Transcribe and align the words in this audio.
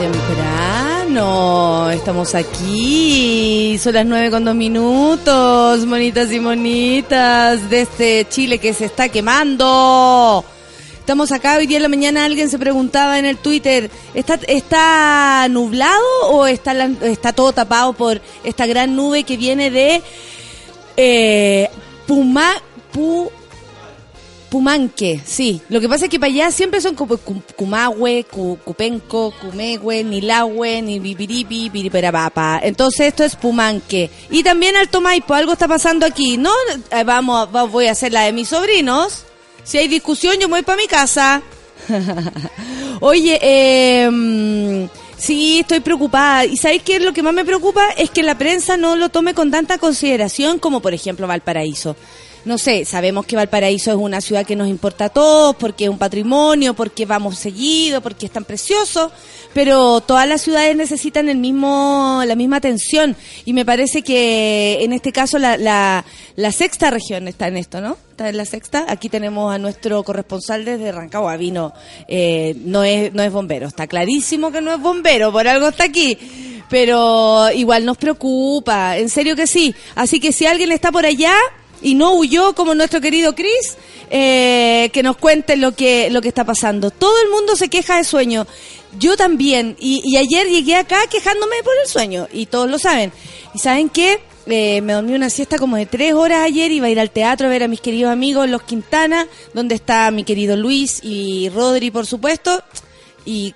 temprano. 0.00 1.90
Estamos 1.90 2.34
aquí. 2.34 3.78
Son 3.78 3.92
las 3.94 4.06
nueve 4.06 4.30
con 4.30 4.44
dos 4.44 4.54
minutos. 4.54 5.84
Monitas 5.86 6.32
y 6.32 6.40
monitas 6.40 7.68
de 7.68 7.82
este 7.82 8.26
Chile 8.28 8.58
que 8.58 8.72
se 8.72 8.86
está 8.86 9.08
quemando. 9.10 10.42
Estamos 10.98 11.32
acá 11.32 11.56
hoy 11.56 11.66
día 11.66 11.76
en 11.78 11.82
la 11.82 11.88
mañana. 11.88 12.24
Alguien 12.24 12.48
se 12.48 12.58
preguntaba 12.58 13.18
en 13.18 13.26
el 13.26 13.36
Twitter: 13.36 13.90
¿está, 14.14 14.38
está 14.48 15.46
nublado 15.50 16.00
o 16.30 16.46
está, 16.46 16.72
está 17.02 17.32
todo 17.34 17.52
tapado 17.52 17.92
por 17.92 18.20
esta 18.42 18.66
gran 18.66 18.96
nube 18.96 19.24
que 19.24 19.36
viene 19.36 19.70
de 19.70 20.02
eh, 20.96 21.68
Puma, 22.06 22.54
Pu- 22.94 23.30
Pumanque, 24.50 25.20
sí. 25.24 25.60
Lo 25.68 25.80
que 25.80 25.88
pasa 25.88 26.06
es 26.06 26.10
que 26.10 26.18
para 26.18 26.32
allá 26.32 26.50
siempre 26.50 26.80
son 26.80 26.96
Cumahue, 27.56 28.24
Cu- 28.24 28.58
Cupenco, 28.64 29.32
Cumehue, 29.40 30.02
Nilahue, 30.04 30.82
ni 30.82 30.98
Bipiripi, 30.98 31.70
Piriperapapa. 31.70 32.60
Entonces 32.62 33.06
esto 33.08 33.22
es 33.24 33.36
Pumanque. 33.36 34.10
Y 34.30 34.42
también 34.42 34.74
Alto 34.76 35.00
Maipo, 35.00 35.34
algo 35.34 35.52
está 35.52 35.68
pasando 35.68 36.04
aquí. 36.04 36.36
No, 36.36 36.50
Eh, 36.90 37.04
vamos, 37.04 37.48
va- 37.54 37.64
voy 37.64 37.86
a 37.86 37.92
hacer 37.92 38.12
la 38.12 38.22
de 38.24 38.32
mis 38.32 38.48
sobrinos. 38.48 39.24
Si 39.62 39.78
hay 39.78 39.86
discusión, 39.88 40.34
yo 40.40 40.48
me 40.48 40.54
voy 40.54 40.62
para 40.62 40.76
mi 40.82 40.88
casa. 40.88 41.42
Oye, 43.00 43.38
eh, 43.40 44.88
sí, 45.16 45.60
estoy 45.60 45.80
preocupada. 45.80 46.44
¿Y 46.44 46.56
sabéis 46.56 46.82
qué 46.82 46.96
es 46.96 47.02
lo 47.02 47.12
que 47.12 47.22
más 47.22 47.32
me 47.34 47.44
preocupa? 47.44 47.88
Es 47.96 48.10
que 48.10 48.22
la 48.22 48.36
prensa 48.36 48.76
no 48.76 48.96
lo 48.96 49.08
tome 49.10 49.34
con 49.34 49.50
tanta 49.50 49.78
consideración 49.78 50.58
como, 50.58 50.80
por 50.80 50.92
ejemplo, 50.94 51.26
Valparaíso. 51.26 51.96
No 52.46 52.56
sé, 52.56 52.86
sabemos 52.86 53.26
que 53.26 53.36
Valparaíso 53.36 53.90
es 53.90 53.98
una 53.98 54.22
ciudad 54.22 54.46
que 54.46 54.56
nos 54.56 54.66
importa 54.66 55.06
a 55.06 55.08
todos, 55.10 55.54
porque 55.56 55.84
es 55.84 55.90
un 55.90 55.98
patrimonio, 55.98 56.72
porque 56.72 57.04
vamos 57.04 57.38
seguido, 57.38 58.00
porque 58.00 58.24
es 58.26 58.32
tan 58.32 58.44
precioso, 58.44 59.12
pero 59.52 60.00
todas 60.00 60.26
las 60.26 60.40
ciudades 60.40 60.74
necesitan 60.74 61.28
el 61.28 61.36
mismo, 61.36 62.22
la 62.26 62.34
misma 62.36 62.56
atención. 62.56 63.14
Y 63.44 63.52
me 63.52 63.66
parece 63.66 64.00
que 64.00 64.78
en 64.80 64.94
este 64.94 65.12
caso 65.12 65.38
la, 65.38 65.58
la, 65.58 66.52
sexta 66.52 66.90
región 66.90 67.28
está 67.28 67.46
en 67.46 67.58
esto, 67.58 67.82
¿no? 67.82 67.98
Está 68.10 68.30
en 68.30 68.38
la 68.38 68.46
sexta. 68.46 68.86
Aquí 68.88 69.10
tenemos 69.10 69.52
a 69.52 69.58
nuestro 69.58 70.02
corresponsal 70.02 70.64
desde 70.64 70.92
Rancagua, 70.92 71.36
vino, 71.36 71.74
eh, 72.08 72.56
no 72.64 72.84
es, 72.84 73.12
no 73.12 73.22
es 73.22 73.30
bombero, 73.30 73.68
está 73.68 73.86
clarísimo 73.86 74.50
que 74.50 74.62
no 74.62 74.72
es 74.72 74.80
bombero, 74.80 75.30
por 75.30 75.46
algo 75.46 75.68
está 75.68 75.84
aquí. 75.84 76.16
Pero 76.70 77.50
igual 77.50 77.84
nos 77.84 77.98
preocupa, 77.98 78.96
en 78.96 79.10
serio 79.10 79.36
que 79.36 79.46
sí. 79.46 79.74
Así 79.94 80.20
que 80.20 80.32
si 80.32 80.46
alguien 80.46 80.72
está 80.72 80.90
por 80.90 81.04
allá, 81.04 81.34
y 81.82 81.94
no 81.94 82.14
huyó 82.14 82.54
como 82.54 82.74
nuestro 82.74 83.00
querido 83.00 83.34
Chris, 83.34 83.76
eh, 84.10 84.90
que 84.92 85.02
nos 85.02 85.16
cuente 85.16 85.56
lo 85.56 85.72
que, 85.72 86.10
lo 86.10 86.20
que 86.20 86.28
está 86.28 86.44
pasando. 86.44 86.90
Todo 86.90 87.14
el 87.24 87.30
mundo 87.30 87.56
se 87.56 87.68
queja 87.68 87.96
de 87.96 88.04
sueño. 88.04 88.46
Yo 88.98 89.16
también. 89.16 89.76
Y, 89.78 90.16
ayer 90.16 90.48
llegué 90.48 90.76
acá 90.76 90.98
quejándome 91.08 91.56
por 91.62 91.74
el 91.82 91.88
sueño. 91.88 92.28
Y 92.32 92.46
todos 92.46 92.68
lo 92.68 92.78
saben. 92.78 93.12
¿Y 93.54 93.58
saben 93.58 93.88
qué? 93.88 94.20
Eh, 94.46 94.80
me 94.80 94.94
dormí 94.94 95.12
una 95.12 95.30
siesta 95.30 95.58
como 95.58 95.76
de 95.76 95.86
tres 95.86 96.14
horas 96.14 96.44
ayer. 96.44 96.72
Iba 96.72 96.88
a 96.88 96.90
ir 96.90 97.00
al 97.00 97.10
teatro 97.10 97.46
a 97.46 97.50
ver 97.50 97.62
a 97.62 97.68
mis 97.68 97.80
queridos 97.80 98.10
amigos 98.10 98.48
Los 98.48 98.62
Quintana, 98.62 99.28
donde 99.54 99.76
está 99.76 100.10
mi 100.10 100.24
querido 100.24 100.56
Luis 100.56 101.00
y 101.02 101.48
Rodri, 101.50 101.90
por 101.90 102.06
supuesto. 102.06 102.62
Y 103.24 103.54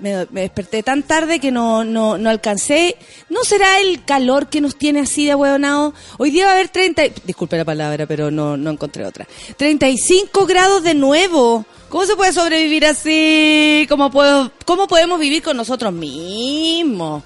me, 0.00 0.26
desperté 0.26 0.82
tan 0.82 1.02
tarde 1.02 1.40
que 1.40 1.50
no, 1.50 1.84
no, 1.84 2.18
no 2.18 2.30
alcancé. 2.30 2.96
¿No 3.28 3.44
será 3.44 3.80
el 3.80 4.04
calor 4.04 4.48
que 4.48 4.60
nos 4.60 4.76
tiene 4.76 5.00
así 5.00 5.26
de 5.26 5.34
huevonao? 5.34 5.94
Hoy 6.18 6.30
día 6.30 6.46
va 6.46 6.52
a 6.52 6.54
haber 6.54 6.68
30, 6.68 7.06
y- 7.06 7.12
disculpe 7.24 7.56
la 7.56 7.64
palabra, 7.64 8.06
pero 8.06 8.30
no, 8.30 8.56
no 8.56 8.70
encontré 8.70 9.04
otra. 9.04 9.26
35 9.56 10.46
grados 10.46 10.82
de 10.82 10.94
nuevo. 10.94 11.64
¿Cómo 11.88 12.06
se 12.06 12.16
puede 12.16 12.32
sobrevivir 12.32 12.86
así? 12.86 13.86
¿Cómo, 13.88 14.10
puedo, 14.10 14.50
¿Cómo 14.64 14.88
podemos 14.88 15.20
vivir 15.20 15.42
con 15.42 15.56
nosotros 15.56 15.92
mismos? 15.92 17.22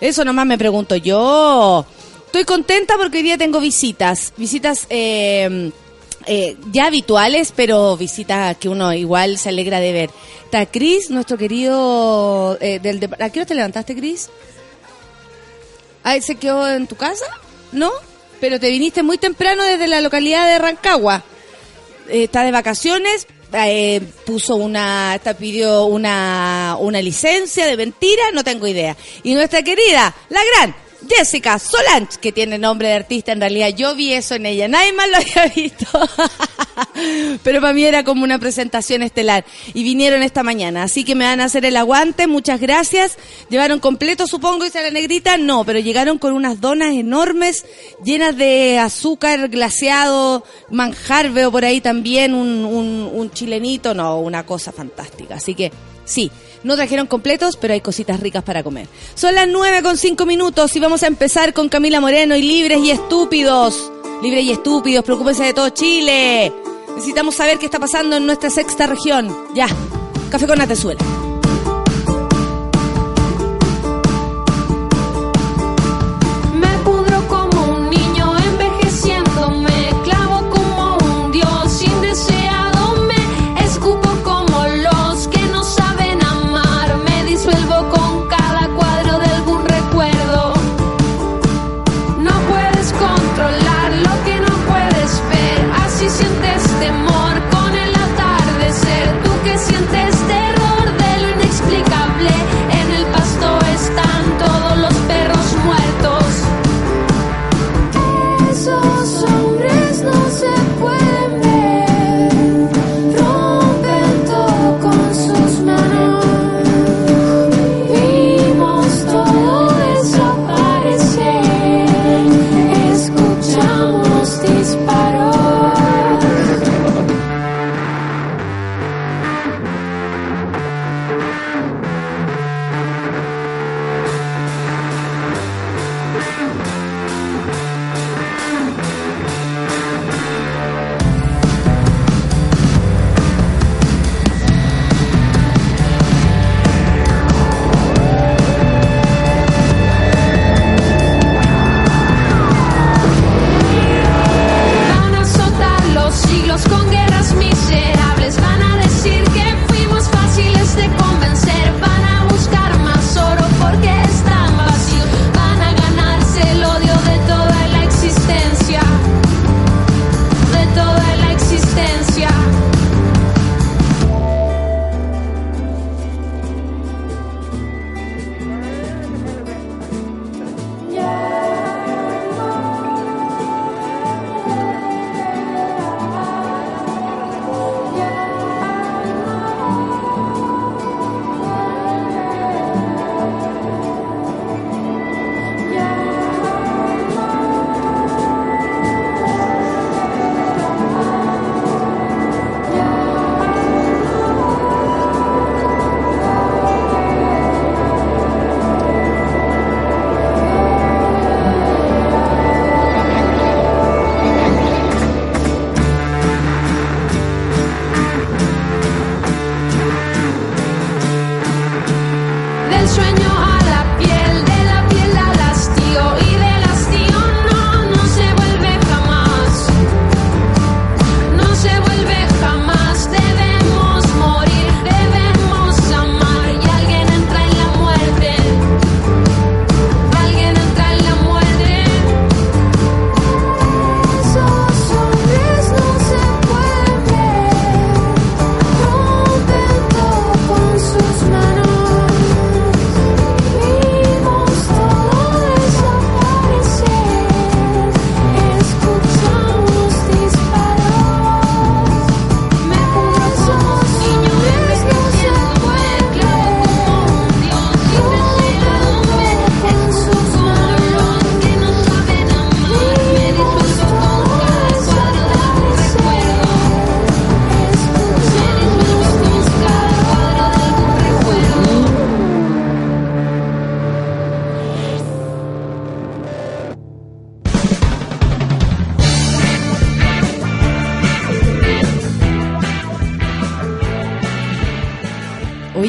Eso 0.00 0.24
nomás 0.24 0.46
me 0.46 0.58
pregunto 0.58 0.96
yo. 0.96 1.84
Estoy 2.26 2.44
contenta 2.44 2.96
porque 2.96 3.18
hoy 3.18 3.24
día 3.24 3.38
tengo 3.38 3.60
visitas. 3.60 4.32
Visitas 4.36 4.86
eh, 4.90 5.70
eh, 6.26 6.56
ya 6.70 6.86
habituales, 6.86 7.52
pero 7.54 7.96
visitas 7.96 8.56
que 8.56 8.68
uno 8.68 8.92
igual 8.92 9.38
se 9.38 9.48
alegra 9.48 9.80
de 9.80 9.92
ver. 9.92 10.10
Está 10.44 10.66
Cris, 10.66 11.10
nuestro 11.10 11.38
querido... 11.38 12.58
Eh, 12.60 12.78
del 12.80 13.00
dep- 13.00 13.22
¿A 13.22 13.30
qué 13.30 13.40
hora 13.40 13.46
te 13.46 13.54
levantaste, 13.54 13.94
Cris? 13.94 14.28
¿Ah, 16.02 16.20
se 16.20 16.34
quedó 16.36 16.68
en 16.68 16.86
tu 16.86 16.96
casa? 16.96 17.26
¿No? 17.72 17.90
Pero 18.40 18.58
te 18.58 18.70
viniste 18.70 19.02
muy 19.02 19.18
temprano 19.18 19.62
desde 19.62 19.86
la 19.86 20.00
localidad 20.00 20.46
de 20.46 20.58
Rancagua. 20.58 21.22
Eh, 22.08 22.24
está 22.24 22.42
de 22.42 22.50
vacaciones, 22.50 23.26
eh, 23.52 24.00
puso 24.24 24.56
una, 24.56 25.14
está 25.14 25.34
pidió 25.34 25.84
una, 25.84 26.76
una 26.80 27.02
licencia 27.02 27.66
de 27.66 27.76
mentira, 27.76 28.22
no 28.32 28.42
tengo 28.42 28.66
idea. 28.66 28.96
Y 29.22 29.34
nuestra 29.34 29.62
querida, 29.62 30.14
la 30.30 30.40
gran 30.54 30.74
Jessica 31.08 31.58
Solange, 31.58 32.18
que 32.20 32.32
tiene 32.32 32.58
nombre 32.58 32.88
de 32.88 32.94
artista, 32.94 33.32
en 33.32 33.40
realidad 33.40 33.68
yo 33.68 33.94
vi 33.94 34.12
eso 34.12 34.34
en 34.34 34.46
ella, 34.46 34.68
nadie 34.68 34.92
más 34.92 35.08
lo 35.08 35.16
había 35.16 35.46
visto. 35.54 35.86
Pero 37.42 37.60
para 37.60 37.72
mí 37.72 37.84
era 37.84 38.04
como 38.04 38.24
una 38.24 38.38
presentación 38.38 39.02
estelar. 39.02 39.44
Y 39.74 39.82
vinieron 39.82 40.22
esta 40.22 40.42
mañana, 40.42 40.82
así 40.82 41.04
que 41.04 41.14
me 41.14 41.24
van 41.24 41.40
a 41.40 41.44
hacer 41.44 41.64
el 41.64 41.76
aguante, 41.76 42.26
muchas 42.26 42.60
gracias. 42.60 43.16
Llevaron 43.48 43.80
completo, 43.80 44.26
supongo, 44.26 44.64
dice 44.64 44.82
la 44.82 44.90
negrita, 44.90 45.36
no, 45.36 45.64
pero 45.64 45.78
llegaron 45.78 46.18
con 46.18 46.32
unas 46.34 46.60
donas 46.60 46.94
enormes, 46.94 47.64
llenas 48.04 48.36
de 48.36 48.78
azúcar 48.78 49.48
glaseado, 49.48 50.44
manjar, 50.70 51.30
veo 51.30 51.50
por 51.50 51.64
ahí 51.64 51.80
también 51.80 52.34
un, 52.34 52.64
un, 52.64 53.10
un 53.12 53.30
chilenito, 53.30 53.94
no, 53.94 54.18
una 54.20 54.44
cosa 54.44 54.72
fantástica. 54.72 55.36
Así 55.36 55.54
que 55.54 55.72
sí, 56.04 56.30
no 56.62 56.76
trajeron 56.76 57.06
completos, 57.06 57.56
pero 57.56 57.74
hay 57.74 57.80
cositas 57.80 58.20
ricas 58.20 58.42
para 58.42 58.62
comer. 58.62 58.88
Son 59.14 59.34
las 59.34 59.48
nueve 59.48 59.82
con 59.82 59.96
cinco 59.96 60.26
minutos 60.26 60.74
y 60.76 60.80
vamos 60.80 61.02
a 61.02 61.06
empezar 61.06 61.52
con 61.52 61.68
Camila 61.68 62.00
Moreno 62.00 62.36
y 62.36 62.42
Libres 62.42 62.80
y 62.80 62.90
Estúpidos. 62.90 63.90
Libres 64.22 64.44
y 64.44 64.52
Estúpidos, 64.52 65.04
preocúpense 65.04 65.44
de 65.44 65.54
todo 65.54 65.70
Chile. 65.70 66.52
Necesitamos 66.94 67.34
saber 67.34 67.58
qué 67.58 67.66
está 67.66 67.78
pasando 67.78 68.16
en 68.16 68.26
nuestra 68.26 68.50
sexta 68.50 68.86
región. 68.86 69.34
Ya, 69.54 69.68
café 70.30 70.46
con 70.46 70.60
Atezuela. 70.60 71.29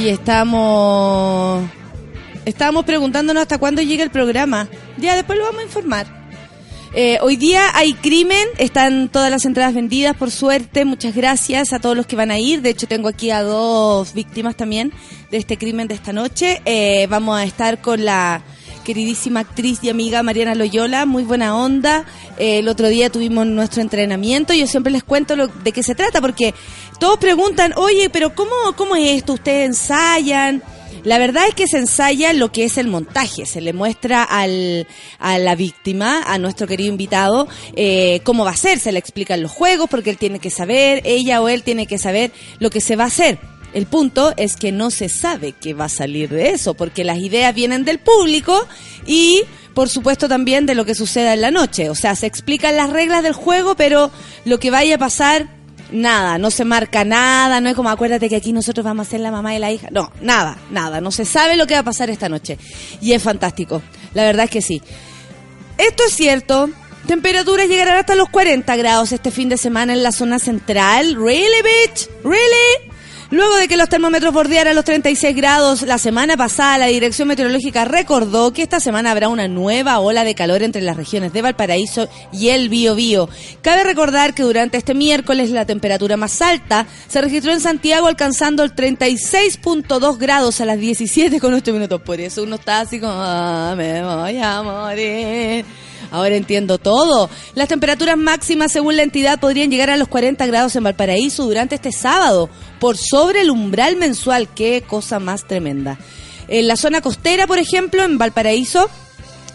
Oye, 0.01 0.13
estamos. 0.13 1.69
Estábamos 2.44 2.86
preguntándonos 2.86 3.44
hasta 3.44 3.59
cuándo 3.59 3.83
llega 3.83 4.03
el 4.03 4.09
programa. 4.09 4.68
Ya 4.98 5.15
después 5.15 5.38
lo 5.38 5.45
vamos 5.45 5.62
a 5.62 5.65
informar. 5.65 6.07
Eh, 6.95 7.19
hoy 7.21 7.36
día 7.36 7.69
hay 7.75 7.94
crimen, 7.94 8.48
están 8.57 9.09
todas 9.09 9.30
las 9.30 9.45
entradas 9.45 9.75
vendidas, 9.75 10.18
por 10.18 10.31
suerte. 10.31 10.86
Muchas 10.86 11.13
gracias 11.13 11.71
a 11.71 11.77
todos 11.77 11.95
los 11.95 12.07
que 12.07 12.15
van 12.15 12.31
a 12.31 12.39
ir. 12.39 12.63
De 12.63 12.71
hecho, 12.71 12.88
tengo 12.88 13.09
aquí 13.09 13.30
a 13.30 13.44
dos 13.44 14.15
víctimas 14.15 14.56
también 14.56 14.92
de 15.30 15.38
este 15.38 15.59
crimen 15.59 15.88
de 15.88 15.94
esta 15.94 16.13
noche. 16.13 16.63
Eh, 16.65 17.06
vamos 17.07 17.38
a 17.38 17.44
estar 17.44 17.80
con 17.80 18.03
la 18.03 18.42
queridísima 18.81 19.42
actriz 19.42 19.83
y 19.83 19.89
amiga 19.89 20.24
Mariana 20.24 20.56
Loyola, 20.56 21.06
muy 21.06 21.24
buena 21.24 21.56
onda. 21.56 22.06
Eh, 22.39 22.59
el 22.59 22.68
otro 22.68 22.89
día 22.89 23.09
tuvimos 23.12 23.45
nuestro 23.45 23.81
entrenamiento. 23.81 24.53
Yo 24.53 24.68
siempre 24.68 24.92
les 24.92 25.03
cuento 25.03 25.36
lo, 25.36 25.48
de 25.48 25.71
qué 25.71 25.83
se 25.83 25.95
trata, 25.95 26.21
porque 26.21 26.53
todos 27.01 27.18
preguntan, 27.18 27.74
oye, 27.77 28.12
pero 28.12 28.36
¿cómo, 28.36 28.51
cómo 28.77 28.95
es 28.95 29.18
esto? 29.18 29.33
¿Ustedes 29.33 29.65
ensayan? 29.65 30.62
La 31.03 31.18
verdad 31.18 31.45
es 31.48 31.56
que 31.56 31.65
se 31.65 31.80
ensaya 31.80 32.31
lo 32.31 32.51
que 32.51 32.63
es 32.63 32.77
el 32.77 32.86
montaje, 32.86 33.48
se 33.48 33.59
le 33.59 33.74
muestra 33.74 34.21
al, 34.21 34.86
a 35.18 35.39
la 35.39 35.56
víctima, 35.56 36.21
a 36.21 36.38
nuestro 36.38 36.68
querido 36.68 36.92
invitado, 36.92 37.48
eh, 37.75 38.21
cómo 38.24 38.45
va 38.45 38.51
a 38.51 38.56
ser, 38.56 38.77
se 38.77 38.92
le 38.92 39.00
explican 39.00 39.42
los 39.42 39.51
juegos, 39.51 39.89
porque 39.89 40.12
él 40.12 40.19
tiene 40.19 40.38
que 40.38 40.51
saber, 40.51 41.01
ella 41.03 41.42
o 41.42 41.50
él 41.50 41.63
tiene 41.63 41.88
que 41.88 41.98
saber 41.98 42.31
lo 42.59 42.69
que 42.69 42.81
se 42.81 42.95
va 42.95 43.06
a 43.06 43.07
hacer. 43.07 43.39
El 43.74 43.88
punto 43.88 44.36
es 44.38 44.56
que 44.56 44.71
no 44.71 44.92
se 44.92 45.09
sabe 45.09 45.56
qué 45.59 45.74
va 45.74 45.86
a 45.86 45.89
salir 45.89 46.30
de 46.30 46.51
eso, 46.51 46.75
porque 46.75 47.03
las 47.03 47.18
ideas 47.18 47.56
vienen 47.56 47.83
del 47.83 47.98
público 47.98 48.68
y, 49.07 49.42
por 49.74 49.89
supuesto, 49.89 50.30
también 50.30 50.68
de 50.68 50.75
lo 50.75 50.86
que 50.86 50.94
suceda 50.94 51.33
en 51.33 51.42
la 51.42 51.50
noche. 51.50 51.89
O 51.89 51.95
sea, 51.95 52.15
se 52.15 52.27
explican 52.27 52.75
las 52.75 52.92
reglas 52.92 53.24
del 53.24 53.33
juego, 53.33 53.74
pero 53.74 54.12
lo 54.45 54.59
que 54.59 54.69
vaya 54.69 54.95
a 54.95 55.00
pasar 55.00 55.61
nada, 55.92 56.38
no 56.38 56.52
se 56.52 56.66
marca 56.66 57.04
nada, 57.04 57.62
no 57.62 57.70
es 57.70 57.76
como 57.76 57.90
acuérdate 57.90 58.30
que 58.30 58.36
aquí 58.36 58.54
nosotros 58.54 58.84
vamos 58.84 59.08
a 59.08 59.12
ser 59.12 59.20
la 59.20 59.32
mamá 59.32 59.56
y 59.56 59.60
la 59.60 59.72
hija, 59.72 59.90
no, 59.92 60.12
nada, 60.22 60.58
nada, 60.70 61.02
no 61.02 61.12
se 61.12 61.26
sabe 61.26 61.58
lo 61.58 61.68
que 61.68 61.74
va 61.74 61.82
a 61.82 61.84
pasar 61.84 62.10
esta 62.10 62.30
noche. 62.30 62.58
Y 63.02 63.14
es 63.14 63.22
fantástico, 63.22 63.82
la 64.14 64.24
verdad 64.24 64.46
es 64.46 64.52
que 64.52 64.62
sí. 64.62 64.82
Esto 65.78 66.04
es 66.08 66.14
cierto, 66.14 66.70
temperaturas 67.08 67.68
llegarán 67.68 67.98
hasta 67.98 68.16
los 68.16 68.30
40 68.30 68.76
grados 68.76 69.12
este 69.12 69.32
fin 69.32 69.50
de 69.50 69.58
semana 69.58 69.94
en 69.94 70.04
la 70.04 70.12
zona 70.12 70.40
central. 70.40 71.16
¿Really, 71.16 71.62
bitch? 71.64 72.10
¿Really? 72.24 72.91
Luego 73.31 73.56
de 73.56 73.69
que 73.69 73.78
los 73.78 73.88
termómetros 73.88 74.33
bordearan 74.33 74.75
los 74.75 74.83
36 74.83 75.33
grados 75.33 75.83
la 75.83 75.98
semana 75.98 76.36
pasada, 76.36 76.78
la 76.80 76.88
Dirección 76.88 77.30
Meteorológica 77.30 77.86
recordó 77.86 78.51
que 78.51 78.62
esta 78.62 78.81
semana 78.81 79.12
habrá 79.12 79.30
una 79.30 79.48
nueva 79.48 80.00
ola 80.00 80.25
de 80.25 80.36
calor 80.36 80.63
entre 80.63 80.81
las 80.81 80.98
regiones 80.98 81.31
de 81.31 81.42
Valparaíso 81.42 82.10
y 82.33 82.50
el 82.50 82.68
Biobío. 82.68 83.30
Cabe 83.62 83.86
recordar 83.86 84.33
que 84.33 84.44
durante 84.44 84.78
este 84.78 84.94
miércoles 84.94 85.50
la 85.50 85.66
temperatura 85.66 86.18
más 86.18 86.42
alta 86.42 86.86
se 87.07 87.22
registró 87.22 87.54
en 87.54 87.62
Santiago 87.62 88.07
alcanzando 88.07 88.63
el 88.63 88.75
36.2 88.75 90.17
grados 90.17 90.60
a 90.60 90.65
las 90.65 90.77
17.8 90.77 91.72
minutos. 91.72 92.01
Por 92.01 92.20
eso 92.20 92.44
uno 92.44 92.56
está 92.56 92.82
así 92.82 93.00
como, 93.00 93.13
ah, 93.15 93.75
me 93.77 94.03
voy 94.03 94.39
a 94.39 94.62
morir. 94.62 95.65
Ahora 96.12 96.36
entiendo 96.36 96.77
todo. 96.77 97.30
Las 97.56 97.70
temperaturas 97.70 98.18
máximas 98.18 98.72
según 98.72 98.98
la 98.98 99.03
entidad 99.03 99.39
podrían 99.39 99.72
llegar 99.72 99.89
a 99.89 99.98
los 99.98 100.10
40 100.10 100.46
grados 100.46 100.75
en 100.75 100.84
Valparaíso 100.84 101.46
durante 101.46 101.75
este 101.75 101.91
sábado, 101.91 102.50
por 102.80 102.98
sobre 102.98 103.41
el 103.41 103.50
umbral 103.50 103.96
mensual. 103.96 104.48
Qué 104.53 104.84
cosa 104.86 105.20
más 105.20 105.48
tremenda. 105.48 105.98
En 106.48 106.68
la 106.68 106.75
zona 106.75 107.01
costera, 107.01 107.48
por 107.48 107.58
ejemplo, 107.58 108.03
en 108.03 108.18
Valparaíso, 108.18 108.89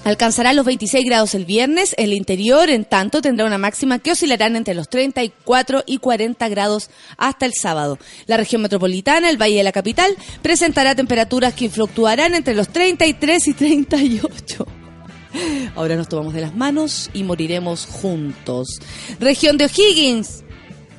Alcanzará 0.06 0.52
los 0.52 0.64
26 0.64 1.04
grados 1.04 1.34
el 1.34 1.44
viernes. 1.46 1.92
El 1.98 2.12
interior, 2.12 2.70
en 2.70 2.84
tanto, 2.84 3.20
tendrá 3.20 3.44
una 3.44 3.58
máxima 3.58 3.98
que 3.98 4.12
oscilarán 4.12 4.54
entre 4.54 4.72
los 4.72 4.88
34 4.88 5.82
y 5.84 5.98
40 5.98 6.48
grados 6.48 6.90
hasta 7.16 7.44
el 7.44 7.54
sábado. 7.60 7.98
La 8.26 8.36
región 8.36 8.62
metropolitana, 8.62 9.28
el 9.28 9.36
Valle 9.36 9.56
de 9.56 9.64
la 9.64 9.72
Capital, 9.72 10.16
presentará 10.42 10.94
temperaturas 10.94 11.54
que 11.54 11.70
fluctuarán 11.70 12.36
entre 12.36 12.54
los 12.54 12.68
33 12.68 13.48
y 13.48 13.54
38. 13.54 14.85
Ahora 15.74 15.96
nos 15.96 16.08
tomamos 16.08 16.34
de 16.34 16.40
las 16.40 16.54
manos 16.54 17.10
y 17.12 17.22
moriremos 17.24 17.86
juntos. 17.86 18.80
Región 19.20 19.56
de 19.58 19.66
O'Higgins. 19.66 20.45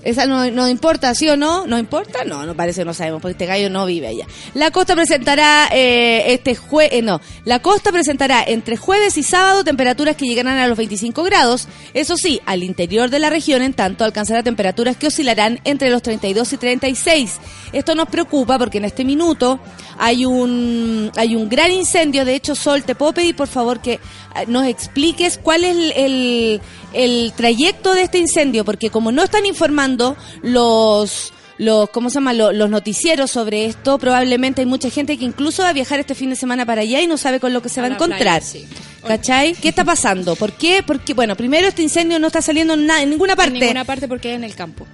Esa 0.08 0.26
no, 0.26 0.50
no 0.52 0.70
importa, 0.70 1.14
¿sí 1.14 1.28
o 1.28 1.36
no? 1.36 1.68
¿No 1.68 1.78
importa? 1.78 2.24
No, 2.24 2.46
no 2.46 2.56
parece, 2.56 2.86
no 2.86 2.94
sabemos, 2.94 3.22
porque 3.22 3.34
este 3.34 3.46
gallo 3.46 3.70
no 3.70 3.86
vive 3.86 4.08
allá. 4.08 4.26
La 4.54 4.72
costa 4.72 4.96
presentará 4.96 5.68
eh, 5.74 6.32
este 6.32 6.56
jue 6.56 6.88
eh, 6.98 7.02
no, 7.02 7.20
la 7.44 7.60
costa 7.60 7.92
presentará 7.92 8.42
entre 8.48 8.78
jueves 8.78 9.18
y 9.18 9.24
sábado 9.24 9.66
temperaturas 9.66 10.16
que 10.16 10.26
llegarán 10.26 10.60
a 10.60 10.68
los 10.70 10.78
25 10.78 11.24
grados. 11.24 11.68
Eso 11.94 12.16
sí, 12.16 12.40
al 12.46 12.64
interior 12.64 13.10
de 13.10 13.20
la 13.20 13.30
región, 13.30 13.62
en 13.62 13.74
tanto, 13.74 14.06
alcanzará 14.06 14.44
temperaturas 14.44 14.96
que 14.96 15.08
oscilarán 15.08 15.60
entre 15.66 15.90
los 15.90 16.02
32 16.02 16.54
y 16.54 16.58
36. 16.58 17.40
Esto 17.74 17.94
nos 17.94 18.08
preocupa 18.08 18.58
porque 18.58 18.78
en 18.78 18.86
este 18.86 19.04
minuto 19.04 19.60
hay 19.98 20.24
un 20.24 21.12
hay 21.18 21.36
un 21.36 21.50
gran 21.50 21.70
incendio. 21.70 22.24
De 22.24 22.34
hecho, 22.34 22.56
Sol, 22.56 22.84
te 22.84 22.96
puedo 22.96 23.12
pedir 23.12 23.36
por 23.36 23.50
favor 23.50 23.82
que 23.82 23.96
eh, 23.96 24.00
nos 24.48 24.68
expliques 24.68 25.38
cuál 25.38 25.66
es 25.66 25.76
el, 25.76 25.92
el, 25.92 26.62
el 26.94 27.34
trayecto 27.36 27.94
de 27.94 28.04
este 28.04 28.20
incendio, 28.20 28.64
porque 28.64 28.90
como 28.90 29.12
no 29.12 29.22
están 29.22 29.46
informando 29.46 29.97
los 30.44 31.34
los 31.60 31.90
cómo 31.90 32.10
se 32.12 32.16
llama 32.16 32.34
Lo- 32.34 32.52
los 32.52 32.70
noticieros 32.70 33.32
sobre 33.32 33.66
esto 33.66 33.98
probablemente 33.98 34.62
hay 34.62 34.68
mucha 34.68 34.92
gente 34.92 35.18
que 35.18 35.26
incluso 35.26 35.64
va 35.64 35.70
a 35.70 35.74
viajar 35.74 36.00
este 36.00 36.14
fin 36.14 36.30
de 36.30 36.36
semana 36.36 36.68
para 36.68 36.82
allá 36.82 37.02
y 37.02 37.08
no 37.08 37.18
sabe 37.18 37.40
con 37.40 37.52
lo 37.52 37.64
que 37.64 37.70
se 37.70 37.80
A 37.80 37.84
va 37.84 37.90
a 37.90 37.94
encontrar 37.94 38.22
playa, 38.22 38.42
sí. 38.46 38.68
¿cachai? 39.08 39.54
¿qué 39.56 39.70
está 39.70 39.84
pasando? 39.84 40.36
¿por 40.36 40.52
qué? 40.54 40.84
porque 40.86 41.16
bueno 41.16 41.36
primero 41.36 41.68
este 41.68 41.82
incendio 41.82 42.20
no 42.20 42.28
está 42.28 42.44
saliendo 42.44 42.76
en, 42.76 42.88
en 42.90 43.10
ninguna 43.10 43.36
parte 43.36 43.56
En 43.56 43.60
ninguna 43.60 43.86
parte 43.86 44.08
porque 44.08 44.30
es 44.32 44.36
en 44.36 44.44
el 44.44 44.54
campo. 44.54 44.86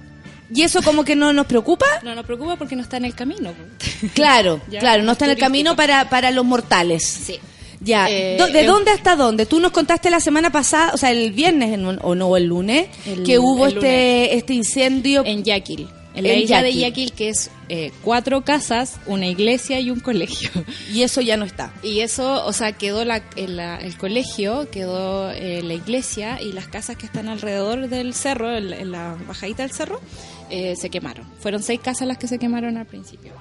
y 0.54 0.62
eso 0.62 0.80
como 0.80 1.04
que 1.04 1.16
no 1.16 1.34
nos 1.34 1.44
preocupa 1.46 1.84
No 2.02 2.14
nos 2.14 2.24
preocupa 2.24 2.56
porque 2.56 2.76
no 2.76 2.82
está 2.82 2.96
en 2.96 3.04
el 3.04 3.14
camino. 3.14 3.52
claro 4.14 4.60
claro 4.80 5.02
no 5.02 5.12
está 5.12 5.26
en 5.26 5.32
el 5.32 5.38
camino 5.38 5.76
para 5.76 6.08
para 6.08 6.30
los 6.30 6.46
mortales 6.46 7.02
Sí. 7.04 7.38
Ya, 7.84 8.08
Eh, 8.08 8.36
¿de 8.52 8.60
eh, 8.60 8.64
dónde 8.66 8.90
hasta 8.90 9.14
dónde? 9.16 9.46
Tú 9.46 9.60
nos 9.60 9.72
contaste 9.72 10.10
la 10.10 10.20
semana 10.20 10.50
pasada, 10.50 10.92
o 10.94 10.96
sea, 10.96 11.10
el 11.10 11.32
viernes 11.32 11.72
en 11.72 11.86
un- 11.86 11.98
o 12.02 12.14
no, 12.14 12.36
el 12.36 12.44
lunes, 12.46 12.88
El- 13.06 13.22
que 13.24 13.38
hubo 13.38 13.66
este 13.66 14.36
este 14.36 14.54
incendio. 14.54 15.22
En 15.26 15.44
Yaquil. 15.44 15.88
En 16.14 16.22
la 16.24 16.30
En 16.30 16.38
isla 16.42 16.60
Yaquil. 16.62 16.74
de 16.74 16.80
Yaquil, 16.80 17.12
que 17.12 17.28
es 17.30 17.50
eh, 17.68 17.90
cuatro 18.02 18.42
casas, 18.44 18.98
una 19.06 19.26
iglesia 19.26 19.80
y 19.80 19.90
un 19.90 19.98
colegio. 20.00 20.48
y 20.92 21.02
eso 21.02 21.20
ya 21.20 21.36
no 21.36 21.44
está. 21.44 21.72
Y 21.82 22.00
eso, 22.00 22.44
o 22.46 22.52
sea, 22.52 22.72
quedó 22.72 23.04
la, 23.04 23.22
el, 23.36 23.56
la- 23.56 23.78
el 23.78 23.96
colegio, 23.98 24.68
quedó 24.70 25.30
eh, 25.32 25.62
la 25.64 25.74
iglesia 25.74 26.40
y 26.40 26.52
las 26.52 26.68
casas 26.68 26.96
que 26.96 27.06
están 27.06 27.28
alrededor 27.28 27.88
del 27.88 28.14
cerro, 28.14 28.56
en, 28.56 28.70
la- 28.70 28.76
en 28.78 28.92
la 28.92 29.16
bajadita 29.26 29.62
del 29.64 29.72
cerro, 29.72 30.00
eh, 30.50 30.74
se 30.80 30.88
quemaron. 30.88 31.26
Fueron 31.40 31.62
seis 31.62 31.80
casas 31.80 32.06
las 32.06 32.16
que 32.18 32.28
se 32.28 32.38
quemaron 32.38 32.76
al 32.76 32.86
principio. 32.86 33.32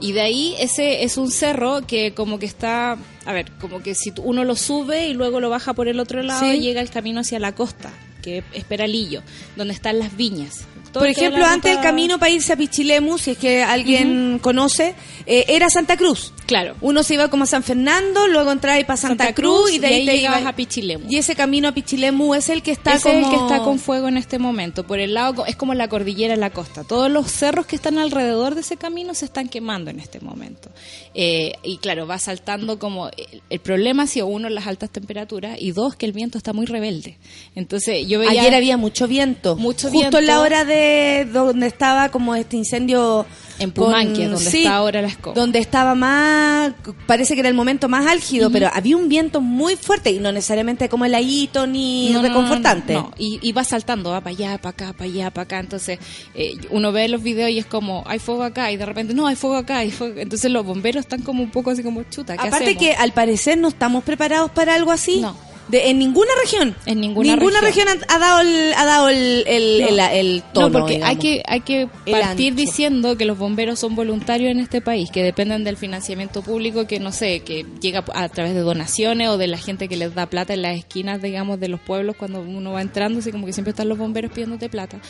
Y 0.00 0.12
de 0.12 0.20
ahí 0.20 0.54
ese 0.58 1.04
es 1.04 1.16
un 1.16 1.30
cerro 1.30 1.86
que 1.86 2.12
como 2.14 2.38
que 2.38 2.46
está, 2.46 2.98
a 3.24 3.32
ver, 3.32 3.50
como 3.60 3.82
que 3.82 3.94
si 3.94 4.12
uno 4.22 4.44
lo 4.44 4.54
sube 4.56 5.08
y 5.08 5.14
luego 5.14 5.40
lo 5.40 5.48
baja 5.50 5.72
por 5.72 5.88
el 5.88 6.00
otro 6.00 6.22
lado, 6.22 6.40
Sí. 6.50 6.60
llega 6.60 6.80
el 6.80 6.90
camino 6.90 7.20
hacia 7.20 7.38
la 7.38 7.54
costa, 7.54 7.90
que 8.22 8.42
es 8.52 8.64
Peralillo, 8.64 9.22
donde 9.56 9.72
están 9.74 9.98
las 9.98 10.16
viñas. 10.16 10.64
Por 10.98 11.08
ejemplo, 11.08 11.44
antes 11.44 11.72
el 11.76 11.80
camino 11.82 12.18
para 12.18 12.30
irse 12.30 12.52
a 12.52 12.56
Pichilemu, 12.56 13.18
si 13.18 13.32
es 13.32 13.38
que 13.38 13.62
alguien 13.62 14.38
conoce, 14.40 14.94
eh, 15.26 15.44
era 15.48 15.68
Santa 15.70 15.96
Cruz. 15.96 16.32
Claro. 16.46 16.76
Uno 16.80 17.02
se 17.02 17.14
iba 17.14 17.28
como 17.28 17.44
a 17.44 17.46
San 17.46 17.62
Fernando, 17.64 18.28
luego 18.28 18.52
entraba 18.52 18.78
y 18.78 18.84
para 18.84 18.96
Santa, 18.96 19.24
Santa 19.24 19.34
Cruz, 19.34 19.62
Cruz, 19.62 19.72
y 19.74 19.78
de 19.80 19.86
ahí, 19.88 19.92
y 19.94 19.96
ahí 20.00 20.06
te 20.06 20.16
llegabas 20.18 20.40
iba- 20.42 20.50
a 20.50 20.56
Pichilemu. 20.56 21.06
Y 21.10 21.16
ese 21.16 21.34
camino 21.34 21.66
a 21.68 21.72
Pichilemu 21.72 22.34
es 22.34 22.48
el 22.48 22.62
que 22.62 22.70
está 22.70 23.00
como... 23.00 23.14
el 23.18 23.30
que 23.30 23.36
está 23.36 23.62
con 23.64 23.78
fuego 23.80 24.06
en 24.08 24.16
este 24.16 24.38
momento. 24.38 24.86
Por 24.86 25.00
el 25.00 25.14
lado, 25.14 25.44
es 25.46 25.56
como 25.56 25.74
la 25.74 25.88
cordillera 25.88 26.36
la 26.36 26.50
costa. 26.50 26.84
Todos 26.84 27.10
los 27.10 27.30
cerros 27.32 27.66
que 27.66 27.74
están 27.74 27.98
alrededor 27.98 28.54
de 28.54 28.60
ese 28.60 28.76
camino 28.76 29.14
se 29.14 29.24
están 29.24 29.48
quemando 29.48 29.90
en 29.90 29.98
este 29.98 30.20
momento. 30.20 30.70
Eh, 31.14 31.54
y 31.64 31.78
claro, 31.78 32.06
va 32.06 32.18
saltando 32.18 32.78
como. 32.78 33.08
El, 33.08 33.42
el 33.50 33.58
problema 33.60 34.04
ha 34.04 34.06
sido, 34.06 34.26
uno, 34.28 34.48
las 34.48 34.66
altas 34.68 34.90
temperaturas 34.90 35.56
y 35.60 35.72
dos, 35.72 35.96
que 35.96 36.06
el 36.06 36.12
viento 36.12 36.38
está 36.38 36.52
muy 36.52 36.66
rebelde. 36.66 37.16
Entonces, 37.56 38.06
yo 38.06 38.20
veía. 38.20 38.42
Ayer 38.42 38.54
había 38.54 38.76
mucho 38.76 39.08
viento. 39.08 39.56
Mucho 39.56 39.88
Justo 39.88 39.98
viento. 39.98 40.18
en 40.18 40.26
la 40.26 40.40
hora 40.40 40.64
de 40.64 40.85
donde 41.32 41.66
estaba 41.66 42.08
como 42.10 42.34
este 42.34 42.56
incendio. 42.56 43.26
En 43.58 43.70
Pumanque, 43.70 44.28
donde 44.28 44.50
está 44.50 44.76
ahora 44.76 45.00
la 45.00 45.08
escoba. 45.08 45.34
Donde 45.34 45.58
estaba 45.58 45.94
más. 45.94 46.74
Parece 47.06 47.32
que 47.32 47.40
era 47.40 47.48
el 47.48 47.54
momento 47.54 47.88
más 47.88 48.06
álgido, 48.06 48.50
pero 48.50 48.68
había 48.72 48.96
un 48.98 49.08
viento 49.08 49.40
muy 49.40 49.76
fuerte 49.76 50.10
y 50.10 50.18
no 50.18 50.30
necesariamente 50.30 50.90
como 50.90 51.06
heladito 51.06 51.66
ni 51.66 52.10
No, 52.10 52.20
no, 52.20 52.28
reconfortante. 52.28 52.92
No, 52.92 53.02
no, 53.02 53.08
no. 53.08 53.14
Y, 53.16 53.38
y 53.40 53.52
va 53.52 53.64
saltando, 53.64 54.10
va 54.10 54.20
para 54.20 54.36
allá, 54.36 54.58
para 54.58 54.70
acá, 54.70 54.92
para 54.92 55.04
allá, 55.04 55.30
para 55.30 55.44
acá. 55.44 55.60
Entonces, 55.60 55.98
eh, 56.34 56.52
uno 56.70 56.92
ve 56.92 57.08
los 57.08 57.22
videos 57.22 57.50
y 57.50 57.58
es 57.58 57.66
como, 57.66 58.04
hay 58.06 58.18
fuego 58.18 58.42
acá, 58.42 58.70
y 58.70 58.76
de 58.76 58.84
repente, 58.84 59.14
no, 59.14 59.26
hay 59.26 59.36
fuego 59.36 59.56
acá. 59.56 59.78
Hay 59.78 59.90
fuego. 59.90 60.20
Entonces, 60.20 60.50
los 60.50 60.64
bomberos 60.64 61.00
están 61.00 61.22
como 61.22 61.42
un 61.42 61.50
poco 61.50 61.70
así 61.70 61.82
como 61.82 62.02
chuta. 62.04 62.36
¿qué 62.36 62.48
Aparte 62.48 62.64
hacemos? 62.66 62.82
que 62.82 62.92
al 62.92 63.12
parecer 63.12 63.56
no 63.56 63.68
estamos 63.68 64.04
preparados 64.04 64.50
para 64.50 64.74
algo 64.74 64.92
así. 64.92 65.20
No. 65.20 65.45
De, 65.68 65.90
en 65.90 65.98
ninguna 65.98 66.30
región. 66.42 66.76
En 66.86 67.00
ninguna 67.00 67.34
región, 67.36 67.62
región. 67.62 67.88
ha, 68.08 68.14
ha 68.14 68.18
dado 68.18 68.40
el, 68.40 68.72
ha 68.74 68.84
dado 68.84 69.08
el, 69.08 69.44
el, 69.46 69.80
No. 69.82 69.88
el, 69.88 69.98
el 70.00 70.42
tono. 70.52 70.68
No, 70.68 70.78
porque 70.80 70.94
digamos. 70.94 71.10
hay 71.10 71.16
que, 71.20 71.42
hay 71.46 71.60
que 71.60 71.88
partir 72.10 72.54
diciendo 72.54 73.16
que 73.16 73.24
los 73.24 73.36
bomberos 73.36 73.78
son 73.80 73.94
voluntarios 73.96 74.50
en 74.52 74.60
este 74.60 74.80
país, 74.80 75.10
que 75.10 75.22
dependen 75.22 75.64
del 75.64 75.76
financiamiento 75.76 76.42
público 76.42 76.86
que, 76.86 77.00
no 77.00 77.10
sé, 77.12 77.40
que 77.40 77.66
llega 77.80 78.04
a 78.14 78.28
través 78.28 78.54
de 78.54 78.60
donaciones 78.60 79.28
o 79.28 79.38
de 79.38 79.48
la 79.48 79.58
gente 79.58 79.88
que 79.88 79.96
les 79.96 80.14
da 80.14 80.26
plata 80.26 80.54
en 80.54 80.62
las 80.62 80.76
esquinas, 80.76 81.20
digamos, 81.20 81.58
de 81.58 81.68
los 81.68 81.80
pueblos 81.80 82.16
cuando 82.16 82.40
uno 82.40 82.72
va 82.72 82.82
entrando, 82.82 83.18
así 83.18 83.32
como 83.32 83.46
que 83.46 83.52
siempre 83.52 83.70
están 83.70 83.88
los 83.88 83.98
bomberos 83.98 84.30
pidiéndote 84.32 84.68
plata. 84.68 85.00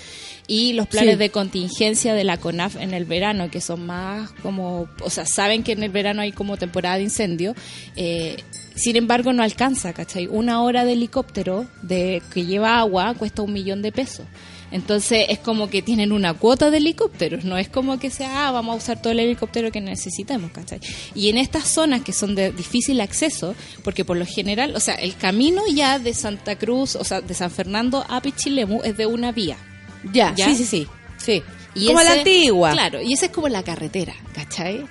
y 0.49 0.73
los 0.75 0.87
planes 0.87 1.15
Sí. 1.15 1.19
de 1.19 1.31
contingencia 1.31 2.15
de 2.15 2.23
la 2.25 2.39
CONAF 2.39 2.77
en 2.77 2.95
el 2.95 3.05
verano, 3.05 3.51
que 3.51 3.61
son 3.61 3.85
más 3.85 4.31
como, 4.43 4.89
o 5.03 5.11
sea, 5.11 5.27
saben 5.27 5.63
que 5.65 5.73
en 5.73 5.83
el 5.83 5.91
verano 5.91 6.23
hay 6.23 6.31
como 6.33 6.57
temporada 6.57 6.97
de 6.97 7.03
incendio, 7.03 7.55
eh, 7.97 8.37
sin 8.77 8.95
embargo 8.97 9.33
no 9.33 9.43
alcanza, 9.43 9.93
¿cachai? 9.93 10.29
Una 10.29 10.63
hora 10.63 10.85
de 10.85 10.93
helicóptero 10.93 11.67
de 11.83 12.23
que 12.33 12.47
lleva 12.47 12.79
agua 12.79 13.15
cuesta 13.15 13.43
un 13.43 13.53
millón 13.53 13.83
de 13.83 13.91
pesos. 13.91 14.27
Entonces 14.73 15.27
es 15.29 15.39
como 15.39 15.71
que 15.71 15.81
tienen 15.81 16.11
una 16.13 16.35
cuota 16.35 16.71
de 16.71 16.79
helicópteros, 16.79 17.45
no 17.45 17.57
es 17.57 17.69
como 17.69 17.99
que 18.01 18.11
sea, 18.11 18.49
ah, 18.49 18.51
vamos 18.51 18.75
a 18.75 18.79
usar 18.79 19.01
todo 19.01 19.13
el 19.13 19.21
helicóptero 19.21 19.71
que 19.71 19.81
necesitemos, 19.81 20.51
¿cachai? 20.51 20.81
Y 21.15 21.29
en 21.31 21.39
estas 21.39 21.69
zonas 21.69 22.03
que 22.03 22.13
son 22.13 22.35
de 22.35 22.51
difícil 22.51 23.01
acceso, 23.01 23.55
porque 23.85 24.05
por 24.05 24.17
lo 24.17 24.27
general, 24.27 24.75
o 24.75 24.81
sea, 24.81 24.97
el 24.97 25.15
camino 25.17 25.63
ya 25.73 25.99
de 26.01 26.13
Santa 26.15 26.57
Cruz, 26.59 26.97
o 26.97 27.05
sea, 27.05 27.21
de 27.21 27.33
San 27.33 27.51
Fernando 27.53 28.05
a 28.09 28.21
Pichilemu 28.21 28.83
es 28.83 28.97
de 28.97 29.07
una 29.07 29.31
vía. 29.31 29.57
Ya, 30.13 30.35
¿Ya? 30.35 30.47
sí, 30.47 30.57
sí, 30.57 30.65
sí. 30.65 30.87
sí. 31.19 31.43
Y 31.77 31.87
Como 31.87 32.01
ese- 32.01 32.09
la 32.11 32.19
antigua. 32.19 32.73
Claro, 32.73 33.01
y 33.03 33.13
esa 33.13 33.27
es 33.27 33.33
como 33.33 33.49
la 33.49 33.63
carretera, 33.63 34.15
¿cachai? 34.35 34.85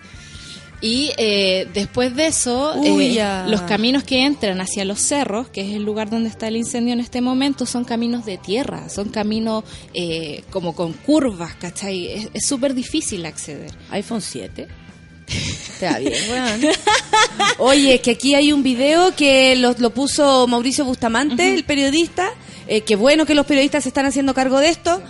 Y 0.81 1.11
eh, 1.17 1.67
después 1.73 2.15
de 2.15 2.27
eso, 2.27 2.73
Uy, 2.75 3.17
eh, 3.17 3.43
los 3.47 3.61
caminos 3.61 4.03
que 4.03 4.23
entran 4.25 4.59
hacia 4.61 4.85
los 4.85 4.99
cerros, 4.99 5.47
que 5.49 5.61
es 5.61 5.73
el 5.75 5.83
lugar 5.83 6.09
donde 6.09 6.29
está 6.29 6.47
el 6.47 6.57
incendio 6.57 6.93
en 6.93 6.99
este 6.99 7.21
momento, 7.21 7.65
son 7.65 7.85
caminos 7.85 8.25
de 8.25 8.37
tierra, 8.37 8.89
son 8.89 9.09
caminos 9.09 9.63
eh, 9.93 10.43
como 10.51 10.75
con 10.75 10.93
curvas, 10.93 11.55
¿cachai? 11.55 12.07
Es- 12.33 12.45
súper 12.45 12.73
difícil 12.75 13.25
acceder. 13.25 13.71
iPhone 13.91 14.21
7. 14.21 14.67
Te 15.79 15.85
va 15.87 15.97
bien, 15.97 16.13
weón. 16.29 16.61
Oye, 17.57 17.95
es 17.95 18.01
que 18.01 18.11
aquí 18.11 18.35
hay 18.35 18.51
un 18.51 18.61
video 18.61 19.15
que 19.15 19.55
lo, 19.55 19.73
lo 19.79 19.89
puso 19.89 20.45
Mauricio 20.47 20.85
Bustamante, 20.85 21.53
el 21.53 21.63
periodista. 21.63 22.29
Eh, 22.67 22.81
qué 22.81 22.95
bueno 22.95 23.25
que 23.25 23.35
los 23.35 23.45
periodistas 23.45 23.83
se 23.83 23.89
están 23.89 24.05
haciendo 24.05 24.33
cargo 24.33 24.59
de 24.59 24.69
esto. 24.69 25.01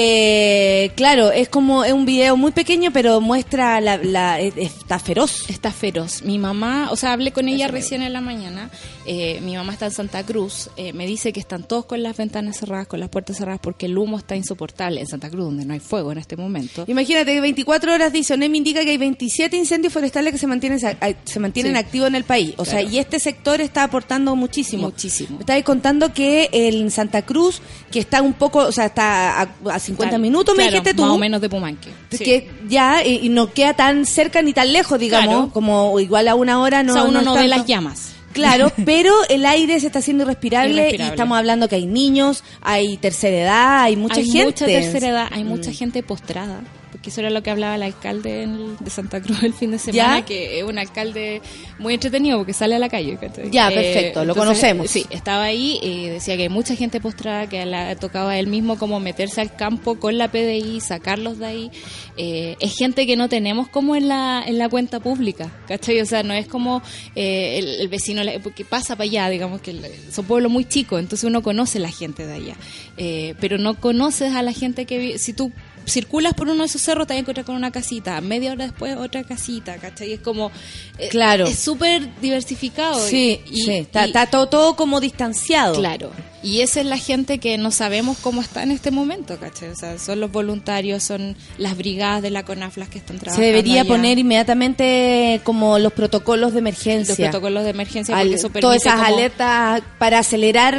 Eh, 0.00 0.90
claro, 0.96 1.30
es 1.30 1.48
como 1.48 1.84
es 1.84 1.92
un 1.92 2.04
video 2.06 2.36
muy 2.36 2.50
pequeño, 2.50 2.90
pero 2.92 3.20
muestra 3.20 3.80
la, 3.80 3.96
la 3.98 4.40
es- 4.40 4.56
está 4.56 4.98
feroz. 4.98 5.48
Está 5.48 5.70
feroz. 5.72 6.22
Mi 6.22 6.38
mamá, 6.38 6.88
o 6.90 6.96
sea, 6.96 7.12
hablé 7.12 7.32
con 7.32 7.48
ella 7.48 7.68
recién 7.68 8.02
en 8.02 8.12
la 8.12 8.20
mañana. 8.20 8.70
eh, 9.08 9.40
mi 9.42 9.54
mamá 9.54 9.72
está 9.72 9.86
en 9.86 9.92
Santa 9.92 10.24
Cruz. 10.24 10.68
me 10.94 11.06
dice 11.06 11.32
que 11.32 11.38
están 11.40 11.62
todos 11.62 11.84
con 11.84 12.02
las 12.02 12.16
ventanas 12.16 12.58
cerradas, 12.58 12.86
con 12.88 12.98
las 12.98 13.08
puertas 13.08 13.36
cerradas, 13.36 13.60
porque 13.62 13.86
el 13.86 13.96
humo 13.96 14.18
está 14.18 14.34
insoportable 14.34 15.00
en 15.00 15.06
Santa 15.06 15.30
Cruz, 15.30 15.44
donde 15.44 15.64
no 15.64 15.74
hay 15.74 15.80
fuego 15.80 16.10
en 16.10 16.18
este 16.18 16.36
momento. 16.36 16.84
Imagínate 16.88 17.32
que 17.32 17.40
24 17.40 17.92
horas 17.94 18.12
dice, 18.12 18.34
ONEM 18.34 18.54
indica 18.56 18.82
que 18.84 18.90
hay 18.90 18.96
27 18.96 19.56
incendios 19.56 19.92
forestales 19.92 20.32
que 20.32 20.38
se 20.38 20.46
mantienen 20.48 20.80
se 20.80 21.38
mantienen 21.40 21.72
Sí. 21.74 21.78
activos 21.78 22.08
en 22.08 22.14
el 22.16 22.24
país. 22.24 22.54
O 22.56 22.64
sea, 22.64 22.82
y 22.82 22.98
este 22.98 23.20
sector 23.20 23.60
está 23.60 23.84
aportando 23.84 24.34
muchísimo. 24.34 24.84
Muchísimo. 24.84 25.36
Me 25.36 25.40
estabas 25.40 25.62
contando 25.62 26.12
que 26.12 26.48
en 26.52 26.90
Santa 26.96 27.22
Cruz, 27.22 27.62
que 27.90 27.98
está 28.00 28.20
un 28.22 28.32
poco, 28.32 28.58
o 28.60 28.72
sea, 28.72 28.86
está 28.86 29.40
a, 29.42 29.48
a 29.70 29.78
50 29.78 30.10
Tal- 30.12 30.20
minutos, 30.20 30.54
me 30.56 30.64
claro, 30.64 30.72
dijiste 30.80 30.94
tú. 30.94 31.02
Más 31.02 31.12
o 31.12 31.18
menos 31.18 31.40
de 31.40 31.48
Pumanque. 31.48 31.90
Sí. 32.10 32.24
Que 32.24 32.50
ya, 32.68 33.04
y, 33.04 33.20
y 33.26 33.28
no 33.28 33.52
queda 33.52 33.74
tan 33.74 34.04
cerca 34.06 34.42
ni 34.42 34.52
tan 34.52 34.72
lejos, 34.72 34.98
digamos, 34.98 35.34
Claro. 35.34 35.52
como 35.52 35.98
igual 36.00 36.26
a 36.28 36.34
una 36.34 36.60
hora 36.60 36.82
no 36.82 36.92
o 36.92 36.96
sea, 36.96 37.04
uno 37.04 37.20
es 37.20 37.24
no, 37.24 37.34
ve 37.34 37.46
las 37.48 37.64
llamas. 37.66 38.12
Claro, 38.32 38.70
pero 38.84 39.14
el 39.30 39.46
aire 39.46 39.80
se 39.80 39.86
está 39.86 40.00
haciendo 40.00 40.24
irrespirable, 40.24 40.94
y 40.98 41.00
estamos 41.00 41.38
hablando 41.38 41.68
que 41.68 41.76
hay 41.76 41.86
niños, 41.86 42.44
hay 42.60 42.96
tercera 42.98 43.36
edad, 43.36 43.82
hay 43.84 43.96
mucha 43.96 44.16
hay 44.16 44.26
gente. 44.26 44.44
mucha 44.46 44.66
tercera 44.66 45.08
edad, 45.08 45.28
hay 45.32 45.44
mucha 45.44 45.70
Mm. 45.70 45.74
gente 45.74 46.02
postrada. 46.02 46.60
Porque 46.96 47.10
eso 47.10 47.20
era 47.20 47.28
lo 47.30 47.42
que 47.42 47.50
hablaba 47.50 47.74
el 47.74 47.82
alcalde 47.82 48.42
en- 48.44 48.76
de 48.80 48.90
Santa 48.90 49.20
Cruz 49.20 49.42
el 49.42 49.52
fin 49.52 49.70
de 49.70 49.78
semana, 49.78 50.18
¿Ya? 50.20 50.24
que 50.24 50.58
es 50.58 50.64
un 50.64 50.78
alcalde 50.78 51.42
muy 51.78 51.92
entretenido 51.94 52.38
porque 52.38 52.52
sale 52.54 52.74
a 52.74 52.78
la 52.78 52.88
calle. 52.88 53.16
¿cachai? 53.20 53.50
Ya, 53.50 53.68
perfecto, 53.68 54.24
lo 54.24 54.34
conocemos. 54.34 54.90
Sí, 54.90 55.04
estaba 55.10 55.44
ahí 55.44 55.78
y 55.82 56.06
decía 56.06 56.36
que 56.36 56.44
hay 56.44 56.48
mucha 56.48 56.74
gente 56.74 57.00
postrada, 57.00 57.48
que 57.48 57.64
le 57.66 57.96
tocaba 57.96 58.38
él 58.38 58.46
mismo 58.46 58.78
como 58.78 58.98
meterse 58.98 59.40
al 59.42 59.54
campo 59.54 60.00
con 60.00 60.16
la 60.16 60.28
PDI, 60.30 60.80
sacarlos 60.80 61.38
de 61.38 61.46
ahí. 61.46 61.70
Eh, 62.16 62.56
es 62.60 62.74
gente 62.76 63.06
que 63.06 63.14
no 63.16 63.28
tenemos 63.28 63.68
como 63.68 63.94
en 63.94 64.08
la, 64.08 64.42
en 64.46 64.56
la 64.58 64.68
cuenta 64.70 64.98
pública, 65.00 65.52
¿cachai? 65.68 66.00
O 66.00 66.06
sea, 66.06 66.22
no 66.22 66.32
es 66.32 66.46
como 66.48 66.82
eh, 67.14 67.58
el, 67.58 67.68
el 67.82 67.88
vecino 67.88 68.22
que 68.54 68.64
pasa 68.64 68.96
para 68.96 69.04
allá, 69.04 69.28
digamos 69.28 69.60
que 69.60 69.72
el- 69.72 69.84
son 70.10 70.24
pueblos 70.24 70.50
muy 70.50 70.64
chicos, 70.64 70.98
entonces 70.98 71.24
uno 71.28 71.42
conoce 71.42 71.78
la 71.78 71.90
gente 71.90 72.26
de 72.26 72.32
allá. 72.34 72.56
Eh, 72.96 73.34
pero 73.38 73.58
no 73.58 73.74
conoces 73.78 74.34
a 74.34 74.42
la 74.42 74.52
gente 74.52 74.86
que 74.86 74.98
vive. 74.98 75.18
Si 75.18 75.34
tú 75.34 75.52
circulas 75.86 76.34
por 76.34 76.48
uno 76.48 76.60
de 76.60 76.66
esos 76.66 76.82
cerros, 76.82 77.06
te 77.06 77.14
vas 77.14 77.18
a 77.18 77.20
encontrar 77.20 77.46
con 77.46 77.54
una 77.56 77.70
casita, 77.72 78.20
media 78.20 78.52
hora 78.52 78.64
después 78.64 78.96
otra 78.96 79.24
casita, 79.24 79.76
¿cachai? 79.78 80.12
Es 80.12 80.20
como. 80.20 80.50
eh, 80.98 81.08
Claro. 81.08 81.46
Es 81.46 81.58
súper 81.58 82.08
diversificado. 82.20 82.98
Sí, 83.06 83.40
y, 83.50 83.62
sí, 83.62 83.70
está, 83.72 84.04
y- 84.04 84.08
está 84.08 84.26
todo, 84.26 84.48
todo 84.48 84.76
como 84.76 85.00
distanciado. 85.00 85.74
Claro. 85.76 86.10
Y 86.42 86.60
esa 86.60 86.80
es 86.80 86.86
la 86.86 86.98
gente 86.98 87.38
que 87.38 87.58
no 87.58 87.70
sabemos 87.70 88.18
cómo 88.18 88.40
está 88.40 88.62
en 88.62 88.70
este 88.70 88.90
momento, 88.90 89.38
¿cachai? 89.38 89.70
O 89.70 89.74
sea, 89.74 89.98
son 89.98 90.20
los 90.20 90.30
voluntarios, 90.30 91.02
son 91.02 91.36
las 91.58 91.76
brigadas 91.76 92.22
de 92.22 92.30
la 92.30 92.44
CONAF 92.44 92.76
las 92.76 92.88
que 92.88 92.98
están 92.98 93.16
Se 93.16 93.20
trabajando. 93.24 93.46
debería 93.46 93.80
allá. 93.80 93.88
poner 93.88 94.18
inmediatamente 94.18 95.40
como 95.44 95.78
los 95.78 95.92
protocolos 95.92 96.52
de 96.52 96.58
emergencia. 96.60 97.14
los 97.18 97.30
protocolos 97.30 97.64
de 97.64 97.70
emergencia 97.70 98.16
Al- 98.16 98.26
porque 98.28 98.34
eso 98.36 98.48
permite 98.48 98.60
todas 98.60 98.76
esas 98.82 98.94
como- 98.94 99.06
alertas 99.06 99.82
para 99.98 100.18
acelerar 100.20 100.74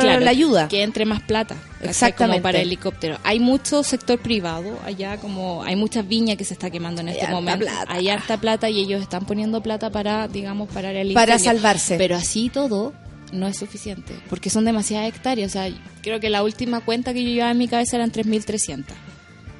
Claro, 0.00 0.20
la 0.20 0.30
ayuda. 0.30 0.68
Que 0.68 0.82
entre 0.82 1.04
más 1.04 1.20
plata. 1.22 1.56
¿cachai? 1.56 1.90
Exactamente. 1.90 2.38
Como 2.38 2.42
para 2.44 2.60
helicóptero. 2.60 3.18
Hay 3.24 3.40
mucho 3.40 3.82
sector 3.82 4.18
privado 4.20 4.78
allá, 4.84 5.16
como 5.18 5.62
hay 5.64 5.74
muchas 5.76 6.06
viñas 6.06 6.36
que 6.36 6.44
se 6.44 6.54
está 6.54 6.70
quemando 6.70 7.00
en 7.00 7.08
Hay 7.08 7.14
este 7.14 7.26
harta 7.26 7.34
momento. 7.36 7.66
plata. 7.66 7.92
Hay 7.92 8.08
harta 8.08 8.36
plata 8.38 8.70
y 8.70 8.78
ellos 8.80 9.02
están 9.02 9.24
poniendo 9.26 9.60
plata 9.62 9.90
para, 9.90 10.28
digamos, 10.28 10.68
parar 10.70 10.94
el 10.94 11.12
Para 11.12 11.38
salvarse. 11.40 11.96
Pero 11.98 12.14
así 12.16 12.48
todo 12.50 12.92
no 13.32 13.46
es 13.48 13.56
suficiente, 13.56 14.14
porque 14.28 14.50
son 14.50 14.64
demasiadas 14.64 15.08
hectáreas. 15.08 15.50
O 15.50 15.52
sea, 15.52 15.74
creo 16.02 16.20
que 16.20 16.30
la 16.30 16.42
última 16.42 16.80
cuenta 16.80 17.12
que 17.12 17.22
yo 17.24 17.30
llevaba 17.30 17.52
en 17.52 17.58
mi 17.58 17.68
cabeza 17.68 17.96
eran 17.96 18.12
3.300. 18.12 18.84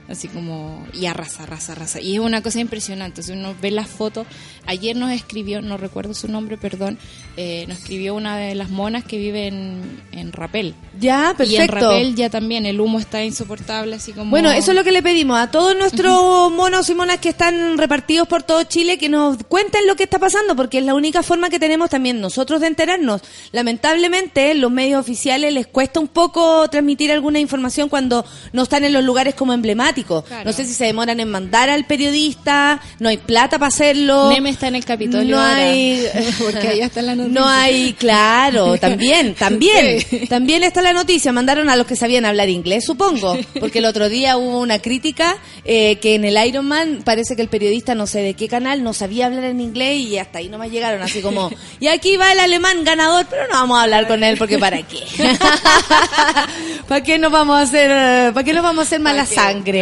Así 0.08 0.28
como, 0.28 0.84
y 0.92 1.06
arrasa, 1.06 1.44
arrasa, 1.44 1.72
arrasa. 1.72 2.00
Y 2.00 2.14
es 2.14 2.20
una 2.20 2.42
cosa 2.42 2.60
impresionante. 2.60 3.22
Si 3.22 3.32
uno 3.32 3.54
ve 3.62 3.70
las 3.70 3.88
fotos, 3.88 4.26
ayer 4.66 4.96
nos 4.96 5.12
escribió, 5.12 5.62
no 5.62 5.76
recuerdo 5.76 6.12
su 6.12 6.28
nombre, 6.28 6.58
perdón, 6.58 6.98
eh, 7.36 7.64
nos 7.68 7.78
escribió 7.78 8.14
una 8.14 8.36
de 8.36 8.54
las 8.54 8.68
monas 8.68 9.04
que 9.04 9.16
vive 9.16 9.46
en, 9.46 10.02
en 10.10 10.32
Rapel. 10.32 10.74
Ya, 10.98 11.34
Y 11.38 11.54
en 11.54 11.66
perfecto. 11.66 11.90
Rapel 11.90 12.14
ya 12.16 12.30
también 12.30 12.66
el 12.66 12.80
humo 12.80 12.98
está 12.98 13.24
insoportable, 13.24 13.96
así 13.96 14.12
como... 14.12 14.30
Bueno, 14.30 14.50
eso 14.50 14.72
es 14.72 14.76
lo 14.76 14.84
que 14.84 14.92
le 14.92 15.02
pedimos 15.02 15.38
a 15.38 15.50
todos 15.50 15.76
nuestros 15.76 16.50
monos 16.52 16.90
y 16.90 16.94
monas 16.94 17.18
que 17.18 17.28
están 17.28 17.78
repartidos 17.78 18.26
por 18.26 18.42
todo 18.42 18.64
Chile 18.64 18.98
que 18.98 19.08
nos 19.08 19.38
cuenten 19.44 19.86
lo 19.86 19.94
que 19.94 20.02
está 20.02 20.18
pasando, 20.18 20.56
porque 20.56 20.78
es 20.78 20.84
la 20.84 20.94
única 20.94 21.22
forma 21.22 21.48
que 21.48 21.60
tenemos 21.60 21.90
también 21.90 22.20
nosotros 22.20 22.60
de 22.60 22.66
enterarnos. 22.66 23.22
Lamentablemente, 23.52 24.54
los 24.54 24.70
medios 24.70 25.00
oficiales 25.00 25.52
les 25.52 25.68
cuesta 25.68 26.00
un 26.00 26.08
poco 26.08 26.68
transmitir 26.68 27.12
alguna 27.12 27.38
información 27.38 27.88
cuando 27.88 28.24
no 28.52 28.64
están 28.64 28.84
en 28.84 28.92
los 28.92 29.04
lugares 29.04 29.34
como 29.34 29.52
emblemáticos. 29.52 29.91
Claro. 29.94 30.44
No 30.44 30.52
sé 30.52 30.64
si 30.64 30.74
se 30.74 30.84
demoran 30.84 31.20
en 31.20 31.30
mandar 31.30 31.70
al 31.70 31.84
periodista, 31.84 32.80
no 32.98 33.08
hay 33.08 33.18
plata 33.18 33.58
para 33.58 33.68
hacerlo. 33.68 34.30
Neme 34.30 34.50
está 34.50 34.68
en 34.68 34.76
el 34.76 34.84
Capitolio 34.84 35.36
No 35.36 35.42
ahora, 35.42 35.56
hay. 35.56 36.06
porque 36.38 36.68
allá 36.68 36.86
está 36.86 37.02
la 37.02 37.14
noticia. 37.14 37.40
No 37.40 37.48
hay, 37.48 37.92
claro, 37.94 38.78
también, 38.78 39.34
también. 39.38 40.00
Sí. 40.00 40.26
También 40.26 40.62
está 40.62 40.82
la 40.82 40.92
noticia. 40.92 41.32
Mandaron 41.32 41.68
a 41.68 41.76
los 41.76 41.86
que 41.86 41.96
sabían 41.96 42.24
hablar 42.24 42.48
inglés, 42.48 42.84
supongo. 42.84 43.36
Porque 43.60 43.78
el 43.78 43.84
otro 43.84 44.08
día 44.08 44.36
hubo 44.36 44.60
una 44.60 44.78
crítica 44.80 45.36
eh, 45.64 45.96
que 45.96 46.14
en 46.14 46.24
el 46.24 46.36
Ironman 46.46 47.02
parece 47.04 47.36
que 47.36 47.42
el 47.42 47.48
periodista, 47.48 47.94
no 47.94 48.06
sé 48.06 48.20
de 48.20 48.34
qué 48.34 48.48
canal, 48.48 48.82
no 48.82 48.92
sabía 48.92 49.26
hablar 49.26 49.44
en 49.44 49.60
inglés 49.60 49.98
y 49.98 50.18
hasta 50.18 50.38
ahí 50.38 50.48
nomás 50.48 50.70
llegaron. 50.70 51.02
Así 51.02 51.20
como, 51.20 51.50
y 51.80 51.88
aquí 51.88 52.16
va 52.16 52.32
el 52.32 52.40
alemán 52.40 52.84
ganador, 52.84 53.26
pero 53.28 53.46
no 53.48 53.54
vamos 53.54 53.78
a 53.78 53.82
hablar 53.82 54.06
con 54.08 54.22
él 54.24 54.36
porque 54.38 54.58
¿para 54.58 54.82
qué? 54.82 55.02
¿Para 56.88 57.02
qué 57.02 57.18
nos 57.18 57.32
vamos 57.32 57.56
a 57.56 57.62
hacer, 57.62 57.90
eh, 57.90 58.30
para 58.32 58.44
qué 58.44 58.52
nos 58.52 58.62
vamos 58.62 58.84
a 58.84 58.86
hacer 58.86 59.00
mala 59.00 59.26
sangre? 59.26 59.81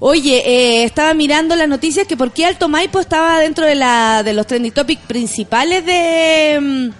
Oye, 0.00 0.42
eh, 0.44 0.84
estaba 0.84 1.14
mirando 1.14 1.56
las 1.56 1.68
noticias 1.68 2.06
que 2.06 2.16
por 2.16 2.32
qué 2.32 2.44
Alto 2.46 2.68
Maipo 2.68 3.00
estaba 3.00 3.38
dentro 3.40 3.64
de 3.64 3.74
la 3.74 4.22
de 4.22 4.32
los 4.34 4.46
trending 4.46 4.72
topics 4.72 5.02
principales 5.06 5.86
de 5.86 6.58
mm, 6.60 6.90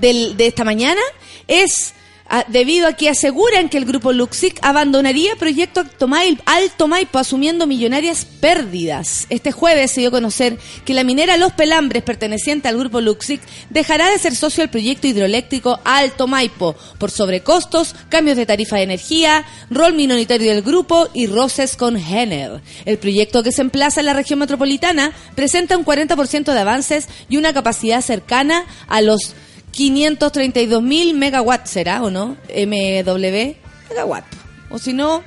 del- 0.00 0.36
de 0.36 0.46
esta 0.46 0.64
mañana. 0.64 1.00
Es 1.48 1.94
ah, 2.36 2.44
debido 2.48 2.86
a 2.88 2.92
que 2.94 3.08
aseguran 3.08 3.68
que 3.68 3.78
el 3.78 3.84
grupo 3.84 4.12
Luxic 4.12 4.58
abandonaría 4.62 5.36
proyecto 5.36 5.80
Alto 5.80 6.08
Mai- 6.08 6.40
Alto 6.46 6.88
Maipo 6.88 7.18
asumiendo 7.18 7.66
millonarias 7.66 8.24
pérdidas. 8.24 9.26
Este 9.30 9.52
jueves 9.52 9.90
se 9.92 10.00
dio 10.00 10.08
a 10.08 10.12
conocer 10.12 10.58
que 10.84 10.94
la 10.94 11.04
minera 11.04 11.36
Los 11.36 11.52
Pelambres 11.52 12.02
perteneciente 12.02 12.68
al 12.68 12.78
grupo 12.78 13.00
Luxic 13.00 13.40
dejará 13.70 14.10
de 14.10 14.18
ser 14.18 14.34
socio 14.34 14.62
del 14.62 14.70
proyecto 14.70 15.06
hidroeléctrico 15.06 15.78
Alto 15.84 16.26
Maipo 16.26 16.74
por 16.98 17.10
sobrecostos, 17.10 17.94
cambios 18.08 18.36
de 18.36 18.46
tarifa 18.46 18.76
de 18.76 18.82
energía, 18.82 19.44
rol 19.70 19.94
minoritario 19.94 20.52
del 20.52 20.62
grupo 20.62 21.08
y 21.14 21.26
roces 21.26 21.76
con 21.76 21.96
Henner. 21.96 22.60
El 22.84 22.98
proyecto 22.98 23.42
que 23.42 23.52
se 23.52 23.62
emplaza 23.62 24.00
en 24.00 24.06
la 24.06 24.12
región 24.14 24.38
metropolitana 24.40 25.12
presenta 25.34 25.76
un 25.76 25.84
40% 25.84 26.52
de 26.52 26.58
avances 26.60 27.08
y 27.28 27.36
una 27.36 27.52
capacidad 27.52 28.00
cercana 28.00 28.64
a 28.88 29.00
los 29.00 29.34
532.000 29.74 31.14
megawatts, 31.14 31.70
¿será 31.70 32.02
o 32.02 32.10
no? 32.10 32.36
MW, 32.48 33.56
megawatt. 33.88 34.24
O 34.70 34.78
si 34.78 34.92
no, 34.92 35.22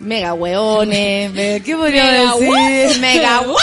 megahueones, 0.00 1.32
me- 1.34 1.62
¿qué 1.62 1.76
podría 1.76 2.04
Megawatt. 2.04 2.40
decir? 2.40 3.00
Megawatt. 3.00 3.56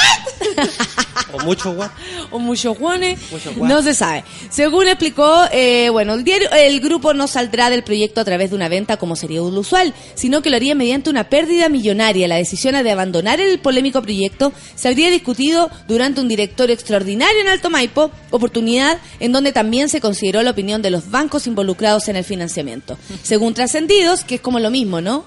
o 1.33 1.39
mucho 1.43 1.73
guap. 1.73 1.91
o 2.31 2.39
muchos 2.39 2.77
guanes, 2.77 3.19
Muchos 3.31 3.55
guan. 3.55 3.69
no 3.69 3.81
se 3.81 3.93
sabe. 3.93 4.23
Según 4.49 4.87
explicó, 4.87 5.41
eh, 5.51 5.89
bueno, 5.89 6.13
el 6.13 6.23
diario, 6.23 6.49
el 6.51 6.79
grupo 6.79 7.13
no 7.13 7.27
saldrá 7.27 7.69
del 7.69 7.83
proyecto 7.83 8.21
a 8.21 8.25
través 8.25 8.49
de 8.51 8.55
una 8.55 8.69
venta 8.69 8.97
como 8.97 9.15
sería 9.15 9.39
lo 9.39 9.45
usual, 9.47 9.93
sino 10.15 10.41
que 10.41 10.49
lo 10.49 10.55
haría 10.55 10.75
mediante 10.75 11.09
una 11.09 11.29
pérdida 11.29 11.69
millonaria. 11.69 12.27
La 12.27 12.35
decisión 12.35 12.81
de 12.81 12.91
abandonar 12.91 13.39
el 13.41 13.59
polémico 13.59 14.01
proyecto 14.01 14.53
se 14.75 14.87
habría 14.87 15.09
discutido 15.09 15.69
durante 15.87 16.21
un 16.21 16.27
directorio 16.27 16.73
extraordinario 16.73 17.41
en 17.41 17.47
Alto 17.47 17.69
Maipo, 17.69 18.11
oportunidad 18.31 18.99
en 19.19 19.31
donde 19.31 19.51
también 19.51 19.89
se 19.89 20.01
consideró 20.01 20.41
la 20.43 20.51
opinión 20.51 20.81
de 20.81 20.91
los 20.91 21.09
bancos 21.09 21.47
involucrados 21.47 22.07
en 22.07 22.15
el 22.15 22.23
financiamiento. 22.23 22.97
Según 23.23 23.53
trascendidos, 23.53 24.23
que 24.23 24.35
es 24.35 24.41
como 24.41 24.59
lo 24.59 24.69
mismo, 24.69 25.01
¿no? 25.01 25.25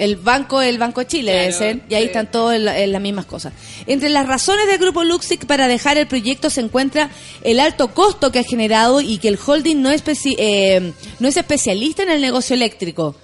El 0.00 0.16
banco, 0.16 0.62
el 0.62 0.78
Banco 0.78 1.00
de 1.00 1.06
Chile 1.06 1.30
debe 1.32 1.48
Claro, 1.48 1.58
ser, 1.58 1.80
y 1.88 1.94
ahí 1.94 2.02
sí. 2.02 2.06
están 2.08 2.30
todas 2.30 2.56
en 2.56 2.92
las 2.92 3.02
mismas 3.02 3.26
cosas. 3.26 3.52
Entre 3.86 4.08
las 4.08 4.26
razones 4.26 4.66
del 4.66 4.78
grupo 4.78 5.04
Luxic 5.04 5.44
para 5.46 5.68
dejar 5.68 5.98
el 5.98 6.06
proyecto 6.06 6.48
se 6.48 6.62
encuentra 6.62 7.10
el 7.42 7.60
alto 7.60 7.92
costo 7.92 8.32
que 8.32 8.38
ha 8.38 8.42
generado 8.44 9.00
y 9.02 9.18
que 9.18 9.28
el 9.28 9.38
holding 9.44 9.82
no 9.82 9.90
es, 9.90 10.02
especi- 10.04 10.36
eh, 10.38 10.92
no 11.18 11.28
es 11.28 11.36
especialista 11.36 12.02
en 12.02 12.10
el 12.10 12.20
negocio 12.20 12.54
eléctrico. 12.54 13.14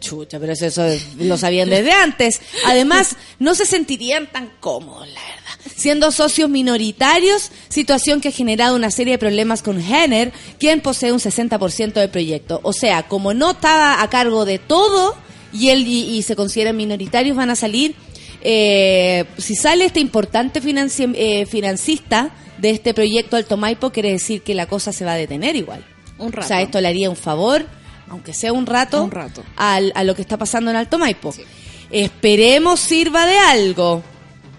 Chucha, 0.00 0.38
pero 0.40 0.52
eso, 0.52 0.66
eso 0.66 0.86
lo 1.18 1.38
sabían 1.38 1.70
desde 1.70 1.92
antes. 2.06 2.40
Además, 2.66 3.16
no 3.38 3.54
se 3.54 3.64
sentirían 3.64 4.26
tan 4.30 4.50
cómodos, 4.60 5.06
la 5.08 5.20
verdad. 5.20 5.72
Siendo 5.76 6.10
socios 6.12 6.50
minoritarios, 6.50 7.50
situación 7.68 8.20
que 8.20 8.28
ha 8.28 8.32
generado 8.32 8.76
una 8.76 8.90
serie 8.90 9.12
de 9.14 9.18
problemas 9.18 9.62
con 9.62 9.80
Henner, 9.80 10.32
quien 10.58 10.80
posee 10.80 11.12
un 11.12 11.20
60% 11.20 11.92
del 11.94 12.10
proyecto. 12.10 12.60
O 12.64 12.72
sea, 12.72 13.04
como 13.04 13.32
no 13.34 13.52
estaba 13.52 14.02
a 14.02 14.10
cargo 14.10 14.44
de 14.44 14.58
todo 14.58 15.16
y 15.54 15.70
él 15.70 15.86
y, 15.86 16.16
y 16.18 16.22
se 16.22 16.36
consideran 16.36 16.76
minoritarios, 16.76 17.34
van 17.36 17.48
a 17.50 17.56
salir. 17.56 17.94
eh, 18.42 19.24
si 19.38 19.54
sale 19.56 19.86
este 19.86 20.00
importante 20.00 20.60
financi- 20.62 21.14
eh, 21.16 21.46
financista 21.46 22.30
de 22.58 22.70
este 22.70 22.92
proyecto 22.92 23.36
Alto 23.36 23.56
Maipo, 23.56 23.90
quiere 23.90 24.12
decir 24.12 24.42
que 24.42 24.54
la 24.54 24.66
cosa 24.66 24.92
se 24.92 25.04
va 25.06 25.12
a 25.12 25.16
detener 25.16 25.56
igual. 25.56 25.82
Un 26.18 26.30
rato. 26.30 26.44
O 26.44 26.48
sea, 26.48 26.60
esto 26.60 26.78
le 26.80 26.88
haría 26.88 27.08
un 27.08 27.16
favor, 27.16 27.64
aunque 28.08 28.34
sea 28.34 28.52
un 28.52 28.66
rato, 28.66 29.02
Un 29.04 29.10
rato. 29.10 29.42
al- 29.56 29.92
a 29.94 30.04
lo 30.04 30.14
que 30.14 30.20
está 30.22 30.36
pasando 30.36 30.70
en 30.70 30.76
Alto 30.76 30.98
Maipo. 30.98 31.32
Sí. 31.32 31.42
Esperemos 31.90 32.80
sirva 32.80 33.24
de 33.26 33.38
algo. 33.38 34.02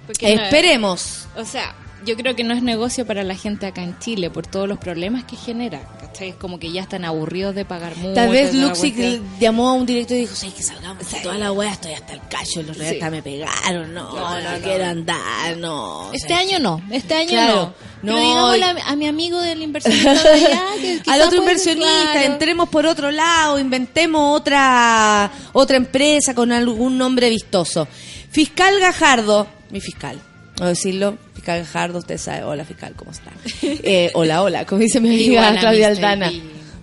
Porque 0.08 0.36
no- 0.36 0.42
Esperemos. 0.44 1.28
O 1.38 1.46
sea, 1.46 1.76
yo 2.06 2.16
creo 2.16 2.36
que 2.36 2.44
no 2.44 2.54
es 2.54 2.62
negocio 2.64 3.06
para 3.06 3.24
la 3.24 3.36
gente 3.36 3.66
acá 3.66 3.82
en 3.84 3.98
Chile 4.00 4.30
por 4.30 4.46
todos 4.48 4.68
los 4.68 4.78
problemas 4.78 5.24
que 5.26 5.36
genera. 5.36 5.82
¿cachai? 6.00 6.30
Es 6.30 6.36
como 6.36 6.60
que 6.60 6.72
ya 6.72 6.82
están 6.82 7.04
aburridos 7.06 7.56
de 7.56 7.66
pagar 7.66 7.96
mucho. 7.98 8.14
Tal 8.14 8.30
vez 8.30 8.52
cuestión. 8.56 9.22
llamó 9.40 9.70
a 9.70 9.74
un 9.74 9.86
director 9.86 10.16
y 10.18 10.22
dijo, 10.22 10.36
"Sí, 10.36 10.50
que 10.56 10.64
salgamos 10.64 11.10
de 11.12 11.20
toda 11.20 11.38
la 11.38 11.52
weá, 11.52 11.72
estoy 11.74 11.94
hasta 11.94 12.14
el 12.14 12.22
cacho, 12.30 12.62
los 12.64 12.78
Sí. 12.78 12.86
hasta 12.86 13.10
me 13.10 13.22
pegaron, 13.22 13.94
no, 13.94 14.14
no, 14.14 14.16
No, 14.16 14.42
no, 14.42 14.52
no. 14.58 14.64
quiero 14.64 14.86
andar, 14.86 15.58
no. 15.58 16.10
Este 16.14 16.26
O 16.26 16.30
sea, 16.30 16.40
año 16.40 16.60
no, 16.60 16.82
este 16.92 17.14
año 17.16 17.30
Claro. 17.30 17.74
no. 18.02 18.14
No, 18.20 18.56
y- 18.56 18.62
a, 18.62 18.76
a 18.88 18.96
mi 18.96 19.08
amigo 19.08 19.40
del 19.42 19.62
inversionista 19.64 20.14
de 20.24 20.46
allá, 20.46 20.62
que 21.04 21.12
Al 21.12 21.22
otro 21.24 21.40
inversionista, 21.40 22.12
claro. 22.14 22.20
entremos 22.34 22.70
por 22.70 22.86
otro 22.86 23.12
lado, 23.12 23.58
inventemos 23.60 24.40
otra 24.40 25.32
otra 25.54 25.76
empresa 25.78 26.34
con 26.36 26.52
algún 26.52 26.98
nombre 26.98 27.30
vistoso. 27.30 27.88
Fiscal 28.32 28.80
Gajardo, 28.80 29.48
mi 29.72 29.82
fiscal, 29.82 30.20
a 30.62 30.68
decirlo, 30.68 31.18
fiscal 31.46 31.60
Gajardo, 31.60 32.00
usted 32.00 32.18
sabe, 32.18 32.44
hola 32.44 32.66
fiscal, 32.66 32.94
¿cómo 32.96 33.12
está? 33.12 33.32
Eh, 33.62 34.10
hola, 34.16 34.42
hola, 34.42 34.66
como 34.66 34.82
dice 34.82 35.00
mi 35.00 35.10
amiga 35.10 35.56
Claudia. 35.60 35.88
Aldana. 35.90 36.32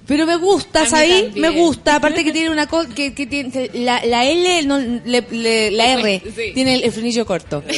Pero 0.06 0.24
me 0.26 0.36
gusta, 0.36 0.86
¿sabes? 0.86 1.34
Me 1.36 1.50
gusta, 1.50 1.96
aparte 1.96 2.22
que 2.24 2.32
tiene 2.32 2.50
una 2.50 2.66
cosa, 2.68 2.88
que, 2.94 3.12
que 3.14 3.26
tiene, 3.26 3.50
que 3.50 3.70
la, 3.74 4.04
la 4.04 4.24
L, 4.24 4.62
no, 4.64 4.78
le- 4.78 5.24
le- 5.30 5.70
la 5.72 5.92
R, 5.94 6.22
Sí. 6.24 6.52
tiene 6.54 6.74
el, 6.74 6.84
el 6.84 6.92
frenillo 6.92 7.24
corto. 7.26 7.62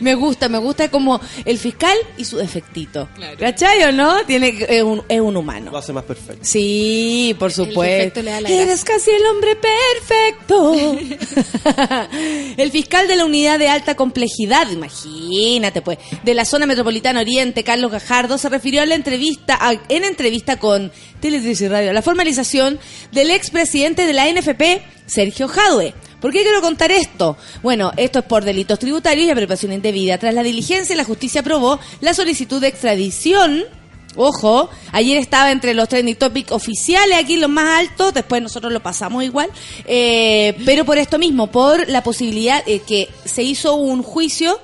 Me 0.00 0.14
gusta, 0.14 0.48
me 0.48 0.58
gusta 0.58 0.90
como 0.90 1.20
el 1.44 1.58
fiscal 1.58 1.96
y 2.16 2.24
su 2.24 2.36
defectito. 2.38 3.08
Claro. 3.14 3.36
¿Cachai 3.38 3.82
o 3.84 3.92
no? 3.92 4.24
Tiene, 4.26 4.56
es, 4.68 4.82
un, 4.82 5.02
es 5.08 5.20
un 5.20 5.36
humano. 5.36 5.70
Lo 5.70 5.78
hace 5.78 5.92
más 5.92 6.04
perfecto. 6.04 6.40
Sí, 6.42 7.34
por 7.38 7.52
supuesto. 7.52 7.82
defecto 7.96 8.22
le 8.22 8.30
da 8.30 8.40
la 8.40 8.48
Eres 8.48 8.84
casi 8.84 9.10
el 9.10 9.24
hombre 9.26 9.56
perfecto. 9.56 10.96
el 12.56 12.70
fiscal 12.70 13.08
de 13.08 13.16
la 13.16 13.24
unidad 13.24 13.58
de 13.58 13.68
alta 13.68 13.94
complejidad, 13.94 14.70
imagínate 14.70 15.82
pues, 15.82 15.98
de 16.22 16.34
la 16.34 16.44
zona 16.44 16.66
metropolitana 16.66 17.20
Oriente, 17.20 17.64
Carlos 17.64 17.90
Gajardo, 17.92 18.38
se 18.38 18.48
refirió 18.48 18.82
a 18.82 18.86
la 18.86 18.94
entrevista, 18.94 19.56
a- 19.60 19.72
en 19.88 20.04
entrevista 20.04 20.58
con 20.58 20.92
Teletrice 21.20 21.64
y 21.64 21.68
Radio, 21.68 21.90
a 21.90 21.92
la 21.92 22.02
formalización 22.02 22.78
del 23.12 23.30
expresidente 23.30 24.06
de 24.06 24.12
la 24.12 24.26
NFP, 24.30 24.82
Sergio 25.06 25.48
Jadue. 25.48 25.94
¿Por 26.20 26.32
qué 26.32 26.42
quiero 26.42 26.60
contar 26.60 26.90
esto? 26.90 27.36
Bueno, 27.62 27.92
esto 27.96 28.18
es 28.18 28.24
por 28.24 28.44
delitos 28.44 28.78
tributarios 28.78 29.26
y 29.26 29.30
apropiación 29.30 29.72
indebida. 29.72 30.18
Tras 30.18 30.34
la 30.34 30.42
diligencia, 30.42 30.94
la 30.96 31.04
justicia 31.04 31.40
aprobó 31.40 31.80
la 32.00 32.14
solicitud 32.14 32.60
de 32.60 32.68
extradición 32.68 33.64
Ojo, 34.16 34.68
ayer 34.90 35.16
estaba 35.18 35.52
entre 35.52 35.72
los 35.72 35.88
trending 35.88 36.16
topics 36.16 36.50
oficiales, 36.50 37.16
aquí 37.16 37.36
los 37.36 37.48
más 37.48 37.78
altos, 37.78 38.12
después 38.12 38.42
nosotros 38.42 38.72
lo 38.72 38.80
pasamos 38.80 39.22
igual, 39.22 39.48
eh, 39.86 40.56
pero 40.64 40.84
por 40.84 40.98
esto 40.98 41.16
mismo, 41.18 41.46
por 41.46 41.88
la 41.88 42.02
posibilidad 42.02 42.62
eh, 42.66 42.80
que 42.80 43.08
se 43.24 43.42
hizo 43.44 43.74
un 43.76 44.02
juicio, 44.02 44.60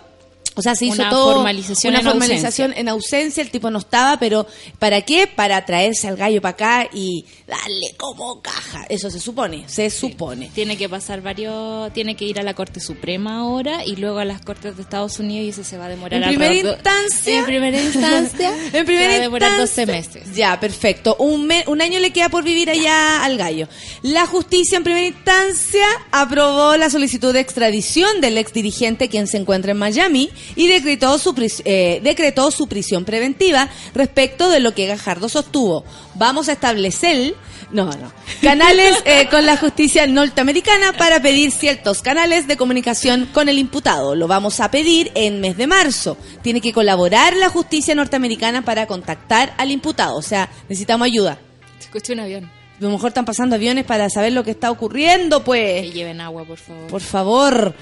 o 0.57 0.63
sea, 0.63 0.75
se 0.75 0.87
hizo 0.87 0.95
Una 1.03 1.11
todo 1.11 1.35
formalización 1.35 1.93
una 1.93 2.01
en 2.01 2.07
formalización 2.07 2.73
en 2.77 2.89
ausencia, 2.89 3.43
el 3.43 3.51
tipo 3.51 3.71
no 3.71 3.79
estaba, 3.79 4.19
pero 4.19 4.47
¿para 4.79 5.03
qué? 5.03 5.27
Para 5.27 5.65
traerse 5.65 6.09
al 6.09 6.17
gallo 6.17 6.41
para 6.43 6.53
acá 6.53 6.89
y 6.93 7.25
darle 7.47 7.95
como 7.97 8.41
caja, 8.43 8.87
eso 8.89 9.11
se 9.11 9.21
supone, 9.21 9.65
se 9.69 9.91
supone. 9.91 10.51
Tiene 10.55 10.77
que 10.77 10.89
pasar 10.89 11.21
varios, 11.23 11.93
tiene 11.93 12.17
que 12.17 12.25
ir 12.25 12.41
a 12.41 12.43
la 12.43 12.55
Corte 12.55 12.81
Suprema 12.81 13.41
ahora 13.41 13.85
y 13.85 13.97
luego 13.97 14.19
a 14.19 14.25
las 14.25 14.41
Cortes 14.43 14.77
de 14.77 14.83
Estados 14.83 15.19
Unidos 15.19 15.47
y 15.47 15.49
eso 15.51 15.63
se 15.63 15.77
va 15.79 15.87
a 15.87 15.89
demorar 15.89 16.23
En 16.23 16.29
primera 16.29 16.55
instancia. 16.55 17.39
En 17.39 17.45
primera 17.45 17.81
instancia. 17.81 18.55
en 18.73 18.87
primera 18.87 19.05
se 19.05 19.09
va 19.11 19.17
a 19.17 19.21
demorar 19.21 19.51
instancia- 19.61 19.85
12 19.87 19.87
meses. 19.87 20.35
Ya, 20.35 20.59
perfecto. 20.59 21.17
Un, 21.19 21.47
me- 21.47 21.65
un 21.67 21.81
año 21.83 21.99
le 22.01 22.13
queda 22.13 22.29
por 22.31 22.43
vivir 22.45 22.71
allá 22.71 23.23
al 23.25 23.37
gallo. 23.37 23.69
La 24.03 24.27
justicia 24.27 24.77
en 24.79 24.85
primera 24.85 25.07
instancia 25.07 25.85
aprobó 26.11 26.77
la 26.77 26.91
solicitud 26.91 27.33
de 27.33 27.41
extradición 27.41 28.21
del 28.21 28.39
ex 28.39 28.53
dirigente 28.53 29.09
quien 29.09 29.27
se 29.27 29.37
encuentra 29.37 29.73
en 29.73 29.79
Miami 29.79 30.31
y 30.55 30.69
decretó 30.69 31.19
su, 31.19 31.35
eh, 31.65 32.01
decretó 32.03 32.51
su 32.51 32.67
prisión 32.69 33.05
preventiva 33.05 33.69
respecto 33.95 34.49
de 34.49 34.61
lo 34.61 34.75
que 34.75 34.87
Gajardo 34.87 35.29
sostuvo. 35.29 35.85
Vamos 36.15 36.49
a 36.49 36.53
establecer 36.53 37.35
no, 37.73 37.87
no. 37.87 38.13
Canales 38.43 39.03
eh, 39.05 39.29
con 39.31 39.45
la 39.45 39.57
justicia 39.57 40.07
norteamericana 40.07 40.93
para 40.93 41.21
pedir 41.21 41.51
ciertos 41.51 42.01
canales 42.01 42.47
de 42.47 42.57
comunicación 42.57 43.29
con 43.33 43.49
el 43.49 43.59
imputado. 43.59 44.15
Lo 44.15 44.29
vamos 44.29 44.61
a 44.61 44.71
pedir 44.71 45.11
en 45.15 45.41
mes 45.41 45.57
de 45.57 45.67
marzo. 45.67 46.17
Tiene 46.43 46.61
que 46.61 46.73
colaborar 46.73 47.35
la 47.37 47.49
justicia 47.49 47.95
norteamericana 47.95 48.63
para 48.63 48.87
contactar 48.87 49.55
al 49.59 49.71
imputado. 49.71 50.17
O 50.17 50.23
sea, 50.23 50.49
necesitamos 50.69 51.07
ayuda. 51.07 51.39
Se 51.79 51.87
escucha 51.87 52.13
un 52.13 52.21
avión. 52.21 52.45
A 52.45 52.85
lo 52.85 52.91
mejor 52.91 53.09
están 53.09 53.25
pasando 53.25 53.57
aviones 53.57 53.85
para 53.85 54.11
saber 54.11 54.33
lo 54.33 54.45
que 54.45 54.51
está 54.51 54.71
ocurriendo, 54.71 55.41
Que 55.41 55.45
pues. 55.45 55.95
lleven 55.95 56.21
agua, 56.21 56.45
por 56.45 56.59
favor. 56.59 56.87
Por 56.89 57.01
favor. 57.01 57.75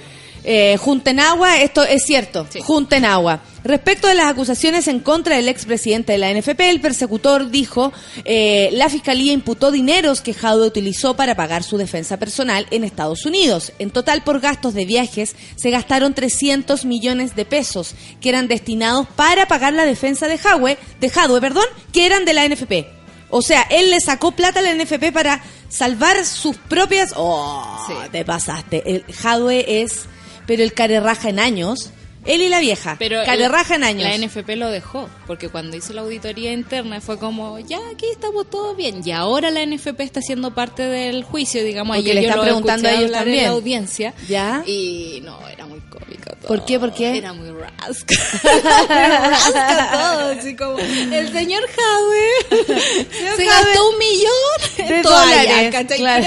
Eh, 0.47 0.77
junten 0.79 1.21
agua, 1.21 1.61
esto 1.63 1.83
es 1.85 2.05
cierto, 2.05 2.47
Sí. 2.51 2.61
junten 2.63 3.05
agua. 3.07 3.41
Respecto 3.65 4.09
de 4.09 4.15
las 4.15 4.27
acusaciones 4.27 4.89
en 4.89 5.01
contra 5.01 5.37
del 5.37 5.49
expresidente 5.49 6.13
de 6.13 6.19
la 6.19 6.31
NFP, 6.31 6.69
el 6.69 6.83
persecutor 6.83 7.49
dijo, 7.51 7.95
eh, 8.27 8.69
la 8.73 8.91
fiscalía 8.91 9.33
imputó 9.33 9.71
dineros 9.71 10.21
que 10.21 10.35
Jadwe 10.35 10.67
utilizó 10.67 11.17
para 11.17 11.35
pagar 11.35 11.63
su 11.63 11.79
defensa 11.79 12.19
personal 12.19 12.67
en 12.71 12.85
Estados 12.85 13.25
Unidos. 13.25 13.73
En 13.79 13.91
total, 13.91 14.23
por 14.23 14.41
gastos 14.41 14.75
de 14.75 14.85
viajes, 14.85 15.35
se 15.57 15.71
gastaron 15.71 16.13
300 16.13 16.85
millones 16.85 17.35
de 17.37 17.47
pesos 17.47 17.95
que 18.21 18.29
eran 18.29 18.47
destinados 18.47 19.07
para 19.17 19.47
pagar 19.49 19.73
la 19.73 19.87
defensa 19.87 20.29
de 20.29 20.37
Jadwe, 20.37 20.77
de 21.01 21.09
Jadwe, 21.09 21.41
perdón, 21.41 21.65
que 21.91 22.05
eran 22.05 22.27
de 22.27 22.35
la 22.35 22.45
NFP. 22.47 22.87
O 23.31 23.41
sea, 23.41 23.63
él 23.71 23.89
le 23.91 23.99
sacó 24.01 24.33
plata 24.33 24.61
a 24.61 24.63
la 24.63 24.75
NFP 24.75 25.11
para 25.11 25.43
salvar 25.71 26.25
sus 26.27 26.57
propias... 26.57 27.13
¡Oh! 27.17 27.83
Sí. 27.89 27.95
Te 28.13 28.27
pasaste. 28.27 28.83
El 28.85 29.05
Jadwe 29.11 29.81
es... 29.83 30.05
Pero 30.47 30.63
el 30.63 30.73
carerraja 30.73 31.29
en 31.29 31.39
años... 31.41 31.91
Él 32.25 32.41
y 32.43 32.49
la 32.49 32.61
vieja. 32.61 32.97
Pero 32.99 33.23
carerraja 33.25 33.75
el- 33.77 33.83
en 33.83 33.89
años. 33.89 34.03
La 34.09 34.15
NFP 34.15 34.57
lo 34.57 34.71
dejó, 34.71 35.09
porque 35.27 35.49
cuando 35.49 35.77
hizo 35.77 35.93
la 35.93 36.01
auditoría 36.03 36.53
interna 36.53 37.01
fue 37.01 37.19
como, 37.19 37.59
ya 37.59 37.79
aquí 37.93 38.07
estamos 38.11 38.49
todo 38.51 38.75
bien. 38.75 39.03
Y 39.05 39.11
ahora 39.13 39.51
la 39.51 39.63
NFP 39.63 40.01
está 40.03 40.21
siendo 40.23 40.55
parte 40.55 40.83
del 40.85 41.23
juicio, 41.25 41.63
digamos. 41.65 41.97
Porque 41.97 42.15
le 42.15 42.21
están 42.27 42.41
preguntando 42.41 42.89
a 42.89 42.93
ellos 42.93 43.05
en 43.07 43.13
también. 43.13 43.45
la 43.45 43.51
audiencia. 43.51 44.15
¿Ya? 44.29 44.63
Y 44.67 45.21
no, 45.25 45.39
era 45.49 45.67
muy 45.67 45.81
cómico 45.81 46.31
todo. 46.41 46.49
¿Por 46.49 46.65
qué? 46.65 46.79
¿Por 46.81 46.93
qué? 46.95 47.17
Era 47.19 47.33
muy 47.33 47.51
rasca. 47.51 48.15
rasca 48.89 49.89
todo, 49.93 50.29
así 50.39 50.57
como, 50.57 50.79
el 50.79 51.33
señor 51.33 51.63
Jadwe 51.69 52.67
se 53.37 53.45
gastó 53.45 53.91
un 53.91 53.99
millón 53.99 54.89
de 54.89 55.03
dólares, 55.03 55.73
¿cachai? 55.73 55.99
claro. 55.99 56.27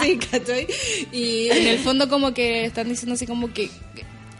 Así, 0.00 0.18
¿cachai? 0.18 0.66
Y 1.12 1.48
en 1.50 1.66
el 1.68 1.78
fondo 1.78 2.08
como 2.08 2.32
que 2.34 2.64
están 2.64 2.88
diciendo 2.88 3.14
así 3.14 3.26
como 3.26 3.52
que 3.52 3.70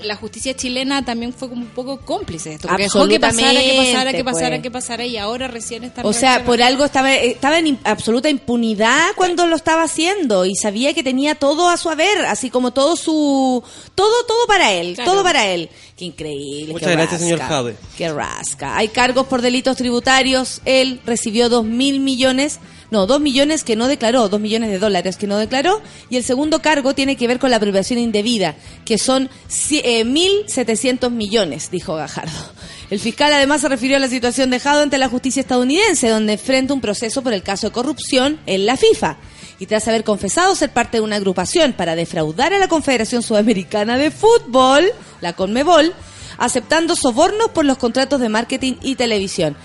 la 0.02 0.16
justicia 0.16 0.54
chilena 0.54 1.04
también 1.04 1.32
fue 1.32 1.48
como 1.48 1.62
un 1.62 1.68
poco 1.70 2.00
cómplice 2.00 2.50
de 2.50 2.54
esto. 2.56 2.68
Porque 2.68 2.84
dejó 2.84 3.06
que 3.08 3.20
pasara, 3.20 3.52
que 3.60 3.76
pasara, 3.76 4.12
que 4.12 4.24
pasara, 4.24 4.48
pues. 4.50 4.62
que 4.62 4.70
pasara 4.70 5.04
y 5.06 5.16
ahora 5.16 5.48
recién 5.48 5.84
está 5.84 6.02
O 6.02 6.12
sea, 6.12 6.44
por 6.44 6.62
algo 6.62 6.84
estaba, 6.84 7.12
estaba 7.14 7.58
en 7.58 7.78
absoluta 7.84 8.28
impunidad 8.28 9.08
cuando 9.16 9.46
lo 9.46 9.56
estaba 9.56 9.82
haciendo 9.82 10.44
y 10.46 10.56
sabía 10.56 10.94
que 10.94 11.02
tenía 11.02 11.34
todo 11.34 11.68
a 11.68 11.76
su 11.76 11.90
haber, 11.90 12.26
así 12.26 12.50
como 12.50 12.72
todo 12.72 12.96
su... 12.96 13.62
Todo, 13.94 14.24
todo 14.26 14.46
para 14.46 14.72
él, 14.72 14.94
Claro. 14.94 15.10
todo 15.12 15.22
para 15.22 15.46
él. 15.46 15.68
Qué 15.96 16.06
increíble. 16.06 16.72
Muchas 16.72 16.88
qué 16.88 16.94
gracias, 16.94 17.20
señor 17.20 17.40
Jade. 17.40 17.76
Qué 17.96 18.10
rasca. 18.10 18.76
Hay 18.76 18.88
cargos 18.88 19.26
por 19.26 19.42
delitos 19.42 19.76
tributarios. 19.76 20.62
Él 20.64 21.00
recibió 21.04 21.48
dos 21.48 21.64
mil 21.64 22.00
millones, 22.00 22.58
no, 22.90 23.06
dos 23.06 23.20
millones 23.20 23.62
que 23.62 23.76
no 23.76 23.86
declaró, 23.86 24.28
dos 24.28 24.40
millones 24.40 24.70
de 24.70 24.78
dólares 24.78 25.16
que 25.16 25.28
no 25.28 25.38
declaró. 25.38 25.80
Y 26.08 26.16
el 26.16 26.24
segundo 26.24 26.60
cargo 26.60 26.94
tiene 26.94 27.16
que 27.16 27.28
ver 27.28 27.38
con 27.38 27.50
la 27.50 27.56
apropiación 27.56 27.98
indebida, 27.98 28.56
que 28.84 28.98
son 28.98 29.30
eh, 29.70 30.04
mil 30.04 30.32
setecientos 30.48 31.12
millones, 31.12 31.70
dijo 31.70 31.94
Gajardo. 31.94 32.32
El 32.90 32.98
fiscal 32.98 33.32
además 33.32 33.60
se 33.60 33.68
refirió 33.68 33.96
a 33.96 34.00
la 34.00 34.08
situación 34.08 34.50
de 34.50 34.58
Jado 34.58 34.82
ante 34.82 34.98
la 34.98 35.08
justicia 35.08 35.40
estadounidense, 35.40 36.08
donde 36.08 36.32
enfrenta 36.32 36.74
un 36.74 36.80
proceso 36.80 37.22
por 37.22 37.32
el 37.32 37.44
caso 37.44 37.68
de 37.68 37.72
corrupción 37.72 38.40
en 38.46 38.66
la 38.66 38.76
FIFA. 38.76 39.18
Y 39.60 39.66
tras 39.66 39.86
haber 39.86 40.02
confesado 40.02 40.56
ser 40.56 40.70
parte 40.70 40.96
de 40.96 41.02
una 41.02 41.16
agrupación 41.16 41.74
para 41.74 41.94
defraudar 41.94 42.52
a 42.52 42.58
la 42.58 42.66
Confederación 42.66 43.22
Sudamericana 43.22 43.96
de 43.96 44.10
Fútbol, 44.10 44.90
la 45.20 45.34
CONMEBOL, 45.34 45.94
aceptando 46.38 46.96
sobornos 46.96 47.50
por 47.50 47.64
los 47.64 47.78
contratos 47.78 48.20
de 48.20 48.30
marketing 48.30 48.74
y 48.82 48.96
televisión. 48.96 49.56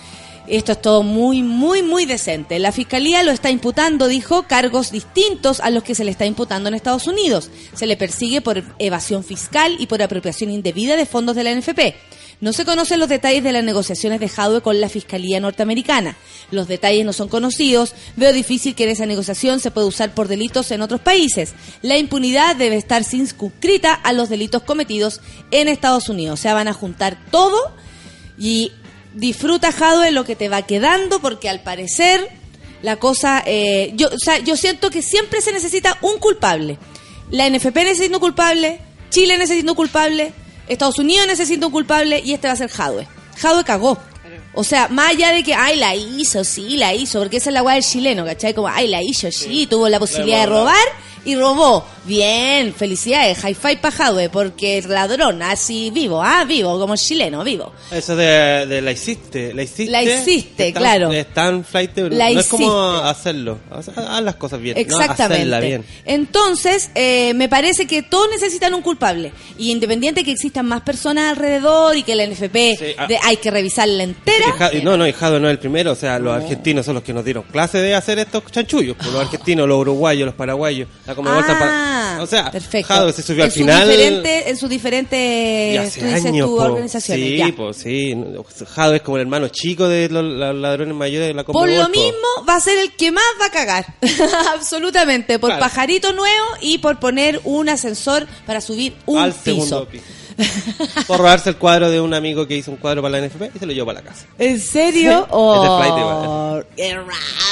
Esto 0.47 0.73
es 0.73 0.81
todo 0.81 1.03
muy, 1.03 1.41
muy, 1.41 1.81
muy 1.81 2.05
decente. 2.05 2.59
La 2.59 2.71
fiscalía 2.71 3.23
lo 3.23 3.31
está 3.31 3.49
imputando, 3.49 4.07
dijo, 4.07 4.43
cargos 4.43 4.91
distintos 4.91 5.59
a 5.59 5.69
los 5.69 5.83
que 5.83 5.95
se 5.95 6.03
le 6.03 6.11
está 6.11 6.25
imputando 6.25 6.69
en 6.69 6.75
Estados 6.75 7.07
Unidos. 7.07 7.49
Se 7.73 7.87
le 7.87 7.97
persigue 7.97 8.41
por 8.41 8.63
evasión 8.77 9.23
fiscal 9.23 9.75
y 9.79 9.87
por 9.87 10.01
apropiación 10.01 10.51
indebida 10.51 10.95
de 10.95 11.05
fondos 11.05 11.35
de 11.35 11.43
la 11.43 11.55
NFP. 11.55 11.95
No 12.41 12.51
se 12.51 12.65
conocen 12.65 12.99
los 12.99 13.09
detalles 13.09 13.43
de 13.43 13.53
las 13.53 13.63
negociaciones 13.63 14.19
de 14.19 14.27
Jadwe 14.27 14.61
con 14.61 14.81
la 14.81 14.89
Fiscalía 14.89 15.39
norteamericana. 15.39 16.17
Los 16.51 16.67
detalles 16.67 17.05
no 17.05 17.13
son 17.13 17.29
conocidos. 17.29 17.93
Veo 18.17 18.33
difícil 18.33 18.75
que 18.75 18.83
en 18.83 18.89
esa 18.89 19.05
negociación 19.05 19.59
se 19.59 19.71
pueda 19.71 19.87
usar 19.87 20.13
por 20.13 20.27
delitos 20.27 20.69
en 20.71 20.81
otros 20.81 20.99
países. 20.99 21.53
La 21.81 21.97
impunidad 21.97 22.55
debe 22.55 22.75
estar 22.75 23.03
circunscrita 23.03 23.93
a 23.93 24.11
los 24.11 24.29
delitos 24.29 24.63
cometidos 24.63 25.21
en 25.51 25.69
Estados 25.69 26.09
Unidos. 26.09 26.39
O 26.39 26.41
sea, 26.41 26.53
van 26.53 26.67
a 26.67 26.73
juntar 26.73 27.17
todo 27.31 27.57
y 28.37 28.73
disfruta 29.15 29.71
Jadwe 29.71 30.11
lo 30.11 30.23
que 30.23 30.35
te 30.35 30.49
va 30.49 30.61
quedando 30.61 31.19
porque 31.19 31.49
al 31.49 31.61
parecer 31.61 32.29
la 32.81 32.97
cosa 32.97 33.41
eh, 33.45 33.93
yo 33.95 34.09
o 34.09 34.19
sea 34.19 34.37
yo 34.39 34.55
siento 34.55 34.91
que 34.91 35.01
siempre 35.01 35.41
se 35.41 35.51
necesita 35.51 35.97
un 36.01 36.19
culpable. 36.19 36.77
La 37.31 37.49
NFP 37.49 37.75
necesita 37.77 38.15
un 38.17 38.21
culpable 38.21 38.79
Chile 39.09 39.37
necesita 39.37 39.71
un 39.71 39.75
culpable 39.75 40.33
Estados 40.67 40.99
Unidos 40.99 41.27
necesita 41.27 41.65
un 41.65 41.71
culpable 41.71 42.21
y 42.23 42.33
este 42.33 42.47
va 42.47 42.53
a 42.53 42.57
ser 42.57 42.69
Jadwe. 42.69 43.07
Jadwe 43.37 43.63
cagó. 43.63 43.97
O 44.53 44.63
sea, 44.63 44.87
más 44.87 45.11
allá 45.11 45.31
de 45.31 45.43
que, 45.43 45.53
ay, 45.53 45.77
la 45.77 45.95
hizo, 45.95 46.43
sí, 46.45 46.77
la 46.77 46.93
hizo, 46.93 47.19
porque 47.19 47.37
esa 47.37 47.49
es 47.49 47.53
la 47.53 47.61
weá 47.61 47.75
del 47.75 47.83
chileno, 47.83 48.23
¿cachai? 48.23 48.53
Como, 48.53 48.69
ay, 48.69 48.87
la 48.87 49.01
hizo, 49.03 49.29
sí, 49.29 49.67
tuvo 49.67 49.89
la 49.89 49.99
posibilidad 49.99 50.39
de 50.39 50.45
robar 50.45 50.87
y 51.25 51.35
robó. 51.35 51.85
Bien, 52.05 52.71
felicidades, 52.73 53.39
high 53.39 53.55
five 53.55 53.77
pa' 53.77 53.89
Jadwe, 53.91 54.29
porque 54.29 54.77
es 54.77 54.85
ladrón, 54.85 55.41
así 55.41 55.89
vivo, 55.91 56.21
ah, 56.23 56.43
vivo, 56.45 56.77
como 56.79 56.95
chileno, 56.95 57.43
vivo. 57.43 57.73
Eso 57.91 58.15
de, 58.15 58.67
de 58.67 58.81
la 58.81 58.91
hiciste, 58.91 59.53
la 59.53 59.63
hiciste. 59.63 59.91
La 59.91 60.03
hiciste, 60.03 60.71
tan- 60.71 60.81
claro. 60.83 61.09
Tan 61.33 61.65
flight, 61.65 61.97
no 61.97 62.09
La 62.09 62.29
es 62.29 62.47
como 62.47 62.79
hacerlo. 62.97 63.57
Haz, 63.71 63.89
haz 63.89 64.21
las 64.23 64.35
cosas 64.35 64.61
bien. 64.61 64.77
Exactamente. 64.77 65.17
No, 65.27 65.55
hacerla 65.55 65.59
bien. 65.61 65.83
Entonces, 66.05 66.91
eh, 66.95 67.33
me 67.35 67.49
parece 67.49 67.87
que 67.87 68.03
todos 68.03 68.27
necesitan 68.29 68.73
un 68.73 68.81
culpable. 68.81 69.31
Y 69.57 69.71
independiente 69.71 70.23
que 70.23 70.31
existan 70.31 70.67
más 70.67 70.81
personas 70.81 71.31
alrededor 71.31 71.95
y 71.97 72.03
que 72.03 72.15
la 72.15 72.23
NFP 72.25 72.75
Sí, 72.77 72.85
ah. 72.97 73.07
de- 73.07 73.17
hay 73.23 73.37
que 73.37 73.49
revisarla 73.51 74.03
entera. 74.03 74.71
Y 74.73 74.81
no, 74.81 74.95
no, 74.95 75.07
y 75.07 75.11
Jado 75.13 75.39
no 75.39 75.47
es 75.47 75.51
el 75.53 75.59
primero, 75.59 75.91
o 75.93 75.95
sea, 75.95 76.19
los 76.19 76.35
argentinos 76.35 76.85
son 76.85 76.95
los 76.95 77.03
que 77.03 77.13
nos 77.13 77.25
dieron 77.25 77.43
clase 77.43 77.79
de 77.81 77.95
hacer 77.95 78.19
estos 78.19 78.43
chanchullos, 78.51 78.95
pues, 78.95 79.11
los 79.11 79.21
argentinos, 79.21 79.67
los 79.67 79.79
uruguayos, 79.79 80.25
los 80.27 80.35
paraguayos, 80.35 80.87
la 81.07 81.14
Está 81.23 81.57
Ah, 81.59 82.15
pa- 82.17 82.23
o 82.23 82.27
sea, 82.27 82.51
perfecto. 82.51 82.87
Jado 82.93 83.11
se 83.11 83.21
subió 83.21 83.43
en 83.43 83.45
al 83.45 83.51
su 83.51 83.59
final 83.59 83.89
diferente- 83.89 84.49
en 84.49 84.57
su 84.57 84.65
y 84.65 84.69
diferente, 84.69 85.79
hace 85.79 85.99
tú 85.99 86.05
dices, 86.07 86.25
años, 86.25 86.47
tu 86.49 86.55
po. 86.55 86.63
organizaciones, 86.63 87.25
sí, 87.29 87.37
ya. 87.37 87.53
pues 87.55 87.77
sí, 87.77 88.15
Jado 88.73 88.93
es 88.95 89.01
como 89.01 89.17
el 89.17 89.21
hermano 89.21 89.47
chico 89.49 89.87
de 89.87 90.09
los, 90.09 90.23
los 90.23 90.55
ladrones 90.55 90.95
mayores 90.95 91.27
de 91.27 91.33
la 91.33 91.43
Por 91.43 91.53
Conmebol, 91.55 91.79
lo 91.79 91.85
po. 91.85 91.89
mismo, 91.99 92.27
va 92.47 92.55
a 92.55 92.59
ser 92.59 92.77
el 92.79 92.91
que 92.95 93.11
más 93.11 93.23
va 93.41 93.45
a 93.47 93.51
cagar. 93.51 93.85
Absolutamente. 94.53 95.39
Por 95.39 95.49
Claro. 95.49 95.61
pajarito 95.63 96.13
nuevo 96.13 96.45
y 96.61 96.77
por 96.79 96.99
poner 96.99 97.39
un 97.43 97.69
ascensor 97.69 98.27
para 98.45 98.61
subir 98.61 98.93
un 99.05 99.19
al 99.19 99.31
piso. 99.31 99.43
segundo 99.43 99.87
piso. 99.87 100.03
Por 101.07 101.17
robarse 101.19 101.49
el 101.49 101.55
cuadro 101.57 101.89
de 101.89 102.01
un 102.01 102.13
amigo 102.13 102.47
que 102.47 102.57
hizo 102.57 102.69
un 102.71 102.77
cuadro 102.77 103.01
para 103.01 103.19
la 103.19 103.27
NFP 103.27 103.55
y 103.55 103.59
se 103.59 103.65
lo 103.65 103.71
llevó 103.73 103.87
para 103.87 104.01
la 104.01 104.09
casa. 104.09 104.25
¿En 104.37 104.59
serio? 104.59 105.21
Sí. 105.21 105.27
Oh, 105.31 105.79
Es 105.81 105.87
igual. 105.97 106.65
es 106.77 106.95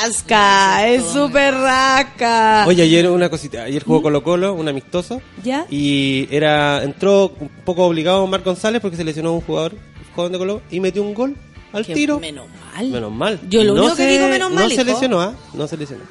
rasca, 0.03 0.87
es 0.89 1.03
súper 1.05 1.53
rasca. 1.53 2.65
Oye, 2.67 2.83
ayer 2.83 3.09
una 3.09 3.29
cosita, 3.29 3.63
ayer 3.63 3.83
jugó 3.83 4.01
Colo 4.01 4.23
Colo, 4.23 4.53
un 4.53 4.67
amistoso. 4.67 5.17
¿Mm? 5.37 5.41
¿Ya? 5.43 5.65
Y 5.69 6.27
era, 6.31 6.83
entró 6.83 7.33
un 7.39 7.49
poco 7.65 7.85
obligado 7.85 8.25
Marc 8.27 8.43
González 8.43 8.81
porque 8.81 8.97
se 8.97 9.03
lesionó 9.03 9.33
un 9.33 9.41
jugador, 9.41 9.73
joven 10.15 10.31
de 10.33 10.37
Colo, 10.37 10.61
y 10.69 10.79
metió 10.79 11.03
un 11.03 11.13
gol 11.13 11.35
al 11.71 11.85
Qué 11.85 11.93
tiro. 11.93 12.19
Menos 12.19 12.47
mal. 12.75 12.87
Menos 12.89 13.11
mal. 13.11 13.39
Yo 13.49 13.63
lo 13.63 13.73
No 13.75 13.81
único 13.81 13.95
que 13.95 14.03
se- 14.03 14.09
digo 14.09 14.27
menos 14.27 14.51
mal, 14.51 14.63
No 14.63 14.69
se 14.69 14.75
hijo. 14.75 14.83
lesionó, 14.83 15.21
¿ah? 15.21 15.33
No 15.53 15.67
se 15.67 15.77
lesionó. 15.77 16.03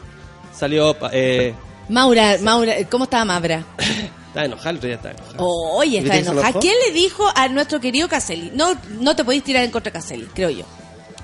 Salió, 0.56 0.94
pa- 0.94 1.10
eh, 1.12 1.54
Maura, 1.88 2.38
Maura, 2.40 2.74
¿cómo 2.90 3.04
estaba 3.04 3.24
Maura? 3.24 3.64
estaba 4.32 4.46
enojado, 4.46 4.78
día 4.78 4.94
estaba 4.94 5.14
enojado. 5.14 5.44
Oye, 5.46 5.98
está 5.98 6.02
¿Viste 6.14 6.18
que 6.18 6.24
se 6.24 6.30
enojada. 6.30 6.48
enojó? 6.48 6.60
¿Quién 6.60 6.74
le 6.86 6.92
dijo 6.92 7.24
a 7.34 7.48
nuestro 7.48 7.80
querido 7.80 8.08
Caselli? 8.08 8.50
No, 8.54 8.76
no 9.00 9.14
te 9.16 9.24
podéis 9.24 9.44
tirar 9.44 9.62
en 9.64 9.70
contra 9.70 9.90
de 9.92 9.98
Caselli, 9.98 10.26
creo 10.34 10.50
yo. 10.50 10.64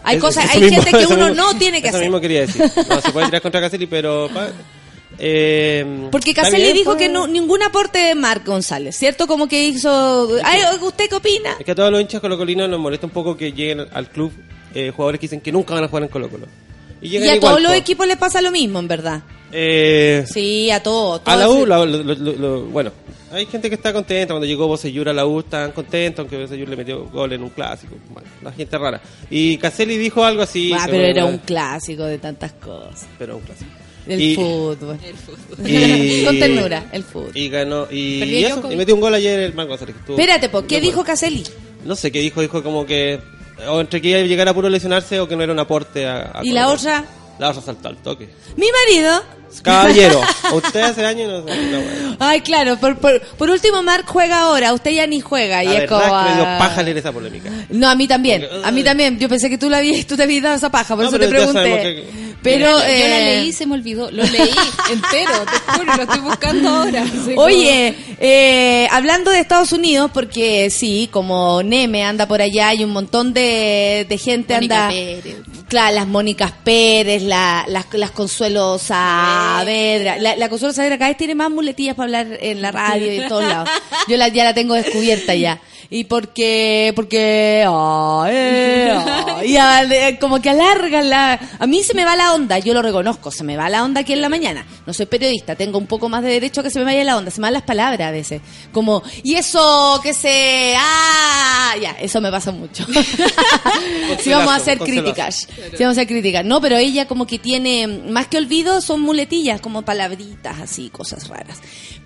Hay 0.04 0.16
Es- 0.16 0.22
cosas, 0.22 0.44
eso 0.44 0.54
hay 0.54 0.60
mismo- 0.60 0.82
gente 0.82 0.90
que 0.98 1.04
eso 1.04 1.14
uno 1.14 1.28
mismo- 1.28 1.42
no 1.52 1.58
tiene 1.58 1.82
que 1.82 1.88
Eso 1.88 1.96
hacer. 1.96 2.08
mismo 2.08 2.20
quería 2.20 2.40
decir. 2.42 2.62
No, 2.88 3.00
se 3.00 3.10
puede 3.12 3.26
tirar 3.26 3.42
contra 3.42 3.60
Caselli, 3.60 3.86
pero... 3.86 4.28
pa- 4.32 4.48
eh, 5.18 6.08
Porque 6.12 6.30
está 6.30 6.42
Caselli 6.42 6.72
dijo 6.72 6.92
pues. 6.92 6.98
que 6.98 7.08
no, 7.08 7.26
ningún 7.26 7.62
aporte 7.62 7.98
de 7.98 8.14
Marc 8.14 8.46
González, 8.46 8.96
¿cierto? 8.96 9.26
Como 9.26 9.48
que 9.48 9.64
hizo... 9.64 10.28
Ay, 10.44 10.60
¿usted 10.80 11.08
qué 11.08 11.16
opina? 11.16 11.56
Es 11.58 11.64
que 11.64 11.72
a 11.72 11.74
todos 11.74 11.90
los 11.90 12.00
hinchas 12.00 12.20
colocolinos 12.20 12.68
nos 12.68 12.78
molesta 12.78 13.06
un 13.06 13.12
poco 13.12 13.36
que 13.36 13.52
lleguen 13.52 13.86
al 13.92 14.08
club 14.10 14.32
eh, 14.74 14.92
jugadores 14.94 15.18
que 15.20 15.24
dicen 15.26 15.40
que 15.40 15.50
nunca 15.50 15.74
van 15.74 15.84
a 15.84 15.88
jugar 15.88 16.04
en 16.04 16.08
Colo 16.10 16.28
Colo. 16.30 16.46
Y, 17.00 17.16
a 17.16 17.20
igual, 17.20 17.40
todos 17.40 17.60
los 17.62 17.72
po. 17.72 17.76
equipos 17.78 18.06
les 18.06 18.16
pasa 18.16 18.40
lo 18.42 18.50
mismo, 18.50 18.78
en 18.78 18.88
verdad. 18.88 19.22
Eh, 19.52 20.24
Sí, 20.32 20.70
a 20.70 20.82
todos. 20.82 21.22
a 21.24 21.36
la 21.36 21.48
U, 21.48 21.64
la- 21.66 21.84
lo- 21.84 22.02
lo- 22.02 22.14
lo- 22.14 22.62
bueno, 22.66 22.90
hay 23.32 23.46
gente 23.46 23.68
que 23.68 23.76
está 23.76 23.92
contenta. 23.92 24.34
Cuando 24.34 24.46
llegó 24.46 24.66
Bosellur 24.66 25.08
a 25.08 25.12
la 25.12 25.26
U, 25.26 25.40
estaban 25.40 25.72
contentos, 25.72 26.20
aunque 26.22 26.36
Bosellur 26.38 26.68
le 26.68 26.76
metió 26.76 27.04
gol 27.06 27.32
en 27.32 27.42
un 27.42 27.50
clásico. 27.50 27.94
Bueno, 28.10 28.28
la 28.42 28.52
gente 28.52 28.76
rara. 28.78 29.00
Y 29.30 29.56
Caselli 29.58 29.96
dijo 29.96 30.24
algo 30.24 30.42
así. 30.42 30.72
Ah, 30.74 30.86
pero 30.90 31.04
era 31.04 31.24
un 31.24 31.38
clásico 31.38 32.04
de 32.04 32.18
tantas 32.18 32.52
cosas. 32.52 33.06
Pero 33.18 33.36
un 33.36 33.42
clásico. 33.42 33.70
El 34.06 34.20
Y- 34.22 34.34
fútbol. 34.36 34.98
Y- 35.66 36.24
Con 36.26 36.38
ternura, 36.38 36.86
el 36.92 37.02
fútbol. 37.04 37.30
Y 37.34 37.48
ganó. 37.50 37.86
Y, 37.90 38.24
y 38.24 38.44
eso, 38.44 38.72
y 38.72 38.76
metió 38.76 38.94
un 38.94 39.00
gol 39.02 39.12
ayer 39.14 39.38
el 39.40 39.50
estuvo- 39.52 39.92
Espérate, 40.10 40.48
po, 40.48 40.66
¿qué 40.66 40.76
Yo, 40.76 40.80
dijo 40.80 41.04
Caselli? 41.04 41.44
No 41.84 41.94
sé 41.94 42.10
qué 42.10 42.20
dijo. 42.20 42.40
Dijo 42.40 42.62
como 42.62 42.86
que. 42.86 43.20
O 43.68 43.80
entre 43.80 44.00
que 44.00 44.08
iba 44.08 44.18
a 44.20 44.22
llegar 44.22 44.48
a 44.48 44.54
puro 44.54 44.68
lesionarse 44.68 45.20
o 45.20 45.28
que 45.28 45.36
no 45.36 45.42
era 45.42 45.52
un 45.52 45.58
aporte 45.58 46.06
a. 46.06 46.38
a 46.38 46.40
¿Y 46.42 46.52
la 46.52 46.68
otra? 46.68 47.04
La 47.38 47.50
otra 47.50 47.60
saltó 47.60 47.88
al 47.88 47.98
toque. 47.98 48.28
Mi 48.56 48.66
marido. 48.72 49.22
Caballero, 49.62 50.20
usted 50.52 50.80
hace 50.80 51.04
años 51.04 51.28
no 51.28 51.38
no, 51.38 51.44
bueno. 51.80 52.16
Ay, 52.18 52.40
claro, 52.42 52.76
por, 52.78 52.96
por, 52.98 53.20
por 53.20 53.50
último, 53.50 53.82
Marc 53.82 54.06
juega 54.06 54.40
ahora, 54.42 54.72
usted 54.72 54.90
ya 54.92 55.06
ni 55.06 55.20
juega. 55.20 55.62
Y 55.64 55.68
La 55.68 55.72
es 55.74 55.80
verdad 55.80 56.08
como. 56.08 56.22
me 56.22 56.34
dio 56.34 56.44
paja 56.58 56.82
leer 56.82 56.98
esa 56.98 57.12
polémica. 57.12 57.50
No, 57.70 57.88
a 57.88 57.94
mí 57.94 58.06
también, 58.06 58.42
Porque, 58.50 58.66
a 58.66 58.70
mí 58.70 58.80
uh. 58.80 58.84
también. 58.84 59.18
Yo 59.18 59.28
pensé 59.28 59.48
que 59.50 59.58
tú, 59.58 59.68
la 59.70 59.78
habías, 59.78 60.06
tú 60.06 60.16
te 60.16 60.22
habías 60.24 60.42
dado 60.42 60.56
esa 60.56 60.70
paja, 60.70 60.94
por 60.94 61.04
No, 61.04 61.10
eso 61.10 61.18
pero 61.18 61.30
te 61.30 61.36
pregunté. 61.36 61.82
que- 61.82 62.28
Pero, 62.42 62.66
yo 62.70 62.78
la 62.78 62.88
eh, 62.88 63.34
leí 63.38 63.48
y 63.48 63.52
se 63.52 63.66
me 63.66 63.74
olvidó. 63.74 64.10
Lo 64.10 64.22
leí 64.22 64.50
entero, 64.92 65.32
te 65.44 65.72
juro, 65.78 65.96
lo 65.96 66.02
estoy 66.02 66.20
buscando 66.20 66.68
ahora. 66.68 67.04
Oye, 67.36 67.94
eh, 68.20 68.86
hablando 68.90 69.30
de 69.30 69.40
Estados 69.40 69.72
Unidos, 69.72 70.10
porque 70.14 70.70
sí, 70.70 71.08
como 71.10 71.62
Neme 71.62 72.04
anda 72.04 72.26
por 72.28 72.40
allá 72.40 72.74
y 72.74 72.84
un 72.84 72.90
montón 72.90 73.32
de, 73.34 74.06
de 74.08 74.18
gente 74.18 74.54
Mónica 74.54 74.86
anda. 74.88 74.94
Pérez. 74.94 75.36
Claro, 75.68 75.94
las 75.94 76.06
Mónicas 76.06 76.52
Pérez, 76.64 77.22
la- 77.22 77.64
las, 77.68 77.86
las 77.92 78.10
Consuelo 78.10 78.78
Saavedra. 78.78 80.16
La, 80.18 80.34
la 80.36 80.48
Consuelo 80.48 80.72
Saavedra 80.72 80.96
cada 80.98 81.10
vez 81.10 81.18
tiene 81.18 81.34
más 81.34 81.50
muletillas 81.50 81.94
para 81.94 82.04
hablar 82.06 82.38
en 82.40 82.62
la 82.62 82.70
radio 82.72 83.12
y 83.12 83.18
en 83.18 83.28
todos 83.28 83.44
lados. 83.44 83.68
Yo 84.08 84.16
la, 84.16 84.28
ya 84.28 84.44
la 84.44 84.54
tengo 84.54 84.74
descubierta 84.74 85.34
ya. 85.34 85.60
Y 85.90 86.04
porque, 86.04 86.92
porque, 86.94 87.64
ah, 87.66 88.26
eh, 88.30 88.94
y 89.46 89.56
a- 89.56 90.18
como 90.20 90.38
que 90.42 90.50
alargan 90.50 91.08
la, 91.08 91.40
a 91.58 91.66
mí 91.66 91.82
se 91.82 91.94
me 91.94 92.04
va 92.04 92.14
la 92.14 92.34
onda, 92.34 92.58
yo 92.58 92.74
lo 92.74 92.82
reconozco, 92.82 93.30
se 93.30 93.42
me 93.42 93.56
va 93.56 93.70
la 93.70 93.82
onda 93.82 94.02
aquí 94.02 94.12
en 94.12 94.20
la 94.20 94.28
mañana. 94.28 94.66
No 94.84 94.92
soy 94.92 95.06
periodista, 95.06 95.56
tengo 95.56 95.78
un 95.78 95.86
poco 95.86 96.10
más 96.10 96.22
de 96.22 96.28
derecho 96.28 96.60
a 96.60 96.64
que 96.64 96.68
se 96.70 96.78
me 96.78 96.84
vaya 96.84 97.04
la 97.04 97.16
onda, 97.16 97.30
se 97.30 97.40
me 97.40 97.46
van 97.46 97.54
las 97.54 97.62
palabras 97.62 98.06
a 98.06 98.10
veces. 98.10 98.42
Como, 98.70 99.02
y 99.22 99.36
eso 99.36 99.98
que 100.02 100.12
se, 100.12 100.74
ah, 100.76 101.74
ya, 101.80 101.92
eso 101.92 102.20
me 102.20 102.30
pasa 102.30 102.50
mucho. 102.52 102.84
si 104.20 104.30
vamos 104.30 104.52
a 104.52 104.56
hacer 104.56 104.78
críticas, 104.78 105.48
si 105.74 105.82
vamos 105.84 105.96
a 105.96 106.02
hacer 106.02 106.06
críticas. 106.06 106.44
No, 106.44 106.60
pero 106.60 106.76
ella 106.76 107.08
como 107.08 107.26
que 107.26 107.38
tiene, 107.38 107.86
más 107.86 108.26
que 108.26 108.36
olvido, 108.36 108.82
son 108.82 109.00
muletillas, 109.00 109.62
como 109.62 109.80
palabritas 109.82 110.60
así, 110.60 110.90
cosas 110.90 111.28
raras. 111.28 111.58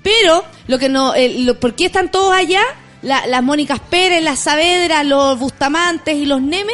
Pero, 0.05 0.45
lo 0.69 0.79
que 0.79 0.89
no, 0.89 1.15
eh, 1.17 1.35
lo- 1.41 1.59
¿por 1.59 1.75
qué 1.75 1.87
están 1.87 2.13
todos 2.13 2.33
allá? 2.33 2.63
La- 3.03 3.27
las 3.27 3.43
Mónicas 3.43 3.81
Pérez, 3.81 4.23
las 4.23 4.39
Saavedra, 4.41 5.05
los 5.05 5.39
Bustamantes 5.39 6.17
y 6.17 6.25
los 6.27 6.41
Neme, 6.43 6.73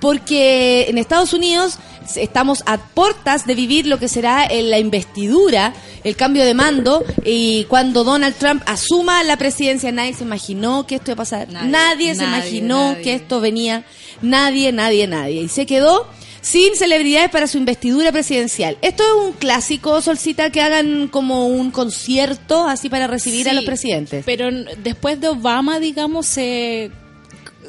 porque 0.00 0.86
en 0.88 0.98
Estados 0.98 1.32
Unidos 1.32 1.78
estamos 2.16 2.62
a 2.66 2.78
portas 2.78 3.46
de 3.46 3.54
vivir 3.54 3.86
lo 3.86 3.98
que 3.98 4.08
será 4.08 4.44
eh, 4.44 4.62
la 4.62 4.78
investidura, 4.78 5.72
el 6.02 6.16
cambio 6.16 6.44
de 6.44 6.54
mando, 6.54 7.04
y 7.24 7.64
cuando 7.64 8.02
Donald 8.04 8.34
Trump 8.36 8.62
asuma 8.66 9.22
la 9.22 9.36
presidencia, 9.36 9.92
nadie 9.92 10.14
se 10.14 10.24
imaginó 10.24 10.86
que 10.86 10.96
esto 10.96 11.10
iba 11.10 11.14
a 11.14 11.16
pasar. 11.18 11.48
Nadie, 11.50 11.68
Nadie, 11.70 12.14
se 12.14 12.24
imaginó 12.24 12.90
nadie. 12.92 13.02
que 13.02 13.14
esto 13.14 13.40
venía. 13.40 13.84
Nadie, 14.22 14.72
nadie, 14.72 15.06
nadie. 15.06 15.42
Y 15.42 15.48
se 15.48 15.66
quedó 15.66 16.06
sin 16.40 16.76
celebridades 16.76 17.30
para 17.30 17.46
su 17.46 17.58
investidura 17.58 18.12
presidencial. 18.12 18.78
Esto 18.82 19.02
es 19.02 19.26
un 19.26 19.32
clásico, 19.32 20.00
Solcita, 20.00 20.50
que 20.50 20.60
hagan 20.60 21.08
como 21.08 21.46
un 21.46 21.70
concierto 21.70 22.66
así 22.66 22.88
para 22.88 23.06
recibir 23.06 23.48
a 23.48 23.52
los 23.52 23.64
presidentes. 23.64 24.24
Pero 24.24 24.50
después 24.82 25.20
de 25.20 25.28
Obama, 25.28 25.80
digamos, 25.80 26.26
se, 26.26 26.90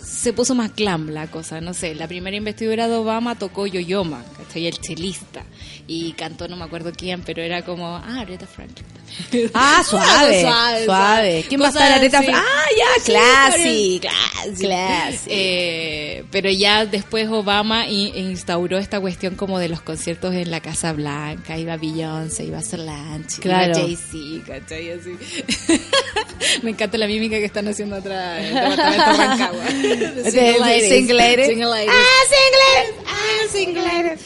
se 0.03 0.33
puso 0.33 0.55
más 0.55 0.75
glam 0.75 1.09
la 1.09 1.27
cosa. 1.27 1.61
No 1.61 1.73
sé, 1.73 1.95
la 1.95 2.07
primera 2.07 2.35
investidura 2.35 2.87
de 2.87 2.95
Obama 2.95 3.35
tocó 3.35 3.67
Yoyoma, 3.67 4.23
¿cachai? 4.37 4.67
El 4.67 4.79
chelista. 4.79 5.43
Y 5.87 6.13
cantó, 6.13 6.47
no 6.47 6.55
me 6.55 6.63
acuerdo 6.63 6.91
quién, 6.95 7.21
pero 7.21 7.41
era 7.41 7.63
como, 7.63 7.87
ah, 7.87 8.19
Aretha 8.21 8.47
Franklin. 8.47 8.85
Ah, 9.53 9.83
suave, 9.87 10.41
Suave, 10.41 10.85
suave. 10.85 11.45
¿Quién 11.47 11.61
va 11.61 11.65
a 11.67 11.69
estar 11.69 11.91
Aretha 11.91 12.19
así. 12.19 12.27
Fra- 12.27 12.43
Ah, 12.43 12.65
ya, 12.77 12.85
Sí, 13.03 13.11
classic. 13.11 14.01
classic. 14.01 14.59
Classic. 14.59 15.27
Eh, 15.27 16.23
pero 16.31 16.49
ya 16.49 16.85
después 16.85 17.27
Obama 17.29 17.87
instauró 17.87 18.77
esta 18.77 18.99
cuestión 18.99 19.35
como 19.35 19.59
de 19.59 19.69
los 19.69 19.81
conciertos 19.81 20.33
en 20.33 20.49
la 20.51 20.59
Casa 20.61 20.93
Blanca. 20.93 21.57
Iba 21.57 21.77
Beyoncé, 21.77 22.45
iba 22.45 22.61
Solange, 22.61 23.39
Claro. 23.41 23.77
iba 23.77 23.87
Jay-Z, 23.87 24.45
¿cachai? 24.47 24.91
Así. 24.91 25.11
Me 26.63 26.71
encanta 26.71 26.97
la 26.97 27.07
mímica 27.07 27.37
que 27.37 27.45
están 27.45 27.67
haciendo 27.67 27.95
atrás 27.97 28.39
en 28.39 28.45
el 28.45 28.53
departamento 28.55 29.11
de 29.11 29.17
Rancagua. 29.17 29.67
Single 30.31 30.59
ladies. 30.59 30.89
Single 30.89 31.13
ladies. 31.15 31.49
Ah, 31.89 32.23
single 32.31 32.59
ladies. 32.65 32.95
Ah, 33.07 33.41
single 33.51 33.81
ladies. 33.83 34.21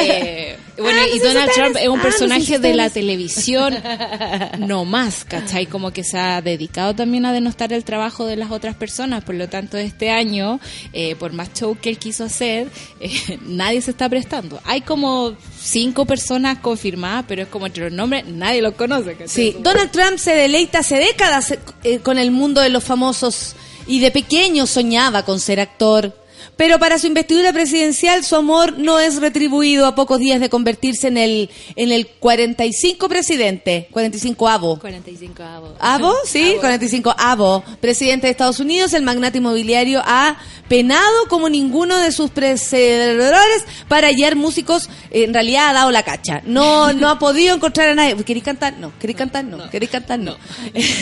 Eh, 0.00 0.56
bueno, 0.78 1.00
Ah, 1.02 1.06
y 1.14 1.18
no 1.18 1.24
Donald. 1.24 1.50
Trump 1.52 1.76
es 1.76 1.88
un 1.88 1.94
Ah, 1.94 1.96
no 1.96 2.02
personaje 2.02 2.58
de 2.58 2.74
la 2.74 2.90
televisión 2.90 3.74
no 4.58 4.84
más, 4.84 5.24
¿cachai? 5.24 5.66
Como 5.66 5.92
que 5.92 6.04
se 6.04 6.18
ha 6.18 6.40
dedicado 6.40 6.94
también 6.94 7.26
a 7.26 7.32
denostar 7.32 7.72
el 7.72 7.84
trabajo 7.84 8.26
de 8.26 8.36
las 8.36 8.50
otras 8.50 8.74
personas. 8.74 9.24
Por 9.24 9.34
lo 9.34 9.48
tanto, 9.48 9.76
este 9.76 10.10
año, 10.10 10.60
eh, 10.92 11.14
por 11.16 11.32
más 11.32 11.52
show 11.52 11.76
que 11.80 11.88
él 11.90 11.98
quiso 11.98 12.24
hacer, 12.24 12.68
eh, 13.00 13.38
nadie 13.42 13.80
se 13.82 13.90
está 13.90 14.08
prestando. 14.08 14.60
Hay 14.64 14.80
como 14.82 15.34
cinco 15.60 16.06
personas 16.06 16.58
confirmadas, 16.58 17.24
pero 17.28 17.42
es 17.42 17.48
como 17.48 17.66
entre 17.66 17.84
los 17.84 17.92
nombres, 17.92 18.26
nadie 18.26 18.62
los 18.62 18.74
conoce. 18.74 19.12
¿cachai? 19.12 19.28
Sí, 19.28 19.56
Donald 19.60 19.90
Trump 19.90 20.18
se 20.18 20.34
deleita 20.34 20.78
hace 20.80 20.96
décadas 20.96 21.54
eh, 21.84 21.98
con 21.98 22.18
el 22.18 22.30
mundo 22.30 22.60
de 22.60 22.68
los 22.70 22.82
famosos 22.84 23.54
y 23.86 24.00
de 24.00 24.10
pequeño 24.10 24.66
soñaba 24.66 25.24
con 25.24 25.38
ser 25.40 25.60
actor. 25.60 26.16
Pero 26.56 26.78
para 26.78 26.98
su 26.98 27.06
investidura 27.06 27.52
presidencial 27.52 28.24
su 28.24 28.36
amor 28.36 28.78
no 28.78 29.00
es 29.00 29.20
retribuido 29.20 29.86
a 29.86 29.94
pocos 29.94 30.18
días 30.18 30.40
de 30.40 30.50
convertirse 30.50 31.08
en 31.08 31.16
el 31.16 31.50
en 31.76 31.92
el 31.92 32.06
45 32.06 33.08
presidente, 33.08 33.88
45 33.90 34.48
avo. 34.48 34.78
45 34.78 35.42
avos. 35.42 35.70
¿Avo? 35.80 36.14
Sí, 36.24 36.52
Avo. 36.52 36.60
45 36.60 37.14
Avo, 37.18 37.64
presidente 37.80 38.26
de 38.26 38.32
Estados 38.32 38.60
Unidos, 38.60 38.92
el 38.92 39.02
magnate 39.02 39.38
inmobiliario 39.38 40.02
ha 40.04 40.36
penado 40.68 41.26
como 41.28 41.48
ninguno 41.48 41.98
de 41.98 42.12
sus 42.12 42.30
precededores 42.30 43.64
para 43.88 44.08
hallar 44.08 44.36
músicos, 44.36 44.88
en 45.10 45.34
realidad 45.34 45.70
ha 45.70 45.72
dado 45.72 45.90
la 45.90 46.02
cacha. 46.02 46.42
No 46.44 46.92
no 46.92 47.08
ha 47.08 47.18
podido 47.18 47.54
encontrar 47.54 47.88
a 47.88 47.94
nadie. 47.94 48.16
¿Queréis 48.24 48.44
cantar? 48.44 48.78
No. 48.78 48.92
¿Queréis 48.98 49.18
cantar? 49.18 49.44
No. 49.44 49.56
no. 49.56 49.70
¿Queréis 49.70 49.90
cantar? 49.90 50.18
No. 50.18 50.36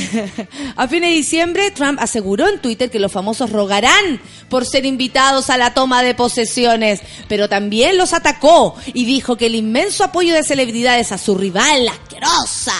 a 0.76 0.88
fines 0.88 1.10
de 1.10 1.16
diciembre, 1.16 1.70
Trump 1.70 1.98
aseguró 2.00 2.48
en 2.48 2.60
Twitter 2.60 2.90
que 2.90 2.98
los 2.98 3.12
famosos 3.12 3.50
rogarán 3.50 4.20
por 4.48 4.66
ser 4.66 4.86
invitados 4.86 5.39
a 5.48 5.57
la 5.57 5.72
toma 5.72 6.03
de 6.03 6.14
posesiones, 6.14 7.00
pero 7.29 7.48
también 7.48 7.96
los 7.96 8.12
atacó 8.12 8.74
y 8.92 9.07
dijo 9.07 9.37
que 9.37 9.46
el 9.46 9.55
inmenso 9.55 10.05
apoyo 10.05 10.35
de 10.35 10.42
celebridades 10.42 11.12
a 11.12 11.18
su 11.18 11.37
rival, 11.37 11.87
la 11.87 11.92
asquerosa 11.92 12.74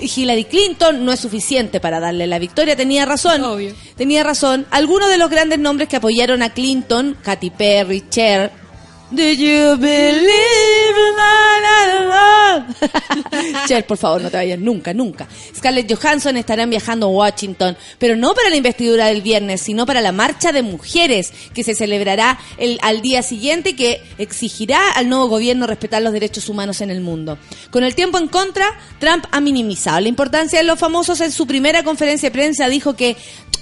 Hillary 0.00 0.44
Clinton, 0.44 1.04
no 1.04 1.12
es 1.12 1.20
suficiente 1.20 1.80
para 1.80 2.00
darle 2.00 2.26
la 2.26 2.38
victoria. 2.38 2.76
Tenía 2.76 3.04
razón. 3.06 3.42
Obvio. 3.44 3.74
Tenía 3.96 4.22
razón. 4.22 4.66
Algunos 4.70 5.08
de 5.08 5.18
los 5.18 5.30
grandes 5.30 5.58
nombres 5.58 5.88
que 5.88 5.96
apoyaron 5.96 6.42
a 6.42 6.50
Clinton, 6.50 7.16
Katy 7.22 7.50
Perry, 7.50 8.04
Cher, 8.08 8.67
Do 9.10 9.22
you 9.22 9.76
believe 9.78 10.98
la, 11.16 11.60
la, 11.62 12.04
la? 12.04 13.66
Cher, 13.66 13.86
por 13.86 13.96
favor, 13.96 14.20
no 14.20 14.30
te 14.30 14.36
vayas 14.36 14.58
nunca, 14.58 14.92
nunca. 14.92 15.26
Scarlett 15.56 15.90
Johansson 15.90 16.36
estarán 16.36 16.68
viajando 16.68 17.06
a 17.06 17.08
Washington, 17.08 17.74
pero 17.98 18.16
no 18.16 18.34
para 18.34 18.50
la 18.50 18.56
investidura 18.56 19.06
del 19.06 19.22
viernes, 19.22 19.62
sino 19.62 19.86
para 19.86 20.02
la 20.02 20.12
marcha 20.12 20.52
de 20.52 20.62
mujeres 20.62 21.32
que 21.54 21.64
se 21.64 21.74
celebrará 21.74 22.38
el, 22.58 22.78
al 22.82 23.00
día 23.00 23.22
siguiente 23.22 23.74
que 23.74 24.02
exigirá 24.18 24.92
al 24.92 25.08
nuevo 25.08 25.28
gobierno 25.28 25.66
respetar 25.66 26.02
los 26.02 26.12
derechos 26.12 26.50
humanos 26.50 26.82
en 26.82 26.90
el 26.90 27.00
mundo. 27.00 27.38
Con 27.70 27.84
el 27.84 27.94
tiempo 27.94 28.18
en 28.18 28.28
contra, 28.28 28.78
Trump 28.98 29.24
ha 29.30 29.40
minimizado 29.40 30.00
la 30.00 30.08
importancia 30.08 30.58
de 30.58 30.66
los 30.66 30.78
famosos 30.78 31.22
en 31.22 31.32
su 31.32 31.46
primera 31.46 31.82
conferencia 31.82 32.28
de 32.28 32.34
prensa. 32.34 32.68
Dijo 32.68 32.94
que 32.94 33.16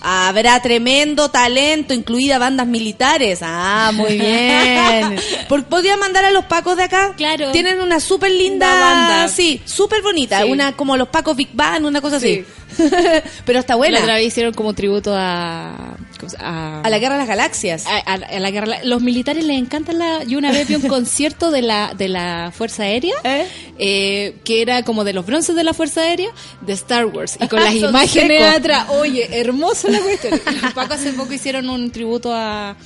habrá 0.09 0.61
tremendo 0.63 1.31
talento, 1.31 1.93
incluida 1.93 2.39
bandas 2.39 2.67
militares. 2.69 3.41
Ah, 3.43 3.91
muy 3.93 4.13
bien. 4.19 5.17
Por- 5.49 5.65
¿Podría 5.65 5.97
mandar 5.97 6.25
a 6.25 6.31
los 6.31 6.45
pacos 6.45 6.77
de 6.77 6.85
acá? 6.85 7.15
Claro. 7.17 7.51
Tienen 7.51 7.81
una 7.81 7.99
súper 7.99 8.31
linda 8.31 8.69
Una 8.69 8.81
banda. 8.81 9.29
Sí, 9.29 9.61
súper 9.65 10.03
bonita. 10.03 10.43
Sí. 10.43 10.51
Una 10.51 10.73
como 10.77 10.97
los 10.97 11.09
pacos 11.09 11.35
Big 11.37 11.49
Bang, 11.53 11.85
una 11.85 12.01
cosa 12.01 12.21
Sí. 12.21 12.45
así. 12.45 12.45
Pero 13.47 13.59
está 13.61 13.75
La 13.75 13.79
otra 13.79 13.91
buena. 14.01 14.15
vez 14.15 14.27
hicieron 14.27 14.55
como 14.55 14.75
tributo 14.75 15.13
a... 15.17 15.97
¿cómo 16.19 16.31
se- 16.31 16.37
a 16.41 16.81
A 16.83 16.91
la 16.91 16.99
guerra 16.99 17.15
de 17.15 17.19
las 17.21 17.29
galaxias. 17.29 17.87
a, 17.87 17.97
a- 17.99 18.15
a 18.15 18.41
la 18.41 18.51
guerra. 18.51 18.79
Los 18.85 19.03
militares 19.03 19.45
les 19.45 19.59
encanta 19.59 19.93
la. 19.93 20.25
Yo 20.25 20.39
una 20.39 20.51
vez 20.53 20.67
vi 20.69 20.75
un 20.77 20.83
concierto 20.89 21.51
de 21.51 21.63
la 21.63 21.93
de 21.97 22.09
la 22.09 22.53
Fuerza 22.57 22.85
Aérea, 22.85 23.15
¿Eh? 23.25 23.47
eh, 23.79 24.37
que 24.45 24.63
era 24.63 24.83
como 24.83 25.05
de 25.05 25.13
los 25.13 25.27
bronces 25.27 25.55
de 25.57 25.65
la 25.65 25.75
Fuerza 25.75 26.03
Aérea, 26.03 26.31
de 26.63 26.73
Star 26.73 27.07
Wars. 27.07 27.37
Y 27.41 27.49
con 27.49 27.61
las 27.65 27.75
imágenes 27.75 28.43
atrás. 28.43 28.87
Oye, 28.91 29.29
hermosa 29.41 29.89
la 29.91 30.01
cuestión. 30.01 30.41
Y 30.53 30.61
Los 30.61 30.73
Pacos 30.73 30.97
hace 30.99 31.13
poco 31.13 31.33
hicieron 31.33 31.69
un 31.69 31.91
tributo 31.91 32.33
a. 32.35 32.77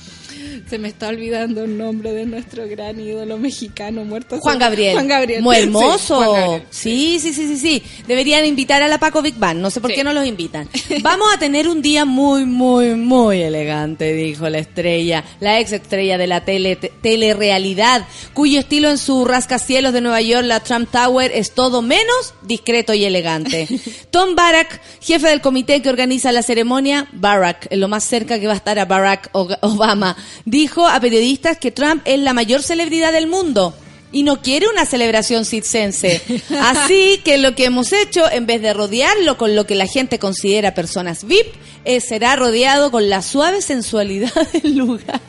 Se 0.69 0.77
me 0.77 0.87
está 0.87 1.07
olvidando 1.09 1.63
el 1.63 1.77
nombre 1.77 2.13
de 2.13 2.25
nuestro 2.25 2.67
gran 2.67 2.99
ídolo 2.99 3.37
mexicano 3.37 4.03
muerto. 4.05 4.39
Juan 4.39 4.59
Gabriel. 4.59 4.93
Juan 4.93 5.07
Gabriel. 5.07 5.41
Muy 5.41 5.57
hermoso. 5.57 6.19
Gabriel. 6.19 6.63
Sí, 6.69 7.19
sí, 7.19 7.33
sí, 7.33 7.47
sí, 7.47 7.57
sí. 7.57 7.83
Deberían 8.07 8.45
invitar 8.45 8.81
a 8.83 8.87
la 8.87 8.97
Paco 8.99 9.21
Big 9.21 9.35
Bang. 9.37 9.57
No 9.57 9.69
sé 9.69 9.81
por 9.81 9.91
Sí. 9.91 9.97
qué 9.97 10.03
no 10.03 10.13
los 10.13 10.25
invitan. 10.25 10.69
Vamos 11.01 11.27
a 11.33 11.37
tener 11.39 11.67
un 11.67 11.81
día 11.81 12.05
muy, 12.05 12.45
muy, 12.45 12.95
muy 12.95 13.41
elegante, 13.41 14.13
dijo 14.13 14.49
la 14.49 14.59
estrella, 14.59 15.23
la 15.39 15.59
ex 15.59 15.71
estrella 15.71 16.17
de 16.17 16.27
la 16.27 16.43
tele, 16.45 16.75
te- 16.75 16.91
telerealidad, 17.01 18.05
cuyo 18.33 18.59
estilo 18.59 18.89
en 18.89 18.97
su 18.97 19.25
rascacielos 19.25 19.93
de 19.93 20.01
Nueva 20.01 20.21
York, 20.21 20.45
la 20.45 20.59
Trump 20.59 20.89
Tower, 20.91 21.31
es 21.33 21.51
todo 21.51 21.81
menos 21.81 22.33
discreto 22.43 22.93
y 22.93 23.05
elegante. 23.05 23.67
Tom 24.11 24.35
Barack, 24.35 24.81
jefe 25.01 25.27
del 25.29 25.41
comité 25.41 25.81
que 25.81 25.89
organiza 25.89 26.31
la 26.31 26.41
ceremonia, 26.43 27.07
Barack, 27.13 27.67
en 27.69 27.79
lo 27.79 27.87
más 27.87 28.03
cerca 28.03 28.39
que 28.39 28.47
va 28.47 28.53
a 28.53 28.57
estar 28.57 28.77
a 28.79 28.85
Barack 28.85 29.29
Obama, 29.33 30.15
dijo 30.45 30.87
a 30.87 30.99
periodistas 30.99 31.57
que 31.57 31.71
Trump 31.71 32.01
es 32.05 32.19
la 32.19 32.33
mayor 32.33 32.63
celebridad 32.63 33.11
del 33.11 33.27
mundo 33.27 33.75
y 34.11 34.23
no 34.23 34.41
quiere 34.41 34.67
una 34.67 34.85
celebración 34.85 35.45
circense. 35.45 36.21
Así 36.59 37.19
que 37.23 37.37
lo 37.37 37.55
que 37.55 37.65
hemos 37.65 37.93
hecho, 37.93 38.29
en 38.29 38.45
vez 38.45 38.61
de 38.61 38.73
rodearlo 38.73 39.37
con 39.37 39.55
lo 39.55 39.65
que 39.65 39.75
la 39.75 39.87
gente 39.87 40.19
considera 40.19 40.73
personas 40.73 41.23
VIP, 41.25 41.47
eh, 41.85 42.01
será 42.01 42.35
rodeado 42.35 42.91
con 42.91 43.09
la 43.09 43.21
suave 43.21 43.61
sensualidad 43.61 44.33
del 44.63 44.77
lugar. 44.77 45.21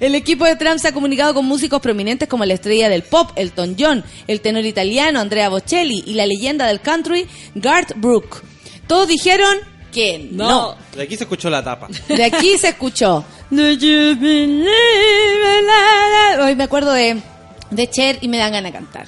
El 0.00 0.14
equipo 0.14 0.44
de 0.44 0.56
Trump 0.56 0.78
se 0.78 0.88
ha 0.88 0.92
comunicado 0.92 1.32
con 1.32 1.46
músicos 1.46 1.80
prominentes 1.80 2.28
como 2.28 2.44
la 2.44 2.54
estrella 2.54 2.90
del 2.90 3.02
pop, 3.02 3.30
Elton 3.36 3.74
John, 3.78 4.04
el 4.26 4.42
tenor 4.42 4.66
italiano 4.66 5.18
Andrea 5.18 5.48
Bocelli 5.48 6.04
y 6.06 6.12
la 6.12 6.26
leyenda 6.26 6.66
del 6.66 6.80
country, 6.80 7.26
Garth 7.54 7.94
Brooks. 7.96 8.42
Todos 8.86 9.08
dijeron 9.08 9.56
que 9.90 10.28
no. 10.32 10.76
De 10.94 11.02
aquí 11.02 11.16
se 11.16 11.24
escuchó 11.24 11.50
la 11.50 11.62
tapa. 11.62 11.88
De 12.08 12.24
aquí 12.24 12.56
se 12.58 12.68
escuchó. 12.68 13.24
Hoy 16.40 16.56
me 16.56 16.64
acuerdo 16.64 16.92
de, 16.92 17.20
de 17.70 17.90
Cher 17.90 18.18
y 18.20 18.28
me 18.28 18.38
dan 18.38 18.52
ganas 18.52 18.72
de 18.72 18.78
cantar. 18.78 19.06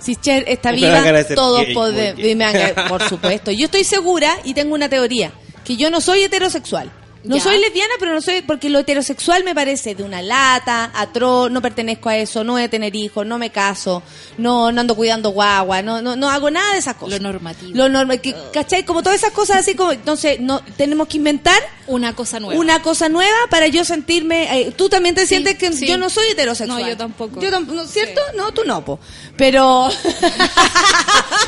Si 0.00 0.14
Cher 0.16 0.44
está 0.46 0.70
viva, 0.72 1.02
todos 1.34 1.64
podemos. 1.74 2.88
Por 2.88 3.02
supuesto. 3.08 3.50
Yo 3.50 3.64
estoy 3.64 3.84
segura 3.84 4.38
y 4.44 4.54
tengo 4.54 4.74
una 4.74 4.88
teoría: 4.88 5.32
que 5.64 5.76
yo 5.76 5.90
no 5.90 6.00
soy 6.00 6.22
heterosexual. 6.22 6.90
No 7.24 7.36
Ya. 7.36 7.42
soy 7.42 7.58
lesbiana, 7.58 7.94
pero 7.98 8.14
no 8.14 8.20
soy. 8.20 8.42
Porque 8.42 8.70
lo 8.70 8.78
heterosexual 8.78 9.42
me 9.44 9.54
parece 9.54 9.94
de 9.94 10.02
una 10.04 10.22
lata, 10.22 10.90
atroz, 10.94 11.50
no 11.50 11.60
pertenezco 11.60 12.08
a 12.08 12.16
eso, 12.16 12.44
no 12.44 12.52
voy 12.52 12.62
a 12.62 12.70
tener 12.70 12.94
hijos, 12.94 13.26
no 13.26 13.38
me 13.38 13.50
caso, 13.50 14.02
no, 14.38 14.70
no 14.70 14.80
ando 14.80 14.94
cuidando 14.94 15.30
guagua, 15.30 15.82
no, 15.82 16.00
no, 16.00 16.14
no 16.16 16.30
hago 16.30 16.50
nada 16.50 16.72
de 16.74 16.78
esas 16.78 16.94
cosas. 16.94 17.20
Lo 17.20 17.28
normativo. 17.32 17.72
Lo 17.74 17.88
normal, 17.88 18.20
que, 18.20 18.34
¿cachai? 18.52 18.84
Como 18.84 19.02
todas 19.02 19.18
esas 19.18 19.32
cosas 19.32 19.56
así 19.58 19.74
como, 19.74 19.92
entonces, 19.92 20.38
no, 20.40 20.60
tenemos 20.76 21.08
que 21.08 21.16
inventar 21.16 21.60
Una 21.88 22.14
cosa 22.14 22.38
nueva. 22.38 22.60
una 22.60 22.82
cosa 22.82 23.08
nueva 23.08 23.36
para 23.50 23.66
yo 23.66 23.84
sentirme. 23.84 24.60
eh, 24.60 24.72
tú 24.76 24.88
también 24.88 25.14
te 25.14 25.22
Sí, 25.22 25.28
sientes 25.28 25.56
que 25.58 25.72
sí. 25.72 25.86
yo 25.88 25.98
no 25.98 26.10
soy 26.10 26.26
heterosexual. 26.30 26.80
No, 26.82 26.88
yo 26.88 26.96
tampoco. 26.96 27.40
Yo 27.40 27.50
tampoco, 27.50 27.84
¿cierto? 27.86 28.20
No, 28.36 28.52
tú 28.52 28.62
no, 28.64 28.84
po. 28.84 29.00
Pero. 29.36 29.88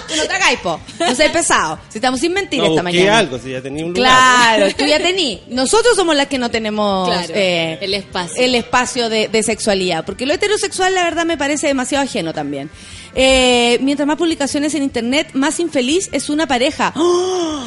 tú 0.09 0.17
no 0.17 0.23
te 0.27 0.33
hagáis, 0.35 0.59
po. 0.61 0.81
No 0.99 1.15
seas 1.15 1.33
pesado. 1.33 1.79
Si 1.89 1.99
estamos 1.99 2.21
sin 2.21 2.33
mentir 2.33 2.61
No 2.61 2.67
esta 2.67 2.83
mañana. 2.83 3.19
algo, 3.19 3.39
si 3.39 3.51
ya 3.53 3.63
tenía 3.63 3.85
un 3.85 3.95
lugar. 3.95 4.57
Claro, 4.59 4.75
tú 4.77 4.85
ya 4.85 4.99
tení. 4.99 5.43
Nosotros 5.73 5.95
somos 5.95 6.17
las 6.17 6.27
que 6.27 6.37
no 6.37 6.51
tenemos 6.51 7.09
Claro, 7.09 7.33
eh, 7.33 7.79
el 7.81 7.95
espacio. 7.95 8.43
el 8.43 8.57
espacio 8.57 9.09
de, 9.09 9.29
de 9.29 9.43
sexualidad. 9.45 10.05
Porque 10.05 10.27
lo 10.27 10.35
heterosexual, 10.35 10.93
la 10.97 11.05
verdad, 11.05 11.25
me 11.25 11.39
parece 11.39 11.69
demasiado 11.69 12.03
ajeno 12.05 12.33
también. 12.33 12.69
Eh, 13.15 13.79
mientras 13.81 14.05
más 14.05 14.17
publicaciones 14.17 14.75
en 14.75 14.83
internet, 14.83 15.29
más 15.35 15.61
infeliz 15.61 16.09
es 16.11 16.29
una 16.29 16.49
pareja. 16.49 16.93
¡Oh! 16.97 17.63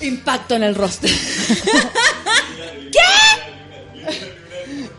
Impacto 0.00 0.56
en 0.56 0.64
el 0.64 0.74
rostro. 0.74 1.08
¿Qué? 2.92 2.98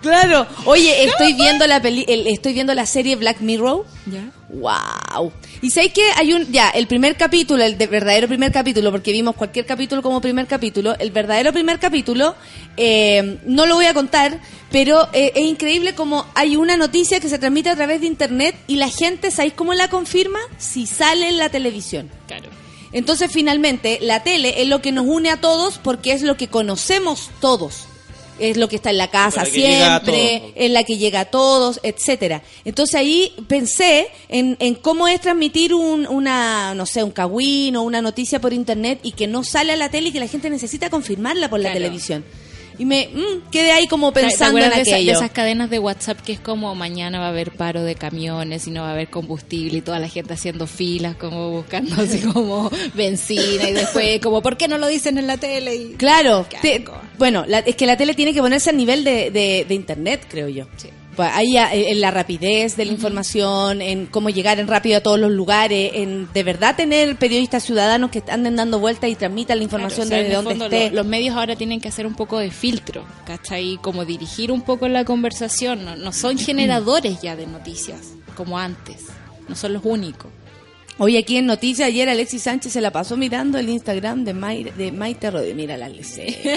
Claro. 0.02 0.48
Oye, 0.66 1.06
estoy 1.06 1.34
viendo 1.34 1.68
la 1.68 1.82
peli 1.82 2.06
el- 2.08 2.28
estoy 2.28 2.54
viendo 2.54 2.74
la 2.74 2.86
serie 2.86 3.16
Black 3.16 3.42
Mirror. 3.42 3.86
¿Ya? 4.06 4.32
Wow. 4.50 5.32
Y 5.62 5.70
sé 5.72 5.90
que 5.92 6.04
hay 6.16 6.34
un, 6.34 6.52
ya, 6.52 6.70
el 6.70 6.88
primer 6.88 7.16
capítulo, 7.18 7.64
el 7.64 7.78
de 7.78 7.86
verdadero 7.88 8.28
primer 8.28 8.52
capítulo, 8.52 8.92
porque 8.92 9.12
vimos 9.12 9.36
cualquier 9.36 9.66
capítulo 9.66 10.02
como 10.02 10.22
primer 10.22 10.48
capítulo, 10.48 10.96
el 10.98 11.12
verdadero 11.12 11.52
primer 11.54 11.80
capítulo, 11.80 12.34
eh, 12.78 13.38
no 13.46 13.66
lo 13.66 13.76
voy 13.76 13.86
a 13.86 13.94
contar, 13.94 14.40
pero 14.72 15.08
eh, 15.14 15.34
es 15.36 15.44
increíble 15.46 15.94
como 15.94 16.26
hay 16.34 16.56
una 16.56 16.78
noticia 16.78 17.20
que 17.20 17.30
se 17.30 17.38
transmite 17.38 17.70
a 17.70 17.76
través 17.76 18.02
de 18.02 18.08
internet 18.08 18.56
y 18.68 18.78
la 18.78 18.90
gente, 18.90 19.30
¿sabéis 19.32 19.54
cómo 19.54 19.74
la 19.74 19.90
confirma? 19.90 20.40
Si 20.58 20.88
sale 20.88 21.28
en 21.30 21.38
la 21.38 21.50
televisión. 21.50 22.10
Claro. 22.26 22.50
Entonces, 22.92 23.30
finalmente, 23.32 24.00
la 24.02 24.24
tele 24.24 24.62
es 24.64 24.68
lo 24.68 24.82
que 24.82 24.92
nos 24.92 25.06
une 25.06 25.30
a 25.30 25.38
todos 25.42 25.78
porque 25.78 26.12
es 26.14 26.24
lo 26.24 26.38
que 26.38 26.48
conocemos 26.48 27.30
todos. 27.40 27.86
Es 28.39 28.58
lo 28.58 28.67
que 28.69 28.78
está 28.78 28.89
en 28.91 28.97
la 28.97 29.10
casa 29.10 29.43
siempre, 29.45 30.54
es 30.56 30.71
la 30.71 30.84
que 30.84 30.97
llega 30.97 31.21
a 31.21 31.25
todos, 31.25 31.80
etcétera. 31.84 32.41
Entonces 32.65 32.95
ahí 32.95 33.34
pensé 33.47 34.08
en, 34.30 34.56
en 34.60 34.75
cómo 34.75 35.08
es 35.08 35.19
transmitir 35.21 35.73
un, 35.73 36.08
una, 36.08 36.73
no 36.75 36.86
sé, 36.86 37.04
un 37.04 37.12
cagüín 37.12 37.75
o 37.75 37.82
una 37.84 38.02
noticia 38.02 38.39
por 38.39 38.54
internet 38.54 38.99
y 39.04 39.12
que 39.12 39.28
no 39.28 39.43
sale 39.43 39.73
a 39.73 39.75
la 39.75 39.89
tele 39.89 40.10
y 40.10 40.12
que 40.12 40.19
la 40.19 40.28
gente 40.28 40.49
necesita 40.49 40.89
confirmarla 40.89 41.49
por 41.49 41.60
la 41.60 41.69
Claro. 41.71 41.84
televisión. 41.84 42.25
Y 42.80 42.86
me 42.86 43.10
mm, 43.13 43.52
quedé 43.52 43.72
ahí 43.74 43.88
como 43.88 44.12
¿Te- 44.12 44.22
te 44.22 44.28
pensando 44.28 44.58
en 44.58 44.63
acuerdas 44.63 44.78
de, 44.78 44.82
esa- 44.84 44.89
de 44.92 44.96
aquello. 45.04 45.12
esas 45.12 45.32
cadenas 45.32 45.70
de 45.70 45.78
WhatsApp 45.80 46.20
que 46.22 46.32
es 46.32 46.39
como 46.39 46.74
mañana 46.76 47.20
va 47.20 47.26
a 47.28 47.30
haber 47.30 47.52
paro 47.52 47.84
de 47.84 47.94
camiones 47.96 48.65
y 48.68 48.72
no 48.72 48.82
va 48.84 48.89
a 48.89 48.94
haber 48.94 49.10
combustible 49.10 49.78
y 49.78 49.82
toda 49.82 50.00
la 50.00 50.08
gente 50.08 50.34
haciendo 50.34 50.65
filas 50.65 51.15
como 51.18 51.52
buscando 51.52 52.02
así 52.02 52.20
como 52.34 52.72
benzina 52.96 53.70
y 53.70 53.74
después 53.74 54.20
como 54.22 54.42
¿por 54.42 54.58
qué 54.58 54.68
no 54.68 54.78
lo 54.78 54.88
dicen 54.88 55.18
en 55.18 55.28
la 55.28 55.38
tele? 55.38 55.76
Y- 55.76 55.94
Claro, 55.98 56.46
te- 56.62 56.84
bueno, 57.18 57.44
la- 57.48 57.60
es 57.60 57.76
que 57.76 57.86
la 57.86 57.98
tele 57.98 58.13
tiene 58.13 58.34
que 58.34 58.39
ponerse 58.42 58.70
al 58.70 58.78
nivel 58.78 59.04
de, 59.04 59.30
de- 59.30 59.65
de 59.68 59.76
internet, 59.76 60.26
creo 60.30 60.48
yo. 60.48 60.65
Sí. 60.78 60.88
Pues 61.19 61.32
ahí 61.34 61.58
a- 61.58 61.73
en 61.73 61.99
la 61.99 62.12
rapidez 62.12 62.77
de 62.77 62.86
la 62.86 62.93
información, 62.93 63.82
en 63.82 64.05
cómo 64.05 64.29
llegar 64.29 64.58
en 64.58 64.69
rápido 64.69 64.99
a 64.99 65.01
todos 65.01 65.19
los 65.19 65.29
lugares, 65.32 65.91
en 65.95 66.29
de 66.34 66.43
verdad 66.43 66.77
tener 66.77 67.17
periodistas 67.17 67.62
ciudadanos 67.65 68.10
que 68.10 68.23
anden 68.29 68.55
dando 68.55 68.79
vueltas 68.79 69.10
y 69.10 69.15
transmitan 69.15 69.58
la 69.58 69.65
información 69.65 70.08
Claro, 70.08 70.21
o 70.23 70.29
sea, 70.29 70.39
desde 70.39 70.49
donde 70.49 70.65
esté. 70.77 70.89
lo- 70.91 70.95
Los 71.03 71.05
medios 71.05 71.36
ahora 71.36 71.58
tienen 71.58 71.82
que 71.82 71.89
hacer 71.89 72.08
un 72.08 72.15
poco 72.15 72.39
de 72.39 72.51
filtro, 72.51 73.03
¿cachai? 73.25 73.77
Como 73.82 74.05
dirigir 74.05 74.49
un 74.49 74.62
poco 74.62 74.88
la 74.88 75.03
conversación. 75.03 75.84
No, 75.84 75.97
no 75.97 76.13
son 76.13 76.38
generadores 76.38 77.19
ya 77.21 77.36
de 77.36 77.47
noticias, 77.47 78.13
como 78.38 78.58
antes. 78.58 79.08
No 79.49 79.55
son 79.58 79.73
los 79.73 79.82
únicos. 79.84 80.32
Hoy 81.00 81.16
aquí 81.18 81.38
en 81.38 81.46
Noticias, 81.46 81.88
ayer 81.88 82.10
Alexis 82.10 82.44
Sánchez 82.44 82.74
se 82.74 82.82
la 82.82 82.92
pasó 82.92 83.16
mirando 83.18 83.58
el 83.58 83.70
Instagram 83.70 84.26
de, 84.26 84.34
May- 84.34 84.66
de 84.66 84.92
Maite 84.92 85.32
Rodríguez. 85.32 85.56
Mira 85.56 85.78
la 85.78 85.86
Alexis. 85.88 86.36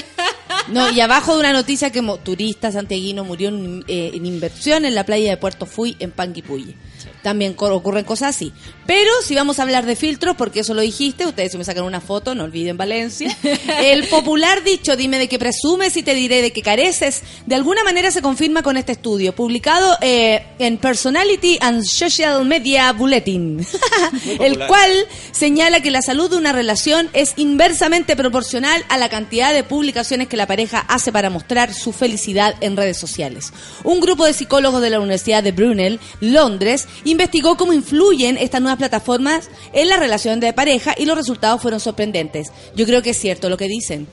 No, 0.68 0.88
y 0.92 1.00
abajo 1.00 1.34
de 1.34 1.40
una 1.40 1.52
noticia 1.52 1.90
que 1.90 2.00
turista 2.22 2.70
santiaguino 2.70 3.24
murió 3.24 3.48
en, 3.48 3.84
eh, 3.88 4.12
en 4.14 4.24
inversión 4.24 4.84
en 4.84 4.94
la 4.94 5.04
playa 5.04 5.28
de 5.30 5.36
Puerto 5.36 5.66
Fui, 5.66 5.96
en 5.98 6.12
Panguipulli. 6.12 6.76
También 7.22 7.54
ocurren 7.58 8.04
cosas 8.04 8.36
así. 8.36 8.52
Pero 8.86 9.10
si 9.24 9.34
vamos 9.34 9.58
a 9.58 9.62
hablar 9.62 9.86
de 9.86 9.96
filtros, 9.96 10.36
porque 10.36 10.60
eso 10.60 10.74
lo 10.74 10.80
dijiste, 10.80 11.26
ustedes 11.26 11.52
se 11.52 11.58
me 11.58 11.64
sacan 11.64 11.84
una 11.84 12.00
foto, 12.00 12.34
no 12.34 12.44
olviden 12.44 12.76
Valencia. 12.76 13.36
El 13.82 14.08
popular 14.08 14.64
dicho, 14.64 14.96
dime 14.96 15.18
de 15.18 15.28
qué 15.28 15.38
presumes 15.38 15.96
y 15.96 16.02
te 16.02 16.14
diré 16.14 16.42
de 16.42 16.52
qué 16.52 16.62
careces, 16.62 17.22
de 17.46 17.54
alguna 17.54 17.84
manera 17.84 18.10
se 18.10 18.22
confirma 18.22 18.62
con 18.62 18.76
este 18.76 18.92
estudio, 18.92 19.34
publicado 19.34 19.96
eh, 20.00 20.46
en 20.58 20.78
Personality 20.78 21.58
and 21.60 21.84
Social 21.84 22.44
Media 22.44 22.92
Bulletin, 22.92 23.64
el 24.40 24.58
cual 24.66 24.90
señala 25.30 25.80
que 25.80 25.90
la 25.90 26.02
salud 26.02 26.30
de 26.30 26.36
una 26.36 26.52
relación 26.52 27.08
es 27.12 27.34
inversamente 27.36 28.16
proporcional 28.16 28.84
a 28.88 28.98
la 28.98 29.08
cantidad 29.08 29.52
de 29.52 29.64
publicaciones 29.64 30.28
que 30.28 30.36
la 30.36 30.46
pareja 30.46 30.80
hace 30.88 31.12
para 31.12 31.30
mostrar 31.30 31.72
su 31.72 31.92
felicidad 31.92 32.54
en 32.60 32.76
redes 32.76 32.98
sociales. 32.98 33.52
Un 33.84 34.00
grupo 34.00 34.26
de 34.26 34.32
psicólogos 34.32 34.82
de 34.82 34.90
la 34.90 35.00
Universidad 35.00 35.42
de 35.42 35.52
Brunel, 35.52 36.00
Londres, 36.20 36.88
investigó 37.04 37.56
cómo 37.56 37.72
influyen 37.72 38.36
estas 38.36 38.60
nuevas 38.60 38.78
plataformas 38.78 39.48
en 39.72 39.88
la 39.88 39.96
relación 39.96 40.40
de 40.40 40.52
pareja 40.52 40.94
y 40.96 41.04
los 41.04 41.16
resultados 41.16 41.60
fueron 41.60 41.80
sorprendentes. 41.80 42.48
Yo 42.74 42.86
creo 42.86 43.02
que 43.02 43.10
es 43.10 43.18
cierto 43.18 43.48
lo 43.48 43.56
que 43.56 43.68
dicen. 43.68 44.06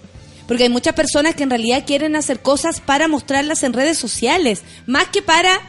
Porque 0.47 0.63
hay 0.63 0.69
muchas 0.69 0.95
personas 0.95 1.35
que 1.35 1.43
en 1.43 1.51
realidad 1.51 1.83
quieren 1.85 2.15
hacer 2.15 2.41
cosas 2.41 2.81
para 2.81 3.07
mostrarlas 3.07 3.61
en 3.63 3.73
redes 3.73 3.97
sociales, 3.99 4.63
más 4.87 5.07
que 5.09 5.21
para... 5.21 5.59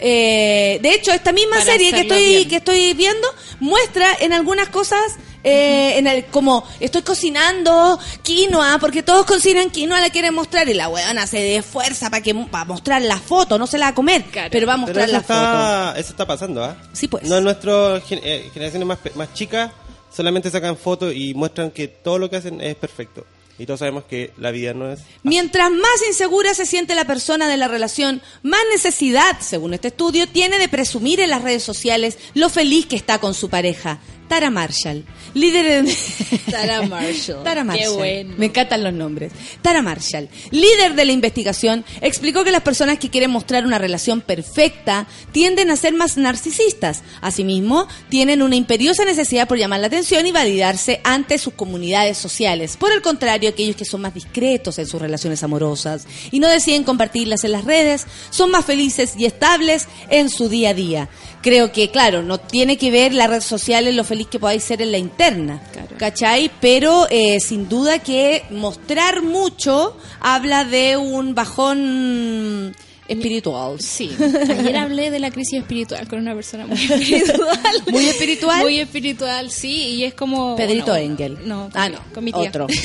eh, 0.00 0.78
de 0.82 0.94
hecho, 0.94 1.12
esta 1.12 1.32
misma 1.32 1.56
Para 1.56 1.72
serie 1.72 1.92
que 1.92 2.00
estoy, 2.00 2.24
bien. 2.24 2.48
que 2.48 2.56
estoy 2.56 2.94
viendo 2.94 3.28
muestra 3.60 4.06
en 4.20 4.32
algunas 4.32 4.68
cosas 4.70 4.98
eh, 5.44 5.98
en 5.98 6.06
el, 6.06 6.24
como 6.26 6.66
estoy 6.80 7.02
cocinando 7.02 7.98
quinoa 8.22 8.78
porque 8.80 9.02
todos 9.02 9.26
cocinan 9.26 9.70
quinoa 9.70 10.00
la 10.00 10.10
quieren 10.10 10.34
mostrar 10.34 10.68
y 10.68 10.74
la 10.74 10.88
huevona 10.88 11.26
se 11.26 11.38
de 11.40 11.62
fuerza 11.62 12.10
para 12.10 12.22
que 12.22 12.34
para 12.34 12.64
mostrar 12.64 13.02
la 13.02 13.18
foto 13.18 13.58
no 13.58 13.66
se 13.66 13.78
la 13.78 13.86
va 13.86 13.90
a 13.90 13.94
comer 13.94 14.24
Claro. 14.24 14.48
pero 14.50 14.66
va 14.66 14.74
a 14.74 14.78
mostrar 14.78 15.08
la 15.08 15.20
foto 15.20 15.98
eso 16.00 16.10
está 16.10 16.26
pasando, 16.26 16.64
¿ah? 16.64 16.76
Sí, 16.92 17.06
pues. 17.08 17.24
No, 17.24 17.36
en 17.38 17.44
nuestras 17.44 18.02
generaciones 18.04 18.86
más, 18.86 18.98
pe- 18.98 19.12
más 19.14 19.32
chicas 19.34 19.70
solamente 20.14 20.50
sacan 20.50 20.76
fotos 20.76 21.12
y 21.14 21.34
muestran 21.34 21.70
que 21.70 21.88
todo 21.88 22.18
lo 22.18 22.30
que 22.30 22.36
hacen 22.36 22.60
es 22.60 22.74
perfecto. 22.76 23.26
Y 23.56 23.66
todos 23.66 23.78
sabemos 23.78 24.02
que 24.04 24.32
la 24.38 24.50
vida 24.50 24.74
no 24.74 24.90
es... 24.90 25.00
Mientras 25.22 25.70
más 25.70 26.02
insegura 26.08 26.54
se 26.54 26.66
siente 26.66 26.96
la 26.96 27.04
persona 27.04 27.46
de 27.48 27.56
la 27.56 27.68
relación, 27.68 28.20
más 28.42 28.60
necesidad, 28.72 29.38
según 29.40 29.74
este 29.74 29.88
estudio, 29.88 30.26
tiene 30.26 30.58
de 30.58 30.68
presumir 30.68 31.20
en 31.20 31.30
las 31.30 31.42
redes 31.42 31.62
sociales 31.62 32.18
lo 32.34 32.48
feliz 32.48 32.86
que 32.86 32.96
está 32.96 33.18
con 33.20 33.32
su 33.32 33.48
pareja. 33.48 34.00
Tara 34.28 34.50
Marshall, 34.50 35.04
líder 35.34 35.66
en... 35.66 35.88
Tara 36.50 36.82
Marshall. 36.82 37.42
Tara 37.44 37.60
Qué 37.60 37.64
Marshall. 37.64 37.94
bueno. 37.96 38.34
Me 38.38 38.46
encantan 38.46 38.82
los 38.82 38.92
nombres. 38.92 39.32
Tara 39.62 39.82
Marshall, 39.82 40.28
líder 40.50 40.94
de 40.94 41.04
la 41.04 41.12
investigación, 41.12 41.84
explicó 42.00 42.44
que 42.44 42.50
las 42.50 42.62
personas 42.62 42.98
que 42.98 43.10
quieren 43.10 43.30
mostrar 43.30 43.66
una 43.66 43.78
relación 43.78 44.20
perfecta 44.20 45.06
tienden 45.32 45.70
a 45.70 45.76
ser 45.76 45.92
más 45.94 46.16
narcisistas. 46.16 47.02
Asimismo, 47.20 47.86
tienen 48.08 48.42
una 48.42 48.56
imperiosa 48.56 49.04
necesidad 49.04 49.46
por 49.46 49.58
llamar 49.58 49.80
la 49.80 49.88
atención 49.88 50.26
y 50.26 50.32
validarse 50.32 51.00
ante 51.04 51.38
sus 51.38 51.54
comunidades 51.54 52.18
sociales. 52.18 52.76
Por 52.76 52.92
el 52.92 53.02
contrario, 53.02 53.50
aquellos 53.50 53.76
que 53.76 53.84
son 53.84 54.00
más 54.00 54.14
discretos 54.14 54.78
en 54.78 54.86
sus 54.86 55.00
relaciones 55.00 55.42
amorosas 55.42 56.06
y 56.30 56.40
no 56.40 56.48
deciden 56.48 56.84
compartirlas 56.84 57.44
en 57.44 57.52
las 57.52 57.64
redes, 57.64 58.06
son 58.30 58.50
más 58.50 58.64
felices 58.64 59.14
y 59.16 59.26
estables 59.26 59.86
en 60.10 60.28
su 60.30 60.48
día 60.48 60.70
a 60.70 60.74
día. 60.74 61.08
Creo 61.44 61.72
que, 61.72 61.90
claro, 61.90 62.22
no 62.22 62.38
tiene 62.38 62.78
que 62.78 62.90
ver 62.90 63.12
la 63.12 63.26
red 63.26 63.42
social 63.42 63.86
en 63.86 63.98
lo 63.98 64.04
feliz 64.04 64.28
que 64.28 64.38
podáis 64.38 64.64
ser 64.64 64.80
en 64.80 64.90
la 64.90 64.96
interna. 64.96 65.60
Claro. 65.72 65.94
¿Cachai? 65.98 66.50
Pero 66.58 67.06
eh, 67.10 67.38
sin 67.38 67.68
duda 67.68 67.98
que 67.98 68.44
mostrar 68.48 69.20
mucho 69.20 69.94
habla 70.20 70.64
de 70.64 70.96
un 70.96 71.34
bajón 71.34 72.74
espiritual. 73.08 73.80
Sí, 73.80 74.10
ayer 74.18 74.76
hablé 74.78 75.10
de 75.10 75.18
la 75.18 75.30
crisis 75.30 75.60
espiritual 75.60 76.08
con 76.08 76.18
una 76.20 76.34
persona 76.34 76.66
muy 76.66 76.76
espiritual. 76.90 77.82
¿Muy 77.90 78.04
espiritual? 78.06 78.62
Muy 78.62 78.78
espiritual, 78.80 79.50
sí, 79.50 79.74
y 79.96 80.04
es 80.04 80.14
como... 80.14 80.56
Pedrito 80.56 80.94
Engel. 80.94 81.38
No, 81.46 81.70
Ah, 81.74 81.88
no. 81.88 81.98
con 82.12 82.24
mi 82.24 82.32
tía. 82.32 82.48
Otro. 82.48 82.66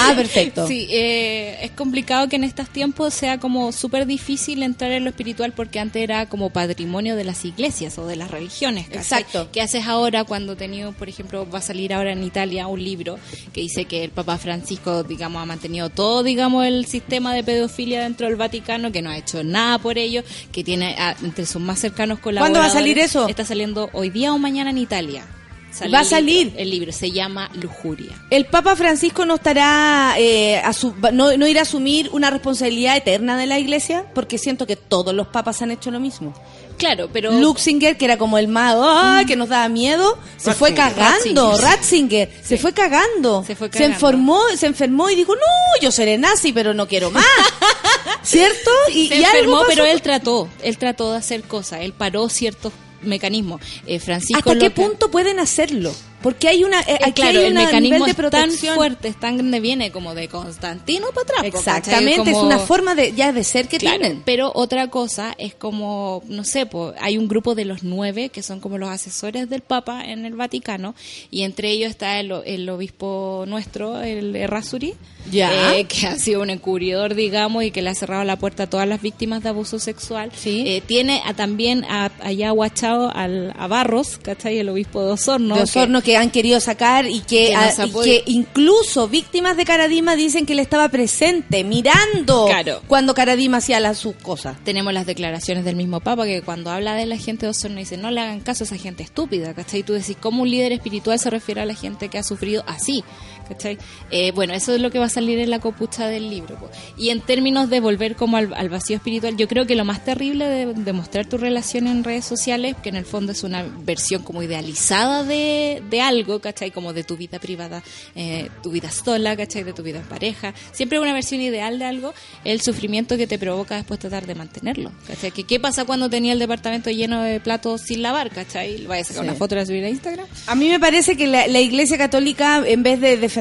Ah, 0.00 0.12
perfecto. 0.14 0.64
Sí, 0.68 0.86
eh, 0.90 1.58
es 1.60 1.72
complicado 1.72 2.28
que 2.28 2.36
en 2.36 2.44
estos 2.44 2.68
tiempos 2.68 3.12
sea 3.12 3.38
como 3.40 3.72
súper 3.72 4.06
difícil 4.06 4.62
entrar 4.62 4.92
en 4.92 5.02
lo 5.02 5.10
espiritual 5.10 5.52
porque 5.52 5.80
antes 5.80 6.00
era 6.00 6.26
como 6.28 6.50
patrimonio 6.50 7.16
de 7.16 7.24
las 7.24 7.44
iglesias 7.44 7.98
o 7.98 8.06
de 8.06 8.14
las 8.14 8.30
religiones. 8.30 8.86
Exacto. 8.92 9.48
¿Qué 9.52 9.60
haces 9.60 9.86
ahora 9.88 10.22
cuando 10.22 10.56
tenido, 10.56 10.92
por 10.92 11.08
ejemplo, 11.08 11.50
va 11.50 11.58
a 11.58 11.62
salir 11.62 11.92
ahora 11.92 12.12
en 12.12 12.22
Italia 12.22 12.68
un 12.68 12.82
libro 12.84 13.18
que 13.52 13.60
dice 13.60 13.86
que 13.86 14.04
el 14.04 14.10
Papa 14.10 14.38
Francisco, 14.38 15.02
digamos, 15.02 15.42
ha 15.42 15.46
mantenido 15.46 15.90
todo, 15.90 16.22
digamos, 16.22 16.64
el 16.64 16.86
sistema 16.86 17.34
de 17.34 17.42
pedofilia 17.42 18.02
dentro 18.02 18.28
del 18.28 18.36
Vaticano, 18.36 18.92
que 18.92 19.02
no 19.02 19.10
ha 19.10 19.18
hecho 19.18 19.37
nada 19.44 19.78
por 19.78 19.98
ello, 19.98 20.22
que 20.52 20.62
tiene 20.64 20.94
a- 20.98 21.16
entre 21.22 21.46
sus 21.46 21.60
más 21.60 21.78
cercanos 21.78 22.18
¿Cuándo 22.20 22.40
colaboradores. 22.40 22.62
va 22.62 22.78
a 22.78 22.80
salir 22.80 22.98
eso? 22.98 23.28
Está 23.28 23.44
saliendo 23.44 23.90
hoy 23.92 24.10
día 24.10 24.32
o 24.32 24.38
mañana 24.38 24.70
en 24.70 24.78
Italia. 24.78 25.24
Sale 25.70 25.92
Va 25.92 25.98
a 25.98 26.02
el 26.02 26.08
salir. 26.08 26.46
libro. 26.46 26.58
el 26.60 26.70
libro 26.70 26.92
se 26.92 27.10
llama 27.12 27.50
Lujuria. 27.54 28.12
El 28.30 28.46
Papa 28.46 28.74
Francisco 28.74 29.26
no 29.26 29.34
estará, 29.34 30.14
eh, 30.18 30.60
asu- 30.64 30.94
no, 31.12 31.36
no 31.36 31.46
irá 31.46 31.60
a 31.60 31.62
asumir 31.64 32.08
una 32.12 32.30
responsabilidad 32.30 32.96
eterna 32.96 33.36
de 33.36 33.44
la 33.46 33.58
Iglesia, 33.58 34.06
porque 34.14 34.38
siento 34.38 34.66
que 34.66 34.76
todos 34.76 35.14
los 35.14 35.26
papas 35.28 35.60
han 35.60 35.70
hecho 35.70 35.90
lo 35.90 36.00
mismo. 36.00 36.32
Claro, 36.78 37.10
pero 37.12 37.32
Luxinger, 37.32 37.98
que 37.98 38.04
era 38.06 38.16
como 38.16 38.38
el 38.38 38.48
mago, 38.48 38.82
¡ah! 38.86 39.22
que 39.26 39.36
nos 39.36 39.48
daba 39.50 39.68
miedo, 39.68 40.16
se 40.38 40.54
fue 40.54 40.72
cagando. 40.74 41.50
Ratzinger. 41.50 41.60
Ratzinger, 41.70 42.30
se 42.42 42.56
fue 42.56 42.72
cagando. 42.72 43.44
Se 43.44 43.54
fue 43.54 43.66
Se 43.68 43.72
cagando. 43.74 43.94
enfermó, 43.94 44.40
se 44.56 44.66
enfermó 44.66 45.10
y 45.10 45.16
dijo, 45.16 45.34
no, 45.34 45.80
yo 45.82 45.90
seré 45.90 46.16
nazi, 46.18 46.52
pero 46.52 46.72
no 46.74 46.88
quiero 46.88 47.10
más. 47.10 47.24
¿Cierto? 48.28 48.70
Y, 48.92 49.08
se 49.08 49.16
y 49.16 49.24
enfermó, 49.24 49.62
pero 49.66 49.84
él 49.84 50.02
trató, 50.02 50.48
él 50.62 50.76
trató 50.76 51.12
de 51.12 51.18
hacer 51.18 51.42
cosas, 51.42 51.80
él 51.80 51.92
paró 51.92 52.28
ciertos 52.28 52.72
mecanismos. 53.02 53.60
Eh, 53.86 54.00
Francisco 54.00 54.50
¿Hasta 54.50 54.58
qué 54.58 54.70
punto 54.70 55.10
pueden 55.10 55.38
hacerlo? 55.38 55.92
Porque 56.22 56.48
hay 56.48 56.64
una, 56.64 56.80
eh, 56.80 56.98
aquí 57.00 57.12
claro, 57.22 57.38
hay 57.40 57.52
mecanismo 57.52 57.80
nivel 57.80 58.00
de 58.04 58.10
es 58.10 58.16
tan 58.16 58.30
protección. 58.30 58.74
fuerte, 58.74 59.08
es 59.08 59.20
tan 59.20 59.36
grande, 59.36 59.60
viene 59.60 59.92
como 59.92 60.14
de 60.16 60.26
Constantino 60.28 61.06
para. 61.14 61.46
Exactamente, 61.46 62.30
es 62.32 62.36
una 62.36 62.58
forma 62.58 62.94
de 62.96 63.12
ya 63.14 63.32
de 63.32 63.44
ser 63.44 63.68
que 63.68 63.78
Claro, 63.78 63.98
tienen. 64.00 64.22
pero 64.24 64.50
otra 64.54 64.88
cosa 64.88 65.34
es 65.38 65.54
como, 65.54 66.22
no 66.26 66.42
sé, 66.42 66.66
po, 66.66 66.92
hay 67.00 67.18
un 67.18 67.28
grupo 67.28 67.54
de 67.54 67.64
los 67.64 67.84
nueve 67.84 68.30
que 68.30 68.42
son 68.42 68.58
como 68.58 68.78
los 68.78 68.88
asesores 68.88 69.48
del 69.48 69.60
Papa 69.62 70.04
en 70.04 70.24
el 70.26 70.34
Vaticano 70.34 70.94
y 71.30 71.42
entre 71.42 71.70
ellos 71.70 71.90
está 71.90 72.18
el, 72.18 72.32
el 72.46 72.68
obispo 72.68 73.44
nuestro, 73.46 74.00
el 74.00 74.34
Errázuri, 74.34 74.94
Ya. 75.30 75.76
eh, 75.76 75.84
que 75.84 76.06
ha 76.08 76.16
sido 76.18 76.42
un 76.42 76.50
encubridor, 76.50 77.14
digamos, 77.14 77.62
y 77.62 77.70
que 77.70 77.80
le 77.82 77.90
ha 77.90 77.94
cerrado 77.94 78.24
la 78.24 78.36
puerta 78.36 78.64
a 78.64 78.66
todas 78.70 78.88
las 78.88 79.00
víctimas 79.02 79.42
de 79.44 79.50
abuso 79.50 79.78
sexual. 79.78 80.32
Sí. 80.34 80.64
Eh, 80.66 80.82
tiene 80.84 81.22
a- 81.24 81.34
también 81.34 81.84
a- 81.84 82.10
allá 82.22 82.50
guachado 82.50 83.12
al, 83.14 83.54
a 83.56 83.66
Barros, 83.68 84.18
¿cachai? 84.18 84.58
El 84.58 84.68
obispo 84.68 85.04
de 85.04 85.12
Osorno. 85.12 85.54
de 85.54 85.62
Osorno 85.62 86.02
que, 86.02 86.07
han 86.16 86.30
querido 86.30 86.60
sacar 86.60 87.06
y 87.06 87.20
que, 87.20 87.48
Que 87.48 87.54
a- 87.54 87.86
y 87.86 87.90
que 87.92 88.22
incluso 88.26 89.08
víctimas 89.08 89.56
de 89.56 89.64
Caradima 89.64 90.16
dicen 90.16 90.46
que 90.46 90.54
él 90.54 90.58
estaba 90.60 90.88
presente, 90.88 91.64
mirando 91.64 92.46
Claro. 92.46 92.80
cuando 92.86 93.14
Caradima 93.14 93.58
hacía 93.58 93.80
las 93.80 93.98
sus 93.98 94.14
cosas. 94.16 94.56
tenemos 94.64 94.92
las 94.92 95.06
declaraciones 95.06 95.64
del 95.64 95.76
mismo 95.76 96.00
Papa 96.00 96.24
que 96.24 96.42
cuando 96.42 96.70
habla 96.70 96.94
de 96.94 97.06
la 97.06 97.16
gente 97.16 97.46
de 97.46 97.50
Osorno 97.50 97.78
dice 97.78 97.96
no 97.96 98.10
le 98.10 98.20
hagan 98.20 98.40
caso 98.40 98.64
a 98.64 98.66
esa 98.66 98.76
gente 98.76 99.02
estúpida, 99.02 99.54
¿cachai? 99.54 99.82
Tú 99.82 99.92
decís, 99.92 100.16
¿cómo 100.20 100.42
un 100.42 100.50
líder 100.50 100.72
espiritual 100.72 101.18
se 101.18 101.30
refiere 101.30 101.60
a 101.60 101.66
la 101.66 101.74
gente 101.74 102.08
que 102.08 102.18
ha 102.18 102.22
sufrido 102.22 102.64
así? 102.66 103.04
¿Cachai? 103.48 103.78
Eh, 104.10 104.32
bueno, 104.32 104.54
eso 104.54 104.74
es 104.74 104.80
lo 104.80 104.90
que 104.90 104.98
va 104.98 105.06
a 105.06 105.10
salir 105.10 105.38
en 105.38 105.50
la 105.50 105.58
copucha 105.58 106.06
del 106.08 106.30
libro. 106.30 106.56
po. 106.56 106.70
Y 106.96 107.10
en 107.10 107.20
términos 107.20 107.70
de 107.70 107.80
volver 107.80 108.14
como 108.16 108.36
al, 108.36 108.52
al 108.54 108.68
vacío 108.68 108.96
espiritual, 108.96 109.36
yo 109.36 109.48
creo 109.48 109.66
que 109.66 109.74
lo 109.74 109.84
más 109.84 110.04
terrible 110.04 110.46
de, 110.46 110.66
de 110.74 110.92
mostrar 110.92 111.26
tu 111.26 111.38
relación 111.38 111.86
en 111.86 112.04
redes 112.04 112.24
sociales, 112.24 112.76
que 112.82 112.88
en 112.90 112.96
el 112.96 113.04
fondo 113.04 113.32
es 113.32 113.42
una 113.44 113.62
versión 113.62 114.22
como 114.22 114.42
idealizada 114.42 115.24
de, 115.24 115.82
de 115.88 116.00
algo, 116.00 116.40
¿cachai? 116.40 116.70
Como 116.70 116.92
de 116.92 117.04
tu 117.04 117.16
vida 117.16 117.38
privada, 117.38 117.82
eh, 118.14 118.48
tu 118.62 118.70
vida 118.70 118.90
sola, 118.90 119.36
¿cachai? 119.36 119.62
De 119.64 119.72
tu 119.72 119.82
vida 119.82 119.98
en 119.98 120.04
pareja. 120.06 120.54
Siempre 120.72 120.98
una 121.00 121.12
versión 121.12 121.40
ideal 121.40 121.78
de 121.78 121.84
algo, 121.84 122.12
el 122.44 122.60
sufrimiento 122.60 123.16
que 123.16 123.26
te 123.26 123.38
provoca 123.38 123.76
después 123.76 123.98
tratar 124.00 124.26
de 124.26 124.34
mantenerlo, 124.34 124.92
¿cachai? 125.06 125.30
Que, 125.30 125.44
¿Qué 125.44 125.58
pasa 125.60 125.84
cuando 125.84 126.10
tenía 126.10 126.32
el 126.32 126.38
departamento 126.38 126.90
lleno 126.90 127.22
de 127.22 127.40
platos 127.40 127.82
sin 127.82 128.02
lavar, 128.02 128.30
¿cachai? 128.30 128.84
Vaya 128.86 129.02
a 129.02 129.04
sacar 129.04 129.22
Sí. 129.24 129.28
una 129.28 129.34
foto 129.38 129.54
y 129.54 129.58
la 129.58 129.66
subir 129.66 129.84
a 129.84 129.88
Instagram. 129.88 130.26
A 130.46 130.54
mí 130.54 130.68
me 130.68 130.78
parece 130.78 131.16
que 131.16 131.26
la, 131.26 131.46
la 131.46 131.60
Iglesia 131.60 131.96
Católica, 131.98 132.62
en 132.66 132.82
vez 132.82 133.00
de 133.00 133.16
defender, 133.16 133.37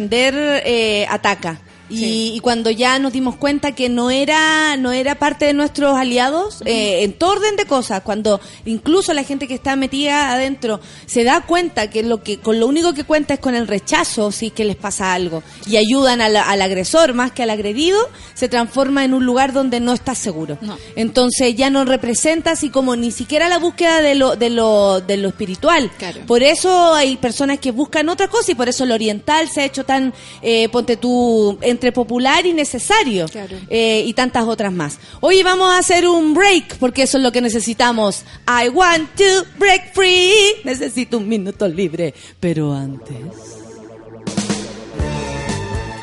eh, 0.64 1.06
ataca. 1.10 1.58
Y, 1.90 1.98
Sí. 1.98 2.32
y 2.36 2.40
cuando 2.42 2.70
ya 2.70 3.00
nos 3.00 3.14
dimos 3.14 3.36
cuenta 3.36 3.74
que 3.74 3.90
no 3.90 4.12
era 4.12 4.76
no 4.78 4.92
era 4.92 5.16
parte 5.16 5.46
de 5.46 5.54
nuestros 5.54 5.96
aliados, 5.98 6.62
eh, 6.66 7.04
en 7.04 7.14
todo 7.14 7.32
orden 7.32 7.56
de 7.56 7.66
cosas, 7.66 8.02
cuando 8.02 8.40
incluso 8.66 9.14
la 9.14 9.24
gente 9.24 9.48
que 9.48 9.54
está 9.54 9.76
metida 9.76 10.34
adentro 10.34 10.80
se 11.06 11.24
da 11.24 11.42
cuenta 11.42 11.90
que 11.90 12.04
lo 12.04 12.24
que 12.24 12.40
con 12.40 12.60
lo 12.60 12.68
único 12.68 12.94
que 12.94 13.04
cuenta 13.04 13.34
es 13.36 13.40
con 13.40 13.56
el 13.56 13.68
rechazo 13.68 14.32
si 14.32 14.48
es 14.48 14.54
que 14.54 14.66
les 14.66 14.76
pasa 14.76 15.14
algo 15.14 15.44
y 15.66 15.78
ayudan 15.78 16.22
al, 16.22 16.36
al 16.36 16.62
agresor 16.62 17.14
más 17.14 17.32
que 17.32 17.44
al 17.44 17.50
agredido, 17.50 17.98
se 18.34 18.50
transforma 18.50 19.06
en 19.06 19.14
un 19.14 19.26
lugar 19.26 19.54
donde 19.54 19.80
no 19.80 19.94
estás 19.94 20.18
seguro. 20.18 20.58
No. 20.62 20.78
Entonces 20.96 21.56
ya 21.56 21.70
no 21.70 21.86
representa 21.86 22.52
así 22.52 22.70
como 22.70 22.96
ni 22.96 23.12
siquiera 23.12 23.48
la 23.50 23.60
búsqueda 23.60 24.02
de 24.02 24.16
lo 24.16 24.36
de 24.36 24.50
lo 24.50 25.00
de 25.02 25.18
lo 25.18 25.30
espiritual. 25.30 25.90
Claro. 25.98 26.22
Por 26.28 26.44
eso 26.44 26.94
hay 26.94 27.18
personas 27.18 27.60
que 27.60 27.72
buscan 27.72 28.10
otra 28.10 28.28
cosa 28.28 28.52
y 28.52 28.56
por 28.56 28.68
eso 28.70 28.86
lo 28.86 28.94
oriental 28.94 29.48
se 29.50 29.62
ha 29.62 29.66
hecho 29.66 29.86
tan, 29.86 30.14
eh, 30.42 30.70
ponte 30.70 30.98
tú, 30.98 31.58
entre 31.78 31.92
popular 31.92 32.44
y 32.48 32.54
necesario. 32.54 33.28
Claro. 33.28 33.56
Eh, 33.70 34.04
y 34.06 34.14
tantas 34.14 34.46
otras 34.46 34.74
más. 34.74 34.98
Hoy 35.22 35.44
vamos 35.44 35.72
a 35.72 35.78
hacer 35.78 36.08
un 36.08 36.34
break 36.34 36.78
porque 36.80 37.04
eso 37.04 37.18
es 37.18 37.24
lo 37.24 37.32
que 37.32 37.40
necesitamos. 37.40 38.26
I 38.48 38.70
want 38.70 39.16
to 39.16 39.46
break 39.60 39.94
free. 39.94 40.34
Necesito 40.64 41.20
un 41.20 41.30
minuto 41.30 41.68
libre. 41.68 42.16
Pero 42.40 42.74
antes... 42.74 43.18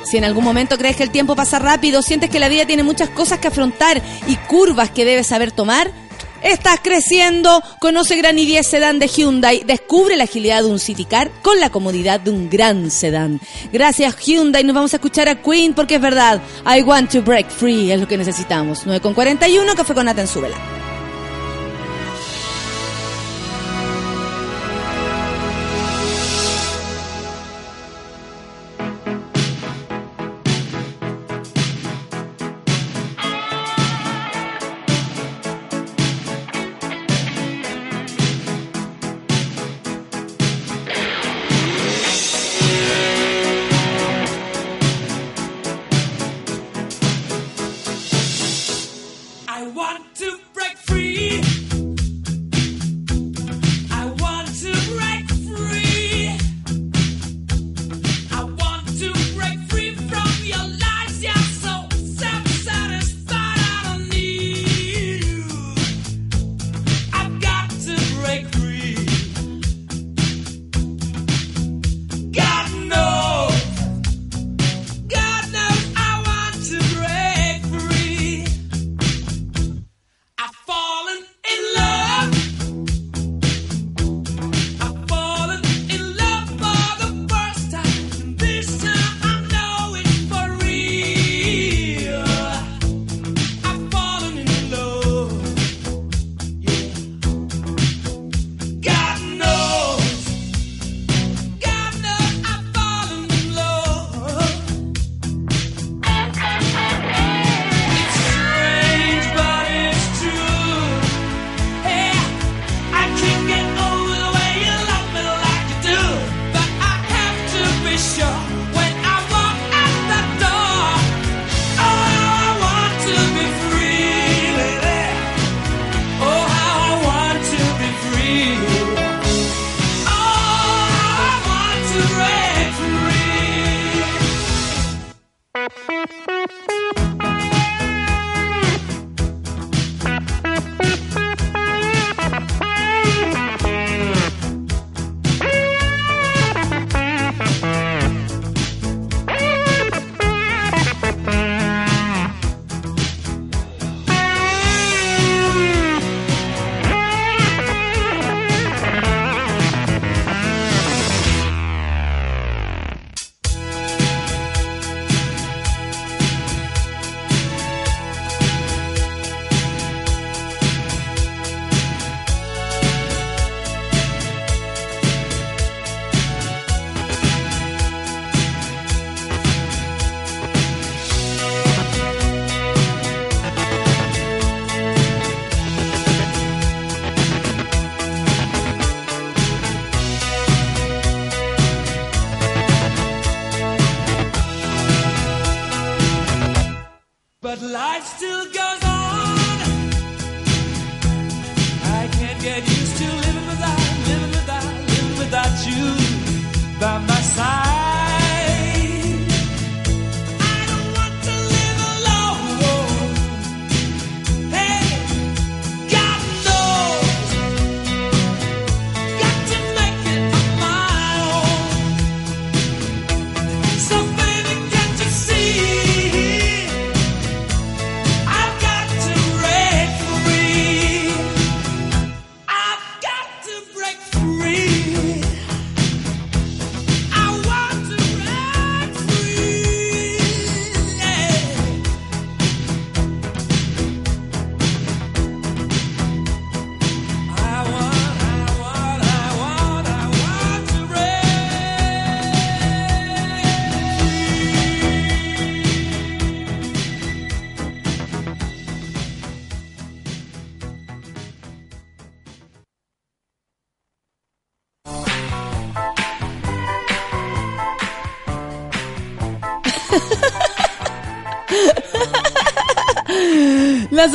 Si 0.05 0.19
en 0.19 0.25
algún 0.25 0.45
momento 0.45 0.79
crees 0.79 0.95
que 0.95 1.03
el 1.03 1.11
tiempo 1.11 1.35
pasa 1.35 1.59
rápido, 1.59 2.01
sientes 2.01 2.31
que 2.31 2.39
la 2.39 2.49
vida 2.49 2.67
tiene 2.67 2.85
muchas 2.85 3.09
cosas 3.09 3.41
que 3.41 3.49
afrontar 3.49 4.01
y 4.29 4.37
curvas 4.37 4.91
que 4.91 5.05
debes 5.05 5.27
saber 5.27 5.51
tomar, 5.51 5.91
estás 6.45 6.79
creciendo, 6.83 7.63
conoce 7.81 8.17
Gran 8.17 8.37
i10 8.37 8.63
Sedán 8.63 8.99
de 8.99 9.09
Hyundai, 9.09 9.65
descubre 9.65 10.17
la 10.17 10.25
agilidad 10.25 10.63
de 10.63 10.69
un 10.69 10.79
City 10.79 11.05
Car 11.05 11.31
con 11.43 11.59
la 11.59 11.71
comodidad 11.71 12.21
de 12.21 12.31
un 12.31 12.49
gran 12.49 12.91
sedán. 12.91 13.41
Gracias 13.73 14.17
Hyundai, 14.17 14.63
nos 14.63 14.75
vamos 14.75 14.93
a 14.93 14.97
escuchar 14.97 15.29
a 15.29 15.43
Queen 15.43 15.75
porque 15.75 15.97
es 15.97 16.01
verdad, 16.01 16.41
I 16.65 16.83
want 16.83 17.11
to 17.11 17.23
break 17.23 17.51
free 17.51 17.91
es 17.91 18.01
lo 18.01 18.07
que 18.07 18.17
necesitamos. 18.17 18.83
9 18.85 19.01
con 19.01 19.15
41, 19.15 19.75
café 19.75 19.95
con 19.95 20.05
Nathan, 20.05 20.29
súbela. 20.29 20.94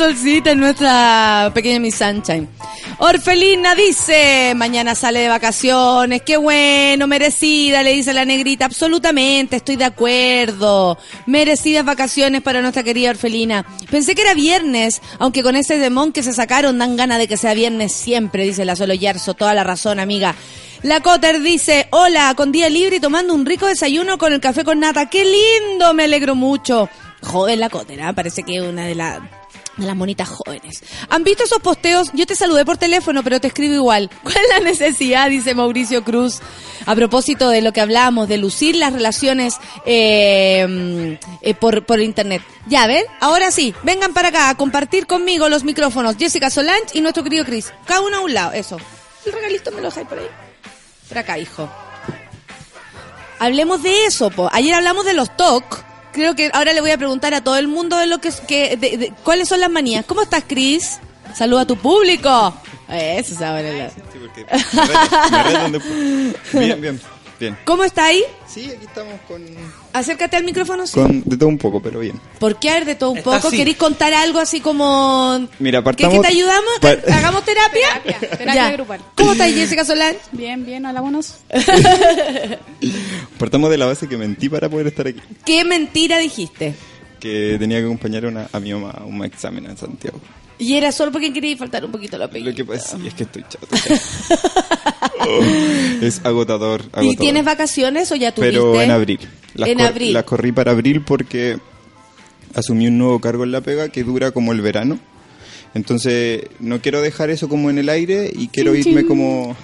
Solcita 0.00 0.52
en 0.52 0.60
nuestra 0.60 1.50
pequeña 1.52 1.78
Miss 1.78 1.96
Sunshine. 1.96 2.48
Orfelina 3.00 3.74
dice, 3.74 4.54
mañana 4.56 4.94
sale 4.94 5.18
de 5.20 5.28
vacaciones, 5.28 6.22
qué 6.22 6.38
bueno, 6.38 7.06
merecida, 7.06 7.82
le 7.82 7.92
dice 7.92 8.14
la 8.14 8.24
negrita, 8.24 8.64
absolutamente, 8.64 9.56
estoy 9.56 9.76
de 9.76 9.84
acuerdo. 9.84 10.96
Merecidas 11.26 11.84
vacaciones 11.84 12.40
para 12.40 12.62
nuestra 12.62 12.82
querida 12.82 13.10
Orfelina. 13.10 13.66
Pensé 13.90 14.14
que 14.14 14.22
era 14.22 14.32
viernes, 14.32 15.02
aunque 15.18 15.42
con 15.42 15.54
ese 15.54 15.76
demon 15.76 16.12
que 16.12 16.22
se 16.22 16.32
sacaron 16.32 16.78
dan 16.78 16.96
ganas 16.96 17.18
de 17.18 17.28
que 17.28 17.36
sea 17.36 17.52
viernes 17.52 17.92
siempre, 17.92 18.44
dice 18.44 18.64
la 18.64 18.76
Solo 18.76 18.94
Yarso, 18.94 19.34
toda 19.34 19.52
la 19.52 19.64
razón, 19.64 20.00
amiga. 20.00 20.34
La 20.82 21.00
Cotter 21.00 21.42
dice, 21.42 21.88
hola, 21.90 22.32
con 22.38 22.52
día 22.52 22.70
libre 22.70 22.96
y 22.96 23.00
tomando 23.00 23.34
un 23.34 23.44
rico 23.44 23.66
desayuno 23.66 24.16
con 24.16 24.32
el 24.32 24.40
café 24.40 24.64
con 24.64 24.80
nata, 24.80 25.10
qué 25.10 25.26
lindo, 25.26 25.92
me 25.92 26.04
alegro 26.04 26.34
mucho. 26.34 26.88
Joven 27.20 27.60
la 27.60 27.68
Cotter, 27.68 28.00
¿ah? 28.00 28.14
parece 28.14 28.44
que 28.44 28.62
una 28.62 28.86
de 28.86 28.94
las 28.94 29.20
de 29.80 29.86
las 29.86 29.96
monitas 29.96 30.28
jóvenes. 30.28 30.82
¿Han 31.08 31.24
visto 31.24 31.44
esos 31.44 31.60
posteos? 31.60 32.10
Yo 32.12 32.26
te 32.26 32.34
saludé 32.34 32.64
por 32.64 32.78
teléfono, 32.78 33.22
pero 33.22 33.40
te 33.40 33.48
escribo 33.48 33.74
igual. 33.74 34.10
¿Cuál 34.22 34.36
es 34.36 34.48
la 34.50 34.60
necesidad? 34.60 35.28
Dice 35.28 35.54
Mauricio 35.54 36.04
Cruz. 36.04 36.40
A 36.86 36.94
propósito 36.94 37.50
de 37.50 37.60
lo 37.60 37.72
que 37.72 37.80
hablamos, 37.80 38.28
de 38.28 38.38
lucir 38.38 38.76
las 38.76 38.92
relaciones 38.92 39.56
eh, 39.84 41.18
eh, 41.42 41.54
por, 41.54 41.84
por 41.84 42.00
internet. 42.00 42.42
Ya, 42.66 42.86
¿ven? 42.86 43.04
Ahora 43.20 43.50
sí, 43.50 43.74
vengan 43.82 44.14
para 44.14 44.28
acá 44.28 44.48
a 44.48 44.56
compartir 44.56 45.06
conmigo 45.06 45.48
los 45.48 45.64
micrófonos. 45.64 46.16
Jessica 46.16 46.48
Solange 46.48 46.86
y 46.94 47.00
nuestro 47.00 47.22
querido 47.22 47.44
Chris. 47.44 47.72
Cada 47.84 48.00
uno 48.00 48.18
a 48.18 48.20
un 48.20 48.32
lado, 48.32 48.52
eso. 48.52 48.78
El 49.26 49.32
regalito 49.32 49.70
me 49.72 49.80
lo 49.80 49.88
dejáis 49.88 50.06
por 50.06 50.18
ahí. 50.18 50.26
Por 51.08 51.18
acá, 51.18 51.38
hijo. 51.38 51.68
Hablemos 53.38 53.82
de 53.82 54.06
eso, 54.06 54.30
po. 54.30 54.48
Ayer 54.52 54.74
hablamos 54.74 55.04
de 55.04 55.14
los 55.14 55.36
TOC. 55.36 55.89
Creo 56.12 56.34
que 56.34 56.50
ahora 56.52 56.72
le 56.72 56.80
voy 56.80 56.90
a 56.90 56.98
preguntar 56.98 57.34
a 57.34 57.42
todo 57.44 57.56
el 57.56 57.68
mundo 57.68 57.96
de 57.96 58.06
lo 58.06 58.20
que, 58.20 58.30
que 58.48 58.76
de- 58.76 58.96
de- 58.96 59.12
cuáles 59.24 59.48
son 59.48 59.60
las 59.60 59.70
manías. 59.70 60.04
¿Cómo 60.04 60.22
estás, 60.22 60.44
Chris? 60.46 60.98
Saluda 61.34 61.62
a 61.62 61.66
tu 61.66 61.76
público. 61.76 62.54
Eso 62.88 63.36
se 63.36 63.44
abre 63.44 63.78
la- 63.78 63.90
Sí, 63.90 63.96
porque 64.20 64.44
me 64.44 64.82
retan- 64.82 65.30
me 65.30 65.42
retan 65.44 65.72
después. 65.72 66.52
Bien, 66.52 66.80
bien, 66.80 67.00
bien. 67.38 67.58
¿Cómo 67.64 67.84
está 67.84 68.06
ahí? 68.06 68.24
Sí, 68.48 68.70
aquí 68.74 68.84
estamos 68.86 69.20
con, 69.28 69.44
Acércate 69.92 70.36
al 70.36 70.44
micrófono. 70.44 70.86
sí. 70.86 70.94
con 70.94 71.22
de 71.24 71.36
todo 71.36 71.48
un 71.48 71.58
poco, 71.58 71.80
pero 71.82 72.00
bien. 72.00 72.20
¿Por 72.38 72.58
qué 72.58 72.70
haber 72.70 72.84
de 72.84 72.94
todo 72.94 73.10
un 73.10 73.18
Está 73.18 73.30
poco? 73.36 73.48
así. 73.48 73.56
¿Queréis 73.56 73.76
contar 73.76 74.14
algo 74.14 74.38
así 74.38 74.60
como... 74.60 75.48
Mira, 75.58 75.80
¿Que, 75.80 75.84
partamos... 75.84 76.14
que 76.16 76.20
te 76.20 76.28
ayudamos? 76.28 76.70
Pa- 76.80 76.90
¿Hagamos 77.12 77.44
terapia? 77.44 78.00
Terapia, 78.04 78.30
terapia 78.38 78.54
Ya. 78.54 78.70
grupal. 78.72 79.00
¿Cómo 79.16 79.32
estás, 79.32 79.52
Jessica 79.52 79.84
Solán? 79.84 80.14
Bien, 80.32 80.64
bien, 80.64 80.84
buenos. 81.00 81.36
Partamos 83.38 83.70
de 83.70 83.78
la 83.78 83.86
base 83.86 84.08
que 84.08 84.16
mentí 84.16 84.48
para 84.48 84.68
poder 84.68 84.86
estar 84.86 85.06
aquí. 85.06 85.20
¿Qué 85.44 85.64
mentira 85.64 86.18
dijiste? 86.18 86.74
Que 87.18 87.56
tenía 87.58 87.78
que 87.78 87.84
acompañar 87.84 88.24
a, 88.24 88.28
una- 88.28 88.48
a 88.52 88.60
mi 88.60 88.72
mamá 88.72 88.90
a 88.98 89.04
un 89.04 89.24
examen 89.24 89.66
en 89.66 89.76
Santiago. 89.76 90.18
Y 90.60 90.76
era 90.76 90.92
solo 90.92 91.10
porque 91.10 91.32
queríais 91.32 91.58
faltar 91.58 91.84
un 91.84 91.90
poquito 91.90 92.18
la 92.18 92.26
Lo 92.26 92.30
película. 92.30 92.54
que 92.54 92.64
pasa 92.64 92.98
es 93.04 93.14
que 93.14 93.22
estoy 93.24 93.44
chato. 93.48 93.66
Oh, 95.20 95.40
es 96.02 96.20
agotador, 96.22 96.82
agotador. 96.82 97.04
¿Y 97.04 97.16
tienes 97.16 97.44
vacaciones 97.44 98.12
o 98.12 98.14
ya 98.14 98.32
tuviste? 98.32 98.52
Pero 98.52 98.80
en 98.80 98.90
abril. 98.90 99.20
Las 99.54 99.68
En 99.70 99.80
abril. 99.80 100.12
Las 100.12 100.24
corrí 100.24 100.52
para 100.52 100.72
abril 100.72 101.02
porque 101.02 101.58
asumí 102.54 102.88
un 102.88 102.98
nuevo 102.98 103.20
cargo 103.20 103.44
en 103.44 103.52
la 103.52 103.62
pega 103.62 103.88
que 103.88 104.04
dura 104.04 104.32
como 104.32 104.52
el 104.52 104.60
verano. 104.60 104.98
Entonces, 105.72 106.42
no 106.58 106.82
quiero 106.82 107.00
dejar 107.00 107.30
eso 107.30 107.48
como 107.48 107.70
en 107.70 107.78
el 107.78 107.88
aire 107.88 108.30
y 108.34 108.48
quiero 108.48 108.74
irme 108.74 109.06
como... 109.06 109.56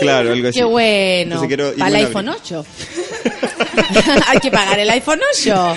Claro, 0.00 0.32
algo 0.32 0.48
así. 0.48 0.58
Qué 0.58 0.64
bueno. 0.64 1.40
Para 1.78 1.88
el 1.88 2.06
iPhone 2.06 2.28
abril. 2.28 2.42
8. 2.44 2.66
Hay 4.28 4.38
que 4.40 4.50
pagar 4.50 4.78
el 4.78 4.90
iPhone 4.90 5.20
8. 5.34 5.76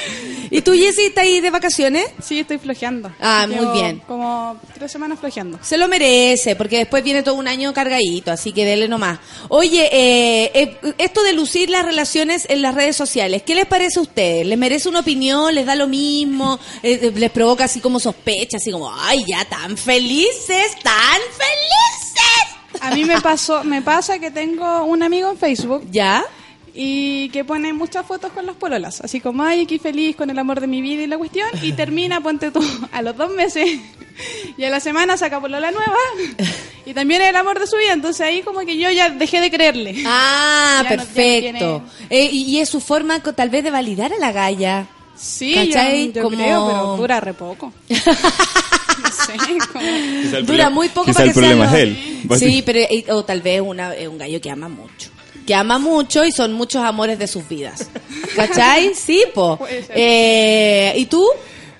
¿Y 0.52 0.62
tú, 0.62 0.74
Jessy, 0.74 1.06
estás 1.06 1.24
ahí 1.24 1.42
de 1.42 1.52
vacaciones? 1.52 2.06
Sí, 2.22 2.40
estoy 2.40 2.58
flojeando. 2.58 3.12
Ah, 3.20 3.48
muy 3.48 3.80
bien. 3.80 4.02
Como 4.08 4.60
tres 4.74 4.92
semanas 4.92 5.20
flojeando. 5.20 5.60
Se 5.62 5.78
lo 5.78 5.88
merece, 5.88 6.56
porque 6.56 6.78
después 6.78 7.04
viene 7.04 7.24
todo 7.24 7.36
un 7.36 7.48
año 7.48 7.74
cargadito, 7.74 8.32
así 8.32 8.52
que 8.52 8.66
dele 8.66 8.88
nomás. 8.88 9.20
Oye, 9.50 9.90
eh, 9.92 10.52
eh, 10.54 10.94
esto 10.98 11.24
de 11.24 11.34
lucir 11.34 11.70
las 11.70 11.86
relaciones 11.86 12.48
en 12.50 12.62
las 12.62 12.76
redes 12.76 12.96
sociales, 12.96 13.44
¿qué 13.44 13.56
les 13.56 13.66
parece 13.66 14.00
a 14.00 14.02
ustedes? 14.02 14.46
¿Les 14.46 14.58
merece 14.58 14.90
una 14.90 15.00
opinión? 15.00 15.54
¿Les 15.54 15.66
da 15.66 15.76
lo 15.76 15.88
mismo? 15.88 16.60
Eh, 16.84 17.00
eh, 17.02 17.12
¿Les 17.16 17.32
provoca 17.32 17.66
así 17.66 17.80
como 17.80 18.00
sospecha? 18.00 18.58
Así 18.58 18.72
como, 18.72 18.94
ay, 18.94 19.24
ya, 19.28 19.46
tan 19.46 19.78
felices, 19.78 20.76
tan 20.84 21.22
felices. 21.32 22.82
A 22.82 22.92
mí 22.96 23.04
me 23.04 23.20
pasó, 23.20 23.64
me 23.64 23.82
pasa 23.82 24.20
que 24.20 24.32
tengo 24.32 24.84
un 24.86 25.04
amigo 25.04 25.30
en 25.30 25.38
Facebook 25.38 25.86
¿Ya? 25.92 26.24
Y 26.82 27.28
que 27.30 27.44
pone 27.44 27.74
muchas 27.74 28.06
fotos 28.06 28.32
con 28.32 28.46
las 28.46 28.56
pololas, 28.56 29.02
así 29.02 29.20
como 29.20 29.44
ay, 29.44 29.66
qué 29.66 29.80
feliz 29.80 30.16
con 30.16 30.30
el 30.30 30.40
amor 30.40 30.62
de 30.62 30.68
mi 30.68 30.82
vida 30.82 31.04
y 31.04 31.08
la 31.08 31.18
cuestión, 31.18 31.50
y 31.62 31.74
termina, 31.74 32.22
ponte 32.24 32.52
tú, 32.52 32.62
a 32.94 33.02
los 33.02 33.18
dos 33.18 33.32
meses 33.32 33.68
y 34.58 34.64
a 34.64 34.70
la 34.70 34.80
semana 34.80 35.18
saca 35.18 35.42
polola 35.42 35.72
nueva 35.72 35.98
y 36.86 36.94
también 36.94 37.22
es 37.22 37.30
el 37.30 37.36
amor 37.36 37.60
de 37.60 37.68
su 37.68 37.76
vida, 37.76 37.92
entonces 37.92 38.22
ahí 38.22 38.44
como 38.44 38.62
que 38.62 38.78
yo 38.78 38.90
ya 38.92 39.10
dejé 39.10 39.42
de 39.42 39.52
creerle. 39.52 40.04
Ah, 40.06 40.84
Ya 40.84 40.84
no- 40.84 40.90
ya 40.90 40.96
no 40.96 41.04
perfecto. 41.04 41.84
Eh, 42.10 42.30
y, 42.32 42.44
y 42.44 42.60
es 42.60 42.70
su 42.70 42.80
forma 42.80 43.20
tal 43.22 43.50
vez 43.50 43.64
de 43.66 43.72
validar 43.72 44.14
a 44.14 44.18
la 44.18 44.32
galla. 44.32 44.88
Sí, 45.18 45.54
yo, 45.54 45.66
¿Cachai? 45.66 46.14
yo 46.14 46.24
Como- 46.24 46.38
creo, 46.38 46.66
pero 46.68 46.96
dura 46.98 47.20
re 47.20 47.34
poco. 47.34 47.74
No 49.00 49.12
sé, 49.12 49.58
como- 49.72 50.46
Dura 50.46 50.70
muy 50.70 50.90
poco 50.90 51.06
quizá 51.08 51.20
para 51.20 51.26
el 51.30 51.34
que 51.34 51.40
sea 51.40 51.50
problema 51.50 51.78
es 51.78 51.84
él. 51.84 52.40
Sí, 52.40 52.64
pero 52.66 52.80
eh, 52.80 53.06
o 53.12 53.24
tal 53.24 53.42
vez 53.42 53.62
una, 53.62 53.94
eh, 53.96 54.08
un 54.08 54.18
gallo 54.18 54.40
que 54.42 54.50
ama 54.50 54.68
mucho. 54.70 55.10
Que 55.50 55.56
ama 55.56 55.80
mucho 55.80 56.24
y 56.24 56.32
son 56.32 56.54
muchos 56.54 56.84
amores 56.84 57.18
de 57.18 57.26
sus 57.26 57.50
vidas. 57.50 57.90
¿Cachai? 58.36 58.94
Sí, 58.94 59.24
po. 59.34 59.58
Eh, 59.68 60.94
¿Y 60.96 61.08
tú? 61.08 61.26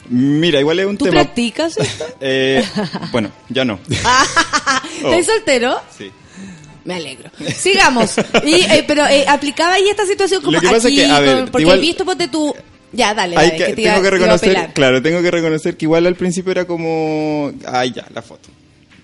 Mira, 0.10 0.60
igual 0.60 0.80
es 0.80 0.88
un 0.88 0.98
¿Tú 0.98 1.06
tema... 1.06 1.22
practicas 1.22 1.78
esto? 1.78 2.04
Eh, 2.20 2.66
bueno, 3.12 3.32
ya 3.48 3.66
no. 3.66 3.80
Oh. 5.04 5.14
¿Estás 5.14 5.28
soltero? 5.28 5.80
Sí. 5.96 6.12
Me 6.84 6.96
alegro. 6.96 7.30
Sigamos. 7.56 8.16
Y, 8.44 8.56
eh, 8.56 8.84
pero 8.88 9.06
eh, 9.06 9.26
aplicaba 9.28 9.76
ahí 9.76 9.88
esta 9.88 10.08
situación 10.08 10.42
como 10.42 10.54
Lo 10.54 10.62
que 10.62 10.68
pasa 10.68 10.88
aquí, 10.88 11.02
es 11.02 11.06
que, 11.06 11.14
a 11.14 11.20
ver, 11.20 11.46
porque 11.52 11.62
igual- 11.62 11.78
he 11.78 11.82
visto, 11.82 12.04
ponte 12.04 12.28
tú... 12.28 12.56
Ya, 12.92 13.14
dale, 13.14 13.38
Hay 13.38 13.50
dale, 13.52 13.58
que, 13.60 13.66
te 13.66 13.76
tengo 13.76 13.76
que 13.76 13.76
te 13.76 13.82
iba 13.84 14.08
a 14.08 14.10
reconocer, 14.10 14.74
claro, 14.74 15.00
tengo 15.04 15.22
que 15.22 15.30
reconocer 15.30 15.78
que 15.78 15.86
igual 15.86 16.08
al 16.08 16.16
principio 16.16 16.52
era 16.54 16.66
como, 16.66 17.52
ay 17.68 17.92
ya, 17.92 18.08
la 18.16 18.24
foto. 18.24 18.50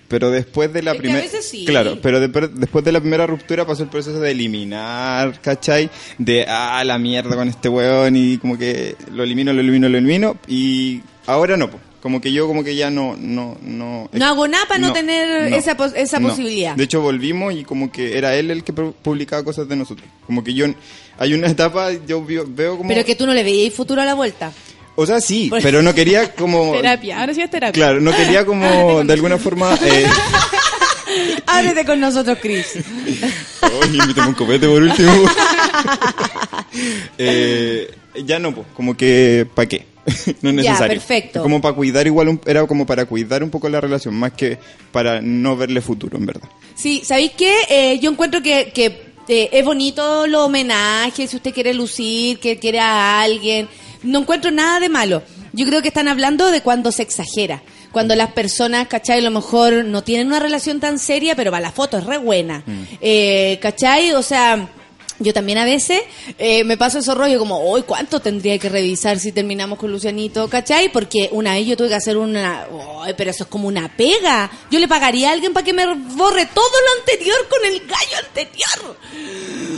Pero 0.08 0.30
después 0.30 0.72
de 0.72 0.82
la 0.82 0.94
primera, 0.94 1.24
sí. 1.42 1.64
claro, 1.64 1.98
pero 2.00 2.20
de- 2.20 2.28
después 2.52 2.84
de 2.84 2.92
la 2.92 3.00
primera 3.00 3.26
ruptura 3.26 3.66
pasó 3.66 3.82
el 3.82 3.88
proceso 3.88 4.20
de 4.20 4.30
eliminar, 4.30 5.40
¿cachai? 5.40 5.90
De, 6.18 6.44
ah, 6.48 6.82
la 6.84 6.98
mierda 6.98 7.34
con 7.36 7.48
este 7.48 7.68
weón 7.68 8.14
y 8.16 8.38
como 8.38 8.56
que 8.58 8.96
lo 9.12 9.22
elimino, 9.24 9.52
lo 9.52 9.60
elimino, 9.60 9.88
lo 9.88 9.98
elimino 9.98 10.36
y 10.46 11.00
ahora 11.26 11.56
no, 11.56 11.70
po. 11.70 11.80
como 12.00 12.20
que 12.20 12.30
yo 12.32 12.46
como 12.46 12.62
que 12.62 12.76
ya 12.76 12.88
no, 12.90 13.16
no, 13.18 13.56
no. 13.62 14.08
No 14.12 14.24
hago 14.26 14.46
nada 14.46 14.64
para 14.68 14.78
no 14.78 14.92
tener 14.92 15.52
esa 15.52 15.76
pos- 15.76 15.92
esa 15.96 16.20
no. 16.20 16.28
posibilidad. 16.28 16.76
De 16.76 16.84
hecho 16.84 17.00
volvimos 17.00 17.52
y 17.54 17.64
como 17.64 17.90
que 17.90 18.16
era 18.16 18.36
él 18.36 18.50
el 18.52 18.62
que 18.62 18.72
pu- 18.72 18.94
publicaba 19.02 19.42
cosas 19.42 19.68
de 19.68 19.74
nosotros. 19.74 20.08
Como 20.24 20.44
que 20.44 20.54
yo, 20.54 20.66
hay 21.18 21.34
una 21.34 21.48
etapa, 21.48 21.90
yo 22.06 22.24
veo 22.24 22.76
como... 22.76 22.88
Pero 22.88 23.04
que 23.04 23.16
tú 23.16 23.26
no 23.26 23.34
le 23.34 23.42
veías 23.42 23.74
futuro 23.74 24.02
a 24.02 24.04
la 24.04 24.14
vuelta. 24.14 24.52
O 24.96 25.06
sea, 25.06 25.20
sí, 25.20 25.50
pero 25.62 25.82
no 25.82 25.94
quería 25.94 26.34
como... 26.34 26.72
Terapia, 26.72 27.20
ahora 27.20 27.34
sí 27.34 27.42
es 27.42 27.50
terapia. 27.50 27.72
Claro, 27.72 28.00
no 28.00 28.12
quería 28.16 28.44
como 28.44 29.04
de 29.04 29.12
alguna 29.12 29.38
forma... 29.38 29.74
Eh, 29.84 30.06
Ábrete 31.46 31.84
con 31.84 32.00
nosotros, 32.00 32.36
Chris. 32.42 32.66
Oye, 33.82 33.98
invítame 33.98 34.28
un 34.28 34.34
copete 34.34 34.66
por 34.66 34.82
último. 34.82 35.12
Eh, 37.18 37.90
ya 38.24 38.38
no, 38.38 38.54
pues, 38.54 38.66
como 38.74 38.96
que, 38.96 39.46
¿para 39.54 39.68
qué? 39.68 39.86
no 40.42 40.50
es 40.50 40.56
Ya, 40.56 40.70
necesario. 40.72 40.94
perfecto. 40.94 41.42
Como 41.42 41.60
para 41.60 41.74
cuidar 41.74 42.06
igual, 42.06 42.28
un- 42.28 42.40
era 42.46 42.66
como 42.66 42.86
para 42.86 43.06
cuidar 43.06 43.42
un 43.42 43.50
poco 43.50 43.68
la 43.68 43.80
relación, 43.80 44.14
más 44.14 44.32
que 44.32 44.58
para 44.92 45.20
no 45.20 45.56
verle 45.56 45.80
futuro, 45.80 46.16
en 46.18 46.26
verdad. 46.26 46.48
Sí, 46.74 47.02
¿sabéis 47.04 47.32
qué? 47.36 47.52
Eh, 47.68 47.98
yo 48.00 48.10
encuentro 48.10 48.42
que, 48.42 48.70
que 48.74 49.06
eh, 49.28 49.48
es 49.52 49.64
bonito 49.64 50.26
los 50.26 50.42
homenajes, 50.46 51.30
si 51.30 51.36
usted 51.36 51.52
quiere 51.52 51.74
lucir, 51.74 52.38
que 52.38 52.58
quiere 52.58 52.78
a 52.80 53.20
alguien. 53.22 53.68
No 54.06 54.20
encuentro 54.20 54.50
nada 54.50 54.80
de 54.80 54.88
malo. 54.88 55.22
Yo 55.52 55.66
creo 55.66 55.82
que 55.82 55.88
están 55.88 56.08
hablando 56.08 56.50
de 56.50 56.60
cuando 56.60 56.92
se 56.92 57.02
exagera. 57.02 57.62
Cuando 57.92 58.14
las 58.14 58.32
personas, 58.32 58.88
¿cachai? 58.88 59.18
A 59.18 59.22
lo 59.22 59.30
mejor 59.30 59.84
no 59.84 60.02
tienen 60.02 60.26
una 60.26 60.38
relación 60.38 60.80
tan 60.80 60.98
seria, 60.98 61.34
pero 61.34 61.50
va, 61.50 61.60
la 61.60 61.72
foto 61.72 61.98
es 61.98 62.04
re 62.04 62.18
buena. 62.18 62.62
Eh, 63.00 63.58
¿Cachai? 63.60 64.12
O 64.12 64.22
sea... 64.22 64.68
Yo 65.18 65.32
también 65.32 65.56
a 65.58 65.64
veces 65.64 66.02
eh, 66.38 66.62
me 66.64 66.76
paso 66.76 66.98
esos 66.98 67.16
rollos 67.16 67.38
como, 67.38 67.58
hoy 67.60 67.82
¿cuánto 67.82 68.20
tendría 68.20 68.58
que 68.58 68.68
revisar 68.68 69.18
si 69.18 69.32
terminamos 69.32 69.78
con 69.78 69.90
Lucianito? 69.90 70.48
¿Cachai? 70.48 70.90
Porque 70.92 71.28
una 71.32 71.54
vez 71.54 71.66
yo 71.66 71.76
tuve 71.76 71.88
que 71.88 71.94
hacer 71.94 72.18
una... 72.18 72.66
"Ay, 73.02 73.14
pero 73.16 73.30
eso 73.30 73.44
es 73.44 73.48
como 73.50 73.66
una 73.68 73.96
pega. 73.96 74.50
Yo 74.70 74.78
le 74.78 74.86
pagaría 74.88 75.30
a 75.30 75.32
alguien 75.32 75.52
para 75.54 75.64
que 75.64 75.72
me 75.72 75.86
borre 75.86 76.46
todo 76.52 76.64
lo 76.68 77.00
anterior 77.00 77.36
con 77.48 77.64
el 77.64 77.80
gallo 77.80 78.26
anterior. 78.28 78.96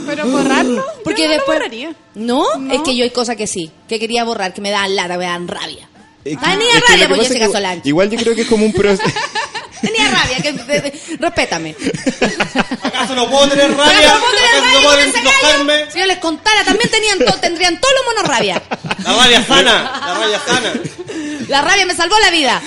Pero 0.07 0.27
borrarlo, 0.27 0.85
Porque 1.03 1.21
yo 1.21 1.27
no 1.27 1.33
lo 1.33 1.37
después... 1.37 1.57
borraría. 1.59 1.95
¿No? 2.15 2.43
No. 2.57 2.73
Es 2.73 2.81
que 2.81 2.95
yo 2.95 3.03
hay 3.05 3.11
cosas 3.11 3.35
que 3.37 3.47
sí, 3.47 3.71
que 3.87 3.97
quería 3.99 4.23
borrar, 4.25 4.53
que 4.53 4.59
me 4.61 4.71
dan 4.71 4.93
lata, 4.95 5.17
me 5.17 5.25
dan 5.25 5.47
rabia. 5.47 5.87
Es 6.25 6.37
que- 6.37 6.45
es 6.77 6.83
rabia 6.89 7.07
lo 7.07 7.15
es. 7.15 7.85
Igual 7.85 8.09
yo 8.09 8.17
creo 8.19 8.35
que 8.35 8.41
es 8.41 8.47
como 8.47 8.65
un 8.65 8.73
proceso... 8.73 9.03
Tenía 9.81 10.09
rabia, 10.09 10.37
que, 10.41 10.53
de- 10.53 10.81
de- 10.81 11.01
respétame. 11.19 11.75
¿Acaso 12.83 13.15
no 13.15 13.29
puedo 13.29 13.47
tener 13.49 13.71
rabia? 13.75 14.13
¿cómo 14.13 14.25
tener 14.31 14.49
¿Acaso 14.49 14.61
no 14.61 14.73
rabia 14.73 14.81
puedo 14.83 14.99
ese 14.99 15.11
gallo? 15.11 15.29
enojarme? 15.29 15.91
Si 15.91 15.99
yo 15.99 16.05
les 16.05 16.17
contara, 16.17 16.63
también 16.63 16.89
tenían 16.89 17.19
to- 17.19 17.39
tendrían 17.39 17.79
todos 17.79 17.93
los 17.95 18.05
monos 18.15 18.29
rabia. 18.37 18.61
La 19.03 19.13
rabia 19.15 19.43
sana, 19.45 19.73
la 20.05 20.13
rabia 20.13 20.39
sana. 20.45 20.73
La 21.47 21.61
rabia 21.61 21.85
me 21.85 21.95
salvó 21.95 22.15
la 22.19 22.29
vida. 22.31 22.61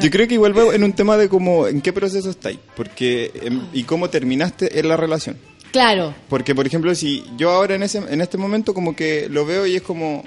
Yo 0.00 0.10
creo 0.10 0.28
que 0.28 0.34
igual 0.34 0.56
va 0.58 0.74
en 0.74 0.84
un 0.84 0.92
tema 0.92 1.16
de 1.16 1.28
cómo, 1.28 1.66
en 1.68 1.80
qué 1.80 1.92
proceso 1.92 2.30
estáis, 2.30 2.58
porque 2.76 3.30
em, 3.42 3.66
y 3.72 3.84
cómo 3.84 4.10
terminaste 4.10 4.78
en 4.78 4.88
la 4.88 4.96
relación. 4.96 5.38
Claro. 5.70 6.14
Porque, 6.28 6.54
por 6.54 6.66
ejemplo, 6.66 6.94
si 6.94 7.24
yo 7.36 7.50
ahora 7.50 7.74
en 7.76 7.82
ese 7.82 7.98
en 7.98 8.20
este 8.20 8.36
momento 8.36 8.74
como 8.74 8.94
que 8.94 9.26
lo 9.30 9.46
veo 9.46 9.66
y 9.66 9.76
es 9.76 9.82
como... 9.82 10.22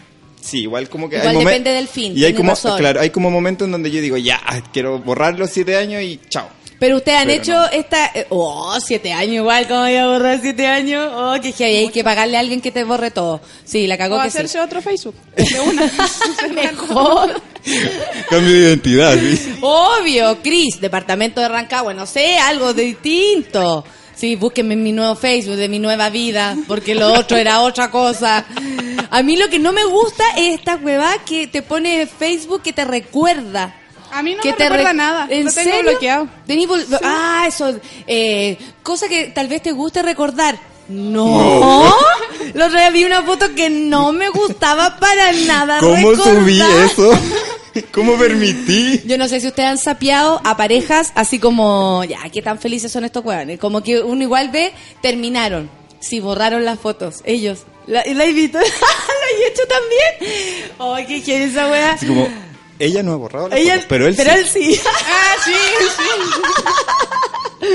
Sí, 0.46 0.60
igual 0.62 0.88
como 0.90 1.10
que 1.10 1.18
Igual 1.18 1.40
depende 1.40 1.72
del 1.72 1.88
fin, 1.88 2.14
Y 2.16 2.24
hay 2.24 2.34
como, 2.34 2.52
razón. 2.52 2.78
claro, 2.78 3.02
hay 3.02 3.10
como 3.10 3.32
momentos 3.32 3.66
en 3.66 3.72
donde 3.72 3.90
yo 3.90 4.00
digo, 4.00 4.16
ya, 4.18 4.40
quiero 4.72 5.00
borrar 5.00 5.40
los 5.40 5.50
siete 5.50 5.76
años 5.76 6.04
y 6.04 6.20
chao. 6.30 6.48
Pero 6.78 6.98
ustedes 6.98 7.18
han 7.20 7.28
Pero 7.28 7.42
hecho 7.42 7.54
no. 7.54 7.66
esta... 7.72 8.12
eh, 8.14 8.28
oh, 8.30 8.78
siete 8.86 9.12
años 9.14 9.36
igual, 9.36 9.68
¿cómo 9.68 9.82
voy 9.82 9.96
a 9.96 10.08
borrar 10.08 10.40
siete 10.42 10.68
años? 10.68 11.10
Oh, 11.16 11.36
que 11.42 11.64
hay 11.64 11.90
que 11.90 12.04
pagarle 12.04 12.38
a 12.38 12.42
alguien 12.42 12.62
que 12.62 12.72
te 12.72 12.84
borre 12.84 13.12
todo. 13.12 13.42
Sí, 13.64 13.88
la 13.88 13.98
cagó 13.98 14.18
O 14.18 14.22
que 14.22 14.28
hacerse 14.28 14.58
sí. 14.58 14.64
otro 14.64 14.82
Facebook. 14.82 15.16
De 15.36 15.60
una. 15.62 15.92
Mejor. 16.54 17.42
Cambio 18.30 18.52
de 18.54 18.60
identidad, 18.60 19.18
sí. 19.18 19.56
Obvio, 19.62 20.38
Cris, 20.44 20.80
departamento 20.80 21.42
de 21.42 21.48
Rancagua, 21.48 21.94
no 21.94 22.06
sé, 22.06 22.38
algo 22.38 22.74
distinto. 22.74 23.84
Sí, 24.26 24.36
búsquenme 24.36 24.74
en 24.74 24.82
mi 24.82 24.92
nuevo 24.92 25.16
Facebook 25.16 25.56
de 25.56 25.70
mi 25.70 25.78
nueva 25.78 26.10
vida, 26.10 26.58
porque 26.68 26.96
lo 26.96 27.14
otro 27.14 27.38
era 27.38 27.62
otra 27.62 27.92
cosa. 27.92 28.44
A 29.12 29.22
mí 29.22 29.38
lo 29.38 29.50
que 29.50 29.60
no 29.60 29.72
me 29.72 29.86
gusta 29.86 30.24
es 30.36 30.56
esta 30.56 30.78
huevada 30.78 31.20
que 31.24 31.46
te 31.46 31.62
pone 31.62 32.08
Facebook 32.08 32.64
que 32.64 32.74
te 32.74 32.86
recuerda. 32.86 33.76
A 34.12 34.24
mí 34.24 34.34
no 34.34 34.42
que 34.42 34.50
me 34.50 34.58
te 34.58 34.64
recuerda 34.64 34.90
re- 34.94 34.98
nada. 34.98 35.28
¿En 35.30 35.46
Lo 35.46 35.52
tengo 35.52 35.72
serio? 35.76 35.92
bloqueado. 35.92 36.28
Tení 36.48 36.68
Ah, 37.04 37.46
eso. 37.48 37.80
Eh, 38.08 38.58
cosa 38.82 39.08
que 39.08 39.26
tal 39.28 39.48
vez 39.48 39.62
te 39.62 39.74
guste 39.74 40.02
recordar. 40.02 40.58
No. 40.88 41.94
Los 42.54 42.68
otro 42.68 42.80
día 42.80 42.90
vi 42.92 43.04
una 43.06 43.24
foto 43.24 43.54
que 43.56 43.70
no 43.70 44.12
me 44.12 44.30
gustaba 44.30 44.98
para 44.98 45.32
nada 45.34 45.80
¿Cómo 45.80 45.96
recordar. 46.12 46.36
subí 46.36 46.62
eso? 46.62 47.12
¿Cómo 47.92 48.18
permití? 48.18 49.02
Yo 49.06 49.18
no 49.18 49.28
sé 49.28 49.42
si 49.42 49.48
ustedes 49.48 49.70
han 49.70 49.78
sapeado 49.78 50.40
a 50.46 50.56
parejas 50.56 51.12
así 51.16 51.40
como, 51.40 52.04
ya, 52.06 52.20
qué 52.32 52.42
tan 52.42 52.60
felices 52.60 52.92
son 52.92 53.04
estos 53.04 53.26
huevones. 53.26 53.60
Como 53.60 53.84
que 53.84 54.00
uno 54.02 54.22
igual 54.22 54.50
ve, 54.50 54.72
terminaron. 55.02 55.70
Si 56.00 56.20
borraron 56.20 56.64
las 56.64 56.80
fotos, 56.80 57.22
ellos. 57.26 57.64
La, 57.88 58.04
la 58.06 58.26
he 58.26 58.32
visto, 58.32 58.58
la 58.60 58.66
he 58.66 59.48
hecho 59.48 59.64
también. 59.68 60.72
Ay, 60.80 61.06
qué 61.06 61.22
quiere 61.22 61.46
esa. 61.46 61.92
Así 61.92 62.06
como, 62.08 62.28
ella 62.80 63.04
no 63.04 63.14
ha 63.14 63.16
borrado 63.16 63.48
las 63.50 63.60
Ella- 63.60 63.74
fotos, 63.74 63.86
pero 63.90 64.08
él 64.08 64.16
pero 64.16 64.32
sí. 64.32 64.40
él 64.40 64.48
sí. 64.76 64.82
ah, 64.86 65.36
sí, 65.46 65.54
sí. 65.98 67.68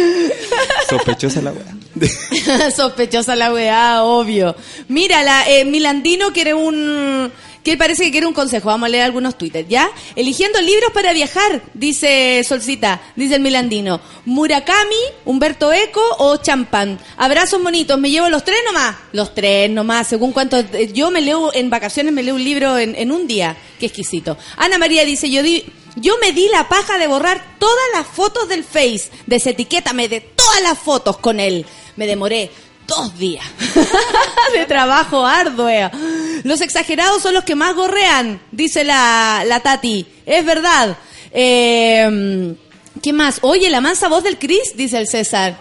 Sospechosa 0.89 1.41
la 1.43 1.53
weá. 1.53 2.71
Sospechosa 2.71 3.37
la 3.37 3.53
weá, 3.53 4.03
obvio. 4.05 4.55
Mira, 4.89 5.23
la, 5.23 5.49
eh, 5.49 5.65
Milandino 5.65 6.33
quiere 6.33 6.55
un... 6.55 7.33
Que 7.63 7.77
parece 7.77 8.05
que 8.05 8.11
quiere 8.11 8.27
un 8.27 8.33
consejo. 8.33 8.69
Vamos 8.69 8.87
a 8.87 8.89
leer 8.91 9.05
algunos 9.05 9.37
Twitter, 9.37 9.67
¿ya? 9.69 9.91
Eligiendo 10.17 10.61
libros 10.63 10.93
para 10.95 11.13
viajar, 11.13 11.63
dice 11.75 12.43
Solcita, 12.47 13.03
dice 13.17 13.35
el 13.35 13.43
Milandino. 13.43 14.01
Murakami, 14.25 14.97
Humberto 15.27 15.73
Eco 15.73 16.01
o 16.19 16.39
Champán. 16.39 16.99
Abrazos 17.19 17.63
bonitos, 17.63 17.99
me 17.99 18.11
llevo 18.11 18.29
los 18.31 18.45
tres 18.45 18.59
nomás. 18.65 18.97
Los 19.13 19.35
tres 19.35 19.69
nomás, 19.71 20.07
según 20.07 20.33
cuánto... 20.33 20.57
eh, 20.59 20.91
Yo 20.95 21.11
me 21.11 21.21
leo 21.21 21.53
en 21.53 21.69
vacaciones, 21.69 22.13
me 22.15 22.23
leo 22.23 22.35
un 22.35 22.45
libro 22.45 22.79
en, 22.79 22.95
en 22.97 23.13
un 23.13 23.27
día. 23.27 23.57
Qué 23.79 23.87
exquisito. 23.87 24.39
Ana 24.57 24.79
María 24.79 25.05
dice, 25.05 25.31
yo 25.31 25.43
di... 25.43 25.65
Yo 25.97 26.15
me 26.23 26.31
di 26.31 26.49
la 26.49 26.69
paja 26.69 26.99
de 26.99 27.09
borrar 27.09 27.57
todas 27.59 27.85
las 27.93 28.07
fotos 28.07 28.49
del 28.49 28.63
Face. 28.63 29.11
Desetiquétame 29.27 30.09
de 30.09 30.21
todas 30.21 30.63
las 30.63 30.79
fotos 30.79 31.19
con 31.19 31.41
él. 31.41 31.67
Me 31.97 32.07
demoré 32.07 32.49
dos 32.91 33.19
días 33.19 33.45
de 34.53 34.67
trabajo 34.67 35.27
arduo. 35.27 35.69
eh. 35.69 35.91
Los 36.45 36.61
exagerados 36.61 37.23
son 37.23 37.35
los 37.35 37.45
que 37.45 37.55
más 37.55 37.75
gorrean, 37.75 38.41
dice 38.53 38.85
la, 38.85 39.43
la 39.47 39.61
Tati. 39.61 40.07
Es 40.27 40.45
verdad. 40.45 40.97
Eh, 41.33 42.55
¿Qué 43.03 43.13
más? 43.13 43.39
Oye, 43.43 43.71
la 43.71 43.81
mansa 43.81 44.09
voz 44.09 44.23
del 44.23 44.39
Chris, 44.39 44.77
dice 44.77 44.99
el 44.99 45.09
César. 45.09 45.57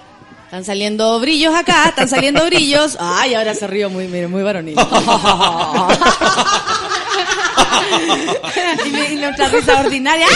Están 0.46 0.66
saliendo 0.66 1.20
brillos 1.20 1.54
acá, 1.54 1.86
están 1.90 2.10
saliendo 2.10 2.44
brillos. 2.46 2.98
Ay, 3.00 3.36
ahora 3.36 3.54
se 3.54 3.68
río 3.68 3.90
muy, 3.90 4.08
mire, 4.08 4.28
muy 4.28 4.42
varonil. 4.42 4.76
y, 9.12 9.16
nuestra 9.16 9.48
risa 9.50 9.80
ordinaria. 9.80 10.28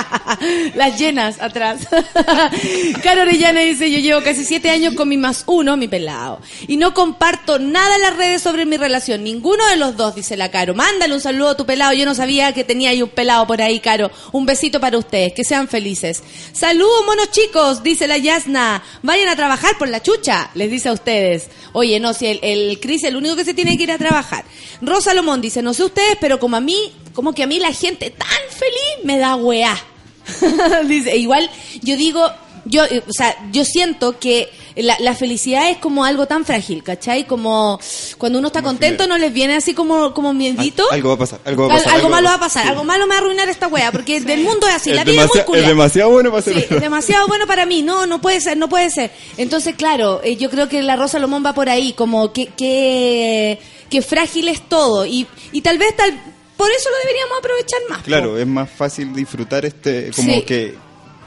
Las 0.74 0.98
llenas 0.98 1.40
atrás. 1.40 1.88
Caro 3.02 3.22
Orellana 3.22 3.60
dice, 3.60 3.90
yo 3.90 3.98
llevo 3.98 4.22
casi 4.22 4.44
siete 4.44 4.70
años 4.70 4.94
con 4.94 5.08
mi 5.08 5.16
más 5.16 5.44
uno, 5.46 5.76
mi 5.76 5.88
pelado. 5.88 6.40
Y 6.66 6.76
no 6.76 6.94
comparto 6.94 7.58
nada 7.58 7.96
en 7.96 8.02
las 8.02 8.16
redes 8.16 8.42
sobre 8.42 8.66
mi 8.66 8.76
relación. 8.76 9.24
Ninguno 9.24 9.66
de 9.68 9.76
los 9.76 9.96
dos, 9.96 10.14
dice 10.14 10.36
la 10.36 10.50
Caro. 10.50 10.74
Mándale 10.74 11.14
un 11.14 11.20
saludo 11.20 11.50
a 11.50 11.56
tu 11.56 11.66
pelado. 11.66 11.92
Yo 11.92 12.04
no 12.04 12.14
sabía 12.14 12.52
que 12.52 12.64
tenía 12.64 12.90
ahí 12.90 13.02
un 13.02 13.10
pelado 13.10 13.46
por 13.46 13.60
ahí, 13.62 13.80
Caro. 13.80 14.10
Un 14.32 14.46
besito 14.46 14.80
para 14.80 14.98
ustedes. 14.98 15.32
Que 15.32 15.44
sean 15.44 15.68
felices. 15.68 16.22
Saludos, 16.52 17.04
monos 17.06 17.30
chicos, 17.30 17.82
dice 17.82 18.06
la 18.06 18.18
Yasna. 18.18 18.82
Vayan 19.02 19.28
a 19.28 19.36
trabajar 19.36 19.78
por 19.78 19.88
la 19.88 20.02
chucha, 20.02 20.50
les 20.54 20.70
dice 20.70 20.88
a 20.88 20.92
ustedes. 20.92 21.48
Oye, 21.72 21.98
no, 22.00 22.14
si 22.14 22.26
el, 22.26 22.78
Cris 22.80 23.04
es 23.04 23.08
el 23.08 23.16
único 23.16 23.36
que 23.36 23.44
se 23.44 23.54
tiene 23.54 23.76
que 23.76 23.84
ir 23.84 23.92
a 23.92 23.98
trabajar. 23.98 24.44
Rosa 24.80 25.14
Lomón 25.14 25.40
dice, 25.40 25.62
no 25.62 25.74
sé 25.74 25.84
ustedes, 25.84 26.16
pero 26.20 26.38
como 26.38 26.56
a 26.56 26.60
mí, 26.60 26.92
como 27.14 27.32
que 27.34 27.42
a 27.42 27.46
mí 27.46 27.58
la 27.58 27.72
gente 27.72 28.10
tan 28.10 28.28
feliz 28.50 29.04
me 29.04 29.18
da 29.18 29.36
weá. 29.36 29.76
dice, 30.88 31.16
igual 31.16 31.50
yo 31.82 31.96
digo, 31.96 32.24
yo, 32.64 32.84
eh, 32.84 33.02
o 33.08 33.12
sea, 33.12 33.36
yo 33.50 33.64
siento 33.64 34.18
que 34.20 34.48
la, 34.76 34.96
la 35.00 35.14
felicidad 35.14 35.68
es 35.68 35.78
como 35.78 36.04
algo 36.04 36.26
tan 36.26 36.44
frágil, 36.46 36.82
¿cachai? 36.82 37.26
Como 37.26 37.78
cuando 38.18 38.38
uno 38.38 38.48
está 38.48 38.60
Como 38.60 38.70
contento 38.70 39.06
no 39.06 39.18
les 39.18 39.32
viene 39.32 39.56
así 39.56 39.74
como, 39.74 40.14
como 40.14 40.32
miedito. 40.32 40.84
Al- 40.90 40.96
algo 40.96 41.08
va 41.10 41.14
a 41.16 41.18
pasar, 41.18 41.40
algo 41.44 41.66
va 41.68 41.74
a 41.74 41.76
Al- 41.76 41.82
pasar, 41.82 41.94
algo 41.96 42.06
algo 42.06 42.14
malo 42.16 42.28
va 42.28 42.34
a 42.34 42.40
pasar, 42.40 42.62
sí. 42.62 42.68
algo 42.70 42.84
malo 42.84 43.06
me 43.06 43.10
va 43.10 43.14
a 43.16 43.18
arruinar 43.18 43.48
esta 43.48 43.66
wea, 43.66 43.90
porque 43.92 44.20
del 44.20 44.42
mundo 44.44 44.66
es 44.68 44.74
así, 44.74 44.90
Es, 44.90 44.96
la 44.96 45.04
vida 45.04 45.24
es 45.24 45.28
muy 45.34 45.40
culia. 45.44 45.62
es 45.62 45.68
demasiado 45.68 46.10
bueno 46.10 46.30
para 46.30 46.42
ser 46.42 46.54
Sí, 46.54 46.64
es 46.70 46.80
demasiado 46.80 47.26
bueno 47.26 47.46
para 47.46 47.66
mí. 47.66 47.82
No, 47.82 48.06
no 48.06 48.20
puede 48.20 48.40
ser, 48.40 48.56
no 48.56 48.68
puede 48.68 48.90
ser. 48.90 49.10
Entonces, 49.36 49.74
claro, 49.74 50.20
eh, 50.24 50.36
yo 50.36 50.48
creo 50.48 50.68
que 50.68 50.82
la 50.82 50.94
Rosa 50.96 51.18
Lomón 51.18 51.44
va 51.44 51.52
por 51.54 51.68
ahí, 51.68 51.92
como 51.94 52.32
que, 52.32 52.46
que, 52.46 53.58
que 53.90 54.02
frágil 54.02 54.48
es 54.48 54.62
todo. 54.68 55.04
Y, 55.04 55.26
y 55.50 55.60
tal 55.62 55.76
vez 55.78 55.94
tal, 55.96 56.18
por 56.62 56.70
eso 56.70 56.90
lo 56.90 56.96
deberíamos 56.98 57.38
aprovechar 57.38 57.80
más. 57.88 57.98
po. 57.98 58.04
Claro, 58.04 58.38
es 58.38 58.46
más 58.46 58.70
fácil 58.70 59.12
disfrutar 59.14 59.64
este, 59.64 60.10
como 60.14 60.32
Sí. 60.32 60.42
que 60.42 60.74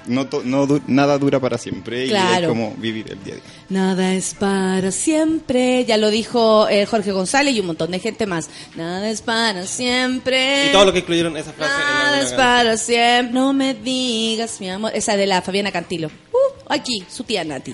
no, 0.07 0.27
to- 0.27 0.41
no 0.43 0.65
du- 0.67 0.81
nada 0.87 1.17
dura 1.17 1.39
para 1.39 1.57
siempre 1.57 2.05
y 2.05 2.09
Claro. 2.09 2.43
es 2.43 2.47
como 2.49 2.73
vivir 2.77 3.05
el 3.11 3.23
día 3.23 3.33
a 3.33 3.37
día. 3.37 3.43
Nada 3.69 4.13
es 4.13 4.33
para 4.35 4.91
siempre. 4.91 5.85
Ya 5.85 5.97
lo 5.97 6.09
dijo 6.09 6.67
eh, 6.69 6.85
Jorge 6.85 7.11
González 7.11 7.55
y 7.55 7.59
un 7.59 7.67
montón 7.67 7.91
de 7.91 7.99
gente 7.99 8.25
más. 8.25 8.49
Nada 8.75 9.09
es 9.09 9.21
para 9.21 9.65
siempre. 9.65 10.67
Y 10.67 10.71
todo 10.71 10.85
lo 10.85 10.93
que 10.93 10.99
incluyeron 10.99 11.35
esa 11.37 11.51
frase 11.53 11.73
en 11.73 11.79
Nada 11.79 12.07
alguna 12.09 12.21
es 12.23 12.33
para 12.33 12.77
siempre. 12.77 13.33
No 13.33 13.53
me 13.53 13.73
digas, 13.73 14.59
mi 14.61 14.69
amor. 14.69 14.91
Esa 14.93 15.17
de 15.17 15.25
la 15.25 15.41
Fabiana 15.41 15.71
Cantilo. 15.71 16.07
Uh. 16.31 16.37
aquí, 16.69 17.03
su 17.09 17.23
tía 17.23 17.43
Nati. 17.43 17.71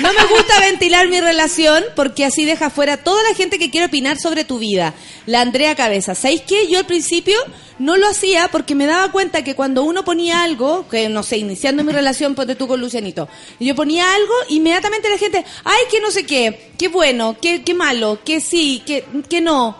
No 0.00 0.12
me 0.12 0.24
gusta 0.36 0.60
ventilar 0.60 1.08
mi 1.08 1.20
relación 1.20 1.82
porque 1.96 2.24
así 2.24 2.44
deja 2.44 2.70
fuera 2.70 2.96
toda 2.98 3.22
la 3.28 3.34
gente 3.34 3.58
que 3.58 3.70
quiere 3.70 3.86
opinar 3.86 4.18
sobre 4.18 4.44
tu 4.44 4.58
vida. 4.58 4.94
La 5.26 5.40
Andrea 5.40 5.74
Cabeza. 5.74 6.14
¿Sabéis 6.14 6.42
qué? 6.42 6.68
Yo 6.68 6.78
al 6.78 6.86
principio 6.86 7.36
no 7.82 7.96
lo 7.96 8.08
hacía 8.08 8.48
porque 8.48 8.76
me 8.76 8.86
daba 8.86 9.10
cuenta 9.10 9.42
que 9.42 9.56
cuando 9.56 9.82
uno 9.82 10.04
ponía 10.04 10.44
algo, 10.44 10.86
que 10.88 11.08
no 11.08 11.24
sé, 11.24 11.38
iniciando 11.38 11.82
mi 11.82 11.92
relación, 11.92 12.36
ponte 12.36 12.54
tú 12.54 12.68
con 12.68 12.80
Lucianito, 12.80 13.28
yo 13.58 13.74
ponía 13.74 14.14
algo, 14.14 14.32
inmediatamente 14.48 15.10
la 15.10 15.18
gente, 15.18 15.44
ay, 15.64 15.82
que 15.90 16.00
no 16.00 16.12
sé 16.12 16.24
qué, 16.24 16.70
qué 16.78 16.86
bueno, 16.86 17.36
qué, 17.40 17.62
qué 17.62 17.74
malo, 17.74 18.20
que 18.24 18.40
sí, 18.40 18.82
que, 18.86 19.04
que 19.28 19.40
no. 19.40 19.76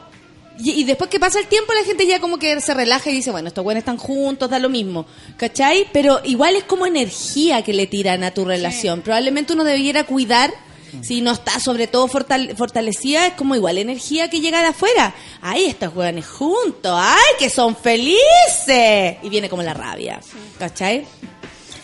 Y, 0.59 0.73
y 0.73 0.85
después 0.85 1.09
que 1.09 1.21
pasa 1.21 1.39
el 1.39 1.47
tiempo, 1.47 1.73
la 1.73 1.85
gente 1.85 2.07
ya 2.07 2.21
como 2.21 2.39
que 2.39 2.61
se 2.61 2.75
relaja 2.75 3.09
y 3.09 3.15
dice, 3.15 3.31
bueno, 3.31 3.49
estos 3.49 3.63
buenos 3.63 3.83
están 3.83 3.97
juntos, 3.97 4.51
da 4.51 4.59
lo 4.59 4.69
mismo. 4.69 5.07
¿Cachai? 5.37 5.87
Pero 5.93 6.21
igual 6.25 6.57
es 6.57 6.65
como 6.65 6.87
energía 6.87 7.63
que 7.63 7.73
le 7.73 7.87
tiran 7.87 8.25
a 8.25 8.33
tu 8.33 8.45
relación. 8.45 9.01
Probablemente 9.03 9.53
uno 9.55 9.65
debiera 9.65 10.05
cuidar, 10.05 10.53
si 11.01 11.21
no 11.23 11.33
está 11.33 11.59
sobre 11.59 11.87
todo 11.87 12.07
fortal- 12.09 12.55
fortalecida, 12.57 13.27
es 13.29 13.35
como 13.35 13.55
igual 13.55 13.79
energía 13.79 14.29
que 14.29 14.41
llega 14.41 14.61
de 14.61 14.67
afuera. 14.69 15.15
Ay, 15.41 15.65
estos 15.65 15.93
jóvenes 15.95 16.27
juntos, 16.27 16.93
ay, 16.95 17.35
que 17.39 17.49
son 17.49 17.75
felices. 17.75 19.17
Y 19.23 19.29
viene 19.31 19.49
como 19.49 19.63
la 19.63 19.75
rabia. 19.75 20.21
¿Cachai? 20.59 21.07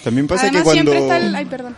También 0.05 0.27
pasa 0.27 0.43
Además, 0.43 0.61
que 0.61 0.65
cuando... 0.65 0.93
siempre 0.93 0.99
está 1.03 1.17
el... 1.17 1.35
Ay, 1.35 1.45
perdón. 1.47 1.77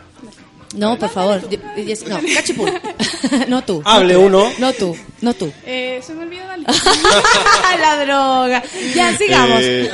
No, 0.74 0.96
por 0.98 1.08
favor. 1.08 1.48
Yo- 1.50 1.58
yo- 1.82 2.06
No, 2.08 2.20
cachipún. 2.34 2.70
no 3.48 3.62
tú. 3.64 3.82
Hable 3.84 4.16
uno. 4.16 4.52
No 4.58 4.72
tú, 4.72 4.96
no 5.20 5.34
tú. 5.34 5.52
Eh, 5.66 6.00
se 6.06 6.14
me 6.14 6.22
olvidó 6.22 6.44
la 7.80 8.04
droga. 8.04 8.62
Ya, 8.94 9.16
sigamos. 9.16 9.58
Eh, 9.62 9.90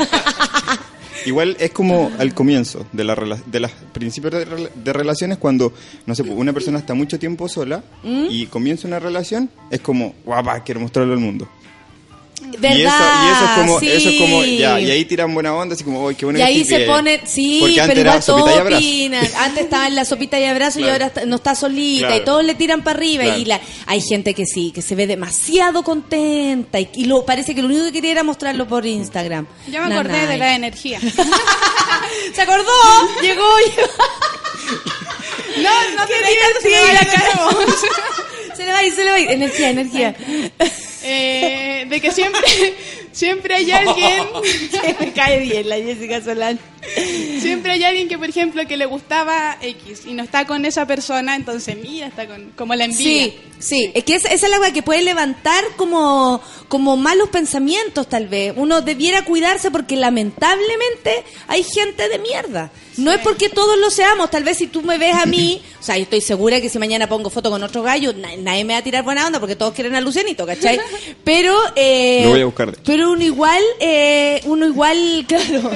igual 1.26 1.56
es 1.60 1.70
como 1.72 2.10
al 2.18 2.32
comienzo 2.34 2.86
de 2.92 3.04
la 3.04 3.14
rela- 3.14 3.42
de 3.44 3.60
los 3.60 3.70
principios 3.92 4.32
de 4.74 4.92
relaciones 4.92 5.38
cuando 5.38 5.72
no 6.06 6.14
sé 6.14 6.22
una 6.22 6.52
persona 6.52 6.78
está 6.78 6.94
mucho 6.94 7.18
tiempo 7.18 7.48
sola 7.48 7.82
¿Mm? 8.02 8.26
y 8.30 8.46
comienza 8.46 8.86
una 8.88 8.98
relación 8.98 9.50
es 9.70 9.80
como 9.80 10.14
guapa 10.24 10.62
quiero 10.64 10.80
mostrarlo 10.80 11.12
al 11.12 11.20
mundo 11.20 11.48
¿Verdad? 12.58 12.76
y 12.76 12.82
eso 12.82 12.94
y 13.24 13.28
eso 13.32 13.44
es 13.44 13.50
como 13.58 13.80
sí. 13.80 13.88
eso 13.90 14.08
es 14.08 14.20
como 14.20 14.44
ya 14.44 14.80
y 14.80 14.90
ahí 14.90 15.04
tiran 15.04 15.32
buena 15.34 15.54
onda 15.54 15.74
así 15.74 15.84
como 15.84 16.04
uy 16.04 16.14
qué 16.14 16.24
bueno 16.24 16.38
Y 16.38 16.42
ahí 16.42 16.64
se 16.64 16.76
bien". 16.78 16.88
ponen, 16.90 17.20
sí, 17.26 17.58
Porque 17.60 17.80
antes 17.80 17.96
pero 17.96 18.00
igual 18.10 18.22
y 18.22 18.26
todos 18.26 18.74
opinan. 18.76 19.28
Antes 19.38 19.64
estaba 19.64 19.86
en 19.86 19.94
la 19.94 20.04
sopita 20.04 20.38
y 20.40 20.44
abrazo 20.44 20.80
y 20.80 20.88
ahora 20.88 21.06
está- 21.06 21.24
no 21.26 21.36
está 21.36 21.54
solita 21.54 22.06
Claro. 22.08 22.22
y 22.22 22.24
todos 22.24 22.44
le 22.44 22.54
tiran 22.54 22.82
para 22.82 22.96
arriba. 22.98 23.24
Claro. 23.24 23.38
Y 23.40 23.44
la, 23.44 23.60
hay 23.86 24.00
gente 24.00 24.34
que 24.34 24.44
sí, 24.46 24.72
que 24.74 24.82
se 24.82 24.94
ve 24.94 25.06
demasiado 25.06 25.82
contenta 25.82 26.78
y, 26.80 26.88
y 26.94 27.04
lo, 27.04 27.24
parece 27.24 27.54
que 27.54 27.62
lo 27.62 27.68
único 27.68 27.84
que 27.84 27.92
quería 27.92 28.12
era 28.12 28.22
mostrarlo 28.22 28.66
por 28.66 28.86
Instagram. 28.86 29.46
Ya 29.70 29.82
me 29.82 29.94
acordé 29.94 30.12
Nanay. 30.12 30.26
de 30.28 30.36
la 30.38 30.54
energía. 30.54 31.00
¿Se 32.34 32.40
acordó? 32.42 32.64
Llegó. 33.22 33.44
llegó. 33.58 33.88
No, 35.62 35.70
no. 35.96 36.06
Se 38.56 38.64
le 38.64 38.72
va 38.72 38.78
a 38.78 38.84
ir, 38.84 38.92
se 38.94 39.04
le 39.04 39.10
va 39.10 39.16
a 39.16 39.20
ir. 39.20 39.30
Energía, 39.30 39.70
energía. 39.70 40.14
Eh, 41.08 41.86
de 41.88 42.00
que 42.00 42.10
siempre, 42.10 42.42
siempre 43.12 43.54
hay 43.54 43.70
alguien, 43.70 44.24
me 45.00 45.12
cae 45.12 45.38
bien 45.40 45.68
la 45.68 45.76
Jessica 45.76 46.20
Solán. 46.20 46.58
Siempre 47.40 47.72
hay 47.72 47.84
alguien 47.84 48.08
que, 48.08 48.18
por 48.18 48.28
ejemplo, 48.28 48.66
que 48.66 48.76
le 48.76 48.86
gustaba 48.86 49.56
X 49.60 50.02
y 50.06 50.14
no 50.14 50.22
está 50.22 50.46
con 50.46 50.64
esa 50.64 50.86
persona, 50.86 51.34
entonces 51.36 51.76
mira, 51.80 52.06
está 52.06 52.26
con, 52.26 52.50
como 52.56 52.74
la 52.74 52.84
envidia. 52.84 53.26
Sí, 53.26 53.38
sí, 53.58 53.90
es 53.94 54.04
que 54.04 54.14
esa, 54.14 54.28
esa 54.28 54.46
es 54.46 54.50
la 54.52 54.60
weá 54.60 54.72
que 54.72 54.82
puede 54.82 55.02
levantar 55.02 55.64
como, 55.76 56.40
como 56.68 56.96
malos 56.96 57.28
pensamientos 57.30 58.08
tal 58.08 58.28
vez. 58.28 58.52
Uno 58.56 58.80
debiera 58.82 59.24
cuidarse 59.24 59.70
porque 59.70 59.96
lamentablemente 59.96 61.24
hay 61.48 61.62
gente 61.62 62.08
de 62.08 62.18
mierda. 62.18 62.70
No 62.96 63.12
es 63.12 63.20
porque 63.20 63.50
todos 63.50 63.78
lo 63.78 63.90
seamos, 63.90 64.30
tal 64.30 64.42
vez 64.42 64.56
si 64.56 64.68
tú 64.68 64.80
me 64.80 64.96
ves 64.96 65.14
a 65.14 65.26
mí, 65.26 65.60
o 65.78 65.82
sea, 65.82 65.98
yo 65.98 66.04
estoy 66.04 66.22
segura 66.22 66.62
que 66.62 66.70
si 66.70 66.78
mañana 66.78 67.06
pongo 67.06 67.28
foto 67.28 67.50
con 67.50 67.62
otro 67.62 67.82
gallo, 67.82 68.14
na- 68.14 68.34
nadie 68.38 68.64
me 68.64 68.72
va 68.72 68.78
a 68.78 68.82
tirar 68.82 69.04
buena 69.04 69.26
onda 69.26 69.38
porque 69.38 69.54
todos 69.54 69.74
quieren 69.74 69.94
a 69.96 70.00
Lucianito, 70.00 70.46
¿cachai? 70.46 70.80
Pero, 71.24 71.54
eh, 71.76 72.22
Lo 72.24 72.30
voy 72.30 72.40
a 72.40 72.44
buscar. 72.46 72.74
Pero 72.86 73.12
uno 73.12 73.22
igual, 73.22 73.62
eh, 73.80 74.40
uno 74.46 74.66
igual, 74.66 75.24
claro. 75.28 75.70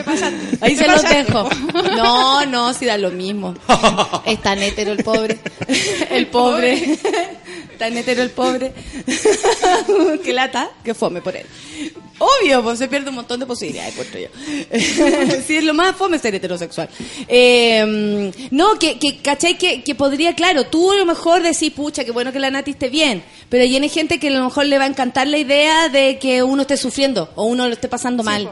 Ahí 0.63 0.77
se 0.77 0.87
dejo. 1.03 1.49
No, 1.97 2.47
no, 2.47 2.73
si 2.73 2.87
da 2.87 2.97
lo 2.97 3.11
mismo. 3.11 3.55
Es 4.27 4.41
tan 4.43 4.59
hétero 4.63 4.93
el 4.93 5.03
pobre. 5.03 5.39
El 6.11 6.27
pobre. 6.27 6.99
Tan 7.79 7.97
hétero 7.97 8.23
el 8.23 8.31
pobre. 8.31 8.75
Qué 10.23 10.33
lata, 10.35 10.71
que 10.85 10.93
fome 10.93 11.23
por 11.23 11.35
él. 11.35 11.47
Obvio, 12.19 12.63
pues 12.63 12.79
se 12.79 12.89
pierde 12.89 13.09
un 13.09 13.15
montón 13.15 13.41
de 13.41 13.47
posibilidades, 13.47 13.95
encuentro 13.95 14.21
yo. 14.21 14.29
sí, 15.47 15.57
es 15.57 15.65
lo 15.65 15.73
más 15.73 15.97
fome 15.97 16.19
ser 16.19 16.35
heterosexual. 16.35 16.91
Eh, 17.27 18.31
no, 18.51 18.79
que, 18.79 18.99
que 18.99 19.19
¿cachai? 19.23 19.57
Que, 19.57 19.83
que 19.83 19.95
podría, 19.95 20.35
claro, 20.35 20.67
tú 20.67 20.93
a 20.93 20.97
lo 20.97 21.07
mejor 21.07 21.43
decís, 21.43 21.73
pucha, 21.73 22.05
qué 22.05 22.11
bueno 22.11 22.33
que 22.33 22.39
la 22.39 22.51
Nati 22.51 22.73
esté 22.73 22.91
bien, 22.91 23.23
pero 23.49 23.63
hay 23.63 23.89
gente 23.89 24.21
que 24.21 24.29
a 24.29 24.33
lo 24.33 24.45
mejor 24.45 24.67
le 24.67 24.77
va 24.77 24.85
a 24.85 24.89
encantar 24.89 25.27
la 25.27 25.39
idea 25.39 25.89
de 25.89 26.19
que 26.19 26.43
uno 26.43 26.63
esté 26.63 26.77
sufriendo 26.77 27.31
o 27.37 27.45
uno 27.45 27.67
lo 27.67 27.73
esté 27.73 27.89
pasando 27.89 28.23
mal. 28.23 28.51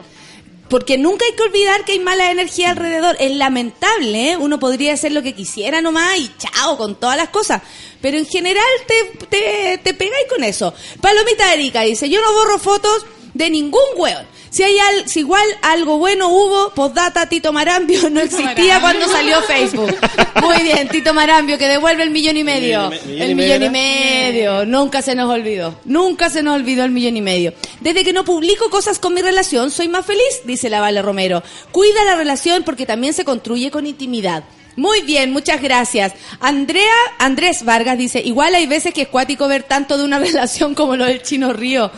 Porque 0.69 0.97
nunca 0.97 1.25
hay 1.25 1.33
que 1.33 1.43
olvidar 1.43 1.83
que 1.83 1.93
hay 1.93 1.99
mala 1.99 2.31
energía 2.31 2.71
alrededor. 2.71 3.17
Es 3.19 3.35
lamentable, 3.35 4.31
¿eh? 4.31 4.37
Uno 4.37 4.59
podría 4.59 4.93
hacer 4.93 5.11
lo 5.11 5.23
que 5.23 5.33
quisiera 5.33 5.81
nomás 5.81 6.17
y 6.17 6.31
chao 6.37 6.77
con 6.77 6.95
todas 6.95 7.17
las 7.17 7.29
cosas. 7.29 7.61
Pero 8.01 8.17
en 8.17 8.25
general 8.25 8.63
te, 8.87 9.25
te, 9.27 9.77
te 9.79 9.93
pegáis 9.93 10.27
con 10.29 10.43
eso. 10.43 10.73
Palomita 11.01 11.53
Erika 11.53 11.81
dice, 11.81 12.09
yo 12.09 12.21
no 12.21 12.31
borro 12.33 12.59
fotos 12.59 13.05
de 13.33 13.49
ningún 13.49 13.81
hueón. 13.95 14.25
Si 14.49 14.63
hay 14.63 14.77
al, 14.79 15.07
si 15.07 15.19
igual 15.19 15.45
algo 15.61 15.97
bueno 15.97 16.29
hubo, 16.29 16.71
postdata 16.73 17.27
Tito 17.29 17.53
Marambio 17.53 18.09
no 18.11 18.19
existía 18.19 18.79
Marambio. 18.79 18.79
cuando 18.81 19.07
salió 19.07 19.41
Facebook. 19.43 19.95
Muy 20.41 20.63
bien, 20.63 20.87
Tito 20.89 21.13
Marambio, 21.13 21.57
que 21.57 21.67
devuelve 21.67 22.03
el 22.03 22.09
millón 22.09 22.37
y 22.37 22.43
medio. 22.43 22.89
Millón 22.89 23.05
y 23.05 23.15
me- 23.17 23.25
El 23.25 23.35
millón 23.35 23.63
y 23.63 23.69
medio. 23.69 24.65
Nunca 24.65 25.01
se 25.01 25.13
nos 25.15 25.29
olvidó. 25.29 25.79
Nunca 25.85 26.29
se 26.29 26.41
nos 26.41 26.55
olvidó 26.55 26.83
el 26.85 26.91
millón 26.91 27.15
y 27.17 27.21
medio. 27.21 27.53
Desde 27.79 28.03
que 28.03 28.13
no 28.13 28.25
publico 28.25 28.69
cosas 28.69 28.97
con 28.99 29.13
mi 29.13 29.21
relación, 29.21 29.69
soy 29.71 29.87
más 29.87 30.05
feliz, 30.05 30.41
dice 30.45 30.69
la 30.69 30.79
Vale 30.81 31.01
Romero. 31.01 31.43
Cuida 31.71 32.03
la 32.05 32.15
relación 32.15 32.63
porque 32.63 32.85
también 32.85 33.13
se 33.13 33.23
construye 33.25 33.69
con 33.71 33.85
intimidad. 33.85 34.43
Muy 34.75 35.01
bien, 35.01 35.31
muchas 35.33 35.61
gracias. 35.61 36.13
Andrea, 36.39 36.93
Andrés 37.17 37.65
Vargas 37.65 37.97
dice, 37.97 38.21
igual 38.23 38.55
hay 38.55 38.65
veces 38.65 38.93
que 38.93 39.01
es 39.01 39.07
cuático 39.09 39.47
ver 39.47 39.63
tanto 39.63 39.97
de 39.97 40.05
una 40.05 40.19
relación 40.19 40.73
como 40.73 40.95
lo 40.95 41.05
del 41.05 41.21
Chino 41.21 41.51
Río. 41.53 41.91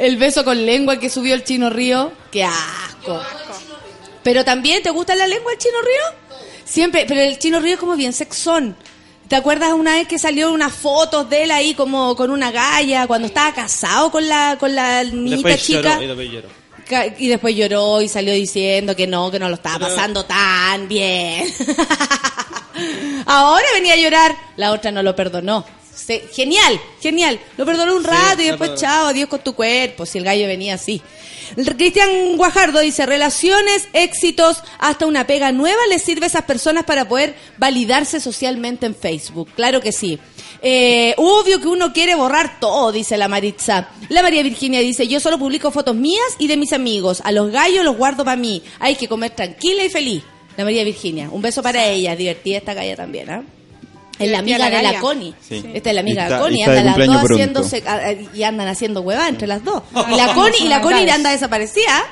El 0.00 0.16
beso 0.16 0.44
con 0.46 0.64
lengua 0.64 0.98
que 0.98 1.10
subió 1.10 1.34
el 1.34 1.44
Chino 1.44 1.68
Río. 1.68 2.10
Qué 2.32 2.42
asco. 2.42 3.20
Pero 4.22 4.44
también, 4.46 4.82
¿te 4.82 4.88
gusta 4.90 5.14
la 5.14 5.26
lengua 5.26 5.50
del 5.52 5.58
Chino 5.58 5.78
Río? 5.82 6.38
Siempre, 6.64 7.04
pero 7.06 7.20
el 7.20 7.38
Chino 7.38 7.60
Río 7.60 7.74
es 7.74 7.78
como 7.80 7.96
bien 7.96 8.14
sexón. 8.14 8.76
¿Te 9.28 9.36
acuerdas 9.36 9.72
una 9.74 9.96
vez 9.96 10.08
que 10.08 10.18
salió 10.18 10.52
unas 10.52 10.72
fotos 10.72 11.28
de 11.28 11.42
él 11.42 11.50
ahí 11.50 11.74
como 11.74 12.16
con 12.16 12.30
una 12.30 12.50
galla 12.50 13.06
cuando 13.06 13.28
estaba 13.28 13.52
casado 13.54 14.10
con 14.10 14.26
la 14.26 14.56
con 14.58 14.74
la 14.74 15.04
niñita 15.04 15.48
después 15.48 15.62
chica? 15.62 16.00
lloró, 16.00 16.02
y 16.02 16.06
después 16.06 16.30
lloró. 16.32 16.48
Y 17.18 17.28
después 17.28 17.54
lloró 17.56 18.00
y 18.00 18.08
salió 18.08 18.32
diciendo 18.32 18.96
que 18.96 19.06
no, 19.06 19.30
que 19.30 19.38
no 19.38 19.48
lo 19.48 19.54
estaba 19.56 19.78
Pero- 19.78 19.90
pasando 19.90 20.24
tan 20.24 20.88
bien. 20.88 21.46
Ahora 23.26 23.66
venía 23.74 23.92
a 23.94 23.96
llorar. 23.96 24.34
La 24.56 24.72
otra 24.72 24.90
no 24.90 25.02
lo 25.02 25.14
perdonó. 25.14 25.64
Se- 26.06 26.24
genial, 26.32 26.80
genial. 27.00 27.38
Lo 27.56 27.66
perdonó 27.66 27.94
un 27.96 28.02
Sí, 28.02 28.08
rato 28.10 28.42
y 28.42 28.46
después, 28.46 28.74
chao, 28.76 29.08
adiós 29.08 29.28
con 29.28 29.40
tu 29.40 29.54
cuerpo. 29.54 30.06
Si 30.06 30.18
el 30.18 30.24
gallo 30.24 30.46
venía 30.46 30.74
así. 30.74 31.00
Cristian 31.76 32.36
Guajardo 32.36 32.80
dice, 32.80 33.06
relaciones, 33.06 33.88
éxitos, 33.92 34.62
hasta 34.78 35.06
una 35.06 35.26
pega 35.26 35.50
nueva 35.52 35.80
les 35.88 36.02
sirve 36.02 36.24
a 36.24 36.28
esas 36.28 36.44
personas 36.44 36.84
para 36.84 37.08
poder 37.08 37.34
validarse 37.58 38.20
socialmente 38.20 38.86
en 38.86 38.94
Facebook. 38.94 39.48
Claro 39.56 39.80
que 39.80 39.92
sí. 39.92 40.18
Eh, 40.62 41.14
obvio 41.16 41.60
que 41.60 41.68
uno 41.68 41.92
quiere 41.92 42.14
borrar 42.14 42.60
todo, 42.60 42.92
dice 42.92 43.16
la 43.16 43.28
Maritza. 43.28 43.88
La 44.08 44.22
María 44.22 44.42
Virginia 44.42 44.80
dice, 44.80 45.08
yo 45.08 45.18
solo 45.20 45.38
publico 45.38 45.70
fotos 45.70 45.96
mías 45.96 46.22
y 46.38 46.46
de 46.46 46.56
mis 46.56 46.72
amigos. 46.72 47.20
A 47.24 47.32
los 47.32 47.50
gallos 47.50 47.84
los 47.84 47.96
guardo 47.96 48.24
para 48.24 48.36
mí. 48.36 48.62
Hay 48.78 48.94
que 48.96 49.08
comer 49.08 49.30
tranquila 49.30 49.84
y 49.84 49.88
feliz. 49.90 50.22
La 50.56 50.64
María 50.64 50.84
Virginia. 50.84 51.28
Un 51.30 51.42
beso 51.42 51.62
para 51.62 51.86
ella. 51.86 52.14
Divertida 52.16 52.58
esta 52.58 52.74
galla 52.74 52.94
también, 52.96 53.30
¿ah? 53.30 53.42
Es 54.20 54.30
la 54.30 54.38
amiga 54.38 54.58
la 54.58 54.70
de 54.70 54.82
la. 54.82 55.00
Connie. 55.00 55.34
Sí. 55.46 55.64
Esta 55.74 55.88
es 55.90 55.94
la 55.94 56.00
amiga 56.02 56.28
de 56.28 56.38
Connie. 56.38 56.58
y 56.58 56.60
está 56.62 56.72
de 56.72 56.78
Andan 56.80 56.98
las 56.98 57.06
dos 57.06 57.16
pronto. 57.16 57.34
haciéndose 57.34 57.82
a- 57.86 57.94
a- 57.94 58.12
y 58.36 58.42
andan 58.44 58.68
haciendo 58.68 59.00
hueva 59.00 59.28
entre 59.28 59.46
las 59.48 59.64
dos. 59.64 59.82
Y 60.12 60.16
la 60.16 60.34
Connie, 60.34 60.64
y 60.64 60.68
la 60.68 60.80
Connie 60.80 61.10
anda 61.10 61.30
desaparecida. 61.30 62.04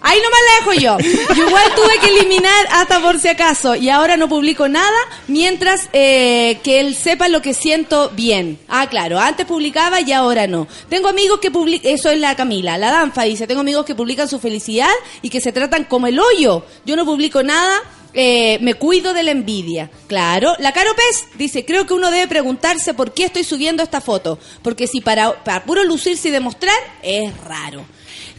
Ahí 0.00 0.20
nomás 0.22 0.38
la 0.46 0.54
dejo 0.60 0.80
yo. 0.80 1.34
Yo 1.34 1.48
igual 1.48 1.74
tuve 1.74 1.98
que 2.00 2.06
eliminar 2.16 2.68
hasta 2.70 3.00
por 3.00 3.18
si 3.18 3.26
acaso. 3.26 3.74
Y 3.74 3.90
ahora 3.90 4.16
no 4.16 4.28
publico 4.28 4.68
nada 4.68 4.96
mientras 5.26 5.88
eh, 5.92 6.60
que 6.62 6.78
él 6.78 6.94
sepa 6.94 7.26
lo 7.28 7.42
que 7.42 7.52
siento 7.52 8.08
bien. 8.10 8.60
Ah, 8.68 8.86
claro. 8.88 9.18
Antes 9.18 9.44
publicaba 9.44 10.00
y 10.00 10.12
ahora 10.12 10.46
no. 10.46 10.68
Tengo 10.88 11.08
amigos 11.08 11.40
que 11.40 11.50
publican... 11.50 11.92
Eso 11.92 12.10
es 12.10 12.20
la 12.20 12.36
Camila. 12.36 12.78
La 12.78 12.92
Danfa 12.92 13.24
dice, 13.24 13.48
tengo 13.48 13.62
amigos 13.62 13.84
que 13.84 13.96
publican 13.96 14.28
su 14.28 14.38
felicidad 14.38 14.88
y 15.20 15.30
que 15.30 15.40
se 15.40 15.50
tratan 15.50 15.82
como 15.82 16.06
el 16.06 16.20
hoyo. 16.20 16.64
Yo 16.86 16.94
no 16.94 17.04
publico 17.04 17.42
nada. 17.42 17.74
Eh, 18.14 18.58
me 18.60 18.74
cuido 18.74 19.12
de 19.12 19.22
la 19.22 19.30
envidia. 19.30 19.90
Claro. 20.06 20.54
La 20.58 20.72
Caro 20.72 20.90
Pez 20.94 21.26
dice, 21.38 21.64
creo 21.64 21.86
que 21.86 21.94
uno 21.94 22.10
debe 22.10 22.26
preguntarse 22.26 22.94
por 22.94 23.12
qué 23.12 23.24
estoy 23.24 23.44
subiendo 23.44 23.82
esta 23.82 24.00
foto. 24.00 24.38
Porque 24.62 24.86
si 24.86 25.00
para, 25.00 25.42
para 25.44 25.64
puro 25.64 25.84
lucirse 25.84 26.28
y 26.28 26.32
demostrar, 26.32 26.78
es 27.02 27.36
raro. 27.44 27.84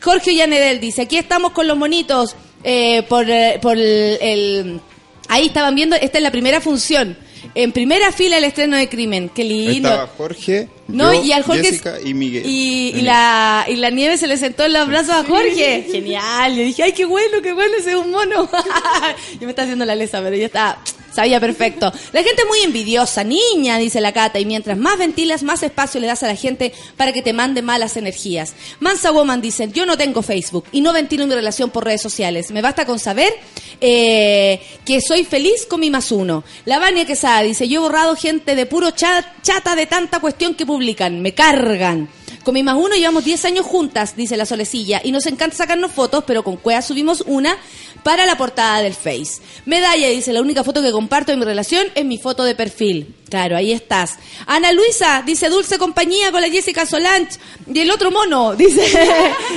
Jorge 0.01 0.35
Llanedel 0.35 0.79
dice, 0.79 1.03
aquí 1.03 1.17
estamos 1.17 1.51
con 1.51 1.67
los 1.67 1.77
monitos 1.77 2.35
eh, 2.63 3.03
por, 3.03 3.29
eh, 3.29 3.59
por 3.61 3.77
el, 3.77 4.81
Ahí 5.27 5.47
estaban 5.47 5.75
viendo, 5.75 5.95
esta 5.95 6.17
es 6.17 6.23
la 6.23 6.31
primera 6.31 6.59
función. 6.59 7.15
En 7.53 7.71
primera 7.71 8.11
fila 8.11 8.37
el 8.37 8.43
estreno 8.43 8.77
de 8.77 8.89
Crimen. 8.89 9.29
Qué 9.29 9.43
lindo. 9.43 10.09
Jorge, 10.17 10.67
No, 10.89 11.13
yo, 11.13 11.23
y 11.23 11.31
al 11.31 11.43
Jorge 11.43 11.63
Jessica 11.63 11.97
y 12.03 12.13
Miguel. 12.13 12.43
Y, 12.45 12.89
y 12.95 13.01
la, 13.01 13.65
y 13.67 13.75
la 13.75 13.89
nieve 13.89 14.17
se 14.17 14.27
le 14.27 14.37
sentó 14.37 14.65
en 14.65 14.73
los 14.73 14.87
brazos 14.87 15.15
a 15.15 15.23
Jorge. 15.23 15.85
Genial. 15.91 16.55
Yo 16.55 16.63
dije, 16.63 16.83
ay, 16.83 16.93
qué 16.93 17.05
bueno, 17.05 17.41
qué 17.41 17.53
bueno, 17.53 17.73
ese 17.77 17.91
es 17.91 17.95
un 17.95 18.11
mono. 18.11 18.49
Yo 19.39 19.41
me 19.41 19.49
está 19.49 19.63
haciendo 19.63 19.85
la 19.85 19.95
lesa, 19.95 20.21
pero 20.21 20.35
ya 20.35 20.45
está. 20.47 20.79
Sabía 21.11 21.39
perfecto. 21.39 21.91
La 22.13 22.21
gente 22.21 22.45
muy 22.45 22.59
envidiosa, 22.59 23.23
niña, 23.23 23.77
dice 23.79 23.99
la 23.99 24.13
Cata, 24.13 24.39
y 24.39 24.45
mientras 24.45 24.77
más 24.77 24.97
ventilas, 24.99 25.41
más 25.41 25.63
espacio 25.63 25.99
le 25.99 26.05
das 26.05 26.21
a 26.21 26.27
la 26.27 26.35
gente 26.35 26.71
para 26.97 27.11
que 27.11 27.23
te 27.23 27.33
mande 27.33 27.63
malas 27.63 27.97
energías. 27.97 28.53
Mansa 28.79 29.11
Woman 29.11 29.41
dice, 29.41 29.69
yo 29.73 29.87
no 29.87 29.97
tengo 29.97 30.21
Facebook 30.21 30.65
y 30.71 30.81
no 30.81 30.93
ventilo 30.93 31.25
mi 31.25 31.33
relación 31.33 31.71
por 31.71 31.83
redes 31.83 32.01
sociales. 32.03 32.51
Me 32.51 32.61
basta 32.61 32.85
con 32.85 32.99
saber 32.99 33.33
eh, 33.81 34.61
que 34.85 35.01
soy 35.01 35.23
feliz 35.23 35.65
con 35.67 35.79
mi 35.79 35.89
más 35.89 36.11
uno. 36.11 36.43
La 36.65 36.77
Vania 36.77 37.05
Quesada 37.05 37.41
dice, 37.41 37.67
yo 37.67 37.79
he 37.79 37.83
borrado 37.83 38.15
gente 38.15 38.55
de 38.55 38.65
puro 38.67 38.91
cha- 38.91 39.33
chata 39.41 39.75
de 39.75 39.87
tanta 39.87 40.19
cuestión 40.19 40.53
que 40.53 40.65
publican. 40.79 41.21
Me 41.21 41.33
cargan. 41.33 42.07
Con 42.45 42.53
mi 42.53 42.63
más 42.63 42.77
uno 42.77 42.95
llevamos 42.95 43.25
10 43.25 43.43
años 43.45 43.65
juntas, 43.65 44.15
dice 44.15 44.37
la 44.37 44.45
Solecilla, 44.45 45.01
y 45.03 45.11
nos 45.11 45.25
encanta 45.25 45.57
sacarnos 45.57 45.91
fotos, 45.91 46.23
pero 46.25 46.41
con 46.41 46.55
Cuea 46.55 46.81
subimos 46.81 47.21
una 47.27 47.57
para 48.01 48.25
la 48.25 48.37
portada 48.37 48.81
del 48.81 48.93
Face. 48.93 49.41
Medalla 49.65 50.07
dice, 50.07 50.31
la 50.31 50.41
única 50.41 50.63
foto 50.63 50.81
que 50.81 50.93
comparto 50.93 51.33
de 51.33 51.37
mi 51.37 51.43
relación 51.43 51.87
es 51.95 52.05
mi 52.05 52.17
foto 52.17 52.45
de 52.45 52.55
perfil. 52.55 53.13
Claro, 53.29 53.57
ahí 53.57 53.73
estás. 53.73 54.15
Ana 54.47 54.71
Luisa 54.71 55.21
dice, 55.25 55.49
dulce 55.49 55.77
compañía 55.77 56.31
con 56.31 56.39
la 56.39 56.49
Jessica 56.49 56.85
Solange. 56.85 57.37
Y 57.71 57.79
el 57.79 57.91
otro 57.91 58.09
mono 58.09 58.55
dice, 58.55 58.87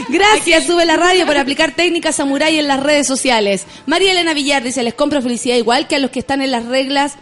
gracias, 0.08 0.66
sube 0.66 0.84
la 0.84 0.96
radio 0.96 1.24
por 1.24 1.38
aplicar 1.38 1.76
técnicas 1.76 2.16
samurai 2.16 2.58
en 2.58 2.66
las 2.66 2.80
redes 2.80 3.06
sociales. 3.06 3.64
María 3.86 4.10
Elena 4.10 4.34
Villar 4.34 4.64
dice, 4.64 4.82
les 4.82 4.94
compro 4.94 5.22
felicidad 5.22 5.54
igual 5.54 5.86
que 5.86 5.96
a 5.96 5.98
los 6.00 6.10
que 6.10 6.18
están 6.18 6.42
en 6.42 6.50
las 6.50 6.66
reglas 6.66 7.14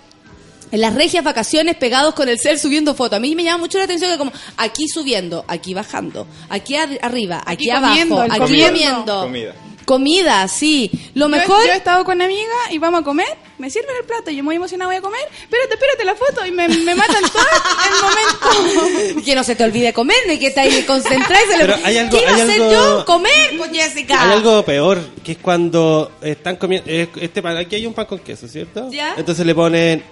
en 0.73 0.81
las 0.81 0.95
regias 0.95 1.25
vacaciones 1.25 1.77
pegados 1.77 2.15
con 2.15 2.29
el 2.29 2.39
cel 2.39 2.59
subiendo 2.59 2.95
fotos. 2.95 3.17
A 3.17 3.21
mí 3.21 3.35
me 3.35 3.43
llama 3.45 3.59
mucho 3.59 3.79
la 3.79 3.85
atención 3.85 4.11
que 4.11 4.19
como 4.19 4.33
aquí 4.57 4.87
subiendo, 4.89 5.45
aquí 5.49 5.75
bajando, 5.75 6.27
aquí 6.49 6.77
ar- 6.77 6.99
arriba, 7.03 7.43
aquí, 7.45 7.71
Aquí 7.71 7.81
comiendo, 7.85 8.15
abajo, 8.21 8.35
el 8.37 8.43
aquí 8.43 8.63
comiendo. 8.63 8.67
comiendo. 8.71 9.21
Comida. 9.23 9.55
Comida, 9.91 10.47
sí. 10.47 10.89
Lo 11.15 11.29
mejor... 11.29 11.67
Yo, 11.67 11.73
he 11.73 11.77
estado 11.77 12.05
con 12.05 12.15
una 12.15 12.27
amiga 12.27 12.53
y 12.71 12.79
vamos 12.79 13.01
a 13.01 13.03
comer, 13.05 13.27
me 13.59 13.69
sirven 13.71 13.91
el 13.99 14.07
plato, 14.07 14.31
yo 14.31 14.45
muy 14.45 14.55
emocionada 14.55 14.89
voy 14.89 14.99
a 14.99 15.01
comer, 15.01 15.21
espérate, 15.43 15.75
espérate 15.75 16.05
la 16.05 16.15
foto 16.15 16.47
y 16.47 16.53
me, 16.53 16.69
me 16.69 16.95
matan 16.95 17.25
todo 17.25 17.43
el 17.89 18.03
momento. 18.05 19.25
que 19.25 19.35
no 19.35 19.43
se 19.43 19.57
te 19.57 19.65
olvide 19.65 19.93
comer, 19.93 20.17
ni 20.29 20.39
que 20.39 20.51
te 20.53 20.61
ahí 20.61 20.85
Pero 20.87 21.75
hay 21.83 21.99
algo- 21.99 22.17
¿Qué 22.17 22.23
iba 22.23 22.35
hay 22.35 22.41
a 22.41 22.45
hacer 22.45 22.63
algo- 22.63 22.73
yo? 22.73 23.05
Comer, 23.05 23.59
pues 23.59 23.71
Jessica. 23.73 24.23
Hay 24.23 24.33
algo 24.37 24.65
peor, 24.65 25.01
que 25.25 25.33
es 25.33 25.39
cuando 25.39 26.13
están 26.23 26.55
comiendo. 26.55 26.89
eh, 26.89 27.09
Este 27.21 27.43
pan, 27.43 27.57
aquí 27.57 27.75
hay 27.75 27.85
un 27.87 27.93
pan 27.95 28.07
con 28.07 28.21
queso, 28.21 28.47
¿cierto? 28.47 28.89
Ya. 28.93 29.15
Entonces 29.17 29.45
le 29.45 29.57
ponen 29.57 30.05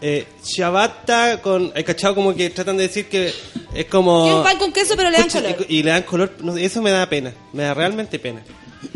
eh, 0.00 0.26
ciabatta 0.44 1.42
con. 1.42 1.72
¿Hay 1.74 1.82
cachado 1.82 2.14
como 2.14 2.32
que 2.36 2.50
tratan 2.50 2.76
de 2.76 2.84
decir 2.84 3.08
que 3.08 3.34
es 3.74 3.84
como. 3.86 4.28
Y 4.28 4.30
un 4.30 4.42
pan 4.44 4.58
con 4.58 4.72
queso, 4.72 4.94
pero 4.96 5.10
le 5.10 5.16
dan 5.18 5.26
Pucha, 5.26 5.42
color. 5.42 5.66
Y, 5.68 5.78
y 5.78 5.82
le 5.82 5.90
dan 5.90 6.02
color. 6.04 6.32
no 6.40 6.56
eso 6.56 6.80
me 6.82 6.92
da 6.92 7.08
pena. 7.08 7.32
Me 7.52 7.64
da 7.64 7.74
realmente 7.74 8.20
pena. 8.20 8.42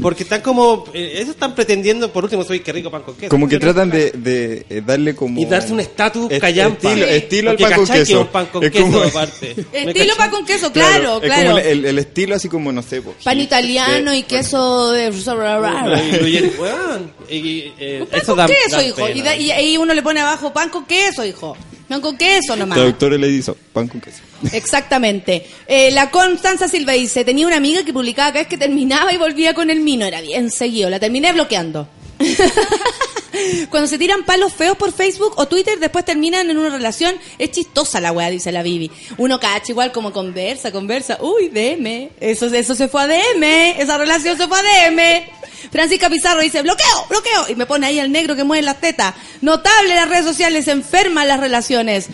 Porque 0.00 0.22
están 0.22 0.40
como. 0.42 0.84
eh, 0.94 1.14
eso 1.16 1.32
están 1.32 1.54
pretendiendo, 1.54 2.12
por 2.12 2.22
último, 2.24 2.44
soy 2.44 2.60
que 2.60 2.72
rico 2.72 2.90
pan 2.90 3.02
con 3.02 3.16
queso. 3.16 3.28
Como 3.30 3.48
que 3.48 3.58
tratan 3.58 3.90
de, 3.90 4.12
de, 4.12 4.64
eh, 4.70 4.82
darle 4.86 5.14
como... 5.16 5.40
Y 5.40 5.44
darse 5.44 5.72
un 5.72 5.80
estatus 5.80 6.30
Est- 6.30 6.40
callampa. 6.40 6.88
Estilo, 6.88 7.06
estilo 7.06 7.50
al 7.50 7.56
pan 7.56 7.72
con 7.74 7.86
queso. 7.86 8.02
es 8.02 8.10
un 8.10 8.26
pan 8.28 8.46
con 8.46 8.62
Es 8.64 8.70
queso 8.70 8.84
como- 8.84 9.02
aparte. 9.02 9.54
¿Me 9.72 9.82
Estilo 9.90 10.14
pan 10.16 10.30
con 10.30 10.46
queso, 10.46 10.72
claro, 10.72 11.16
Es 11.16 11.22
claro. 11.24 11.46
como 11.50 11.58
el, 11.58 11.66
el- 11.66 11.84
el 11.86 11.98
estilo 11.98 12.34
así 12.36 12.48
como, 12.48 12.70
no 12.70 12.82
sé... 12.82 13.02
po, 13.02 13.14
Pan 13.24 13.40
italiano 13.40 14.12
de- 14.12 14.18
y 14.18 14.22
queso 14.22 14.92
de... 14.92 15.10
Y- 15.12 16.36
y- 16.38 16.52
weón, 16.58 17.12
y- 17.28 17.72
eh, 17.78 18.06
Pan 18.10 18.20
eso 18.20 18.26
con 18.36 18.36
da- 18.38 18.46
queso, 18.46 18.76
da 18.76 18.84
hijo. 18.84 19.08
Y, 19.08 19.22
da- 19.22 19.36
y 19.36 19.50
ahí 19.50 19.76
uno 19.76 19.94
le 19.94 20.02
pone 20.02 20.20
abajo 20.20 20.52
pan 20.52 20.68
con 20.68 20.84
queso, 20.86 21.24
hijo. 21.24 21.56
Pan 21.92 22.00
con 22.00 22.16
queso 22.16 22.56
nomás. 22.56 22.78
Traductor 22.78 23.12
le 23.20 23.28
hizo 23.28 23.54
pan 23.70 23.86
con 23.86 24.00
queso. 24.00 24.22
Exactamente. 24.50 25.46
Eh, 25.66 25.90
la 25.90 26.10
Constanza 26.10 26.66
Silva 26.66 26.94
dice, 26.94 27.22
tenía 27.22 27.46
una 27.46 27.56
amiga 27.56 27.84
que 27.84 27.92
publicaba 27.92 28.30
cada 28.30 28.40
vez 28.40 28.48
que 28.48 28.56
terminaba 28.56 29.12
y 29.12 29.18
volvía 29.18 29.52
con 29.52 29.68
el 29.68 29.80
mino. 29.80 30.06
Era 30.06 30.22
bien 30.22 30.50
seguido. 30.50 30.88
La 30.88 30.98
terminé 30.98 31.34
bloqueando. 31.34 31.86
Cuando 33.70 33.86
se 33.88 33.98
tiran 33.98 34.24
palos 34.24 34.54
feos 34.54 34.78
por 34.78 34.90
Facebook 34.92 35.34
o 35.36 35.46
Twitter, 35.46 35.78
después 35.78 36.06
terminan 36.06 36.48
en 36.48 36.56
una 36.56 36.70
relación. 36.70 37.14
Es 37.38 37.50
chistosa 37.50 38.00
la 38.00 38.12
weá, 38.12 38.30
dice 38.30 38.52
la 38.52 38.62
Bibi. 38.62 38.90
Uno 39.18 39.38
cacha 39.38 39.72
igual 39.72 39.92
como 39.92 40.14
conversa, 40.14 40.72
conversa. 40.72 41.18
Uy, 41.20 41.48
DM. 41.48 42.08
Eso, 42.20 42.46
eso 42.46 42.74
se 42.74 42.88
fue 42.88 43.02
a 43.02 43.06
DM. 43.06 43.78
Esa 43.78 43.98
relación 43.98 44.38
se 44.38 44.48
fue 44.48 44.58
a 44.58 44.62
DM. 44.62 45.24
Francisca 45.70 46.08
Pizarro 46.10 46.40
dice, 46.40 46.62
bloqueo, 46.62 47.06
bloqueo. 47.08 47.48
Y 47.48 47.54
me 47.54 47.66
pone 47.66 47.86
ahí 47.86 47.98
el 47.98 48.10
negro 48.10 48.34
que 48.34 48.44
mueve 48.44 48.62
las 48.62 48.80
tetas. 48.80 49.14
Notable 49.40 49.94
las 49.94 50.08
redes 50.08 50.24
sociales, 50.26 50.68
enferman 50.68 51.28
las 51.28 51.40
relaciones. 51.40 52.08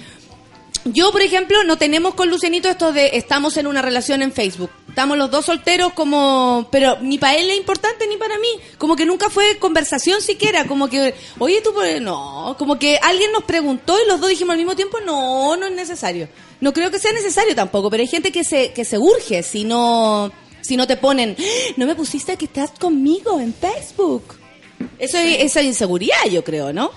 Yo, 0.84 1.10
por 1.12 1.20
ejemplo, 1.22 1.64
no 1.64 1.76
tenemos 1.76 2.14
con 2.14 2.30
Lucianito 2.30 2.68
esto 2.68 2.92
de 2.92 3.10
estamos 3.14 3.56
en 3.56 3.66
una 3.66 3.82
relación 3.82 4.22
en 4.22 4.32
Facebook. 4.32 4.70
Estamos 4.88 5.18
los 5.18 5.30
dos 5.30 5.44
solteros 5.44 5.92
como... 5.92 6.68
Pero 6.72 6.98
ni 7.02 7.18
para 7.18 7.36
él 7.36 7.50
es 7.50 7.58
importante 7.58 8.06
ni 8.06 8.16
para 8.16 8.38
mí. 8.38 8.48
Como 8.78 8.96
que 8.96 9.04
nunca 9.04 9.28
fue 9.28 9.58
conversación 9.58 10.22
siquiera. 10.22 10.66
Como 10.66 10.88
que, 10.88 11.14
oye, 11.38 11.60
tú... 11.60 11.74
por- 11.74 12.00
No, 12.00 12.56
como 12.58 12.78
que 12.78 12.98
alguien 13.02 13.30
nos 13.32 13.44
preguntó 13.44 13.96
y 14.02 14.08
los 14.08 14.20
dos 14.20 14.30
dijimos 14.30 14.52
al 14.52 14.58
mismo 14.58 14.76
tiempo, 14.76 14.98
no, 15.04 15.56
no 15.56 15.66
es 15.66 15.72
necesario. 15.72 16.28
No 16.60 16.72
creo 16.72 16.90
que 16.90 16.98
sea 16.98 17.12
necesario 17.12 17.54
tampoco, 17.54 17.90
pero 17.90 18.00
hay 18.00 18.08
gente 18.08 18.32
que 18.32 18.42
se, 18.44 18.72
que 18.72 18.84
se 18.84 18.98
urge 18.98 19.42
si 19.42 19.64
no, 19.64 20.32
si 20.68 20.76
no 20.76 20.86
te 20.86 20.96
ponen, 20.98 21.34
"¡Ah! 21.38 21.42
no 21.76 21.86
me 21.86 21.94
pusiste 21.94 22.36
que 22.36 22.44
estás 22.44 22.70
conmigo 22.78 23.40
en 23.40 23.54
Facebook. 23.54 24.36
Eso 24.98 25.16
es 25.18 25.44
esa 25.44 25.62
inseguridad, 25.62 26.24
yo 26.30 26.44
creo, 26.44 26.72
¿no? 26.72 26.90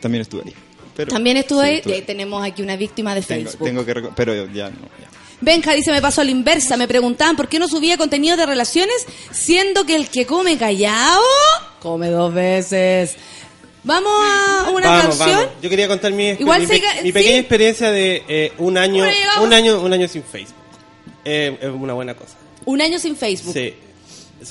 También 0.00 0.22
estuve 0.22 0.42
ahí. 0.46 0.54
Pero- 0.96 1.10
También 1.10 1.36
estuve 1.36 1.62
sí, 1.64 1.68
ahí. 1.70 1.76
estuve. 1.78 1.96
Eh, 1.98 2.02
Tenemos 2.02 2.44
aquí 2.46 2.62
una 2.62 2.76
víctima 2.76 3.14
de 3.14 3.22
Tengo, 3.22 3.50
Facebook. 3.50 3.66
tengo 3.66 3.84
que... 3.84 3.94
Pero 4.14 4.32
ya 4.52 4.70
no, 4.70 4.76
ya. 5.00 5.08
Benja 5.40 5.72
dice, 5.74 5.90
me 5.90 6.00
pasó 6.00 6.20
a 6.20 6.24
la 6.24 6.30
inversa. 6.30 6.76
Me 6.76 6.86
preguntaban 6.86 7.34
por 7.36 7.48
qué 7.48 7.58
no 7.58 7.66
subía 7.68 7.98
contenido 7.98 8.36
de 8.36 8.46
relaciones, 8.46 8.94
siendo 9.32 9.84
que 9.84 9.96
el 9.96 10.08
que 10.08 10.24
come 10.24 10.56
callado, 10.56 11.20
come 11.82 12.08
dos 12.10 12.32
veces. 12.32 13.16
Vamos 13.82 14.12
a 14.14 14.70
una 14.70 14.88
Vamos, 14.88 15.16
canción. 15.18 15.30
vamos. 15.40 15.52
Yo 15.60 15.68
quería 15.68 15.88
contar 15.88 16.12
mi, 16.12 16.28
Igual 16.28 16.60
mi, 16.62 16.66
pe- 16.68 16.82
mi 17.02 17.12
pequeña 17.12 17.32
sí. 17.34 17.38
experiencia 17.40 17.90
de 17.90 18.22
eh, 18.28 18.52
un 18.58 18.78
año, 18.78 19.04
un 19.42 19.52
año, 19.52 19.80
un 19.82 19.92
año 19.92 20.06
sin 20.08 20.22
Facebook. 20.22 20.54
Eh, 21.24 21.58
es 21.60 21.68
una 21.68 21.92
buena 21.92 22.14
cosa. 22.14 22.36
Un 22.66 22.80
año 22.82 22.98
sin 22.98 23.16
Facebook. 23.16 23.52
Sí. 23.54 23.74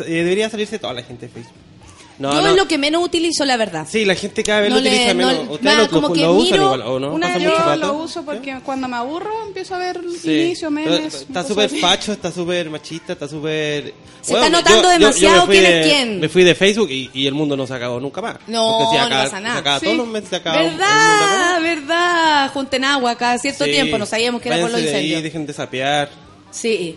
Debería 0.05 0.49
salirse 0.49 0.79
toda 0.79 0.93
la 0.93 1.03
gente 1.03 1.27
de 1.27 1.31
Facebook. 1.33 1.53
No, 2.19 2.31
Yo 2.31 2.41
no. 2.43 2.49
es 2.51 2.55
lo 2.55 2.67
que 2.67 2.77
menos 2.77 3.03
utilizo, 3.03 3.43
la 3.43 3.57
verdad. 3.57 3.87
Sí, 3.89 4.05
la 4.05 4.13
gente 4.13 4.43
cada 4.43 4.61
vez 4.61 4.69
No 4.69 4.75
lo 4.75 4.81
le- 4.83 4.89
utiliza 4.91 5.13
no- 5.15 5.27
menos. 5.27 5.49
¿Ustedes 5.49 5.77
lo, 5.79 5.89
como 5.89 6.07
lo- 6.09 6.13
que 6.13 6.21
lo 6.21 6.33
usan 6.33 6.61
igual 6.61 6.81
o 6.83 6.99
no? 6.99 7.13
una- 7.15 7.27
¿Pasan 7.27 7.41
Yo 7.41 7.49
mucho 7.49 7.75
lo 7.75 7.93
uso 7.95 8.23
porque 8.23 8.59
cuando 8.63 8.87
me 8.87 8.95
aburro 8.97 9.31
empiezo 9.47 9.73
a 9.73 9.77
ver 9.79 9.99
Sí. 10.21 10.31
inicio, 10.31 10.69
memes. 10.69 11.13
Está 11.15 11.43
súper 11.43 11.71
facho, 11.71 12.11
está 12.13 12.31
súper 12.31 12.69
machista, 12.69 13.13
está 13.13 13.27
súper... 13.27 13.95
Se 14.21 14.33
está 14.33 14.47
notando 14.47 14.89
demasiado 14.89 15.39
me 15.41 15.45
fui 15.47 15.55
quién 15.57 15.63
de, 15.71 15.79
es 15.81 15.87
quién. 15.87 16.19
Me 16.19 16.29
fui 16.29 16.43
de 16.43 16.55
Facebook 16.55 16.91
y, 16.91 17.09
y 17.15 17.25
el 17.25 17.33
mundo 17.33 17.57
no 17.57 17.65
se 17.65 17.73
acabó 17.73 17.99
nunca 17.99 18.21
más. 18.21 18.35
No, 18.45 18.91
si 18.91 18.97
no 18.97 19.03
acá- 19.05 19.23
pasa 19.23 19.39
nada. 19.41 19.59
acá 19.59 19.79
Sí. 19.79 19.85
todos 19.85 19.97
los 19.97 20.07
meses 20.07 20.29
se 20.29 20.35
acaba 20.35 20.61
¿Verdad? 20.61 21.61
¿Verdad? 21.61 22.51
Junten 22.53 22.83
agua 22.85 23.15
cada 23.15 23.39
cierto 23.39 23.65
Sí. 23.65 23.71
tiempo. 23.71 23.97
No 23.97 24.05
sabíamos 24.05 24.39
que 24.39 24.49
era 24.49 24.59
por 24.61 24.69
los 24.69 24.79
incendios. 24.81 25.23
dejen 25.23 25.47
de 25.47 25.53
sapear. 25.53 26.09
Sí. 26.51 26.95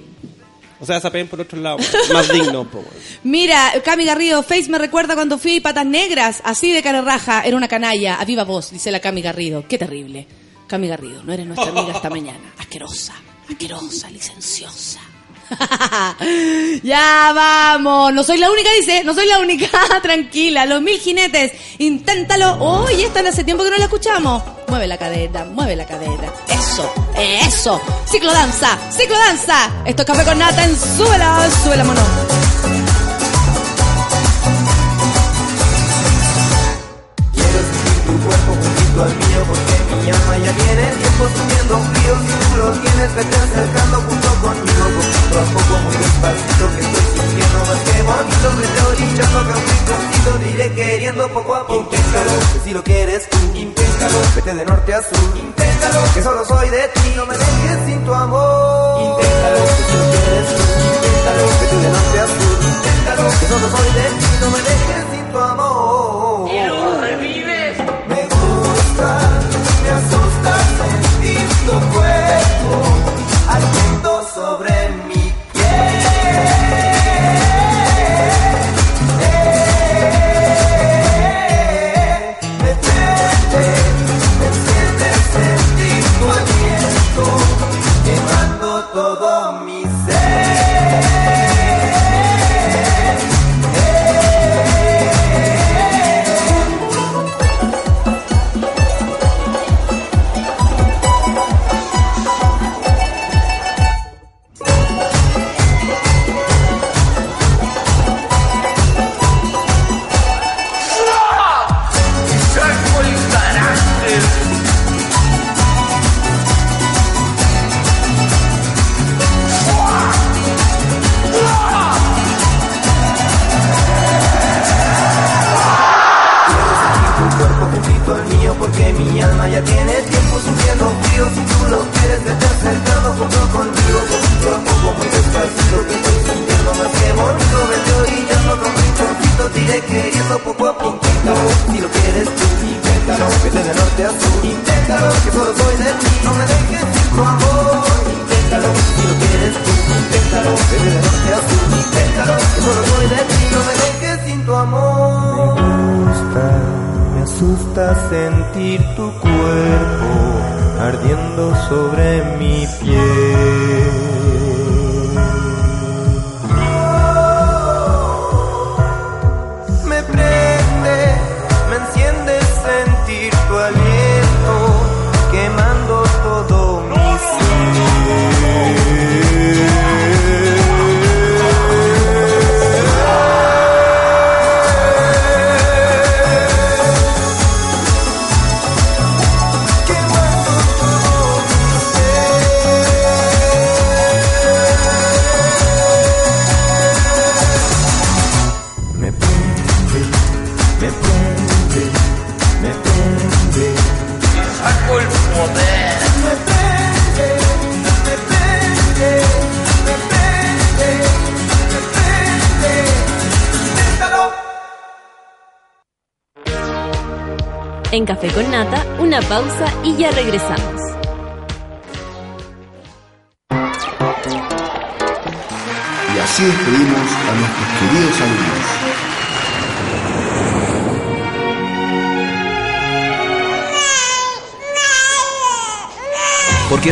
O 0.80 0.86
sea, 0.86 1.00
sapeen 1.00 1.28
por 1.28 1.40
otro 1.40 1.58
lado. 1.60 1.78
Más 2.12 2.28
digno, 2.32 2.64
po, 2.70 2.78
weón. 2.78 2.90
Mira, 3.24 3.72
Cami 3.84 4.04
Garrido, 4.04 4.42
Face 4.42 4.68
me 4.68 4.78
recuerda 4.78 5.14
cuando 5.14 5.38
fui 5.38 5.60
Patas 5.60 5.86
Negras, 5.86 6.42
así 6.44 6.72
de 6.72 6.82
cara 6.82 7.00
raja, 7.00 7.42
era 7.42 7.56
una 7.56 7.68
canalla, 7.68 8.16
a 8.20 8.24
viva 8.24 8.44
voz, 8.44 8.70
dice 8.70 8.90
la 8.90 9.00
Cami 9.00 9.22
Garrido. 9.22 9.64
Qué 9.68 9.78
terrible. 9.78 10.26
Cami 10.66 10.88
Garrido, 10.88 11.22
no 11.22 11.32
eres 11.32 11.46
nuestra 11.46 11.70
amiga 11.70 11.92
esta 11.94 12.10
mañana. 12.10 12.52
Asquerosa, 12.58 13.14
asquerosa, 13.48 14.10
licenciosa. 14.10 15.00
ya 16.82 17.32
vamos, 17.34 18.12
no 18.12 18.22
soy 18.22 18.38
la 18.38 18.50
única, 18.50 18.70
dice, 18.72 19.04
no 19.04 19.14
soy 19.14 19.26
la 19.26 19.38
única, 19.38 19.68
tranquila, 20.02 20.66
los 20.66 20.82
mil 20.82 20.98
jinetes, 20.98 21.52
inténtalo. 21.78 22.56
Oye, 22.60 23.04
esta 23.04 23.20
hace 23.20 23.44
tiempo 23.44 23.64
que 23.64 23.70
no 23.70 23.76
la 23.76 23.84
escuchamos. 23.84 24.42
Mueve 24.68 24.86
la 24.86 24.98
cadera, 24.98 25.44
mueve 25.44 25.76
la 25.76 25.86
cadera. 25.86 26.32
Eso, 26.48 26.92
eso. 27.16 27.80
Ciclo 28.06 28.32
danza, 28.32 28.78
ciclo 28.90 29.16
danza. 29.16 29.70
Esto 29.84 30.02
es 30.02 30.06
café 30.06 30.24
con 30.24 30.38
nata 30.38 30.64
en 30.64 30.76
súbela, 30.76 31.48
súbela 31.62 31.84
mono. 31.84 32.00
Quiero 37.32 37.58
sentir 37.58 38.04
tu 38.06 38.26
cuerpo 38.26 38.52
juntito 38.52 39.02
al 39.02 39.16
mío 39.16 39.44
porque 39.46 39.96
mi 40.04 40.10
alma 40.10 40.38
ya 40.38 40.52
tiene 40.52 40.82
tiempo 40.96 41.28
subiendo 41.28 41.78
frío 41.92 42.14
Si 42.26 42.50
tú 42.50 42.56
lo 42.56 42.72
tienes, 42.72 43.14
vete 43.14 43.36
acercando 43.36 43.96
junto 44.02 44.28
conmigo 44.42 44.65
Poquito 45.36 45.50
a 45.50 45.60
poco, 45.60 45.78
muy 45.84 45.96
despacito 45.96 46.64
que 46.72 46.80
estoy 46.80 47.28
sintiendo 47.28 47.58
más 47.68 47.80
que 47.84 48.02
bonito. 48.02 48.48
Vete 48.56 48.80
orillando 48.88 49.38
que 49.44 49.52
a 49.52 49.56
un 49.56 49.64
rinconcito 49.68 50.30
iré 50.48 50.72
queriendo 50.72 51.28
poco 51.28 51.54
a 51.54 51.66
poco. 51.66 51.82
Inténtalo, 51.82 52.32
que 52.52 52.60
si 52.64 52.70
lo 52.72 52.82
quieres 52.82 53.28
tú. 53.28 53.38
Inténtalo, 53.54 54.18
vete 54.34 54.54
de 54.54 54.64
norte 54.64 54.94
a 54.94 55.02
sur. 55.02 55.36
Inténtalo, 55.36 56.00
que 56.14 56.22
solo 56.22 56.44
soy 56.46 56.70
de 56.70 56.88
ti. 56.88 57.12
No 57.16 57.26
me 57.26 57.36
dejes 57.36 57.78
sin 57.84 58.04
tu 58.04 58.14
amor. 58.14 59.02
Inténtalo, 59.02 59.60
que 59.76 59.82
si 59.84 59.96
lo 60.00 60.06
quieres 60.12 60.48
tú. 60.56 60.62
Inténtalo, 60.96 61.44
vete 61.60 61.76
de 61.76 61.88
norte 61.96 62.20
a 62.20 62.26
sur. 62.26 62.56
Inténtalo, 62.72 63.24
que 63.40 63.46
solo 63.46 63.66
soy 63.76 63.90
de 63.92 64.06
ti. 64.16 64.26
No 64.40 64.50
me 64.50 64.58
dejes 64.58 65.04
sin 65.12 65.32
tu 65.32 65.38
amor 65.38 65.65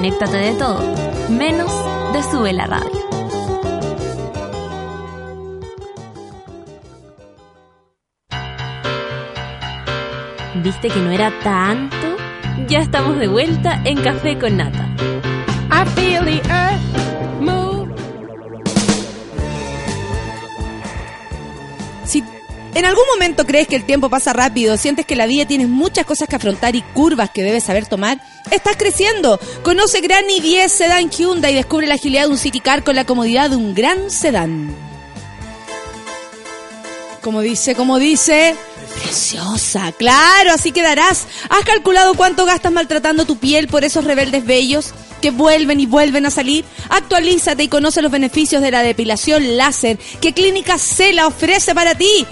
Desconéctate 0.05 0.37
de 0.37 0.53
todo, 0.59 0.83
menos 1.31 1.73
de 2.13 2.23
Sube 2.25 2.53
la 2.53 2.67
Radio. 2.67 2.91
¿Viste 10.63 10.89
que 10.89 11.01
no 11.01 11.11
era 11.11 11.33
tanto? 11.43 11.97
Ya 12.69 12.81
estamos 12.81 13.17
de 13.17 13.29
vuelta 13.29 13.81
en 13.87 14.03
Café 14.03 14.39
con 14.39 14.59
Nata. 14.59 14.95
I 15.71 15.87
feel 15.95 16.23
the 16.23 16.43
earth 16.51 16.84
en 22.85 22.91
algún 22.91 23.07
momento 23.15 23.47
crees 23.47 23.67
que 23.67 23.77
el 23.77 23.87
tiempo 23.87 24.11
pasa 24.11 24.35
rápido, 24.35 24.77
sientes 24.77 25.07
que 25.07 25.17
la 25.17 25.25
vida 25.25 25.47
tienes 25.47 25.69
muchas 25.69 26.05
cosas 26.05 26.29
que 26.29 26.37
afrontar 26.37 26.77
y 26.77 26.83
curvas 26.83 27.31
que 27.31 27.43
debes 27.43 27.65
saber 27.65 27.87
tomar, 27.87 28.21
estás 28.51 28.77
creciendo. 28.77 29.41
Conoce 29.63 30.03
Gran 30.03 30.25
i10 30.27 30.69
Sedan 30.69 31.09
Hyundai 31.09 31.53
y 31.53 31.57
descubre 31.57 31.87
la 31.87 31.95
agilidad 31.95 32.25
de 32.25 32.29
un 32.29 32.37
City 32.37 32.61
Car 32.61 32.85
con 32.85 32.95
la 32.95 33.07
comodidad 33.07 33.49
de 33.49 33.57
un 33.57 33.75
gran 33.75 34.11
sedán. 34.11 34.77
Como 37.23 37.41
dice, 37.41 37.75
como 37.75 37.99
dice, 37.99 38.55
preciosa, 39.01 39.91
claro, 39.93 40.53
así 40.53 40.71
quedarás. 40.71 41.27
¿Has 41.49 41.65
calculado 41.65 42.13
cuánto 42.13 42.45
gastas 42.45 42.71
maltratando 42.71 43.25
tu 43.25 43.39
piel 43.39 43.67
por 43.67 43.83
esos 43.85 44.05
rebeldes 44.05 44.45
bellos 44.45 44.93
que 45.23 45.31
vuelven 45.31 45.81
y 45.81 45.87
vuelven 45.87 46.27
a 46.27 46.31
salir? 46.31 46.67
Actualízate 46.91 47.63
y 47.63 47.69
conoce 47.69 48.03
los 48.03 48.13
beneficios 48.13 48.61
de 48.61 48.73
la 48.73 48.83
depilación 48.83 49.57
láser 49.57 49.99
que 50.21 50.35
Clínica 50.35 50.77
Cela 50.77 51.27
ofrece 51.27 51.75
para 51.75 51.95
ti 51.95 52.27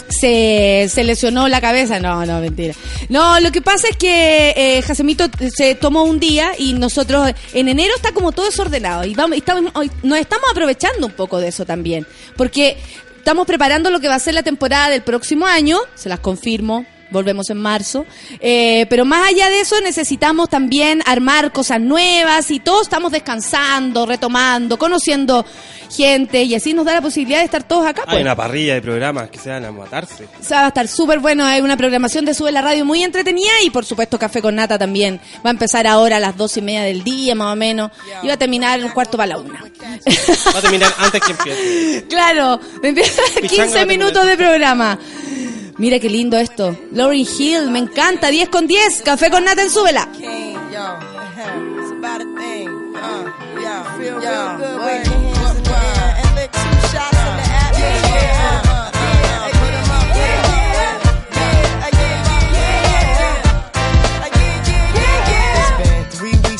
se, 0.10 0.88
se 0.90 1.04
lesionó 1.04 1.48
la 1.48 1.62
cabeza. 1.62 2.00
No, 2.00 2.26
no, 2.26 2.40
mentira. 2.40 2.74
No, 3.10 3.40
lo 3.40 3.52
que 3.52 3.62
pasa 3.62 3.88
es 3.90 3.98
que 3.98 4.54
eh, 4.56 4.82
Jacemito 4.82 5.26
se 5.54 5.76
tomó 5.76 6.04
un 6.04 6.20
día 6.20 6.52
y 6.58 6.74
nosotros 6.74 7.32
en 7.54 7.68
enero 7.68 7.94
está 7.96 8.12
como 8.12 8.32
todo 8.32 8.46
desordenado 8.46 9.06
y 9.06 9.16
vamos, 9.16 9.38
estamos, 9.38 9.72
nos 10.04 10.20
estamos 10.20 10.50
aprovechando 10.50 11.08
un 11.08 11.14
poco 11.14 11.40
de 11.40 11.50
eso 11.50 11.66
también. 11.66 12.06
Porque 12.36 12.78
estamos 13.18 13.48
preparando 13.48 13.90
lo 13.90 14.00
que 14.00 14.08
va 14.08 14.16
a 14.16 14.20
ser 14.20 14.34
la 14.34 14.44
temporada 14.44 14.90
del 14.90 15.02
próximo 15.02 15.46
año, 15.46 15.80
se 15.96 16.10
las 16.10 16.20
confirmo. 16.20 16.86
Volvemos 17.12 17.50
en 17.50 17.58
marzo. 17.58 18.06
Eh, 18.40 18.86
pero 18.90 19.06
más 19.06 19.28
allá 19.30 19.50
de 19.50 19.60
eso, 19.62 19.80
necesitamos 19.82 20.50
también 20.50 21.02
armar 21.06 21.52
cosas 21.52 21.80
nuevas 21.80 22.50
y 22.52 22.60
todos 22.60 22.84
estamos 22.84 23.12
descansando, 23.12 24.06
retomando, 24.06 24.78
conociendo 24.78 25.46
gente 25.96 26.44
y 26.44 26.56
así 26.56 26.74
nos 26.74 26.84
da 26.86 26.94
la 26.96 27.02
posibilidad 27.02 27.40
de 27.40 27.46
estar 27.46 27.64
todos 27.64 27.86
acá. 27.86 28.02
Hay 28.08 28.16
Pues. 28.16 28.22
una 28.24 28.36
parrilla 28.36 28.74
de 28.74 28.82
programas 28.82 29.30
que 29.30 29.38
se 29.38 29.50
van 29.50 29.66
a 29.66 29.72
matarse. 29.72 30.28
O 30.40 30.44
sea, 30.44 30.60
va 30.62 30.66
a 30.66 30.68
estar 30.70 30.88
súper 30.88 31.20
bueno. 31.20 31.46
Hay 31.46 31.62
una 31.62 31.78
programación 31.78 32.26
de 32.26 32.34
Sube 32.34 32.52
la 32.52 32.62
Radio 32.62 32.86
muy 32.86 33.04
entretenida 33.04 33.52
y, 33.64 33.70
por 33.70 33.86
supuesto, 33.86 34.18
Café 34.18 34.42
con 34.42 34.56
Nata 34.56 34.78
también. 34.80 35.22
Va 35.46 35.50
a 35.50 35.52
empezar 35.52 35.86
ahora 35.88 36.18
a 36.18 36.20
las 36.20 36.36
dos 36.36 36.58
y 36.58 36.62
media 36.62 36.82
del 36.84 37.04
día, 37.04 37.36
más 37.36 37.54
o 37.54 37.56
menos. 37.56 37.92
Y 38.24 38.28
va 38.28 38.34
a 38.34 38.38
terminar 38.38 38.84
un 38.84 38.90
cuarto 38.90 39.16
para 39.16 39.28
la 39.28 39.38
una. 39.38 39.62
Va 39.62 40.58
a 40.60 40.62
terminar 40.62 40.94
antes 40.98 41.22
que 41.22 41.32
empiece. 41.32 42.06
claro, 42.10 42.60
empieza 42.82 43.22
Pichanga 43.40 43.64
va 43.64 43.66
15 43.66 43.80
a 43.80 43.86
minutos 43.86 44.26
de 44.26 44.38
programa. 44.38 45.00
Mira 45.78 46.00
qué 46.00 46.10
lindo 46.10 46.38
esto. 46.38 46.78
Lauryn 46.92 47.28
Hill, 47.38 47.70
me 47.70 47.80
encanta. 47.80 48.30
10 48.30 48.50
con 48.50 48.66
10. 48.66 49.02
Café 49.04 49.30
con 49.30 49.44
Nata 49.44 49.62
en 49.62 49.70
Súbela. 49.70 50.08
King, 50.14 50.56
yo, 50.72 50.98
it's 51.80 51.92
about 51.92 52.22
a 52.22 52.26
thing. 52.40 52.70
Uh, 52.96 53.62
yeah, 53.62 53.84
feel 53.98 55.25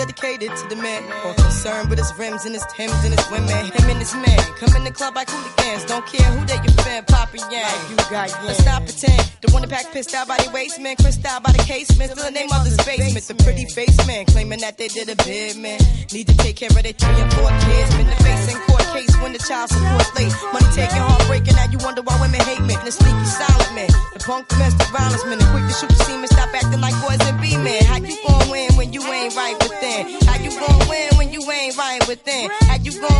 Dedicated 0.00 0.56
to 0.56 0.68
the 0.68 0.76
man 0.76 1.39
concerned 1.60 1.90
with 1.90 1.98
his 1.98 2.08
rims 2.16 2.46
and 2.46 2.54
his 2.54 2.64
Timbs 2.72 3.04
and 3.04 3.12
his 3.12 3.30
women. 3.30 3.52
Him 3.52 3.86
and 3.92 4.00
his 4.00 4.14
men 4.16 4.40
come 4.56 4.72
in 4.76 4.84
the 4.84 4.90
club 4.90 5.14
like 5.14 5.28
hooligans. 5.28 5.84
Don't 5.84 6.06
care 6.06 6.24
who 6.32 6.40
they 6.46 6.56
you 6.56 6.72
fan, 6.80 7.04
poppin' 7.04 7.44
yang. 7.52 7.68
you 7.90 7.96
got 8.08 8.32
you. 8.32 8.48
Let's 8.48 8.64
not 8.64 8.80
pretend. 8.88 9.20
The 9.44 9.52
one 9.52 9.60
that 9.60 9.68
pack 9.68 9.92
pissed 9.92 10.14
out 10.14 10.26
by 10.26 10.38
the 10.40 10.48
waistman, 10.56 10.96
crissed 10.96 11.24
out 11.26 11.42
by 11.42 11.52
the 11.52 11.60
casement. 11.68 12.12
Still 12.12 12.24
the 12.24 12.32
name 12.32 12.48
of 12.48 12.64
his 12.64 12.80
basement. 12.80 13.24
The 13.28 13.36
pretty 13.44 13.66
face 13.76 13.92
man 14.06 14.24
claiming 14.24 14.60
that 14.60 14.78
they 14.78 14.88
did 14.88 15.12
a 15.12 15.16
bid, 15.20 15.60
man. 15.60 15.80
Need 16.12 16.32
to 16.32 16.36
take 16.40 16.56
care 16.56 16.72
of 16.72 16.80
their 16.80 16.96
three 16.96 17.20
and 17.20 17.32
four 17.36 17.52
kids. 17.52 17.88
Been 17.92 18.08
the 18.08 18.20
face 18.24 18.46
in 18.48 18.56
court 18.64 18.86
case 18.96 19.12
when 19.20 19.32
the 19.36 19.42
child 19.44 19.68
support 19.68 20.08
late. 20.16 20.32
Money 20.56 20.70
taking, 20.72 21.04
heartbreaking. 21.04 21.56
Now 21.60 21.68
you 21.68 21.78
wonder 21.84 22.00
why 22.00 22.16
women 22.24 22.40
hate 22.40 22.64
men. 22.64 22.80
The 22.88 22.92
sneaky 22.92 23.28
silent 23.28 23.72
man. 23.76 23.92
The 24.16 24.20
punk 24.24 24.48
domestic 24.48 24.88
violence 24.96 25.24
man. 25.28 25.36
The 25.36 25.48
quick 25.52 25.68
to 25.68 25.74
shoot 25.76 25.92
the 25.92 26.00
semen. 26.08 26.28
Stop 26.32 26.56
acting 26.56 26.80
like 26.80 26.96
boys 27.04 27.20
and 27.20 27.36
be 27.36 27.52
men. 27.60 27.84
How 27.84 28.00
you 28.00 28.16
gon' 28.24 28.48
win 28.48 28.72
when 28.80 28.96
you 28.96 29.04
ain't 29.04 29.36
right 29.36 29.60
thing. 32.24 32.50
How 32.50 32.76
you 32.76 33.00
gon' 33.00 33.19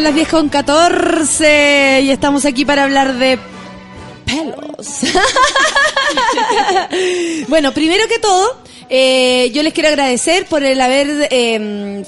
Las 0.00 0.14
10 0.14 0.28
con 0.28 0.48
14 0.48 2.00
y 2.04 2.10
estamos 2.10 2.46
aquí 2.46 2.64
para 2.64 2.84
hablar 2.84 3.14
de 3.18 3.38
pelos. 4.24 5.00
bueno, 7.48 7.72
primero 7.72 8.08
que 8.08 8.18
todo, 8.18 8.62
eh, 8.88 9.50
yo 9.52 9.62
les 9.62 9.74
quiero 9.74 9.90
agradecer 9.90 10.46
por 10.46 10.64
el 10.64 10.80
haber 10.80 11.28
eh, 11.30 12.02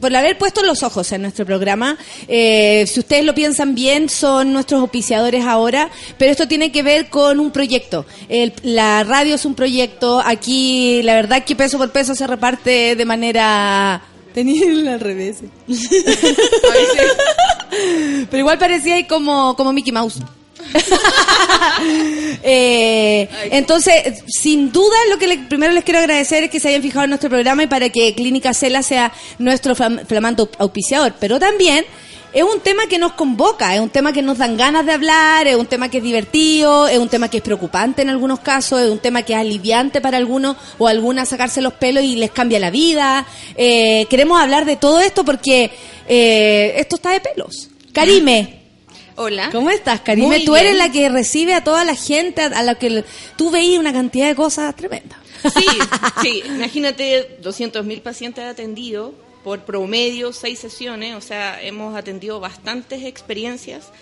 por 0.00 0.10
el 0.10 0.16
haber 0.16 0.36
puesto 0.36 0.62
los 0.62 0.82
ojos 0.82 1.10
en 1.12 1.22
nuestro 1.22 1.46
programa. 1.46 1.96
Eh, 2.28 2.84
si 2.86 3.00
ustedes 3.00 3.24
lo 3.24 3.34
piensan 3.34 3.74
bien, 3.74 4.10
son 4.10 4.52
nuestros 4.52 4.82
auspiciadores 4.82 5.46
ahora, 5.46 5.88
pero 6.18 6.30
esto 6.30 6.46
tiene 6.46 6.70
que 6.72 6.82
ver 6.82 7.08
con 7.08 7.40
un 7.40 7.50
proyecto. 7.50 8.04
El- 8.28 8.52
la 8.62 9.02
radio 9.02 9.36
es 9.36 9.46
un 9.46 9.54
proyecto. 9.54 10.20
Aquí, 10.24 11.00
la 11.02 11.14
verdad, 11.14 11.42
que 11.42 11.56
peso 11.56 11.78
por 11.78 11.90
peso 11.90 12.14
se 12.14 12.26
reparte 12.26 12.96
de 12.96 13.04
manera 13.06 14.02
Tenía 14.34 14.92
al 14.94 15.00
revés. 15.00 15.36
Pero 18.30 18.38
igual 18.38 18.58
parecía 18.58 18.96
ahí 18.96 19.04
como, 19.04 19.56
como 19.56 19.72
Mickey 19.72 19.92
Mouse. 19.92 20.18
Eh, 22.46 23.28
entonces, 23.50 24.22
sin 24.26 24.70
duda, 24.70 24.96
lo 25.10 25.18
que 25.18 25.26
le- 25.26 25.38
primero 25.38 25.72
les 25.72 25.82
quiero 25.84 25.98
agradecer 26.00 26.44
es 26.44 26.50
que 26.50 26.60
se 26.60 26.68
hayan 26.68 26.82
fijado 26.82 27.04
en 27.04 27.10
nuestro 27.10 27.30
programa 27.30 27.62
y 27.62 27.66
para 27.66 27.88
que 27.88 28.14
Clínica 28.14 28.52
Cela 28.54 28.82
sea 28.82 29.12
nuestro 29.38 29.74
flam- 29.74 30.04
flamante 30.06 30.42
au- 30.42 30.50
auspiciador. 30.58 31.14
Pero 31.18 31.38
también 31.38 31.84
es 32.34 32.42
un 32.42 32.58
tema 32.60 32.88
que 32.88 32.98
nos 32.98 33.12
convoca, 33.12 33.76
es 33.76 33.80
un 33.80 33.90
tema 33.90 34.12
que 34.12 34.20
nos 34.20 34.38
dan 34.38 34.56
ganas 34.56 34.84
de 34.84 34.90
hablar, 34.90 35.46
es 35.46 35.54
un 35.54 35.66
tema 35.66 35.88
que 35.88 35.98
es 35.98 36.02
divertido, 36.02 36.88
es 36.88 36.98
un 36.98 37.08
tema 37.08 37.28
que 37.28 37.36
es 37.36 37.42
preocupante 37.44 38.02
en 38.02 38.10
algunos 38.10 38.40
casos, 38.40 38.80
es 38.80 38.90
un 38.90 38.98
tema 38.98 39.22
que 39.22 39.34
es 39.34 39.38
aliviante 39.38 40.00
para 40.00 40.16
algunos 40.16 40.56
o 40.78 40.88
algunas 40.88 41.28
sacarse 41.28 41.62
los 41.62 41.74
pelos 41.74 42.02
y 42.02 42.16
les 42.16 42.32
cambia 42.32 42.58
la 42.58 42.70
vida. 42.70 43.24
Eh, 43.56 44.06
queremos 44.10 44.40
hablar 44.40 44.64
de 44.64 44.74
todo 44.74 44.98
esto 45.00 45.24
porque 45.24 45.70
eh, 46.08 46.74
esto 46.76 46.96
está 46.96 47.10
de 47.10 47.20
pelos. 47.20 47.70
Karime. 47.92 48.62
Hola. 49.14 49.50
¿Cómo 49.52 49.70
estás, 49.70 50.00
Karime? 50.00 50.26
Muy 50.26 50.44
tú 50.44 50.56
eres 50.56 50.72
bien. 50.72 50.78
la 50.78 50.90
que 50.90 51.08
recibe 51.08 51.54
a 51.54 51.62
toda 51.62 51.84
la 51.84 51.94
gente, 51.94 52.42
a, 52.42 52.62
la 52.64 52.74
que 52.74 53.04
tú 53.36 53.52
veías 53.52 53.78
una 53.78 53.92
cantidad 53.92 54.26
de 54.26 54.34
cosas 54.34 54.74
tremendas. 54.74 55.20
Sí, 55.56 55.66
sí, 56.22 56.42
imagínate 56.46 57.38
200.000 57.40 58.02
pacientes 58.02 58.44
atendidos 58.44 59.12
por 59.44 59.60
promedio 59.60 60.32
seis 60.32 60.58
sesiones, 60.58 61.14
o 61.14 61.20
sea, 61.20 61.62
hemos 61.62 61.94
atendido 61.94 62.40
bastantes 62.40 63.04
experiencias 63.04 63.92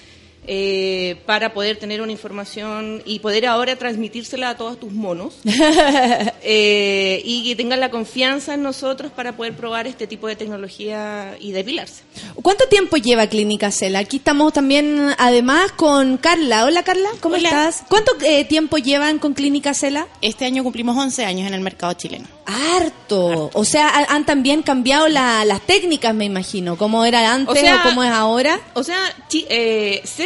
eh, 0.46 1.16
para 1.26 1.54
poder 1.54 1.76
tener 1.76 2.02
una 2.02 2.10
información 2.12 3.02
y 3.06 3.20
poder 3.20 3.46
ahora 3.46 3.76
transmitírsela 3.76 4.50
a 4.50 4.56
todos 4.56 4.78
tus 4.80 4.90
monos 4.92 5.34
eh, 6.42 7.22
y 7.24 7.44
que 7.44 7.56
tengan 7.56 7.80
la 7.80 7.90
confianza 7.90 8.54
en 8.54 8.62
nosotros 8.62 9.12
para 9.12 9.36
poder 9.36 9.54
probar 9.54 9.86
este 9.86 10.06
tipo 10.06 10.26
de 10.26 10.36
tecnología 10.36 11.36
y 11.40 11.52
depilarse. 11.52 12.02
¿Cuánto 12.42 12.66
tiempo 12.68 12.96
lleva 12.96 13.26
Clínica 13.28 13.70
Cela? 13.70 14.00
Aquí 14.00 14.16
estamos 14.16 14.52
también, 14.52 15.14
además, 15.18 15.72
con 15.72 16.16
Carla. 16.16 16.64
Hola, 16.64 16.82
Carla, 16.82 17.08
¿cómo 17.20 17.36
Hola. 17.36 17.48
estás? 17.48 17.84
¿Cuánto 17.88 18.12
eh, 18.24 18.44
tiempo 18.44 18.78
llevan 18.78 19.18
con 19.18 19.34
Clínica 19.34 19.74
Cela? 19.74 20.08
Este 20.20 20.44
año 20.44 20.62
cumplimos 20.62 20.96
11 20.96 21.24
años 21.24 21.46
en 21.46 21.54
el 21.54 21.60
mercado 21.60 21.92
chileno. 21.94 22.26
Harto. 22.46 23.50
O 23.54 23.64
sea, 23.64 23.88
ha- 23.88 24.14
han 24.14 24.26
también 24.26 24.62
cambiado 24.62 25.08
la- 25.08 25.44
las 25.44 25.60
técnicas, 25.62 26.14
me 26.14 26.24
imagino. 26.24 26.76
¿Cómo 26.76 27.04
era 27.04 27.32
antes 27.32 27.56
o, 27.56 27.60
sea, 27.60 27.82
cómo 27.84 28.02
es 28.02 28.10
ahora? 28.10 28.58
O 28.74 28.82
sea, 28.82 28.98
Chi- 29.28 29.46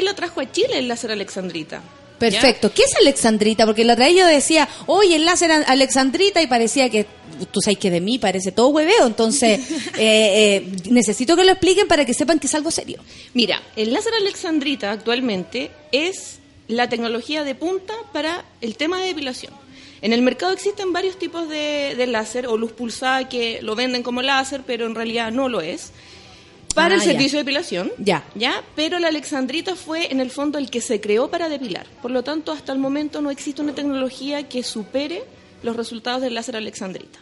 lo 0.06 0.14
trajo 0.14 0.40
a 0.40 0.50
Chile 0.50 0.78
el 0.78 0.88
láser 0.88 1.10
alexandrita. 1.10 1.82
Perfecto. 2.18 2.72
¿Qué 2.72 2.82
es 2.82 2.94
Alexandrita? 2.96 3.66
Porque 3.66 3.84
la 3.84 3.92
otra 3.92 4.06
vez 4.06 4.16
yo 4.16 4.26
decía, 4.26 4.68
oye, 4.86 5.16
el 5.16 5.24
láser 5.24 5.50
Alexandrita 5.52 6.40
y 6.40 6.46
parecía 6.46 6.88
que, 6.88 7.06
tú 7.52 7.60
sabes 7.60 7.78
que 7.78 7.90
de 7.90 8.00
mí 8.00 8.18
parece 8.18 8.52
todo 8.52 8.68
hueveo. 8.68 9.06
Entonces, 9.06 9.60
eh, 9.98 9.98
eh, 9.98 10.72
necesito 10.90 11.36
que 11.36 11.44
lo 11.44 11.52
expliquen 11.52 11.88
para 11.88 12.04
que 12.04 12.14
sepan 12.14 12.38
que 12.38 12.46
es 12.46 12.54
algo 12.54 12.70
serio. 12.70 13.02
Mira, 13.34 13.62
el 13.76 13.92
láser 13.92 14.14
alexandrita 14.14 14.92
actualmente 14.92 15.70
es 15.92 16.38
la 16.68 16.88
tecnología 16.88 17.44
de 17.44 17.54
punta 17.54 17.94
para 18.12 18.44
el 18.60 18.76
tema 18.76 19.00
de 19.00 19.08
depilación. 19.08 19.52
En 20.02 20.12
el 20.12 20.22
mercado 20.22 20.52
existen 20.52 20.92
varios 20.92 21.18
tipos 21.18 21.48
de, 21.48 21.94
de 21.96 22.06
láser 22.06 22.46
o 22.46 22.56
luz 22.56 22.72
pulsada 22.72 23.28
que 23.28 23.60
lo 23.62 23.74
venden 23.74 24.02
como 24.02 24.22
láser, 24.22 24.62
pero 24.66 24.86
en 24.86 24.94
realidad 24.94 25.32
no 25.32 25.48
lo 25.48 25.60
es. 25.60 25.92
Para 26.76 26.94
Ah, 26.94 26.98
el 26.98 27.00
ya. 27.00 27.06
servicio 27.12 27.38
de 27.38 27.42
depilación. 27.44 27.90
Ya. 27.98 28.22
¿Ya? 28.36 28.62
Pero 28.76 28.98
la 29.00 29.08
alexandrita 29.08 29.74
fue 29.74 30.12
en 30.12 30.20
el 30.20 30.30
fondo 30.30 30.58
el 30.58 30.70
que 30.70 30.80
se 30.80 31.00
creó 31.00 31.28
para 31.30 31.48
depilar. 31.48 31.86
Por 32.02 32.12
lo 32.12 32.22
tanto, 32.22 32.52
hasta 32.52 32.72
el 32.72 32.78
momento 32.78 33.20
no 33.20 33.30
existe 33.32 33.62
una 33.62 33.74
tecnología 33.74 34.48
que 34.48 34.62
supere 34.62 35.24
los 35.64 35.74
resultados 35.74 36.20
del 36.22 36.34
láser 36.34 36.54
alexandrita. 36.56 37.18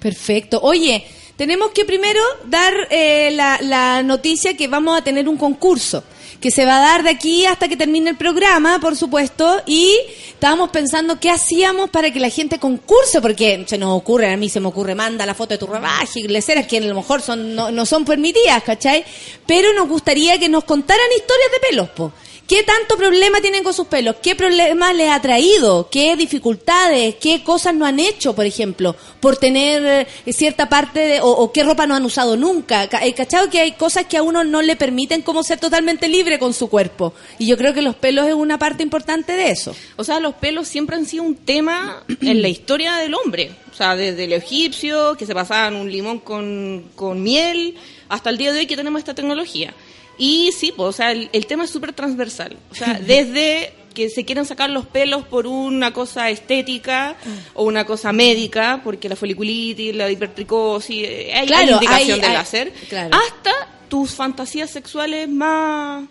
Perfecto. 0.00 0.60
Oye, 0.62 1.04
tenemos 1.36 1.70
que 1.72 1.84
primero 1.84 2.20
dar 2.46 2.72
eh, 2.90 3.30
la, 3.32 3.58
la 3.62 4.02
noticia 4.02 4.56
que 4.56 4.68
vamos 4.68 4.96
a 4.98 5.02
tener 5.04 5.28
un 5.28 5.36
concurso 5.36 6.04
que 6.40 6.50
se 6.50 6.64
va 6.64 6.78
a 6.78 6.80
dar 6.80 7.02
de 7.02 7.10
aquí 7.10 7.46
hasta 7.46 7.68
que 7.68 7.76
termine 7.76 8.10
el 8.10 8.16
programa, 8.16 8.78
por 8.80 8.96
supuesto, 8.96 9.62
y 9.66 9.96
estábamos 10.28 10.70
pensando 10.70 11.18
qué 11.18 11.30
hacíamos 11.30 11.90
para 11.90 12.10
que 12.10 12.20
la 12.20 12.28
gente 12.28 12.58
concurse, 12.58 13.20
porque 13.20 13.64
se 13.66 13.78
nos 13.78 13.96
ocurre, 13.96 14.32
a 14.32 14.36
mí 14.36 14.48
se 14.48 14.60
me 14.60 14.68
ocurre, 14.68 14.94
manda 14.94 15.26
la 15.26 15.34
foto 15.34 15.54
de 15.54 15.58
tu 15.58 15.66
rebaje, 15.66 16.20
iglesias 16.20 16.66
que 16.66 16.78
a 16.78 16.80
lo 16.80 16.94
mejor 16.94 17.22
son, 17.22 17.54
no, 17.54 17.70
no 17.70 17.86
son 17.86 18.04
permitidas, 18.04 18.62
¿cachai? 18.62 19.04
Pero 19.46 19.72
nos 19.72 19.88
gustaría 19.88 20.38
que 20.38 20.48
nos 20.48 20.64
contaran 20.64 21.06
historias 21.16 21.50
de 21.52 21.68
pelos, 21.68 21.88
po. 21.90 22.12
¿Qué 22.46 22.62
tanto 22.62 22.98
problema 22.98 23.40
tienen 23.40 23.64
con 23.64 23.72
sus 23.72 23.86
pelos? 23.86 24.16
¿Qué 24.22 24.34
problemas 24.36 24.94
les 24.94 25.08
ha 25.10 25.22
traído? 25.22 25.88
¿Qué 25.90 26.14
dificultades? 26.14 27.14
¿Qué 27.14 27.42
cosas 27.42 27.74
no 27.74 27.86
han 27.86 27.98
hecho, 27.98 28.34
por 28.34 28.44
ejemplo, 28.44 28.94
por 29.20 29.38
tener 29.38 30.06
eh, 30.26 30.32
cierta 30.32 30.68
parte 30.68 31.00
de, 31.00 31.20
o, 31.22 31.50
qué 31.52 31.62
ropa 31.64 31.86
no 31.86 31.94
han 31.94 32.04
usado 32.04 32.36
nunca? 32.36 32.86
Ca- 32.90 33.04
eh, 33.06 33.14
¿Cachado 33.14 33.48
que 33.48 33.60
hay 33.60 33.72
cosas 33.72 34.04
que 34.04 34.18
a 34.18 34.22
uno 34.22 34.44
no 34.44 34.60
le 34.60 34.76
permiten 34.76 35.22
como 35.22 35.42
ser 35.42 35.58
totalmente 35.58 36.06
libre 36.06 36.38
con 36.38 36.52
su 36.52 36.68
cuerpo? 36.68 37.14
Y 37.38 37.46
yo 37.46 37.56
creo 37.56 37.72
que 37.72 37.80
los 37.80 37.94
pelos 37.96 38.26
es 38.28 38.34
una 38.34 38.58
parte 38.58 38.82
importante 38.82 39.32
de 39.32 39.50
eso. 39.50 39.74
O 39.96 40.04
sea, 40.04 40.20
los 40.20 40.34
pelos 40.34 40.68
siempre 40.68 40.96
han 40.96 41.06
sido 41.06 41.22
un 41.22 41.36
tema 41.36 42.04
en 42.20 42.42
la 42.42 42.48
historia 42.48 42.96
del 42.96 43.14
hombre. 43.14 43.52
O 43.72 43.76
sea, 43.76 43.96
desde 43.96 44.24
el 44.24 44.34
egipcio, 44.34 45.16
que 45.16 45.24
se 45.26 45.34
pasaban 45.34 45.76
un 45.76 45.90
limón 45.90 46.18
con, 46.20 46.90
con 46.94 47.22
miel, 47.22 47.74
hasta 48.08 48.28
el 48.30 48.36
día 48.38 48.52
de 48.52 48.60
hoy 48.60 48.66
que 48.66 48.76
tenemos 48.76 48.98
esta 49.00 49.14
tecnología. 49.14 49.74
Y 50.18 50.50
sí, 50.52 50.72
pues, 50.76 50.88
o 50.88 50.92
sea, 50.92 51.12
el, 51.12 51.28
el 51.32 51.46
tema 51.46 51.64
es 51.64 51.70
súper 51.70 51.92
transversal. 51.92 52.56
O 52.70 52.74
sea, 52.74 52.94
desde 53.06 53.72
que 53.94 54.10
se 54.10 54.24
quieren 54.24 54.44
sacar 54.44 54.70
los 54.70 54.86
pelos 54.86 55.24
por 55.26 55.46
una 55.46 55.92
cosa 55.92 56.28
estética 56.30 57.14
o 57.54 57.62
una 57.64 57.84
cosa 57.84 58.12
médica, 58.12 58.80
porque 58.82 59.08
la 59.08 59.14
foliculitis, 59.16 59.94
la 59.94 60.10
hipertricosis, 60.10 61.04
eh, 61.06 61.30
hay, 61.32 61.40
hay 61.42 61.46
Claro, 61.46 61.72
indicación 61.74 62.14
hay- 62.16 62.20
de 62.20 62.26
hay- 62.26 62.32
láser, 62.32 62.72
claro. 62.88 63.16
hasta 63.16 63.52
tus 63.88 64.10
fantasías 64.12 64.70
sexuales 64.70 65.28
más 65.28 66.04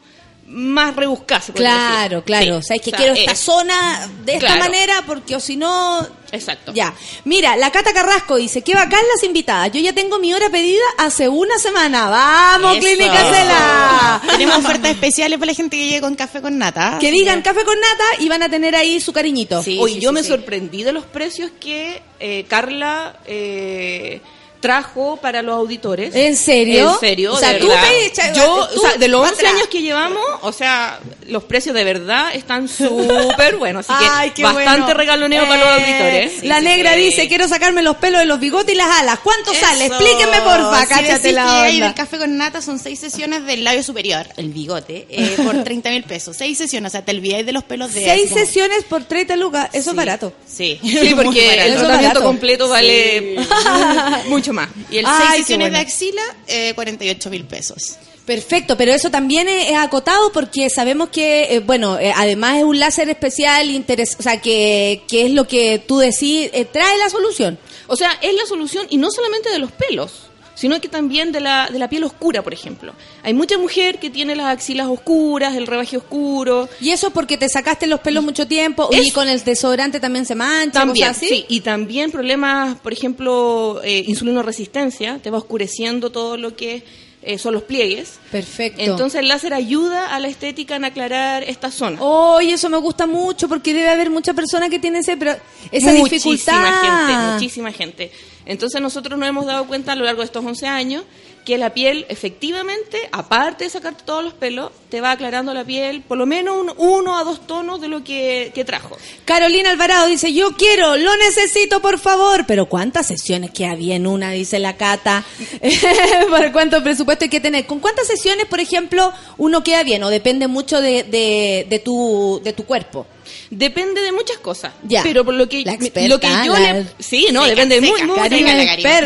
más 0.48 0.94
podría 0.94 1.10
Claro, 1.54 2.10
decir. 2.18 2.24
claro. 2.26 2.46
Sí. 2.46 2.52
O 2.52 2.62
sea, 2.62 2.76
es 2.76 2.82
que 2.82 2.90
O 2.90 2.92
sea, 2.92 2.98
quiero 3.00 3.14
esta 3.14 3.32
es- 3.32 3.40
zona 3.40 4.10
de 4.26 4.34
esta 4.34 4.46
Claro. 4.48 4.62
manera 4.62 5.04
porque 5.06 5.36
o 5.36 5.40
si 5.40 5.56
no... 5.58 6.08
Exacto. 6.32 6.72
Ya. 6.74 6.94
Mira, 7.26 7.56
la 7.58 7.72
Cata 7.72 7.94
Carrasco 7.94 8.38
dice, 8.38 8.64
qué 8.64 8.74
bacán 8.74 9.02
las 9.14 9.24
invitadas. 9.24 9.72
Yo 9.72 9.80
ya 9.80 9.94
tengo 9.94 10.18
mi 10.18 10.34
hora 10.34 10.50
pedida 10.50 10.82
hace 10.98 11.30
una 11.30 11.60
semana. 11.60 12.10
¡Vamos, 12.10 12.72
Eso. 12.78 12.82
Clínica 12.88 13.24
Cela! 13.32 14.22
Tenemos 14.32 14.58
ofertas 14.58 14.92
especiales 14.92 15.38
para 15.38 15.52
la 15.52 15.56
gente 15.56 15.78
que 15.78 15.86
llegue 15.86 16.02
con 16.02 16.16
café 16.16 16.42
con 16.42 16.58
nata. 16.58 16.98
Que 17.00 17.12
digan 17.12 17.42
café 17.44 17.64
con 17.64 17.80
nata 17.80 18.04
y 18.24 18.30
van 18.30 18.42
a 18.42 18.50
tener 18.50 18.76
ahí 18.76 19.00
su 19.00 19.14
cariñito. 19.14 19.64
Hoy 19.80 20.00
yo 20.00 20.12
me 20.12 20.24
sorprendí 20.24 20.82
de 20.84 20.92
los 20.92 21.06
precios 21.06 21.52
que 21.60 22.02
eh, 22.20 22.46
Carla 22.48 23.18
eh, 23.28 24.20
trajo 24.64 25.18
para 25.18 25.42
los 25.42 25.56
auditores. 25.58 26.16
¿En 26.16 26.38
serio? 26.38 26.94
En 26.94 27.00
serio, 27.02 27.34
O 27.34 27.38
sea, 27.38 27.52
de 27.52 27.60
tú 27.60 27.68
verdad. 27.68 27.84
te 27.90 28.06
echa- 28.06 28.32
Yo, 28.34 28.66
tú 28.74 28.80
o 28.80 28.82
sea, 28.82 28.98
de 28.98 29.08
los 29.10 29.22
pa' 29.22 29.28
11 29.30 29.42
atrás. 29.42 29.54
años 29.56 29.68
que 29.68 29.82
llevamos, 29.82 30.24
o 30.42 30.54
sea, 30.54 31.00
los 31.28 31.44
precios 31.44 31.76
de 31.76 31.84
verdad 31.84 32.34
están 32.34 32.70
súper 32.70 33.58
buenos. 33.58 33.90
Así 33.90 34.04
que 34.06 34.10
Ay, 34.10 34.32
qué 34.32 34.44
bastante 34.44 34.82
bueno. 34.82 34.94
regaloneo 34.94 35.46
para 35.48 35.58
los 35.58 35.68
Eh, 35.68 35.84
auditores. 35.84 36.44
la 36.46 36.60
Sí, 36.60 36.64
negra 36.66 36.94
sí. 36.94 37.00
dice, 37.02 37.28
quiero 37.28 37.48
sacarme 37.50 37.82
los 37.84 37.98
pelos 37.98 38.20
de 38.22 38.26
los 38.26 38.40
bigotes 38.40 38.74
y 38.74 38.78
las 38.78 38.88
alas. 39.02 39.20
¿Cuánto 39.22 39.52
Eso. 39.52 39.60
sale? 39.66 39.88
Explíquenme, 39.88 40.40
porfa, 40.42 40.86
cáchate 40.88 41.34
la 41.34 41.44
que 41.44 41.50
onda. 41.74 41.86
del 41.88 41.94
café 41.94 42.18
con 42.18 42.38
nata 42.38 42.62
son 42.62 42.80
seis 42.80 43.00
sesiones 43.00 43.46
del 43.46 43.66
labio 43.66 43.84
superior, 43.84 44.26
el 44.38 44.50
bigote, 44.54 45.08
eh, 45.10 45.36
por 45.44 45.62
30 45.64 45.90
mil 45.90 46.04
pesos. 46.04 46.38
Seis 46.38 46.58
sesiones, 46.58 46.90
o 46.90 46.94
sea, 46.94 47.04
te 47.04 47.12
olvidáis 47.12 47.46
de 47.46 47.52
los 47.52 47.66
pelos 47.66 47.94
de... 47.94 48.02
Seis 48.06 48.30
sesiones 48.32 48.86
por 48.86 49.04
30 49.04 49.36
lucas, 49.36 49.70
eso 49.74 49.90
es 49.90 49.96
barato. 49.98 50.32
Sí, 50.48 50.80
Sí, 50.82 51.14
porque 51.22 51.66
el 51.66 51.76
tratamiento 51.76 52.24
completo 52.24 52.70
vale 52.70 53.36
mucho 54.28 54.53
más. 54.54 54.70
Y 54.90 54.98
el 55.00 55.06
Ay, 55.06 55.14
seis 55.18 55.32
qué 55.32 55.38
sesiones 55.40 55.70
bueno. 55.70 55.78
de 55.78 55.84
axila, 55.84 56.22
eh, 56.48 56.72
48 56.76 57.30
mil 57.30 57.46
pesos. 57.46 57.98
Perfecto, 58.26 58.78
pero 58.78 58.94
eso 58.94 59.12
también 59.12 59.50
es, 59.50 59.72
es 59.72 59.78
acotado 59.78 60.32
porque 60.32 60.70
sabemos 60.70 61.10
que, 61.10 61.56
eh, 61.56 61.60
bueno, 61.60 62.00
eh, 62.00 62.14
además 62.16 62.58
es 62.58 62.64
un 62.64 62.80
láser 62.80 63.10
especial, 63.10 63.70
interes 63.70 64.16
o 64.18 64.24
sea, 64.24 64.40
que, 64.40 65.04
que 65.10 65.26
es 65.26 65.32
lo 65.32 65.46
que 65.46 65.80
tú 65.80 65.98
decís, 65.98 66.50
eh, 66.54 66.66
trae 66.72 66.98
la 66.98 67.10
solución. 67.10 67.60
O 67.88 67.98
sea, 67.98 68.12
es 68.22 68.34
la 68.34 68.46
solución 68.46 68.88
y 68.90 68.98
no 68.98 69.12
solamente 69.12 69.50
de 69.50 69.60
los 69.60 69.74
pelos, 69.74 70.30
sino 70.56 70.80
que 70.80 70.88
también 70.88 71.32
de 71.32 71.40
la, 71.40 71.68
de 71.72 71.80
la 71.80 71.90
piel 71.90 72.04
oscura, 72.04 72.42
por 72.44 72.54
ejemplo. 72.54 72.94
Hay 73.24 73.34
mucha 73.34 73.58
mujer 73.58 74.00
que 74.00 74.10
tiene 74.10 74.36
las 74.36 74.48
axilas 74.48 74.88
oscuras, 74.88 75.56
el 75.56 75.66
rebaje 75.68 75.98
oscuro. 75.98 76.70
Y 76.80 76.92
eso 76.92 77.08
es 77.08 77.14
porque 77.14 77.38
te 77.38 77.50
sacaste 77.50 77.88
los 77.88 78.00
pelos 78.02 78.24
mucho 78.24 78.48
tiempo 78.48 78.90
y 78.92 78.96
Es- 79.08 79.14
con 79.14 79.28
el 79.28 79.44
desodorante 79.44 80.00
también 80.00 80.26
se 80.26 80.36
mancha, 80.36 80.80
También, 80.80 81.08
cosas 81.08 81.18
así. 81.24 81.28
sí. 81.28 81.46
Y 81.50 81.62
también 81.62 82.12
problemas, 82.12 82.78
por 82.80 82.94
ejemplo, 82.94 83.82
eh, 83.84 84.04
insulinoresistencia, 84.08 85.20
te 85.22 85.30
va 85.30 85.38
oscureciendo 85.38 86.12
todo 86.12 86.38
lo 86.38 86.56
que 86.56 86.84
eh, 87.26 87.38
son 87.38 87.54
los 87.54 87.64
pliegues. 87.64 88.20
Perfecto. 88.32 88.82
Entonces 88.82 89.22
el 89.22 89.30
láser 89.30 89.54
ayuda 89.54 90.14
a 90.14 90.20
la 90.20 90.28
estética 90.28 90.76
en 90.76 90.84
aclarar 90.84 91.44
esta 91.44 91.72
zona. 91.72 92.02
Oye, 92.02 92.52
eso 92.52 92.70
me 92.70 92.76
gusta 92.78 93.08
mucho 93.08 93.48
porque 93.48 93.74
debe 93.74 93.88
haber 93.90 94.10
mucha 94.10 94.34
persona 94.34 94.68
que 94.68 94.78
tiene 94.78 95.00
ese, 95.00 95.16
pero 95.16 95.32
esa 95.72 95.94
muchísima 95.94 96.34
dificultad. 96.34 97.08
gente, 97.08 97.32
muchísima 97.34 97.72
gente. 97.72 98.12
Entonces 98.46 98.82
nosotros 98.82 99.18
nos 99.20 99.28
hemos 99.30 99.46
dado 99.46 99.66
cuenta 99.68 99.94
a 99.94 99.96
lo 99.96 100.06
largo 100.06 100.22
de 100.22 100.26
estos 100.26 100.44
11 100.46 100.68
años 100.68 101.04
que 101.46 101.58
la 101.58 101.74
piel 101.74 102.06
efectivamente, 102.08 103.10
aparte 103.12 103.66
de 103.66 103.70
sacarte 103.70 104.04
todos 104.06 104.24
los 104.24 104.34
pelos, 104.34 104.72
te 104.90 105.02
va 105.02 105.12
aclarando 105.12 105.54
la 105.54 105.66
piel 105.66 106.02
por 106.02 106.18
lo 106.18 106.26
menos 106.26 106.56
un- 106.58 106.72
uno 106.78 107.18
a 107.18 107.26
dos 107.26 107.46
tonos 107.46 107.82
de 107.82 107.90
lo 107.90 108.02
que, 108.02 108.52
que 108.56 108.64
trajo. 108.64 108.98
Carolina 109.26 109.70
Alvarado 109.72 110.08
dice, 110.08 110.34
yo 110.34 110.52
quiero, 110.56 110.96
lo 110.96 111.16
necesito, 111.18 111.82
por 111.82 112.00
favor. 112.00 112.46
Pero 112.48 112.68
¿cuántas 112.70 113.08
sesiones 113.08 113.52
que 113.52 113.66
había 113.66 113.96
en 113.96 114.08
una? 114.08 114.32
Dice 114.32 114.58
la 114.60 114.78
Cata. 114.78 115.26
¿Por 116.30 116.52
cuánto 116.54 116.82
presupuesto 116.84 117.26
hay 117.26 117.30
que 117.30 117.42
tener? 117.42 117.66
¿Con 117.66 117.80
cuántas 117.80 118.08
sesiones, 118.08 118.46
por 118.46 118.60
ejemplo, 118.62 119.12
uno 119.38 119.64
queda 119.64 119.84
bien? 119.84 120.04
¿O 120.04 120.10
depende 120.10 120.48
mucho 120.48 120.80
de, 120.82 121.04
de, 121.04 121.80
tu, 121.80 122.40
de 122.44 122.54
tu 122.54 122.66
cuerpo? 122.66 123.06
Depende 123.50 124.02
de 124.02 124.12
muchas 124.12 124.38
cosas. 124.38 124.74
Ya. 124.84 125.04
Pero 125.04 125.24
por 125.26 125.34
lo 125.34 125.48
que, 125.50 125.64
La 125.64 125.74
experta, 125.74 126.08
lo 126.10 126.20
que 126.20 126.28
yo 126.46 126.54
la- 126.54 126.74
le... 126.74 126.86
Sí, 127.00 127.28
no, 127.32 127.42
Seca, 127.44 127.56
depende 127.56 127.82
de 127.82 127.88
seca, 127.88 128.06
muy- 128.06 128.16
Karina 128.16 128.54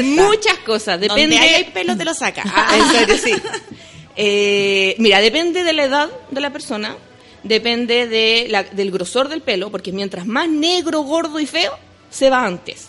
muchas 0.04 0.58
cosas. 0.60 1.00
Depende... 1.00 1.36
Donde 1.38 1.38
hay 1.56 1.64
pelo 1.66 1.96
te 1.98 2.06
lo 2.06 2.14
saca. 2.14 2.44
Ah, 2.54 2.78
en 2.78 2.92
serio, 2.92 3.18
sí. 3.24 3.34
Eh, 4.16 4.96
mira, 5.00 5.22
depende 5.22 5.64
de 5.64 5.74
la 5.74 5.84
edad 5.84 6.10
de 6.32 6.42
la 6.42 6.52
persona, 6.52 6.96
depende 7.44 8.08
de 8.08 8.48
la- 8.50 8.64
del 8.64 8.92
grosor 8.92 9.30
del 9.30 9.42
pelo, 9.42 9.70
porque 9.70 9.92
mientras 9.92 10.26
más 10.26 10.50
negro, 10.50 11.02
gordo 11.02 11.40
y 11.40 11.46
feo, 11.46 11.78
se 12.10 12.30
va 12.30 12.46
antes. 12.46 12.88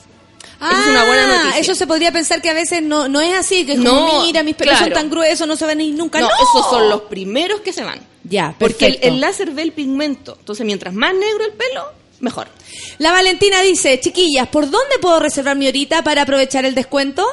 Es 0.61 0.87
una 0.89 1.05
buena 1.05 1.25
Ah, 1.25 1.37
noticia. 1.45 1.61
Eso 1.61 1.75
se 1.75 1.87
podría 1.87 2.11
pensar 2.12 2.43
que 2.43 2.51
a 2.51 2.55
veces 2.55 2.83
no, 2.83 3.09
no 3.09 3.20
es 3.20 3.35
así, 3.37 3.65
que 3.65 3.73
es 3.75 3.79
No, 3.79 4.07
como, 4.07 4.23
mira, 4.25 4.43
mis 4.43 4.57
pelos 4.57 4.79
son 4.79 4.91
tan 4.93 5.09
gruesos, 5.11 5.47
no 5.47 5.57
se 5.57 5.65
van 5.66 5.79
a 5.79 5.83
ir 5.83 5.95
nunca. 5.95 6.20
No, 6.20 6.29
No, 6.29 6.35
esos 6.35 6.70
son 6.70 6.89
los 6.89 7.03
primeros 7.03 7.61
que 7.61 7.73
se 7.73 7.85
van. 7.85 8.01
Ya, 8.25 8.55
Porque 8.59 8.99
el, 9.03 9.20
láser 9.20 9.53
ve 9.53 9.62
el 9.62 9.73
pigmento. 9.73 10.37
Entonces, 10.39 10.66
mientras 10.66 10.93
más 10.95 11.15
negro 11.15 11.45
el 11.45 11.53
pelo, 11.53 11.85
mejor. 12.20 12.49
La 12.99 13.12
Valentina 13.12 13.61
dice, 13.62 13.99
chiquillas, 14.01 14.49
¿por 14.49 14.65
dónde 14.70 14.99
puedo 15.01 15.20
reservar 15.20 15.57
mi 15.57 15.69
horita 15.69 16.03
para 16.03 16.23
aprovechar 16.23 16.65
el 16.65 16.75
descuento? 16.75 17.25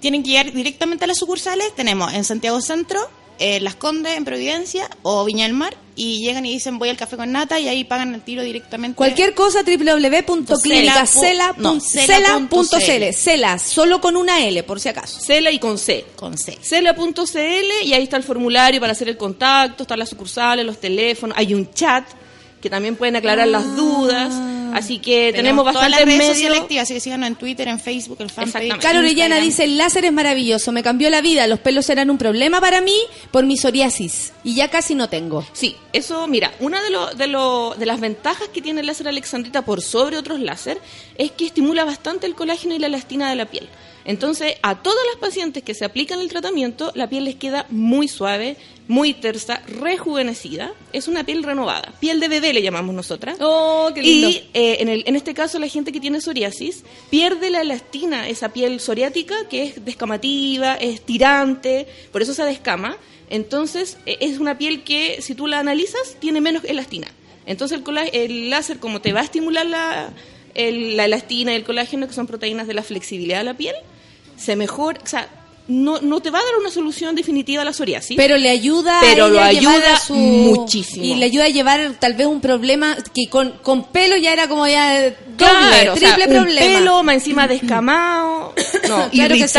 Tienen 0.00 0.22
que 0.22 0.30
llegar 0.30 0.52
directamente 0.52 1.04
a 1.04 1.08
las 1.08 1.18
sucursales. 1.18 1.74
Tenemos 1.74 2.12
en 2.12 2.24
Santiago 2.24 2.60
Centro, 2.60 3.00
en 3.38 3.64
Las 3.64 3.74
Condes, 3.74 4.16
en 4.16 4.24
Providencia 4.24 4.88
o 5.02 5.24
Viña 5.24 5.44
del 5.46 5.54
Mar. 5.54 5.74
Y 5.96 6.24
llegan 6.24 6.44
y 6.44 6.52
dicen 6.52 6.78
voy 6.78 6.88
al 6.88 6.96
café 6.96 7.16
con 7.16 7.30
nata 7.30 7.60
y 7.60 7.68
ahí 7.68 7.84
pagan 7.84 8.14
el 8.14 8.22
tiro 8.22 8.42
directamente. 8.42 8.96
Cualquier 8.96 9.34
cosa, 9.34 9.62
www.clinicacela.cl. 9.62 11.62
No, 11.62 11.80
cela 11.80 12.46
punto 12.50 12.80
Cela, 12.80 13.12
Cela, 13.12 13.58
solo 13.58 14.00
con 14.00 14.16
una 14.16 14.44
L, 14.44 14.62
por 14.64 14.80
si 14.80 14.88
acaso. 14.88 15.20
Cela 15.20 15.52
y 15.52 15.58
con 15.58 15.78
C. 15.78 16.04
Con 16.16 16.36
C. 16.36 16.58
Cela.cl 16.60 17.84
y 17.84 17.92
ahí 17.92 18.02
está 18.02 18.16
el 18.16 18.24
formulario 18.24 18.80
para 18.80 18.92
hacer 18.92 19.08
el 19.08 19.16
contacto, 19.16 19.84
están 19.84 19.98
las 19.98 20.08
sucursales, 20.08 20.66
los 20.66 20.80
teléfonos, 20.80 21.36
hay 21.38 21.54
un 21.54 21.72
chat 21.72 22.04
que 22.60 22.70
también 22.70 22.96
pueden 22.96 23.16
aclarar 23.16 23.46
las 23.46 23.76
dudas. 23.76 24.32
Así 24.74 24.98
que 24.98 25.32
tenemos 25.32 25.64
bastante 25.64 26.04
redes 26.04 26.18
medios. 26.18 26.34
sociales 26.34 26.60
activas, 26.60 26.82
así 26.84 26.94
que 26.94 27.00
síganos 27.00 27.28
en 27.28 27.36
Twitter, 27.36 27.68
en 27.68 27.78
Facebook, 27.80 28.16
en 28.20 28.28
fanpage. 28.28 28.78
Caro 28.80 28.98
Orellana 29.00 29.38
dice, 29.38 29.64
el 29.64 29.76
láser 29.78 30.04
es 30.04 30.12
maravilloso, 30.12 30.72
me 30.72 30.82
cambió 30.82 31.10
la 31.10 31.20
vida, 31.20 31.46
los 31.46 31.60
pelos 31.60 31.88
eran 31.90 32.10
un 32.10 32.18
problema 32.18 32.60
para 32.60 32.80
mí 32.80 32.96
por 33.30 33.44
mi 33.44 33.56
psoriasis 33.56 34.32
y 34.42 34.54
ya 34.54 34.68
casi 34.68 34.94
no 34.94 35.08
tengo. 35.08 35.44
Sí, 35.52 35.76
eso, 35.92 36.26
mira, 36.26 36.52
una 36.60 36.82
de, 36.82 36.90
lo- 36.90 37.14
de, 37.14 37.26
lo- 37.26 37.74
de 37.78 37.86
las 37.86 38.00
ventajas 38.00 38.48
que 38.48 38.60
tiene 38.62 38.80
el 38.80 38.86
láser 38.86 39.08
alexandrita 39.08 39.62
por 39.62 39.80
sobre 39.82 40.16
otros 40.16 40.40
láser 40.40 40.80
es 41.16 41.30
que 41.32 41.46
estimula 41.46 41.84
bastante 41.84 42.26
el 42.26 42.34
colágeno 42.34 42.74
y 42.74 42.78
la 42.78 42.88
elastina 42.88 43.30
de 43.30 43.36
la 43.36 43.46
piel. 43.46 43.68
Entonces, 44.06 44.54
a 44.62 44.82
todas 44.82 44.98
las 45.12 45.16
pacientes 45.20 45.62
que 45.62 45.72
se 45.74 45.84
aplican 45.84 46.20
el 46.20 46.28
tratamiento, 46.28 46.92
la 46.94 47.08
piel 47.08 47.24
les 47.24 47.36
queda 47.36 47.66
muy 47.70 48.06
suave, 48.06 48.56
muy 48.86 49.14
tersa, 49.14 49.62
rejuvenecida. 49.66 50.72
Es 50.92 51.08
una 51.08 51.24
piel 51.24 51.42
renovada. 51.42 51.92
Piel 52.00 52.20
de 52.20 52.28
bebé 52.28 52.52
le 52.52 52.60
llamamos 52.60 52.94
nosotras. 52.94 53.38
Oh, 53.40 53.90
qué 53.94 54.02
lindo. 54.02 54.28
Y 54.28 54.42
eh, 54.52 54.76
en, 54.80 54.88
el- 54.90 55.04
en 55.06 55.16
este 55.16 55.32
caso, 55.32 55.58
la 55.58 55.68
gente 55.68 55.90
que 55.90 56.00
tiene 56.00 56.20
psoriasis 56.20 56.84
pierde 57.08 57.48
la 57.48 57.62
elastina, 57.62 58.28
esa 58.28 58.50
piel 58.52 58.78
psoriática 58.80 59.48
que 59.48 59.62
es 59.62 59.84
descamativa, 59.86 60.74
es 60.74 61.00
tirante, 61.00 61.86
por 62.12 62.20
eso 62.20 62.34
se 62.34 62.44
descama. 62.44 62.98
Entonces, 63.30 63.96
eh, 64.04 64.18
es 64.20 64.38
una 64.38 64.58
piel 64.58 64.84
que, 64.84 65.22
si 65.22 65.34
tú 65.34 65.46
la 65.46 65.60
analizas, 65.60 66.16
tiene 66.20 66.42
menos 66.42 66.62
elastina. 66.64 67.08
Entonces, 67.46 67.78
el, 67.78 67.84
colá- 67.84 68.10
el 68.12 68.50
láser, 68.50 68.78
como 68.80 69.00
te 69.00 69.14
va 69.14 69.20
a 69.20 69.24
estimular 69.24 69.64
la, 69.64 70.10
el- 70.54 70.98
la 70.98 71.06
elastina 71.06 71.52
y 71.52 71.56
el 71.56 71.64
colágeno, 71.64 72.06
que 72.06 72.12
son 72.12 72.26
proteínas 72.26 72.66
de 72.66 72.74
la 72.74 72.82
flexibilidad 72.82 73.38
de 73.38 73.44
la 73.44 73.56
piel, 73.56 73.74
se 74.36 74.56
mejora, 74.56 75.00
o 75.02 75.06
sea, 75.06 75.28
no, 75.66 75.98
no 76.02 76.20
te 76.20 76.28
va 76.30 76.40
a 76.40 76.42
dar 76.44 76.52
una 76.60 76.70
solución 76.70 77.14
definitiva 77.14 77.62
a 77.62 77.64
la 77.64 77.72
psoriasis. 77.72 78.16
Pero 78.18 78.36
le 78.36 78.50
ayuda 78.50 78.98
Pero 79.00 79.24
a 79.24 79.28
lo 79.28 79.40
ayuda 79.40 79.94
a 79.94 79.98
su- 79.98 80.12
muchísimo. 80.14 81.02
Y 81.04 81.14
le 81.14 81.24
ayuda 81.24 81.44
a 81.44 81.48
llevar 81.48 81.94
tal 81.98 82.12
vez 82.14 82.26
un 82.26 82.40
problema 82.42 82.96
que 83.14 83.30
con, 83.30 83.52
con 83.62 83.84
pelo 83.84 84.16
ya 84.18 84.32
era 84.34 84.46
como 84.46 84.66
ya 84.66 85.00
doble, 85.04 85.14
Claro, 85.38 85.94
o 85.94 85.96
sea, 85.96 86.14
triple 86.16 86.38
un 86.38 86.44
problema. 86.44 86.66
pelo 86.78 87.02
más 87.02 87.14
encima 87.14 87.48
descamado, 87.48 88.52
no, 88.88 89.10
Claro 89.10 89.34
que 89.36 89.48
sí. 89.48 89.54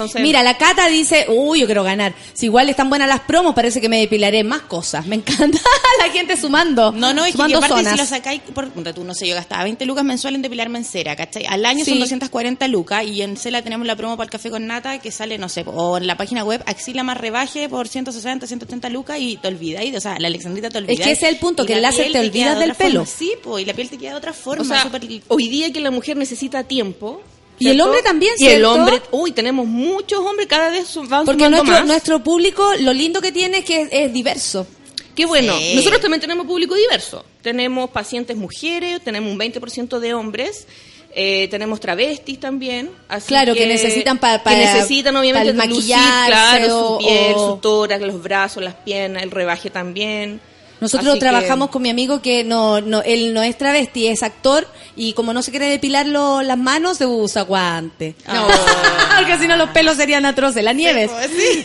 Entonces, 0.00 0.22
Mira, 0.22 0.42
la 0.42 0.56
Cata 0.56 0.86
dice, 0.88 1.26
uy, 1.28 1.60
yo 1.60 1.66
quiero 1.66 1.82
ganar. 1.84 2.14
Si 2.32 2.46
igual 2.46 2.68
están 2.70 2.88
buenas 2.88 3.08
las 3.08 3.20
promos, 3.20 3.54
parece 3.54 3.80
que 3.80 3.88
me 3.88 3.98
depilaré 4.00 4.42
más 4.44 4.62
cosas. 4.62 5.06
Me 5.06 5.16
encanta 5.16 5.58
la 5.98 6.10
gente 6.12 6.36
sumando. 6.36 6.92
No, 6.92 7.12
no, 7.12 7.22
es 7.24 7.32
que 7.32 7.32
sumando 7.32 7.58
aparte 7.58 7.74
zonas. 7.76 7.92
si 7.92 7.98
lo 7.98 8.06
sacáis, 8.06 8.40
por 8.40 8.68
tú, 8.94 9.04
no 9.04 9.14
sé, 9.14 9.28
yo 9.28 9.34
gastaba 9.34 9.64
20 9.64 9.84
lucas 9.86 10.04
mensuales 10.04 10.36
en 10.38 10.42
depilarme 10.42 10.78
en 10.78 10.84
cera, 10.84 11.14
¿cachai? 11.16 11.44
Al 11.46 11.64
año 11.66 11.84
Sí. 11.84 11.90
son 11.90 12.00
240 12.00 12.66
lucas 12.68 13.04
y 13.04 13.22
en 13.22 13.36
Cela 13.36 13.62
tenemos 13.62 13.86
la 13.86 13.96
promo 13.96 14.16
para 14.16 14.24
el 14.26 14.30
café 14.30 14.50
con 14.50 14.66
nata 14.66 14.98
que 15.00 15.10
sale, 15.10 15.36
no 15.38 15.48
sé, 15.48 15.64
o 15.66 15.98
en 15.98 16.06
la 16.06 16.16
página 16.16 16.44
web 16.44 16.62
Axila 16.66 17.02
más 17.02 17.16
rebaje 17.18 17.68
por 17.68 17.88
160, 17.88 18.46
180 18.46 18.88
lucas 18.88 19.18
y 19.20 19.36
te 19.36 19.48
olvidáis, 19.48 19.94
o 19.96 20.00
sea, 20.00 20.16
la 20.18 20.28
Alexandrita 20.28 20.70
te 20.70 20.78
olvidáis. 20.78 21.00
que 21.00 21.10
ese 21.12 21.26
es 21.26 21.32
el 21.34 21.38
punto, 21.38 21.62
y 21.64 21.66
que 21.66 21.72
la 21.74 21.78
el 21.78 21.82
láser 21.82 22.06
te 22.06 22.12
queda 22.12 22.20
olvidas 22.22 22.58
de 22.58 22.66
del 22.66 22.74
pelo. 22.74 23.04
forma. 23.04 23.18
Sí, 23.18 23.32
pues, 23.42 23.62
y 23.62 23.66
la 23.66 23.74
piel 23.74 23.90
te 23.90 23.98
queda 23.98 24.10
de 24.12 24.16
otra 24.16 24.32
forma, 24.32 24.62
o 24.62 24.64
sea, 24.64 24.82
súper- 24.82 25.22
hoy 25.28 25.48
día 25.48 25.72
que 25.72 25.80
la 25.80 25.90
mujer 25.90 26.16
necesita 26.16 26.64
tiempo. 26.64 27.20
Y 27.60 27.68
el 27.68 27.74
¿cierto? 27.74 27.84
hombre 27.84 28.02
también, 28.02 28.32
Y 28.38 28.44
el 28.46 28.50
¿cierto? 28.50 28.72
hombre, 28.72 29.02
uy, 29.12 29.30
tenemos 29.32 29.66
muchos 29.66 30.18
hombres, 30.18 30.48
cada 30.48 30.70
vez 30.70 30.88
van 31.08 31.24
Porque 31.24 31.48
nuestro, 31.48 31.72
más. 31.72 31.86
nuestro 31.86 32.24
público, 32.24 32.68
lo 32.80 32.92
lindo 32.92 33.20
que 33.20 33.30
tiene 33.30 33.58
es 33.58 33.64
que 33.64 33.82
es, 33.82 33.88
es 33.92 34.12
diverso. 34.12 34.66
Qué 35.14 35.26
bueno. 35.26 35.56
Sí. 35.58 35.74
Nosotros 35.76 36.00
también 36.00 36.20
tenemos 36.20 36.46
público 36.46 36.74
diverso. 36.74 37.24
Tenemos 37.42 37.90
pacientes 37.90 38.36
mujeres, 38.36 39.00
tenemos 39.04 39.30
un 39.30 39.38
20% 39.38 39.98
de 40.00 40.14
hombres. 40.14 40.66
eh, 41.12 41.48
tenemos 41.50 41.80
travestis 41.80 42.38
también. 42.38 42.88
así 43.08 43.26
Claro, 43.28 43.52
que 43.52 43.66
necesitan 43.66 44.18
pa- 44.18 44.42
para- 44.44 44.56
que 44.56 44.64
necesitan 44.64 45.16
obviamente 45.16 45.52
maquillarse 45.54 46.26
claro, 46.28 46.78
o- 46.78 47.00
su 47.00 47.04
piel, 47.04 47.32
o- 47.34 47.48
su 47.48 47.56
tórax, 47.60 48.00
los 48.02 48.22
brazos, 48.22 48.62
las 48.62 48.74
piernas, 48.76 49.24
el 49.24 49.32
rebaje 49.32 49.70
también. 49.70 50.40
Nosotros 50.80 51.08
Así 51.10 51.18
que- 51.18 51.26
trabajamos 51.26 51.68
con 51.70 51.82
mi 51.82 51.90
amigo 51.90 52.22
que 52.22 52.42
no, 52.44 52.80
no, 52.80 53.02
él 53.02 53.34
no 53.34 53.42
es 53.42 53.56
travesti, 53.58 54.06
es 54.08 54.22
actor 54.22 54.66
y 54.96 55.12
como 55.12 55.32
no 55.34 55.42
se 55.42 55.50
quiere 55.50 55.66
depilar 55.68 56.06
lo- 56.06 56.42
las 56.42 56.56
manos, 56.58 56.96
se 56.98 57.06
usa 57.06 57.42
guante. 57.42 58.14
Porque 59.18 59.38
si 59.38 59.46
no 59.46 59.56
los 59.56 59.70
pelos 59.70 59.96
serían 59.96 60.24
atroces, 60.26 60.64
las 60.64 60.74
nieves. 60.74 61.10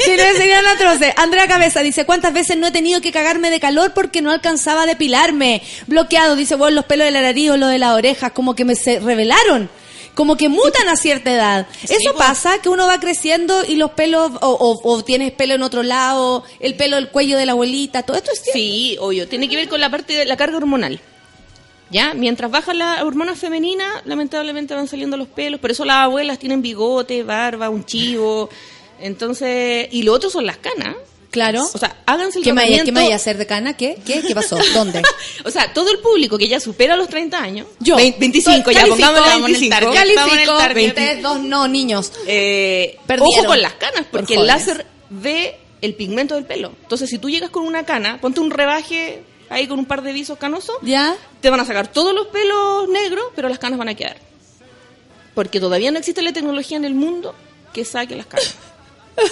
Si 0.04 0.12
no 0.12 0.24
serían 0.38 0.66
atroces. 0.68 1.14
Andrea 1.18 1.48
Cabeza 1.48 1.82
dice, 1.82 2.06
¿cuántas 2.06 2.34
veces 2.34 2.58
no 2.58 2.68
he 2.68 2.72
tenido 2.72 3.00
que 3.02 3.12
cagarme 3.12 3.50
de 3.50 3.60
calor 3.60 3.94
porque 3.94 4.22
no 4.22 4.32
alcanzaba 4.32 4.84
a 4.84 4.86
depilarme? 4.86 5.62
Bloqueado, 5.88 6.36
dice, 6.36 6.56
bueno, 6.56 6.76
los 6.76 6.86
pelos 6.86 7.06
de 7.06 7.12
la 7.12 7.22
nariz 7.22 7.52
o 7.52 7.58
los 7.58 7.70
de 7.70 7.80
las 7.80 7.92
orejas, 7.94 8.32
como 8.34 8.56
que 8.56 8.66
me 8.66 8.76
se 8.76 9.00
revelaron. 9.00 9.70
Como 10.16 10.38
que 10.38 10.50
mutan 10.50 10.88
a 10.88 10.96
cierta 10.96 11.32
edad. 11.32 11.68
Eso 11.84 12.16
pasa, 12.18 12.60
que 12.62 12.70
uno 12.70 12.88
va 12.88 13.00
creciendo 13.00 13.64
y 13.68 13.76
los 13.76 13.92
pelos, 13.92 14.32
o, 14.42 14.50
o- 14.50 14.80
o 14.94 15.04
tienes 15.04 15.32
pelo 15.34 15.54
en 15.56 15.62
otro 15.62 15.84
lado, 15.84 16.44
el 16.60 16.76
pelo 16.76 16.96
del 16.96 17.10
cuello 17.10 17.38
de 17.38 17.46
la 17.46 17.52
abuelita, 17.52 18.04
todo 18.04 18.16
esto 18.18 18.32
es 18.32 18.40
cierto. 18.42 18.58
Sí, 18.60 18.98
obvio. 19.00 19.28
Tiene 19.28 19.48
que 19.50 19.56
ver 19.58 19.68
con 19.70 19.80
la 19.82 19.90
parte 19.92 20.14
de 20.14 20.26
la 20.26 20.38
carga 20.38 20.58
hormonal. 20.58 21.00
¿Ya? 21.92 22.14
Mientras 22.16 22.50
baja 22.50 22.74
la 22.74 23.04
hormona 23.06 23.36
femenina, 23.36 23.86
lamentablemente 24.06 24.74
van 24.74 24.88
saliendo 24.88 25.18
los 25.18 25.28
pelos. 25.28 25.60
Por 25.60 25.70
eso 25.70 25.86
las 25.86 25.98
abuelas 25.98 26.40
tienen 26.40 26.62
bigote, 26.64 27.22
barba, 27.24 27.70
un 27.70 27.86
chivo. 27.86 28.50
Entonces, 29.00 29.88
y 29.92 30.02
lo 30.04 30.14
otro 30.14 30.30
son 30.30 30.46
las 30.46 30.58
canas. 30.58 30.96
Claro. 31.36 31.62
O 31.74 31.78
sea, 31.78 31.98
háganse 32.06 32.38
el 32.40 32.46
¿Qué 32.46 32.54
me 32.54 32.62
tratamiento. 32.62 32.86
¿Qué 32.86 32.92
me 32.94 33.02
vaya 33.02 33.14
a 33.14 33.18
hacer 33.18 33.38
de 33.38 33.46
cana? 33.46 33.76
¿Qué? 33.76 33.98
¿Qué? 34.06 34.22
¿Qué 34.22 34.34
pasó? 34.34 34.58
¿Dónde? 34.74 35.02
O 35.44 35.52
sea, 35.52 35.74
todo 35.74 35.92
el 35.92 36.00
público 36.00 36.38
que 36.38 36.48
ya 36.48 36.62
supera 36.62 36.96
los 36.96 37.10
30 37.10 37.38
años. 37.38 37.68
Yo. 37.80 37.98
Vein- 37.98 38.16
25, 38.18 38.72
ya 38.72 38.86
pongámosle 38.88 39.04
vamos 39.20 39.28
en 39.28 39.36
el 39.36 39.44
25. 39.44 39.70
target, 39.76 40.16
vamos 40.16 40.34
en 40.34 40.40
el 40.40 40.48
Califico. 40.48 40.74
20. 40.74 40.88
Ustedes 40.88 41.22
dos 41.24 41.40
no, 41.42 41.68
niños. 41.68 42.14
Eh, 42.26 42.98
Perdieron. 43.06 43.40
ojo 43.40 43.46
con 43.48 43.62
las 43.62 43.74
canas, 43.74 44.06
Por 44.10 44.22
porque 44.22 44.36
el 44.36 44.48
láser 44.48 44.86
ve 45.10 45.60
el 45.82 45.94
pigmento 45.94 46.36
del 46.36 46.46
pelo. 46.46 46.72
Entonces, 46.82 47.10
si 47.10 47.20
tú 47.20 47.30
llegas 47.30 47.50
con 47.50 47.66
una 47.68 47.84
cana, 47.86 48.20
ponte 48.22 48.40
un 48.40 48.50
rebaje 48.50 49.22
ahí 49.50 49.68
con 49.68 49.78
un 49.78 49.86
par 49.86 50.02
de 50.04 50.14
visos 50.14 50.38
canosos, 50.40 50.78
¿Ya? 50.82 51.16
te 51.42 51.50
van 51.50 51.60
a 51.60 51.66
sacar 51.66 51.88
todos 51.92 52.16
los 52.16 52.28
pelos 52.28 52.88
negros, 52.90 53.26
pero 53.36 53.50
las 53.50 53.60
canas 53.60 53.78
van 53.78 53.90
a 53.90 53.94
quedar. 53.96 54.18
Porque 55.36 55.60
todavía 55.60 55.92
no 55.92 56.00
existe 56.00 56.22
la 56.22 56.32
tecnología 56.32 56.78
en 56.78 56.86
el 56.86 56.96
mundo 56.96 57.36
que 57.74 57.84
saque 57.84 58.16
las 58.16 58.26
canas. 58.26 58.56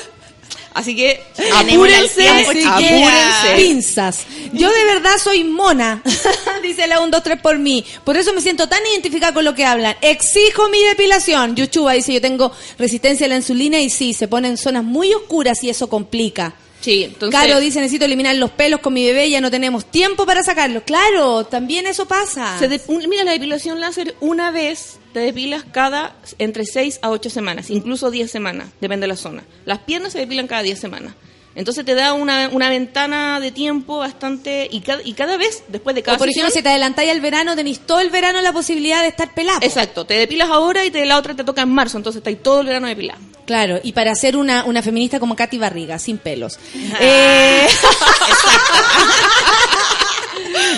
Así 0.74 0.96
que 0.96 1.22
apúrense, 1.54 2.28
apúrense. 2.28 3.56
pinzas. 3.56 4.20
Yo 4.54 4.72
de 4.72 4.86
verdad 4.86 5.18
soy 5.24 5.44
mona, 5.44 6.02
dice 6.64 6.88
la 6.88 7.00
1, 7.00 7.10
2, 7.12 7.24
3 7.24 7.42
por 7.42 7.58
mí. 7.60 7.86
Por 8.04 8.18
eso 8.18 8.34
me 8.34 8.42
siento 8.42 8.68
tan 8.68 8.80
identificada 8.92 9.34
con 9.34 9.46
lo 9.46 9.54
que 9.56 9.66
hablan. 9.66 9.96
Exijo 10.02 10.70
mi 10.70 10.84
depilación. 10.84 11.56
Yuchuba 11.56 11.94
dice, 11.94 12.14
yo 12.14 12.22
tengo 12.22 12.52
resistencia 12.78 13.26
a 13.26 13.30
la 13.30 13.36
insulina 13.38 13.80
y 13.80 13.90
sí, 13.90 14.14
se 14.14 14.28
pone 14.28 14.48
en 14.48 14.58
zonas 14.58 14.84
muy 14.84 15.14
oscuras 15.14 15.64
y 15.64 15.70
eso 15.70 15.88
complica. 15.90 16.54
Sí, 16.82 17.04
entonces... 17.06 17.40
Caro 17.40 17.60
dice, 17.62 17.80
necesito 17.80 18.04
eliminar 18.06 18.36
los 18.36 18.52
pelos 18.52 18.82
con 18.82 18.94
mi 18.94 19.06
bebé, 19.06 19.30
ya 19.30 19.40
no 19.40 19.50
tenemos 19.50 19.86
tiempo 19.86 20.26
para 20.26 20.44
sacarlos. 20.44 20.84
Claro, 20.84 21.46
también 21.46 21.88
eso 21.88 22.06
pasa. 22.08 22.58
Se 22.60 22.68
de- 22.68 22.82
un- 22.88 23.08
mira, 23.08 23.24
la 23.24 23.32
depilación 23.32 23.80
láser 23.80 24.16
una 24.20 24.52
vez 24.52 24.98
te 25.14 25.20
depilas 25.20 25.64
cada 25.72 26.16
entre 26.40 26.66
6 26.66 27.00
a 27.02 27.10
8 27.12 27.30
semanas, 27.30 27.70
incluso 27.70 28.12
10 28.12 28.30
semanas, 28.30 28.70
depende 28.82 29.04
de 29.06 29.10
la 29.10 29.16
zona. 29.18 29.44
Las 29.66 29.80
piernas 29.80 30.14
se 30.14 30.20
depilan 30.20 30.48
cada 30.48 30.64
10 30.64 30.80
semanas. 30.80 31.14
Entonces 31.56 31.86
te 31.86 31.94
da 31.94 32.14
una, 32.14 32.50
una 32.52 32.68
ventana 32.70 33.40
de 33.40 33.52
tiempo 33.52 34.00
bastante... 34.00 34.68
Y 34.72 34.82
cada, 34.82 35.04
y 35.06 35.14
cada 35.14 35.38
vez, 35.38 35.64
después 35.68 35.96
de 35.96 36.02
cada 36.02 36.16
O 36.16 36.18
por 36.18 36.28
ejemplo, 36.28 36.50
sesión- 36.50 36.62
si 36.62 36.64
te 36.64 36.70
adelantáis 36.70 37.12
al 37.12 37.22
verano, 37.22 37.56
tenéis 37.56 37.80
todo 37.82 38.00
el 38.00 38.10
verano 38.10 38.42
la 38.42 38.52
posibilidad 38.52 39.04
de 39.04 39.10
estar 39.10 39.36
pelado. 39.36 39.60
Exacto, 39.62 40.04
te 40.04 40.16
depilas 40.16 40.50
ahora 40.50 40.84
y 40.84 40.90
te, 40.90 41.06
la 41.06 41.16
otra 41.16 41.36
te 41.36 41.44
toca 41.44 41.62
en 41.62 41.70
marzo, 41.70 41.98
entonces 41.98 42.22
estáis 42.22 42.42
todo 42.42 42.62
el 42.62 42.66
verano 42.68 42.88
depilado. 42.88 43.20
Claro, 43.46 43.80
y 43.84 43.92
para 43.92 44.16
ser 44.16 44.36
una, 44.36 44.64
una 44.66 44.82
feminista 44.82 45.20
como 45.20 45.36
Katy 45.36 45.60
Barriga, 45.60 46.00
sin 46.00 46.18
pelos. 46.18 46.58
Eh, 47.00 47.68
El 47.68 47.78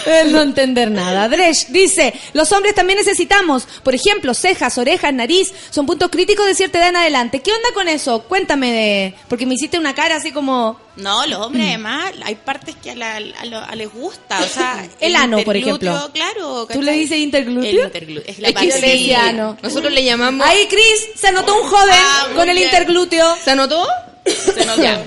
no 0.32 0.42
entender 0.42 0.92
nada. 0.92 1.28
Dresh 1.28 1.68
dice, 1.68 2.14
los 2.34 2.52
hombres 2.52 2.76
también 2.76 2.98
necesitamos, 3.00 3.68
por 3.84 3.96
ejemplo, 3.96 4.34
cejas, 4.34 4.78
orejas, 4.78 5.14
nariz, 5.14 5.54
son 5.70 5.86
puntos 5.86 6.10
críticos 6.10 6.46
de 6.46 6.56
cierta 6.56 6.80
edad 6.80 6.90
en 6.90 6.96
adelante. 6.98 7.42
¿Qué 7.42 7.52
onda 7.52 7.70
con 7.74 7.88
eso? 7.88 8.24
Cuéntame 8.24 8.72
de... 8.72 9.16
Porque 9.28 9.46
me 9.46 9.56
hiciste 9.56 9.78
una 9.78 9.94
cara 9.96 10.16
así 10.16 10.32
como... 10.32 10.80
No, 10.96 11.26
los 11.28 11.40
hombres 11.40 11.66
además, 11.68 12.14
hay 12.24 12.36
partes 12.36 12.74
que 12.82 12.92
a, 12.92 12.96
la- 12.96 13.18
a 13.18 13.46
lo- 13.46 13.60
a 13.60 13.76
les 13.76 13.92
gusta, 13.92 14.40
o 14.40 14.48
sea... 14.48 14.88
El 15.02 15.16
ano, 15.18 15.40
por 15.44 15.56
interglúteo, 15.58 15.92
ejemplo. 15.96 16.14
Claro. 16.14 16.68
¿Tú 16.72 16.82
le 16.82 16.92
dices 16.94 17.18
interglúteo? 17.18 17.70
El 17.70 17.86
interglúteo, 17.88 18.24
es 18.32 18.40
la 18.40 18.52
parte 18.54 18.72
sí. 18.72 19.14
Nosotros 19.62 19.92
le 19.92 20.04
llamamos... 20.04 20.48
Ahí, 20.48 20.68
Chris, 20.70 21.10
se 21.20 21.28
anotó 21.28 21.56
un 21.62 21.68
joven 21.70 21.96
Ah, 22.00 22.28
con 22.36 22.50
el 22.50 22.58
interglúteo. 22.58 23.36
¿Se 23.44 23.52
anotó? 23.52 23.86
Se 24.26 24.66
nota. 24.66 25.04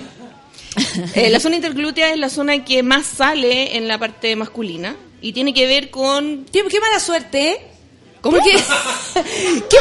Eh, 1.14 1.30
la 1.30 1.40
zona 1.40 1.56
interglútea 1.56 2.12
es 2.12 2.18
la 2.18 2.28
zona 2.30 2.64
que 2.64 2.82
más 2.82 3.06
sale 3.06 3.76
en 3.76 3.88
la 3.88 3.98
parte 3.98 4.34
masculina 4.36 4.96
y 5.20 5.32
tiene 5.32 5.52
que 5.54 5.66
ver 5.66 5.90
con... 5.90 6.46
Qué, 6.52 6.62
qué 6.68 6.80
mala 6.80 7.00
suerte, 7.00 7.50
¿eh? 7.52 7.60
¿Cómo 8.20 8.38
¿Qué, 8.42 8.50
qué, 9.14 9.76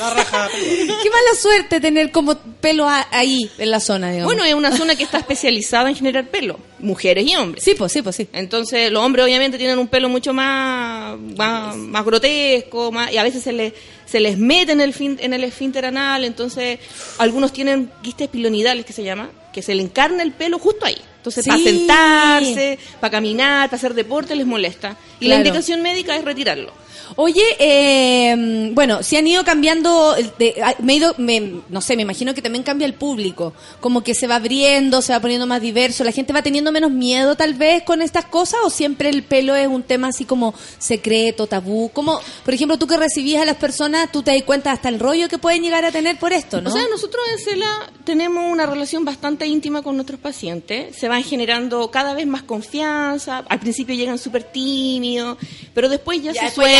mal- 0.00 0.50
qué 1.02 1.10
mala 1.10 1.34
suerte 1.40 1.78
tener 1.80 2.10
como 2.10 2.34
pelo 2.38 2.88
a- 2.88 3.06
ahí, 3.10 3.50
en 3.58 3.70
la 3.70 3.80
zona, 3.80 4.10
digamos. 4.10 4.32
Bueno, 4.32 4.44
es 4.48 4.54
una 4.54 4.74
zona 4.74 4.96
que 4.96 5.02
está 5.04 5.18
especializada 5.18 5.90
en 5.90 5.94
generar 5.96 6.28
pelo, 6.28 6.58
mujeres 6.78 7.26
y 7.26 7.36
hombres. 7.36 7.62
sí, 7.62 7.74
pues 7.76 7.92
sí, 7.92 8.00
pues 8.00 8.16
sí. 8.16 8.28
Entonces, 8.32 8.90
los 8.90 9.02
hombres 9.04 9.24
obviamente 9.26 9.58
tienen 9.58 9.78
un 9.78 9.88
pelo 9.88 10.08
mucho 10.08 10.32
más, 10.32 11.18
más, 11.36 11.76
más 11.76 12.04
grotesco, 12.04 12.90
más, 12.92 13.12
y 13.12 13.18
a 13.18 13.22
veces 13.22 13.42
se 13.42 13.52
les, 13.52 13.74
se 14.06 14.20
les 14.20 14.38
mete 14.38 14.72
en 14.72 14.80
el, 14.80 14.94
fin, 14.94 15.18
en 15.20 15.34
el 15.34 15.44
esfínter 15.44 15.84
anal, 15.84 16.24
entonces 16.24 16.78
algunos 17.18 17.52
tienen 17.52 17.90
quistes 18.02 18.28
pilonidales, 18.28 18.86
que 18.86 18.94
se 18.94 19.04
llama, 19.04 19.28
que 19.52 19.62
se 19.62 19.74
le 19.74 19.82
encarna 19.82 20.22
el 20.22 20.32
pelo 20.32 20.58
justo 20.58 20.86
ahí. 20.86 20.98
Entonces, 21.18 21.46
para 21.46 21.58
Sí. 21.58 21.64
sentarse, 21.64 22.78
para 23.00 23.10
caminar, 23.12 23.68
para 23.68 23.76
hacer 23.76 23.94
deporte, 23.94 24.34
les 24.34 24.46
molesta. 24.46 24.96
Y 25.20 25.28
la 25.28 25.36
indicación 25.36 25.80
médica 25.82 26.16
es 26.16 26.24
retirarlo. 26.24 26.72
Oye, 27.16 27.42
eh, 27.58 28.70
bueno, 28.74 29.02
si 29.02 29.16
han 29.16 29.26
ido 29.26 29.44
cambiando, 29.44 30.14
el- 30.16 30.32
de- 30.38 30.54
me 30.80 30.94
he 30.94 30.96
ido, 30.96 31.14
me- 31.18 31.60
no 31.68 31.80
sé, 31.80 31.96
me 31.96 32.02
imagino 32.02 32.34
que 32.34 32.42
también 32.42 32.62
cambia 32.64 32.86
el 32.86 32.94
público, 32.94 33.52
como 33.80 34.02
que 34.02 34.14
se 34.14 34.26
va 34.26 34.36
abriendo, 34.36 35.02
se 35.02 35.12
va 35.12 35.20
poniendo 35.20 35.46
más 35.46 35.60
diverso, 35.60 36.04
la 36.04 36.12
gente 36.12 36.32
va 36.32 36.42
teniendo 36.42 36.72
menos 36.72 36.90
miedo 36.90 37.36
tal 37.36 37.54
vez 37.54 37.82
con 37.84 38.02
estas 38.02 38.24
cosas 38.26 38.60
o 38.64 38.70
siempre 38.70 39.08
el 39.08 39.22
pelo 39.22 39.54
es 39.54 39.66
un 39.68 39.82
tema 39.82 40.08
así 40.08 40.24
como 40.24 40.54
secreto, 40.78 41.46
tabú, 41.46 41.90
como, 41.92 42.20
por 42.44 42.54
ejemplo, 42.54 42.78
tú 42.78 42.86
que 42.86 42.96
recibías 42.96 43.42
a 43.42 43.46
las 43.46 43.56
personas, 43.56 44.10
tú 44.12 44.22
te 44.22 44.32
das 44.32 44.42
cuenta 44.42 44.72
hasta 44.72 44.88
el 44.88 44.98
rollo 45.00 45.28
que 45.28 45.38
pueden 45.38 45.62
llegar 45.62 45.84
a 45.84 45.92
tener 45.92 46.18
por 46.18 46.32
esto, 46.32 46.60
¿no? 46.60 46.70
O 46.70 46.72
sea, 46.72 46.82
nosotros 46.90 47.22
en 47.32 47.44
CELA 47.44 47.92
tenemos 48.04 48.50
una 48.50 48.66
relación 48.66 49.04
bastante 49.04 49.46
íntima 49.46 49.82
con 49.82 49.96
nuestros 49.96 50.20
pacientes. 50.20 50.96
Se 50.96 51.08
van 51.08 51.22
generando 51.22 51.90
cada 51.90 52.14
vez 52.14 52.26
más 52.26 52.42
confianza. 52.42 53.44
Al 53.48 53.60
principio 53.60 53.94
llegan 53.94 54.18
súper 54.18 54.44
tímidos, 54.44 55.38
pero 55.74 55.88
después 55.88 56.22
ya, 56.22 56.32
Ya 56.32 56.40
se 56.40 56.46
después 56.46 56.70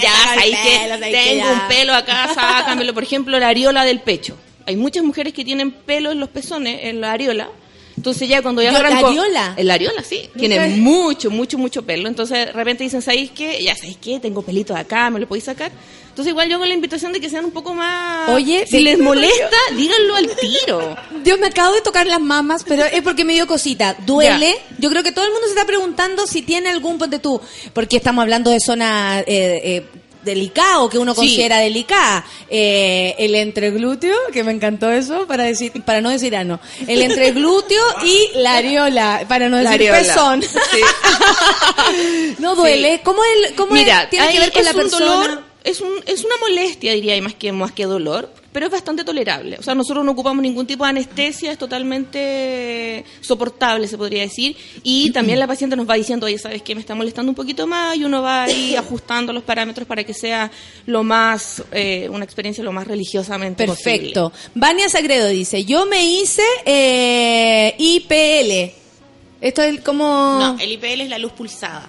ya, 0.00 0.32
ahí 0.32 0.52
que 0.52 1.10
tengo 1.10 1.52
un 1.52 1.68
pelo 1.68 1.94
acá, 1.94 2.30
sácamelo. 2.34 2.94
Por 2.94 3.02
ejemplo, 3.02 3.38
la 3.38 3.48
areola 3.48 3.84
del 3.84 4.00
pecho. 4.00 4.36
Hay 4.66 4.76
muchas 4.76 5.02
mujeres 5.02 5.32
que 5.32 5.44
tienen 5.44 5.70
pelo 5.70 6.12
en 6.12 6.20
los 6.20 6.28
pezones, 6.28 6.80
en 6.84 7.00
la 7.00 7.12
areola. 7.12 7.48
Entonces 8.00 8.30
ya 8.30 8.40
cuando 8.40 8.62
ya 8.62 8.72
¿La 8.72 8.78
arrancó... 8.78 9.08
areola? 9.08 9.52
En 9.58 9.66
la 9.66 9.74
areola, 9.74 10.02
sí. 10.02 10.30
Tiene 10.34 10.68
mucho, 10.78 11.30
mucho, 11.30 11.58
mucho 11.58 11.82
pelo. 11.82 12.08
Entonces 12.08 12.46
de 12.46 12.52
repente 12.52 12.82
dicen, 12.82 13.02
¿sabéis 13.02 13.30
qué? 13.30 13.62
Ya, 13.62 13.76
¿sabéis 13.76 13.98
qué? 14.00 14.18
Tengo 14.18 14.40
pelito 14.40 14.72
de 14.72 14.80
acá, 14.80 15.10
¿me 15.10 15.20
lo 15.20 15.28
podéis 15.28 15.44
sacar? 15.44 15.70
Entonces 16.08 16.30
igual 16.30 16.48
yo 16.48 16.54
hago 16.54 16.64
la 16.64 16.72
invitación 16.72 17.12
de 17.12 17.20
que 17.20 17.28
sean 17.28 17.44
un 17.44 17.50
poco 17.50 17.74
más... 17.74 18.30
Oye, 18.30 18.66
si 18.66 18.80
les 18.80 18.98
molesta, 19.02 19.56
díganlo 19.76 20.16
al 20.16 20.30
tiro. 20.34 20.96
Dios, 21.22 21.38
me 21.38 21.48
acabo 21.48 21.74
de 21.74 21.82
tocar 21.82 22.06
las 22.06 22.22
mamas, 22.22 22.64
pero 22.66 22.86
es 22.86 23.02
porque 23.02 23.26
me 23.26 23.34
dio 23.34 23.46
cosita. 23.46 23.94
¿Duele? 24.06 24.56
Yo 24.78 24.88
creo 24.88 25.02
que 25.02 25.12
todo 25.12 25.26
el 25.26 25.32
mundo 25.32 25.46
se 25.48 25.52
está 25.52 25.66
preguntando 25.66 26.26
si 26.26 26.40
tiene 26.40 26.70
algún, 26.70 26.96
ponte 26.96 27.18
tú, 27.18 27.38
porque 27.74 27.98
estamos 27.98 28.22
hablando 28.22 28.50
de 28.50 28.60
zona 28.60 29.20
eh, 29.20 29.26
eh, 29.26 29.86
delicada 30.22 30.80
o 30.80 30.88
que 30.88 30.98
uno 30.98 31.12
Sí. 31.14 31.20
considera 31.20 31.58
delicada. 31.58 32.24
Eh, 32.48 33.14
el 33.18 33.34
entreglúteo, 33.34 34.16
que 34.32 34.44
me 34.44 34.52
encantó 34.52 34.90
eso, 34.90 35.26
para 35.26 35.44
decir, 35.44 35.72
para 35.84 36.00
no 36.00 36.10
decir 36.10 36.34
ano. 36.36 36.60
El 36.86 37.02
entreglúteo 37.02 37.82
y 38.04 38.38
la 38.38 38.56
areola, 38.56 39.24
para 39.28 39.48
no 39.48 39.56
decir 39.58 39.90
pezón. 39.90 40.42
Sí. 40.42 40.48
no 42.38 42.54
duele. 42.54 43.00
¿Cómo, 43.04 43.20
el, 43.24 43.54
cómo 43.54 43.72
Mira, 43.72 44.02
es- 44.04 44.10
tiene 44.10 44.32
que 44.32 44.38
ver 44.40 44.52
con 44.52 44.60
es 44.60 44.66
la 44.66 44.72
persona? 44.74 45.06
dolor, 45.06 45.44
es, 45.64 45.80
un, 45.80 45.92
es 46.06 46.24
una 46.24 46.34
molestia, 46.40 46.94
diría, 46.94 47.16
y 47.16 47.20
más 47.20 47.34
que, 47.34 47.52
más 47.52 47.72
que 47.72 47.84
dolor, 47.84 48.32
pero 48.52 48.66
es 48.66 48.72
bastante 48.72 49.04
tolerable. 49.04 49.56
O 49.58 49.62
sea, 49.62 49.74
nosotros 49.74 50.04
no 50.04 50.12
ocupamos 50.12 50.42
ningún 50.42 50.66
tipo 50.66 50.84
de 50.84 50.90
anestesia, 50.90 51.52
es 51.52 51.58
totalmente 51.58 53.04
soportable, 53.20 53.86
se 53.86 53.96
podría 53.96 54.22
decir. 54.22 54.56
Y 54.82 55.10
también 55.12 55.38
la 55.38 55.46
paciente 55.46 55.76
nos 55.76 55.88
va 55.88 55.94
diciendo, 55.94 56.26
oye, 56.26 56.38
¿sabes 56.38 56.62
qué? 56.62 56.74
Me 56.74 56.80
está 56.80 56.94
molestando 56.94 57.30
un 57.30 57.36
poquito 57.36 57.66
más, 57.66 57.96
y 57.96 58.04
uno 58.04 58.22
va 58.22 58.44
ahí 58.44 58.74
ajustando 58.76 59.32
los 59.32 59.42
parámetros 59.42 59.86
para 59.86 60.04
que 60.04 60.14
sea 60.14 60.50
lo 60.86 61.02
más, 61.02 61.62
eh, 61.72 62.08
una 62.10 62.24
experiencia 62.24 62.64
lo 62.64 62.72
más 62.72 62.86
religiosamente 62.86 63.66
posible. 63.66 63.98
Perfecto. 63.98 64.32
Vania 64.54 64.88
Sagredo 64.88 65.28
dice, 65.28 65.64
yo 65.64 65.86
me 65.86 66.04
hice 66.04 66.42
eh, 66.64 67.74
IPL. 67.78 68.78
Esto 69.40 69.62
es 69.62 69.80
como... 69.80 70.04
No, 70.38 70.58
el 70.60 70.72
IPL 70.72 71.02
es 71.02 71.08
la 71.08 71.18
luz 71.18 71.32
pulsada. 71.32 71.88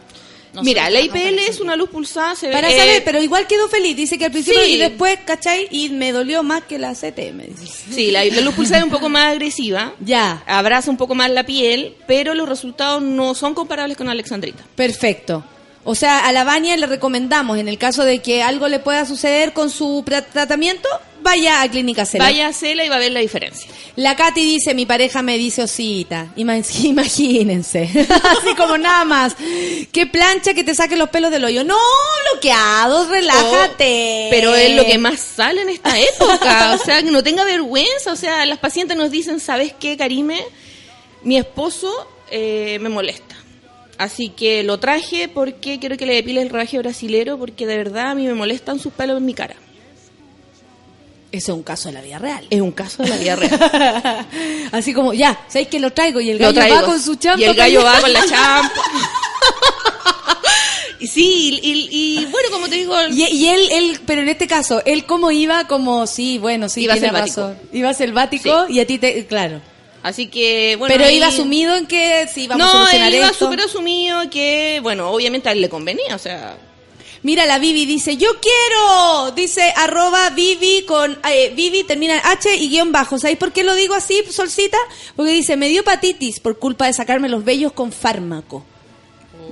Mira, 0.64 0.90
la 0.90 1.00
IPL 1.00 1.40
es 1.48 1.60
una 1.62 1.76
luz 1.78 1.90
pulsada, 1.90 2.36
se 2.36 2.48
ve... 2.48 2.54
Para 2.54 2.70
eh, 2.70 2.78
saber, 2.78 3.04
pero 3.06 3.22
igual 3.22 3.48
quedó 3.48 3.70
feliz. 3.70 3.96
Dice 3.96 4.18
que 4.18 4.26
al 4.26 4.32
principio 4.32 4.62
Sí. 4.64 4.74
y 4.74 4.78
después, 4.78 5.18
¿cachai? 5.26 5.68
Y 5.72 5.90
me 5.90 6.12
dolió 6.12 6.44
más 6.44 6.64
que 6.66 6.78
la 6.78 6.94
CT, 6.94 7.32
me 7.34 7.48
dice. 7.48 7.68
Sí, 7.94 8.12
la, 8.12 8.26
la 8.26 8.42
luz 8.42 8.54
pulsada 8.56 8.80
es 8.80 8.84
un 8.84 8.92
poco 8.92 9.08
más 9.08 9.32
agresiva. 9.32 9.94
Ya. 10.02 10.44
Abraza 10.46 10.92
un 10.92 10.98
poco 10.98 11.16
más 11.16 11.30
la 11.30 11.46
piel, 11.46 11.96
pero 12.06 12.34
los 12.34 12.50
resultados 12.50 13.02
no 13.02 13.34
son 13.34 13.54
comparables 13.54 13.96
con 13.98 14.10
Alexandrita. 14.10 14.64
Perfecto. 14.76 15.44
O 15.84 15.96
sea, 15.96 16.28
a 16.28 16.32
la 16.32 16.44
Vania 16.44 16.76
le 16.78 16.86
recomendamos, 16.86 17.58
en 17.58 17.68
el 17.68 17.78
caso 17.78 18.04
de 18.04 18.20
que 18.20 18.44
algo 18.44 18.68
le 18.68 18.80
pueda 18.80 19.06
suceder 19.06 19.54
con 19.54 19.70
su 19.70 20.04
tratamiento, 20.34 20.88
vaya 21.22 21.62
a 21.62 21.70
Clínica 21.70 22.06
Cela. 22.06 22.24
Vaya 22.26 22.48
a 22.48 22.54
Cela 22.54 22.84
y 22.86 22.90
va 22.90 22.96
a 22.96 23.00
ver 23.00 23.12
la 23.12 23.20
diferencia. 23.20 23.70
La 23.96 24.16
Katy 24.16 24.42
dice, 24.42 24.74
mi 24.74 24.86
pareja 24.86 25.22
me 25.22 25.38
dice 25.38 25.64
osita. 25.64 26.28
Ima- 26.36 26.62
Imagínense. 26.84 27.84
Así 28.10 28.56
como 28.58 28.78
nada 28.78 29.06
más. 29.06 29.36
Qué 29.92 30.06
plancha 30.08 30.54
que 30.54 30.64
te 30.64 30.74
saque 30.76 30.96
los 30.98 31.10
pelos 31.10 31.32
del 31.32 31.44
hoyo. 31.46 31.64
No, 31.64 31.78
bloqueados, 32.32 33.10
relájate. 33.10 34.26
Oh, 34.28 34.30
pero 34.32 34.56
es 34.56 34.76
lo 34.76 34.86
que 34.86 34.98
más 34.98 35.20
sale 35.20 35.62
en 35.62 35.70
esta 35.70 36.00
época. 36.00 36.74
O 36.80 36.84
sea, 36.84 37.02
que 37.04 37.12
no 37.12 37.24
tenga 37.24 37.44
vergüenza. 37.44 38.12
O 38.12 38.16
sea, 38.16 38.46
las 38.46 38.60
pacientes 38.60 38.98
nos 38.98 39.12
dicen, 39.12 39.40
¿sabes 39.40 39.74
qué, 39.80 39.98
Karime? 39.98 40.44
Mi 41.24 41.38
esposo 41.38 41.92
eh, 42.32 42.78
me 42.82 42.90
molesta. 42.90 43.36
Así 43.98 44.30
que 44.30 44.64
lo 44.64 44.80
traje 44.80 45.28
porque 45.28 45.78
quiero 45.80 45.96
que 45.96 46.08
le 46.08 46.16
depile 46.16 46.42
el 46.42 46.50
rodaje 46.50 46.80
brasilero 46.80 47.38
porque 47.38 47.68
de 47.68 47.78
verdad 47.78 48.10
a 48.12 48.16
mí 48.16 48.26
me 48.26 48.34
molestan 48.34 48.80
sus 48.80 48.92
pelos 48.94 49.18
en 49.18 49.26
mi 49.26 49.36
cara. 49.36 49.56
Eso 51.32 51.52
es 51.54 51.58
un 51.58 51.64
caso 51.64 51.88
de 51.90 51.94
la 51.94 52.02
vida 52.02 52.20
real. 52.20 52.46
Es 52.50 52.60
un 52.60 52.72
caso 52.72 53.04
de 53.04 53.10
la 53.10 53.16
vida 53.18 53.36
real. 53.38 54.28
Así 54.74 54.94
como, 54.94 55.14
ya, 55.14 55.40
¿sabéis 55.48 55.70
que 55.70 55.80
lo 55.80 55.92
traigo? 55.92 56.20
Y 56.20 56.30
el 56.32 56.38
Lo 56.40 56.52
gallo 56.54 56.76
va 56.76 56.84
con 56.84 57.00
su 57.02 57.16
champa. 57.16 57.40
Y 57.40 57.46
el 57.46 57.56
gallo 57.56 57.84
va 57.84 58.02
con 58.02 58.12
la 58.12 58.26
champa. 58.28 58.72
Y 61.00 61.08
sí, 61.08 61.60
y, 61.64 61.72
y- 61.72 62.20
y 62.20 62.26
bueno, 62.26 62.50
como 62.52 62.68
te 62.68 62.76
digo... 62.76 62.96
Y, 63.10 63.24
y 63.26 63.48
él, 63.48 63.62
él, 63.72 64.00
pero 64.06 64.22
en 64.22 64.30
este 64.30 64.46
caso, 64.46 64.84
él 64.86 65.06
cómo 65.06 65.32
iba, 65.32 65.66
como, 65.68 66.06
sí, 66.06 66.38
bueno, 66.38 66.70
sí, 66.70 66.82
Iba 66.84 66.94
tiene 66.94 67.08
selvático. 67.08 67.42
razón. 67.42 67.58
Iba 67.74 67.94
selvático 67.96 68.66
y 68.70 68.80
a 68.82 68.86
ti 68.86 69.00
te, 69.00 69.26
claro. 69.26 69.62
Así 70.04 70.28
que, 70.28 70.76
bueno... 70.78 70.94
pero 70.94 71.08
ahí- 71.08 71.18
iba 71.18 71.28
asumido 71.28 71.76
en 71.76 71.88
que 71.88 72.28
sí, 72.32 72.48
vamos 72.48 72.68
a 72.68 72.68
no, 72.68 72.74
solucionar 72.80 73.08
él 73.08 73.16
iba 73.16 73.34
súper 73.34 73.62
asumido 73.62 74.30
que, 74.30 74.80
bueno, 74.84 75.10
obviamente 75.10 75.50
a 75.50 75.54
él 75.54 75.62
le 75.62 75.70
convenía, 75.70 76.14
o 76.16 76.20
sea... 76.20 76.56
Mira, 77.24 77.46
la 77.46 77.60
Vivi 77.60 77.86
dice, 77.86 78.18
yo 78.18 78.30
quiero, 78.42 79.32
dice 79.32 79.72
arroba 79.76 80.32
Vivi 80.32 80.84
con, 80.88 81.20
eh, 81.30 81.54
Vivi 81.56 81.84
termina 81.84 82.16
en 82.16 82.22
H 82.24 82.56
y 82.56 82.70
guion 82.70 82.92
bajo. 82.92 83.20
¿Sabéis 83.20 83.38
por 83.38 83.52
qué 83.52 83.64
lo 83.64 83.76
digo 83.76 83.94
así, 83.94 84.24
Solcita? 84.30 84.78
Porque 85.16 85.32
dice, 85.32 85.56
me 85.56 85.70
dio 85.70 85.82
hepatitis 85.82 86.40
por 86.40 86.58
culpa 86.58 86.88
de 86.88 86.94
sacarme 86.94 87.30
los 87.30 87.46
vellos 87.46 87.74
con 87.74 87.92
fármaco. 87.92 88.66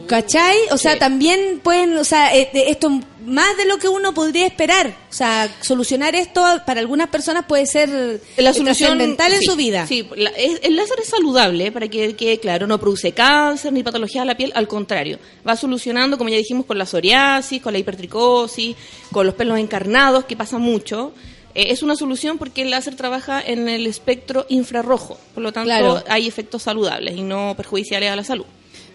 ¿Cachai? 0.10 0.58
O 0.72 0.78
sea, 0.78 0.98
también 0.98 1.60
pueden, 1.64 1.96
o 1.98 2.04
sea, 2.04 2.36
eh, 2.36 2.50
esto 2.54 2.90
más 3.26 3.56
de 3.58 3.66
lo 3.66 3.78
que 3.78 3.88
uno 3.88 4.14
podría 4.14 4.48
esperar. 4.48 4.88
O 5.10 5.14
sea, 5.14 5.48
solucionar 5.62 6.16
esto 6.16 6.42
para 6.66 6.80
algunas 6.80 7.10
personas 7.10 7.46
puede 7.48 7.68
ser 7.68 7.90
la 8.38 8.50
eh, 8.50 8.54
solución 8.54 8.98
trascendental 8.98 9.34
en 9.34 9.40
sí, 9.40 9.46
su 9.46 9.56
vida. 9.56 9.86
Sí, 9.86 10.08
la- 10.16 10.32
es- 10.32 10.62
el 10.64 10.76
láser 10.76 10.98
es 11.02 11.10
saludable, 11.10 11.72
para 11.72 11.88
que 11.88 12.16
quede 12.16 12.40
claro, 12.40 12.66
no 12.66 12.80
produce 12.80 13.12
cáncer 13.12 13.72
ni 13.72 13.84
patologías 13.84 14.24
de 14.24 14.26
la 14.26 14.36
piel, 14.36 14.52
al 14.56 14.68
contrario, 14.68 15.20
va 15.48 15.56
solucionando, 15.56 16.18
como 16.18 16.32
ya 16.32 16.38
dijimos, 16.38 16.66
con 16.66 16.80
la 16.80 16.88
psoriasis, 16.88 17.62
con 17.62 17.74
la 17.74 17.80
hipertricosis, 17.80 18.76
con 19.12 19.28
los 19.28 19.36
pelos 19.36 19.60
encarnados, 19.60 20.26
que 20.26 20.36
pasa 20.36 20.58
mucho. 20.58 21.14
Eh, 21.54 21.68
es 21.70 21.84
una 21.84 21.96
solución 21.96 22.38
porque 22.40 22.64
el 22.64 22.72
láser 22.72 22.96
trabaja 22.96 23.42
en 23.46 23.70
el 23.70 23.86
espectro 23.86 24.48
infrarrojo, 24.50 25.20
por 25.36 25.44
lo 25.44 25.52
tanto 25.52 25.66
Claro. 25.68 26.04
hay 26.08 26.28
efectos 26.28 26.64
saludables 26.64 27.16
y 27.16 27.22
no 27.22 27.54
perjudiciales 27.56 28.10
a 28.10 28.16
la 28.16 28.24
salud. 28.24 28.46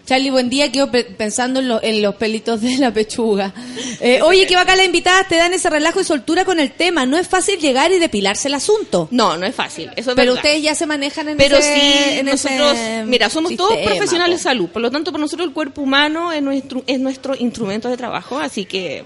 Charlie, 0.05 0.29
buen 0.29 0.49
día. 0.49 0.71
Quedo 0.71 0.91
pe- 0.91 1.03
pensando 1.03 1.59
en, 1.59 1.67
lo- 1.67 1.81
en 1.81 2.01
los 2.01 2.13
pelitos 2.15 2.61
de 2.61 2.77
la 2.77 2.91
pechuga. 2.93 3.53
Eh, 3.99 4.21
oye, 4.21 4.45
qué 4.45 4.55
bacán 4.55 4.77
las 4.77 4.85
invitadas 4.85 5.27
te 5.27 5.35
dan 5.35 5.51
ese 5.53 5.67
relajo 5.69 5.99
y 5.99 6.03
soltura 6.03 6.45
con 6.45 6.59
el 6.59 6.71
tema. 6.73 7.05
No 7.07 7.17
es 7.17 7.27
fácil 7.27 7.57
llegar 7.59 7.91
y 7.91 7.97
depilarse 7.97 8.47
el 8.47 8.53
asunto. 8.53 9.07
No, 9.09 9.35
no 9.35 9.45
es 9.47 9.55
fácil. 9.55 9.89
Eso 9.95 10.11
es 10.11 10.15
Pero 10.15 10.33
verdad. 10.33 10.35
ustedes 10.35 10.61
ya 10.61 10.75
se 10.75 10.85
manejan 10.85 11.29
en 11.29 11.37
Pero 11.37 11.57
ese, 11.57 11.73
sí, 11.73 12.19
en 12.19 12.25
nosotros, 12.27 12.73
ese 12.77 13.03
mira, 13.05 13.29
somos 13.31 13.55
todos 13.55 13.77
profesionales 13.77 14.37
de 14.39 14.43
salud, 14.43 14.69
por 14.69 14.81
lo 14.83 14.91
tanto, 14.91 15.11
para 15.11 15.21
nosotros 15.21 15.47
el 15.47 15.53
cuerpo 15.53 15.81
humano 15.81 16.31
es 16.31 16.41
nuestro, 16.43 16.83
es 16.85 16.99
nuestro 16.99 17.35
instrumento 17.35 17.89
de 17.89 17.97
trabajo, 17.97 18.37
así 18.37 18.65
que, 18.65 19.05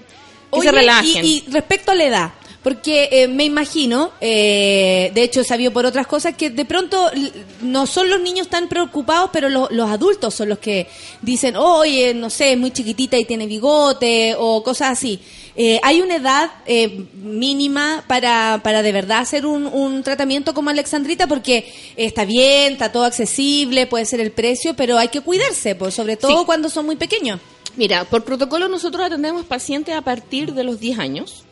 Oye, 0.50 0.64
se 0.68 0.72
relajen. 0.72 1.24
Y, 1.24 1.44
y 1.46 1.50
respecto 1.50 1.92
a 1.92 1.94
la 1.94 2.04
edad, 2.04 2.30
porque 2.62 3.08
eh, 3.10 3.28
me 3.28 3.44
imagino, 3.44 4.10
eh, 4.20 5.10
de 5.14 5.22
hecho 5.22 5.40
he 5.40 5.44
sabido 5.44 5.72
por 5.72 5.86
otras 5.86 6.06
cosas, 6.06 6.34
que 6.36 6.50
de 6.50 6.64
pronto 6.66 7.10
no 7.62 7.86
son 7.86 8.10
los 8.10 8.20
niños 8.20 8.48
tan 8.48 8.68
preocupados, 8.68 9.30
pero 9.32 9.48
lo- 9.48 9.68
los 9.70 9.88
adultos 9.90 10.34
son 10.34 10.50
los 10.50 10.58
que 10.58 10.86
dicen, 11.22 11.56
oye, 11.56 12.12
no 12.12 12.28
sé, 12.28 12.52
es 12.52 12.58
muy 12.58 12.70
chiquitita 12.70 13.16
y 13.16 13.24
tiene 13.24 13.46
bigote 13.46 14.34
o 14.38 14.62
cosas 14.62 14.90
así. 14.90 15.20
Eh, 15.56 15.80
¿Hay 15.82 16.00
una 16.00 16.16
edad 16.16 16.50
eh, 16.66 17.06
mínima 17.14 18.04
para, 18.06 18.60
para 18.62 18.82
de 18.82 18.92
verdad 18.92 19.18
hacer 19.20 19.46
un, 19.46 19.66
un 19.66 20.02
tratamiento 20.02 20.52
como 20.54 20.70
Alexandrita? 20.70 21.26
Porque 21.26 21.72
está 21.96 22.24
bien, 22.24 22.74
está 22.74 22.92
todo 22.92 23.04
accesible, 23.04 23.86
puede 23.86 24.04
ser 24.04 24.20
el 24.20 24.32
precio, 24.32 24.74
pero 24.74 24.98
hay 24.98 25.08
que 25.08 25.20
cuidarse, 25.22 25.74
pues, 25.74 25.94
sobre 25.94 26.16
todo 26.16 26.38
Sí. 26.40 26.44
cuando 26.46 26.68
son 26.68 26.86
muy 26.86 26.96
pequeños. 26.96 27.40
Mira, 27.76 28.04
por 28.04 28.24
protocolo 28.24 28.68
nosotros 28.68 29.06
atendemos 29.06 29.44
pacientes 29.46 29.94
a 29.94 30.02
partir 30.02 30.52
de 30.54 30.64
los 30.64 30.78
10 30.80 30.98
años, 30.98 31.44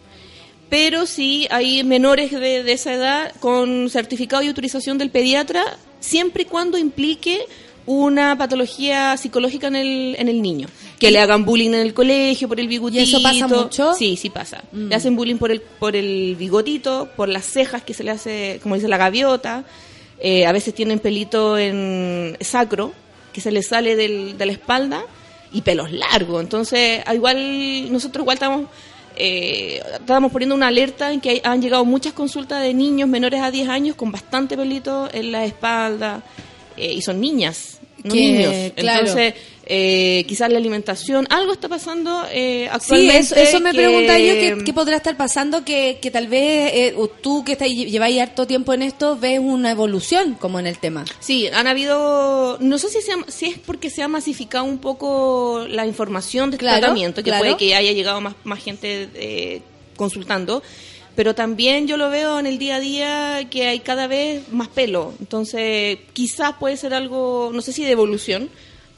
pero 0.69 1.07
sí 1.07 1.47
hay 1.51 1.83
menores 1.85 2.31
de, 2.31 2.63
de 2.63 2.73
esa 2.73 2.93
edad 2.93 3.33
con 3.41 3.89
certificado 3.91 4.43
y 4.43 4.49
autorización 4.49 4.99
del 4.99 5.11
pediatra, 5.11 5.65
siempre 6.01 6.43
y 6.43 6.47
cuando 6.47 6.77
implique 6.79 7.41
una 7.87 8.37
patología 8.37 9.17
psicológica 9.17 9.69
en 9.69 9.77
el, 9.77 10.17
en 10.19 10.29
el 10.29 10.43
niño. 10.43 10.69
Que 10.99 11.11
le 11.11 11.21
hagan 11.21 11.47
bullying 11.47 11.69
en 11.71 11.81
el 11.81 11.95
colegio 11.95 12.47
por 12.47 12.61
el 12.61 12.69
bigotito. 12.69 13.03
eso 13.03 13.23
pasa 13.23 13.49
mucho? 13.49 13.95
Sí, 13.95 14.17
sí 14.19 14.29
pasa. 14.29 14.63
Mm. 14.73 14.89
Le 14.89 14.95
hacen 14.95 15.17
bullying 15.17 15.37
por 15.37 15.51
el, 15.51 15.61
por 15.63 15.97
el 15.97 16.37
bigotito, 16.37 17.09
por 17.17 17.31
las 17.31 17.47
cejas 17.47 17.83
que 17.83 17.95
se 17.95 18.05
le 18.05 18.11
hace, 18.11 18.61
como 18.63 18.75
dice 18.75 18.89
la 18.89 18.99
gaviota. 18.99 19.65
Eh, 20.21 20.45
a 20.45 20.53
veces 20.53 20.75
tienen 20.75 20.99
pelito 20.99 21.57
en 21.57 22.37
sacro, 22.41 22.93
que 23.33 23.41
se 23.41 23.51
les 23.53 23.69
sale 23.69 23.97
del- 23.97 24.37
de 24.37 24.45
la 24.47 24.53
espalda, 24.53 25.03
y 25.51 25.63
pelos 25.63 25.91
largos. 25.91 26.43
Entonces, 26.43 27.03
igual, 27.15 27.91
nosotros 27.91 28.23
igual 28.25 28.35
estamos, 28.35 28.67
eh, 29.19 29.83
estábamos 30.01 30.31
poniendo 30.33 30.55
una 30.55 30.69
alerta 30.69 31.13
en 31.13 31.21
que 31.21 31.31
hay- 31.31 31.41
han 31.45 31.61
llegado 31.61 31.85
muchas 31.85 32.13
consultas 32.13 32.63
de 32.63 32.73
niños 32.75 33.09
menores 33.09 33.41
a 33.43 33.51
10 33.51 33.69
años 33.69 33.97
con 33.97 34.13
bastante 34.13 34.57
pelito 34.57 35.09
en 35.13 35.33
la 35.33 35.45
espalda, 35.45 36.23
eh, 36.77 36.93
y 36.95 37.03
son 37.03 37.21
niñas, 37.21 37.79
no 38.05 38.15
Que, 38.15 38.21
niños. 38.21 38.73
claro. 38.77 39.01
Entonces, 39.01 39.35
eh, 39.71 40.25
quizás 40.27 40.51
la 40.51 40.59
alimentación, 40.59 41.27
algo 41.31 41.53
está 41.53 41.69
pasando 41.69 42.25
eh, 42.31 42.65
Sí, 42.65 42.69
actualmente. 42.73 43.19
eso, 43.19 43.35
eso 43.37 43.61
me 43.61 43.71
que- 43.73 43.77
preguntaba 43.77 44.19
yo, 44.19 44.33
¿qué, 44.35 44.59
qué 44.65 44.73
podrá 44.73 44.97
estar 44.97 45.17
pasando? 45.17 45.65
Que, 45.65 45.99
que 46.01 46.11
tal 46.11 46.27
vez 46.27 46.71
eh, 46.75 46.95
tú 47.21 47.45
que 47.45 47.53
estás, 47.53 47.69
lleváis 47.69 48.19
harto 48.21 48.47
tiempo 48.47 48.73
en 48.73 48.83
esto, 48.83 49.17
ves 49.19 49.39
una 49.39 49.71
evolución 49.71 50.35
como 50.41 50.59
en 50.59 50.67
el 50.67 50.79
tema. 50.79 51.05
Sí, 51.21 51.49
han 51.49 51.67
habido, 51.67 52.57
no 52.61 52.79
sé 52.79 52.89
si, 52.89 53.03
se 53.03 53.13
ha- 53.13 53.25
si 53.31 53.47
es 53.47 53.59
porque 53.59 53.91
se 53.91 54.03
ha 54.03 54.09
masificado 54.09 54.65
un 54.65 54.79
poco 54.79 55.67
la 55.69 55.87
información 55.87 56.51
de 56.51 56.57
este 56.57 56.65
Claro, 56.65 56.79
tratamiento, 56.81 57.23
que 57.23 57.31
claro. 57.31 57.45
puede 57.45 57.57
que 57.59 57.75
haya 57.75 57.93
llegado 57.93 58.21
más, 58.23 58.35
más 58.45 58.63
gente 58.65 59.09
eh, 59.15 59.61
consultando, 59.97 60.63
pero 61.15 61.35
también 61.35 61.87
yo 61.89 61.97
lo 61.97 62.09
veo 62.11 62.39
en 62.39 62.47
el 62.47 62.59
día 62.59 62.77
a 62.77 62.81
día 62.81 63.49
que 63.51 63.67
hay 63.67 63.81
cada 63.81 64.07
vez 64.07 64.49
más 64.53 64.69
pelo, 64.69 65.13
entonces 65.21 65.99
quizás 66.13 66.53
puede 66.59 66.77
ser 66.77 66.95
algo, 66.95 67.51
no 67.53 67.61
sé 67.61 67.73
si 67.73 67.85
de 67.85 67.91
evolución, 67.91 68.49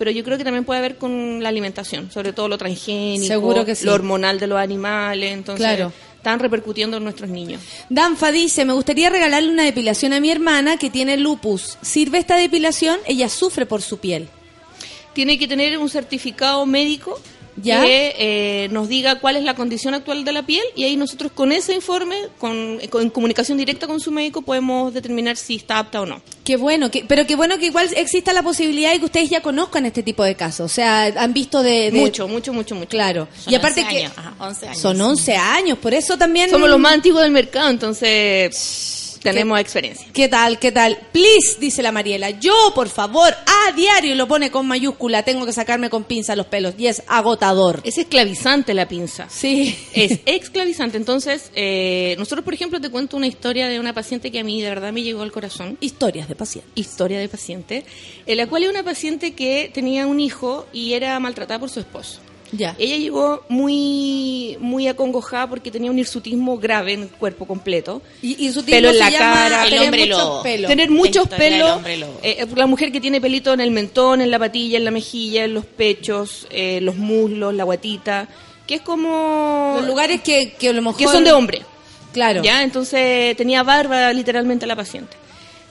pero 0.01 0.11
yo 0.13 0.25
creo 0.25 0.39
que 0.39 0.45
también 0.45 0.65
puede 0.65 0.79
haber 0.79 0.97
con 0.97 1.43
la 1.43 1.51
alimentación, 1.51 2.11
sobre 2.11 2.33
todo 2.33 2.49
lo 2.49 2.57
transgénico, 2.57 3.27
Seguro 3.27 3.67
que 3.67 3.75
sí. 3.75 3.85
lo 3.85 3.93
hormonal 3.93 4.41
de 4.41 4.47
los 4.47 4.59
animales, 4.59 5.31
entonces 5.31 5.61
Claro. 5.67 5.93
están 6.17 6.39
repercutiendo 6.39 6.97
en 6.97 7.05
nuestros 7.05 7.29
niños. 7.29 7.61
Danfa 7.91 8.33
dice, 8.33 8.65
me 8.65 8.73
gustaría 8.73 9.11
regalarle 9.11 9.51
una 9.53 9.63
depilación 9.65 10.15
a 10.15 10.21
mi 10.21 10.31
hermana 10.31 10.79
que 10.79 10.89
tiene 10.89 11.19
lupus. 11.19 11.77
¿Sirve 11.83 12.17
esta 12.17 12.37
depilación? 12.37 12.99
Ella 13.07 13.29
sufre 13.29 13.67
por 13.67 13.83
su 13.83 13.99
piel. 13.99 14.27
tiene 15.13 15.39
que 15.39 15.47
tener 15.47 15.77
un 15.77 15.91
certificado 15.91 16.65
médico 16.65 17.21
¿Ya? 17.63 17.83
que 17.83 18.15
eh, 18.19 18.69
nos 18.71 18.89
diga 18.89 19.21
cuál 19.21 19.37
es 19.37 19.45
la 19.45 19.55
condición 19.55 19.95
actual 19.95 20.25
de 20.25 20.33
la 20.33 20.45
piel 20.45 20.63
y 20.77 20.85
ahí 20.85 20.97
nosotros 20.97 21.33
con 21.33 21.53
ese 21.53 21.75
informe, 21.75 22.17
con, 22.39 22.79
con- 22.91 23.03
en 23.03 23.11
comunicación 23.11 23.59
directa 23.59 23.87
con 23.87 24.01
su 24.01 24.11
médico, 24.11 24.43
podemos 24.43 24.93
determinar 24.95 25.37
si 25.37 25.57
está 25.57 25.79
apta 25.79 26.01
o 26.01 26.07
no. 26.07 26.21
Qué 26.45 26.57
bueno, 26.57 26.91
que, 26.91 27.05
pero 27.05 27.27
qué 27.27 27.37
bueno 27.37 27.59
que 27.59 27.67
igual 27.67 27.89
exista 27.97 28.33
la 28.33 28.43
posibilidad 28.43 28.93
de 28.93 28.99
que 28.99 29.05
ustedes 29.05 29.31
ya 29.31 29.41
conozcan 29.43 29.87
este 29.87 30.03
tipo 30.03 30.25
de 30.25 30.35
casos. 30.35 30.71
O 30.71 30.75
sea, 30.75 31.05
han 31.05 31.33
visto 31.33 31.63
de... 31.63 31.91
de- 31.91 32.01
Mucho, 32.01 32.27
mucho, 32.29 32.53
mucho, 32.53 32.75
mucho. 32.75 32.89
Claro. 32.89 33.29
Son 33.39 33.53
y 33.53 33.57
aparte 33.57 33.81
11 33.83 33.93
que... 33.93 33.99
años, 34.05 34.13
ajá, 34.17 34.35
11 34.41 34.67
años. 34.69 34.79
Son 34.81 35.01
11 35.01 35.37
años, 35.37 35.79
por 35.79 35.95
eso 35.95 36.17
también... 36.19 36.51
Somos 36.51 36.69
los 36.69 36.79
más 36.81 36.95
antiguos 36.95 37.23
del 37.23 37.31
mercado, 37.31 37.71
entonces 37.71 38.90
tenemos 39.23 39.61
experiencia. 39.61 40.07
¿Qué 40.13 40.29
tal? 40.29 40.59
¿Qué 40.59 40.73
tal? 40.73 40.99
Please, 41.13 41.59
dice 41.59 41.83
la 41.83 41.93
Mariela. 41.93 42.31
Yo, 42.31 42.55
por 42.75 42.89
favor, 42.89 43.33
a 43.33 43.73
diario 43.73 44.15
lo 44.15 44.27
pone 44.27 44.51
con 44.51 44.67
mayúscula. 44.67 45.23
Tengo 45.23 45.47
que 45.47 45.53
sacarme 45.53 45.91
con 45.91 46.05
pinza 46.05 46.35
los 46.37 46.47
pelos. 46.47 46.75
Y 46.79 46.87
es 46.87 47.03
agotador. 47.07 47.81
Es 47.85 47.99
esclavizante 47.99 48.75
la 48.75 48.89
pinza. 48.89 49.29
Sí. 49.29 49.77
Es 49.93 50.21
esclavizante. 50.27 50.97
Entonces, 50.97 51.51
eh, 51.55 52.15
nosotros, 52.19 52.45
por 52.45 52.55
ejemplo, 52.55 52.81
te 52.81 52.91
cuento 52.91 53.17
una 53.17 53.27
historia 53.27 53.69
de 53.69 53.79
una 53.79 53.93
paciente 53.93 54.31
que 54.31 54.41
a 54.41 54.45
mí 54.45 54.61
de 54.63 54.69
verdad 54.69 54.93
me 54.93 55.03
llegó 55.03 55.23
al 55.23 55.33
corazón. 55.33 55.77
Historias 55.81 56.29
de 56.29 56.35
pacientes. 56.35 56.73
Historia 56.75 57.19
de 57.19 57.29
paciente. 57.29 57.85
En 58.27 58.37
la 58.37 58.47
cual 58.47 58.63
hay 58.63 58.69
una 58.69 58.83
paciente 58.83 59.35
que 59.35 59.71
tenía 59.73 60.07
un 60.07 60.21
hijo 60.21 60.67
y 60.73 60.95
era 60.95 61.19
maltratada 61.21 61.61
por 61.61 61.71
su 61.71 61.81
esposo. 61.81 62.21
Ya. 62.53 62.75
Ella 62.79 62.97
llegó 62.97 63.45
muy 63.49 64.57
muy 64.61 64.89
acongojada 64.89 65.49
porque 65.49 65.71
tenía 65.71 65.91
un 65.91 65.99
hirsutismo 65.99 66.59
grave 66.59 66.95
en 66.95 67.03
el 67.03 67.09
cuerpo 67.09 67.47
completo. 67.47 68.03
Y, 68.23 68.47
y 68.47 68.53
su 68.53 68.65
pelo 68.65 68.91
en 68.91 68.99
la 68.99 69.11
cara, 69.11 69.65
tener 69.65 69.81
hombre 69.83 70.07
muchos 70.07 70.19
lobo. 70.19 70.43
pelos. 70.43 70.69
tener 70.69 70.91
muchos 70.91 71.29
pelos. 71.29 71.81
eh, 72.23 72.47
la 72.57 72.67
mujer 72.67 72.91
que 72.93 73.01
tiene 73.01 73.21
pelito 73.21 73.53
en 73.53 73.61
el 73.61 73.71
mentón, 73.71 74.21
en 74.21 74.31
la 74.31 74.39
patilla, 74.39 74.79
en 74.79 74.85
la 74.85 74.91
mejilla, 74.91 75.45
en 75.45 75.55
los 75.55 75.65
pechos, 75.65 76.47
eh, 76.51 76.81
los 76.83 76.97
muslos, 76.97 77.55
la 77.55 77.65
guatita, 77.65 78.29
que 78.67 78.77
es 78.77 78.81
como 78.83 79.75
Los 79.77 79.87
lugares 79.87 80.21
que, 80.23 80.53
que 80.59 80.69
a 80.71 80.73
lo 80.73 80.83
mejor... 80.83 80.99
que 80.99 81.07
son 81.07 81.25
de 81.25 81.33
hombre. 81.33 81.63
Claro. 82.13 82.43
Ya, 82.43 82.63
entonces 82.63 83.37
tenía 83.37 83.63
barba 83.63 84.13
literalmente 84.13 84.67
la 84.67 84.75
paciente. 84.75 85.17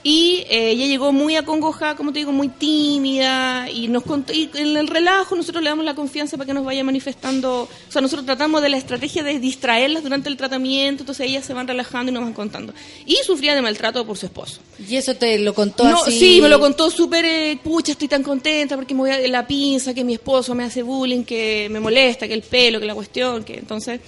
Y 0.02 0.44
eh, 0.48 0.70
ella 0.70 0.86
llegó 0.86 1.12
muy 1.12 1.36
acongojada, 1.36 1.94
como 1.94 2.10
te 2.10 2.20
digo, 2.20 2.32
muy 2.32 2.48
tímida, 2.48 3.68
y 3.70 3.88
nos 3.88 4.02
contó, 4.02 4.32
y 4.32 4.48
en 4.54 4.74
el 4.78 4.88
relajo 4.88 5.36
nosotros 5.36 5.62
le 5.62 5.68
damos 5.68 5.84
la 5.84 5.94
confianza 5.94 6.38
para 6.38 6.46
que 6.46 6.54
nos 6.54 6.64
vaya 6.64 6.82
manifestando, 6.82 7.64
o 7.64 7.92
sea, 7.92 8.00
nosotros 8.00 8.24
tratamos 8.24 8.62
de 8.62 8.70
la 8.70 8.78
estrategia 8.78 9.22
de 9.22 9.38
distraerlas 9.38 10.02
durante 10.02 10.30
el 10.30 10.38
tratamiento, 10.38 11.02
entonces 11.02 11.26
ellas 11.26 11.44
se 11.44 11.52
van 11.52 11.68
relajando 11.68 12.10
y 12.10 12.14
nos 12.14 12.22
van 12.22 12.32
contando. 12.32 12.72
Y 13.04 13.16
sufría 13.26 13.54
de 13.54 13.60
maltrato 13.60 14.06
por 14.06 14.16
su 14.16 14.24
esposo. 14.24 14.60
Y 14.88 14.96
eso 14.96 15.14
te 15.16 15.38
lo 15.38 15.52
contó 15.52 15.84
No, 15.84 16.02
así... 16.02 16.18
sí, 16.18 16.40
me 16.40 16.48
lo 16.48 16.58
contó 16.60 16.90
súper, 16.90 17.26
eh, 17.26 17.58
pucha, 17.62 17.92
estoy 17.92 18.08
tan 18.08 18.22
contenta 18.22 18.76
porque 18.76 18.94
me 18.94 19.00
voy 19.00 19.10
a 19.10 19.28
la 19.28 19.46
pinza, 19.46 19.92
que 19.92 20.02
mi 20.02 20.14
esposo 20.14 20.54
me 20.54 20.64
hace 20.64 20.82
bullying, 20.82 21.24
que 21.24 21.68
me 21.70 21.78
molesta, 21.78 22.26
que 22.26 22.32
el 22.32 22.42
pelo, 22.42 22.80
que 22.80 22.86
la 22.86 22.94
cuestión, 22.94 23.44
que 23.44 23.54
entonces... 23.54 24.00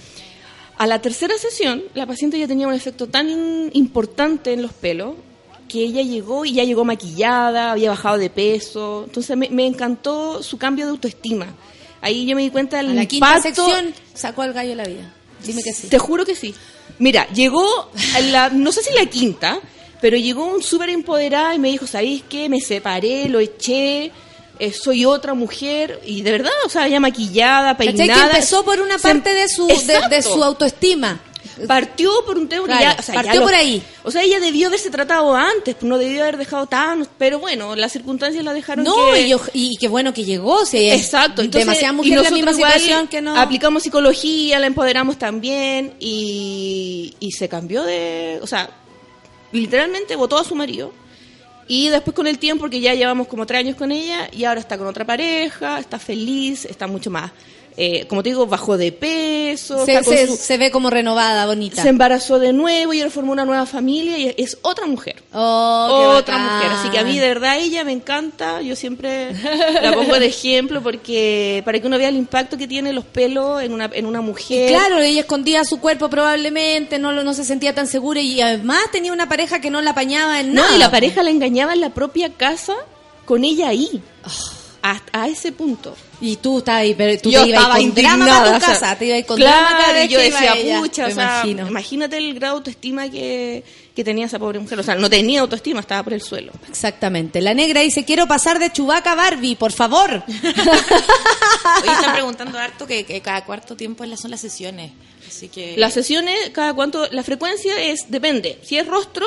A 0.75 0.87
la 0.87 0.99
tercera 0.99 1.37
sesión, 1.37 1.83
la 1.93 2.07
paciente 2.07 2.39
ya 2.39 2.47
tenía 2.47 2.67
un 2.67 2.73
efecto 2.73 3.07
tan 3.07 3.69
importante 3.73 4.53
en 4.53 4.63
los 4.63 4.73
pelos 4.73 5.13
que 5.67 5.79
ella 5.83 6.01
llegó 6.01 6.45
y 6.45 6.53
ya 6.53 6.63
llegó 6.63 6.85
maquillada, 6.85 7.71
había 7.71 7.89
bajado 7.89 8.17
de 8.17 8.29
peso. 8.29 9.03
Entonces 9.07 9.35
me, 9.37 9.49
me 9.49 9.65
encantó 9.65 10.41
su 10.43 10.57
cambio 10.57 10.85
de 10.85 10.91
autoestima. 10.91 11.47
Ahí 12.01 12.25
yo 12.25 12.35
me 12.35 12.41
di 12.41 12.49
cuenta 12.49 12.77
del 12.77 12.89
A 12.91 12.93
la 12.93 13.05
quinta 13.05 13.37
impacto. 13.37 13.65
sección 13.65 13.93
sacó 14.13 14.41
al 14.41 14.53
gallo 14.53 14.69
de 14.71 14.75
la 14.75 14.83
vida. 14.85 15.13
Dime 15.43 15.61
que 15.63 15.73
sí. 15.73 15.87
Te 15.87 15.97
juro 15.99 16.25
que 16.25 16.35
sí. 16.35 16.53
Mira, 16.99 17.27
llegó, 17.33 17.65
a 18.15 18.19
la, 18.21 18.49
no 18.49 18.71
sé 18.71 18.83
si 18.83 18.93
la 18.93 19.05
quinta, 19.07 19.59
pero 20.01 20.15
llegó 20.17 20.45
un 20.45 20.61
súper 20.61 20.89
empoderada 20.89 21.55
y 21.55 21.59
me 21.59 21.69
dijo, 21.69 21.87
¿sabéis 21.87 22.23
qué? 22.29 22.49
Me 22.49 22.59
separé, 22.61 23.29
lo 23.29 23.39
eché, 23.39 24.11
eh, 24.59 24.71
soy 24.73 25.05
otra 25.05 25.33
mujer. 25.33 26.01
Y 26.05 26.21
de 26.21 26.31
verdad, 26.31 26.51
o 26.65 26.69
sea, 26.69 26.87
ya 26.87 26.99
maquillada, 26.99 27.75
¿Cachai? 27.77 27.93
peinada. 27.95 28.29
Que 28.31 28.35
empezó 28.37 28.63
por 28.65 28.79
una 28.81 28.97
Se- 28.99 29.07
parte 29.07 29.33
de 29.33 29.47
su, 29.49 29.67
de, 29.67 30.21
su 30.21 30.43
autoestima. 30.43 31.19
Partió 31.67 32.11
por 32.25 32.37
un 32.37 32.47
tema 32.49 32.65
que 32.67 32.83
ya, 32.83 32.95
o 32.99 33.01
sea, 33.01 33.15
partió 33.15 33.33
ya 33.33 33.39
lo- 33.39 33.45
por 33.45 33.53
ahí. 33.55 33.83
O 34.03 34.11
sea, 34.11 34.21
ella 34.23 34.39
debió 34.39 34.67
haberse 34.67 34.89
tratado 34.89 35.35
antes, 35.35 35.75
no 35.81 35.97
debió 35.97 36.23
haber 36.23 36.37
dejado 36.37 36.67
tan, 36.67 37.07
pero 37.17 37.39
bueno, 37.39 37.75
las 37.75 37.91
circunstancias 37.91 38.43
la 38.43 38.53
dejaron 38.53 38.83
No, 38.85 38.95
que- 39.13 39.21
y, 39.21 39.29
yo- 39.29 39.41
y 39.53 39.77
qué 39.77 39.87
bueno 39.87 40.13
que 40.13 40.23
llegó. 40.25 40.65
Si 40.65 40.77
hay 40.77 40.91
Exacto, 40.91 41.41
entonces, 41.41 41.65
demasiadas 41.65 41.93
y 41.93 41.97
mujeres 41.97 42.17
en 42.17 42.23
la 42.23 42.31
misma 42.31 42.53
situación 42.53 43.07
que 43.07 43.21
no. 43.21 43.35
Aplicamos 43.37 43.83
psicología, 43.83 44.59
la 44.59 44.67
empoderamos 44.67 45.17
también 45.17 45.93
y, 45.99 47.13
y 47.19 47.31
se 47.31 47.47
cambió 47.49 47.83
de. 47.83 48.39
O 48.41 48.47
sea, 48.47 48.69
literalmente 49.51 50.15
votó 50.15 50.37
a 50.37 50.43
su 50.43 50.55
marido. 50.55 50.91
Y 51.65 51.87
después 51.87 52.13
con 52.13 52.27
el 52.27 52.39
tiempo, 52.39 52.61
porque 52.63 52.81
ya 52.81 52.93
llevamos 52.93 53.27
como 53.27 53.45
tres 53.45 53.59
años 53.61 53.77
con 53.77 53.91
ella, 53.91 54.27
y 54.33 54.43
ahora 54.43 54.59
está 54.59 54.77
con 54.77 54.85
otra 54.85 55.05
pareja, 55.05 55.79
está 55.79 55.97
feliz, 55.97 56.65
está 56.65 56.87
mucho 56.87 57.09
más. 57.09 57.31
Eh, 57.77 58.05
como 58.07 58.21
te 58.23 58.29
digo, 58.29 58.45
bajó 58.47 58.77
de 58.77 58.91
peso, 58.91 59.85
se, 59.85 59.93
está 59.93 60.03
con 60.05 60.13
se- 60.15 60.27
su- 60.27 60.35
se 60.37 60.57
ve 60.57 60.71
como 60.71 60.89
renovada, 60.89 61.45
bonita. 61.45 61.81
se 61.81 61.89
embarazó 61.89 62.39
de 62.39 62.53
nuevo 62.53 62.93
y 62.93 62.99
ahora 63.01 63.09
formó 63.11 63.31
una 63.31 63.45
nueva 63.45 63.65
familia 63.65 64.17
y 64.17 64.33
es 64.37 64.57
otra 64.61 64.85
mujer. 64.85 65.23
Oh, 65.33 66.13
otra 66.17 66.37
mujer. 66.37 66.71
Así 66.71 66.89
que 66.89 66.99
a 66.99 67.03
mí 67.03 67.17
de 67.17 67.27
verdad 67.27 67.57
ella 67.59 67.83
me 67.83 67.91
encanta. 67.91 68.61
Yo 68.61 68.75
siempre 68.75 69.33
la 69.81 69.93
pongo 69.93 70.19
de 70.19 70.27
ejemplo 70.27 70.81
porque 70.83 71.61
para 71.65 71.79
que 71.79 71.87
uno 71.87 71.97
vea 71.97 72.09
el 72.09 72.15
impacto 72.17 72.57
que 72.57 72.67
tiene 72.67 72.93
los 72.93 73.05
pelos 73.05 73.61
en 73.61 73.73
una, 73.73 73.89
en 73.93 74.05
una 74.05 74.19
Y 74.19 74.23
mujer. 74.23 74.69
claro, 74.69 74.99
ella 74.99 75.21
escondía 75.21 75.63
su 75.65 75.79
cuerpo 75.79 76.09
probablemente, 76.09 76.99
no, 76.99 77.11
no 77.11 77.33
se 77.33 77.43
sentía 77.43 77.73
tan 77.73 77.87
segura 77.87 78.21
y 78.21 78.39
además 78.41 78.79
tenía 78.91 79.11
una 79.13 79.27
pareja 79.27 79.59
que 79.61 79.69
no 79.69 79.81
la 79.81 79.91
apañaba 79.91 80.39
en 80.39 80.53
No, 80.53 80.61
nada. 80.61 80.75
y 80.75 80.79
la 80.79 80.91
pareja 80.91 81.23
la 81.23 81.29
engañaba 81.31 81.73
en 81.73 81.81
la 81.81 81.89
propia 81.89 82.29
casa 82.33 82.73
con 83.25 83.43
ella 83.43 83.69
ahí. 83.69 84.01
Oh. 84.25 84.29
Hasta 84.83 85.21
a 85.23 85.27
ese 85.29 85.53
punto. 85.53 85.95
Y 86.19 86.35
tú 86.35 86.57
estabas 86.57 86.81
ahí, 86.81 86.93
pero 86.93 87.17
tú 87.21 87.31
yo 87.31 87.41
te 87.43 87.49
ibas 87.51 87.69
con 87.69 87.93
drama 87.95 88.25
para 88.25 88.43
tu 88.43 88.57
o 88.57 88.59
sea, 88.59 88.59
casa, 88.59 88.95
te 88.97 89.05
ibas 89.05 89.23
con 89.23 89.37
claro, 89.37 89.77
drama 89.77 90.03
y 90.03 90.07
yo 90.09 90.19
decía, 90.19 90.57
ella. 90.57 90.79
pucha, 90.81 91.07
o 91.07 91.11
sea, 91.11 91.13
imagino. 91.13 91.67
imagínate 91.69 92.17
el 92.17 92.33
grado 92.33 92.55
de 92.55 92.57
autoestima 92.57 93.09
que, 93.09 93.63
que 93.95 94.03
tenía 94.03 94.25
esa 94.25 94.39
pobre 94.39 94.59
mujer. 94.59 94.77
O 94.77 94.83
sea, 94.83 94.95
no 94.95 95.09
tenía 95.09 95.39
autoestima, 95.39 95.79
estaba 95.79 96.03
por 96.03 96.11
el 96.11 96.21
suelo. 96.21 96.51
Exactamente. 96.67 97.39
La 97.39 97.53
negra 97.53 97.79
dice, 97.79 98.03
quiero 98.03 98.27
pasar 98.27 98.59
de 98.59 98.73
Chubaca 98.73 99.13
a 99.13 99.15
Barbie, 99.15 99.55
por 99.55 99.71
favor. 99.71 100.21
Hoy 100.27 101.89
están 101.89 102.11
preguntando 102.11 102.59
harto 102.59 102.85
que, 102.85 103.05
que 103.05 103.21
cada 103.21 103.45
cuarto 103.45 103.77
tiempo 103.77 104.05
son 104.17 104.31
las 104.31 104.41
sesiones. 104.41 104.91
Así 105.25 105.47
que. 105.47 105.77
Las 105.77 105.93
sesiones, 105.93 106.49
cada 106.51 106.73
cuánto, 106.73 107.07
la 107.09 107.23
frecuencia 107.23 107.81
es, 107.81 108.11
depende. 108.11 108.59
Si 108.63 108.77
es 108.77 108.85
rostro, 108.85 109.25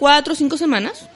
cuatro 0.00 0.32
o 0.32 0.36
cinco 0.36 0.56
semanas. 0.56 1.06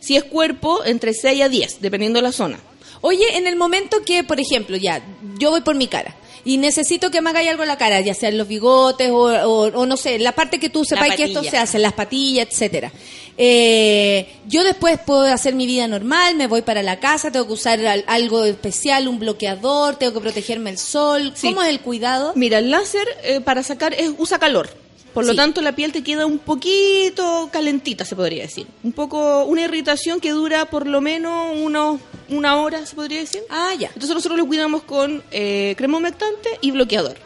Si 0.00 0.16
es 0.16 0.24
cuerpo, 0.24 0.84
entre 0.84 1.14
6 1.14 1.42
a 1.42 1.48
10, 1.48 1.80
dependiendo 1.80 2.18
de 2.18 2.22
la 2.22 2.32
zona. 2.32 2.58
Oye, 3.00 3.36
en 3.36 3.46
el 3.46 3.56
momento 3.56 3.98
que, 4.04 4.24
por 4.24 4.40
ejemplo, 4.40 4.76
ya, 4.76 5.02
yo 5.38 5.50
voy 5.50 5.60
por 5.60 5.74
mi 5.76 5.86
cara 5.88 6.16
y 6.44 6.56
necesito 6.56 7.10
que 7.10 7.20
me 7.20 7.30
hagáis 7.30 7.50
algo 7.50 7.62
en 7.62 7.68
la 7.68 7.76
cara, 7.78 8.00
ya 8.00 8.14
sean 8.14 8.38
los 8.38 8.48
bigotes 8.48 9.10
o, 9.10 9.16
o- 9.26 9.68
o 9.80 9.86
no 9.86 9.96
sé, 9.96 10.18
la 10.18 10.32
parte 10.32 10.58
que 10.58 10.68
tú 10.68 10.84
sepáis 10.84 11.12
que 11.16 11.24
esto 11.24 11.40
se 11.50 11.56
hace, 11.58 11.78
las 11.78 11.92
patillas, 11.92 12.48
etcétera. 12.50 12.90
Eh, 13.36 14.26
yo 14.46 14.64
después 14.64 14.98
puedo 14.98 15.22
hacer 15.32 15.54
mi 15.54 15.64
vida 15.66 15.86
normal, 15.86 16.34
me 16.36 16.46
voy 16.48 16.62
para 16.62 16.82
la 16.82 16.98
casa, 16.98 17.30
tengo 17.30 17.46
que 17.46 17.52
usar 17.52 17.84
al- 17.86 18.04
algo 18.08 18.44
especial, 18.44 19.06
un 19.08 19.18
bloqueador, 19.20 19.96
tengo 19.96 20.12
que 20.14 20.20
protegerme 20.20 20.70
el 20.70 20.78
sol. 20.78 21.32
¿Cómo 21.40 21.62
es 21.62 21.68
el 21.68 21.80
cuidado? 21.80 22.32
Mira, 22.34 22.58
el 22.58 22.70
láser 22.70 23.06
eh, 23.22 23.40
para 23.40 23.62
sacar 23.62 23.94
es, 23.94 24.10
usa 24.18 24.38
calor. 24.38 24.70
Por 25.14 25.24
lo 25.24 25.32
Sí. 25.32 25.36
tanto, 25.36 25.60
la 25.62 25.72
piel 25.74 25.92
te 25.92 26.02
queda 26.04 26.26
un 26.26 26.38
poquito 26.38 27.48
calentita, 27.52 28.04
se 28.04 28.14
podría 28.14 28.42
decir. 28.42 28.66
Un 28.82 28.92
poco, 28.92 29.44
una 29.44 29.62
irritación 29.62 30.20
que 30.20 30.30
dura 30.30 30.66
por 30.66 30.86
lo 30.86 31.00
menos 31.00 31.56
unos, 31.56 32.00
una 32.28 32.56
hora, 32.60 32.84
se 32.86 32.94
podría 32.94 33.20
decir. 33.20 33.42
Ah, 33.50 33.72
ya. 33.78 33.88
Entonces 33.88 34.14
nosotros 34.14 34.38
lo 34.38 34.46
cuidamos 34.46 34.82
con 34.82 35.22
eh, 35.30 35.74
crema 35.76 35.98
humectante 35.98 36.50
y 36.60 36.70
bloqueador. 36.70 37.16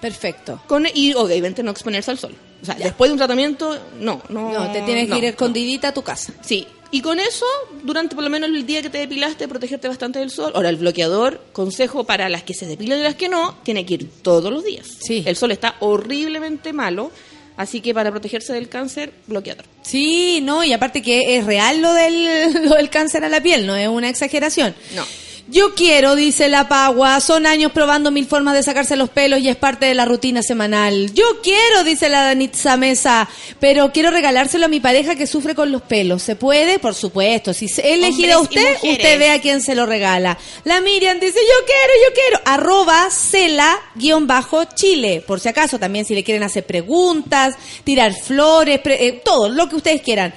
Perfecto. 0.00 0.60
Con, 0.66 0.86
y 0.92 1.14
obviamente 1.14 1.62
no 1.62 1.70
exponerse 1.70 2.10
al 2.10 2.18
sol. 2.18 2.34
O 2.60 2.64
sea, 2.64 2.74
después 2.76 3.08
de 3.08 3.12
un 3.12 3.18
tratamiento, 3.18 3.76
no, 3.98 4.22
no. 4.28 4.52
No, 4.52 4.70
te 4.72 4.82
tienes 4.82 5.08
no, 5.08 5.14
que 5.14 5.18
ir 5.18 5.24
no. 5.24 5.30
escondidita 5.30 5.88
a 5.88 5.94
tu 5.94 6.02
casa. 6.02 6.32
Sí. 6.42 6.66
Y 6.94 7.00
con 7.00 7.18
eso, 7.18 7.46
durante 7.82 8.14
por 8.14 8.22
lo 8.22 8.28
menos 8.28 8.50
el 8.50 8.66
día 8.66 8.82
que 8.82 8.90
te 8.90 8.98
depilaste, 8.98 9.48
protegerte 9.48 9.88
bastante 9.88 10.18
del 10.18 10.30
sol. 10.30 10.52
Ahora, 10.54 10.68
el 10.68 10.76
bloqueador, 10.76 11.40
consejo 11.52 12.04
para 12.04 12.28
las 12.28 12.42
que 12.42 12.52
se 12.52 12.66
depilan 12.66 12.98
y 12.98 13.02
las 13.02 13.14
que 13.14 13.30
no, 13.30 13.56
tiene 13.62 13.86
que 13.86 13.94
ir 13.94 14.10
todos 14.20 14.52
los 14.52 14.62
días. 14.62 14.88
Sí. 15.00 15.22
El 15.24 15.34
sol 15.34 15.52
está 15.52 15.76
horriblemente 15.80 16.74
malo, 16.74 17.10
así 17.56 17.80
que 17.80 17.94
para 17.94 18.10
protegerse 18.10 18.52
del 18.52 18.68
cáncer, 18.68 19.14
bloqueador. 19.26 19.64
Sí, 19.80 20.40
no, 20.42 20.62
y 20.64 20.74
aparte 20.74 21.00
que 21.00 21.38
es 21.38 21.46
real 21.46 21.80
lo 21.80 21.94
del, 21.94 22.52
lo 22.68 22.74
del 22.74 22.90
cáncer 22.90 23.24
a 23.24 23.30
la 23.30 23.42
piel, 23.42 23.66
no 23.66 23.74
es 23.74 23.88
una 23.88 24.10
exageración. 24.10 24.74
No. 24.94 25.06
Yo 25.48 25.74
quiero, 25.74 26.14
dice 26.14 26.48
la 26.48 26.68
Pagua, 26.68 27.20
son 27.20 27.46
años 27.46 27.72
probando 27.72 28.10
mil 28.10 28.26
formas 28.26 28.54
de 28.54 28.62
sacarse 28.62 28.96
los 28.96 29.10
pelos 29.10 29.40
y 29.40 29.48
es 29.48 29.56
parte 29.56 29.84
de 29.86 29.94
la 29.94 30.04
rutina 30.06 30.42
semanal. 30.42 31.12
Yo 31.12 31.24
quiero, 31.42 31.84
dice 31.84 32.08
la 32.08 32.22
Danitza 32.22 32.76
Mesa, 32.78 33.28
pero 33.60 33.92
quiero 33.92 34.10
regalárselo 34.10 34.64
a 34.66 34.68
mi 34.68 34.80
pareja 34.80 35.14
que 35.14 35.26
sufre 35.26 35.54
con 35.54 35.70
los 35.70 35.82
pelos. 35.82 36.22
¿Se 36.22 36.36
puede? 36.36 36.78
Por 36.78 36.94
supuesto. 36.94 37.52
Si 37.52 37.66
he 37.82 37.94
elegido 37.94 38.38
a 38.38 38.40
usted, 38.40 38.76
usted 38.92 39.18
ve 39.18 39.30
a 39.30 39.40
quién 39.42 39.60
se 39.60 39.74
lo 39.74 39.84
regala. 39.84 40.38
La 40.64 40.80
Miriam 40.80 41.20
dice, 41.20 41.34
yo 41.40 41.66
quiero, 41.66 41.92
yo 42.08 42.14
quiero. 42.14 42.40
Arroba 42.46 43.10
cela 43.10 43.78
guion 43.96 44.26
bajo 44.26 44.64
Chile. 44.64 45.22
Por 45.26 45.40
si 45.40 45.48
acaso, 45.48 45.78
también 45.78 46.06
si 46.06 46.14
le 46.14 46.24
quieren 46.24 46.44
hacer 46.44 46.64
preguntas, 46.64 47.56
tirar 47.84 48.14
flores, 48.14 48.78
pre- 48.78 49.06
eh, 49.06 49.20
todo, 49.22 49.48
lo 49.50 49.68
que 49.68 49.76
ustedes 49.76 50.00
quieran. 50.02 50.32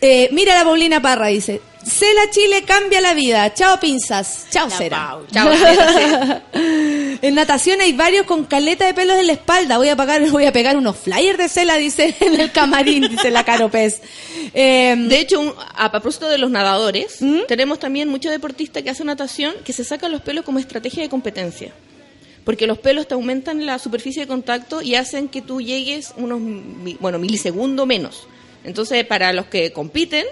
Eh, 0.00 0.28
mira 0.32 0.54
la 0.54 0.64
Paulina 0.64 1.00
Parra, 1.02 1.28
dice. 1.28 1.60
Cela 1.84 2.22
Chile 2.32 2.64
cambia 2.66 3.00
la 3.00 3.14
vida. 3.14 3.54
Chao 3.54 3.78
pinzas. 3.78 4.46
Chao 4.50 4.68
cera. 4.68 5.06
Pau. 5.10 5.26
Chao, 5.32 5.52
Cera. 5.54 6.42
en 7.22 7.34
natación 7.36 7.80
hay 7.80 7.92
varios 7.92 8.26
con 8.26 8.44
caleta 8.44 8.86
de 8.86 8.92
pelos 8.94 9.16
en 9.18 9.28
la 9.28 9.34
espalda. 9.34 9.78
Voy 9.78 9.88
a 9.88 9.94
pagar, 9.96 10.28
voy 10.30 10.46
a 10.46 10.52
pegar 10.52 10.76
unos 10.76 10.96
flyers 10.96 11.38
de 11.38 11.48
Cela, 11.48 11.76
dice 11.76 12.16
en 12.20 12.40
el 12.40 12.50
camarín, 12.50 13.08
dice 13.08 13.30
la 13.30 13.44
Caro 13.44 13.70
Pez. 13.70 14.00
Eh, 14.52 14.96
De 14.98 15.20
hecho, 15.20 15.38
un- 15.38 15.54
a 15.76 15.92
propósito 15.92 16.28
de 16.28 16.38
los 16.38 16.50
nadadores, 16.50 17.18
tenemos 17.46 17.78
también 17.78 18.08
muchos 18.08 18.32
deportistas 18.32 18.82
que 18.82 18.90
hacen 18.90 19.06
natación 19.06 19.54
que 19.64 19.72
se 19.72 19.84
sacan 19.84 20.10
los 20.10 20.22
pelos 20.22 20.44
como 20.44 20.58
estrategia 20.58 21.04
de 21.04 21.08
competencia. 21.08 21.72
Porque 22.44 22.66
los 22.66 22.78
pelos 22.78 23.06
te 23.06 23.14
aumentan 23.14 23.64
la 23.64 23.78
superficie 23.78 24.22
de 24.22 24.28
contacto 24.28 24.82
y 24.82 24.96
hacen 24.96 25.28
que 25.28 25.40
tú 25.42 25.60
llegues 25.60 26.12
unos 26.16 26.40
bueno, 27.00 27.18
milisegundos 27.20 27.86
menos. 27.86 28.26
Entonces, 28.66 29.04
para 29.06 29.32
los 29.32 29.46
que 29.46 29.72
compiten, 29.72 30.26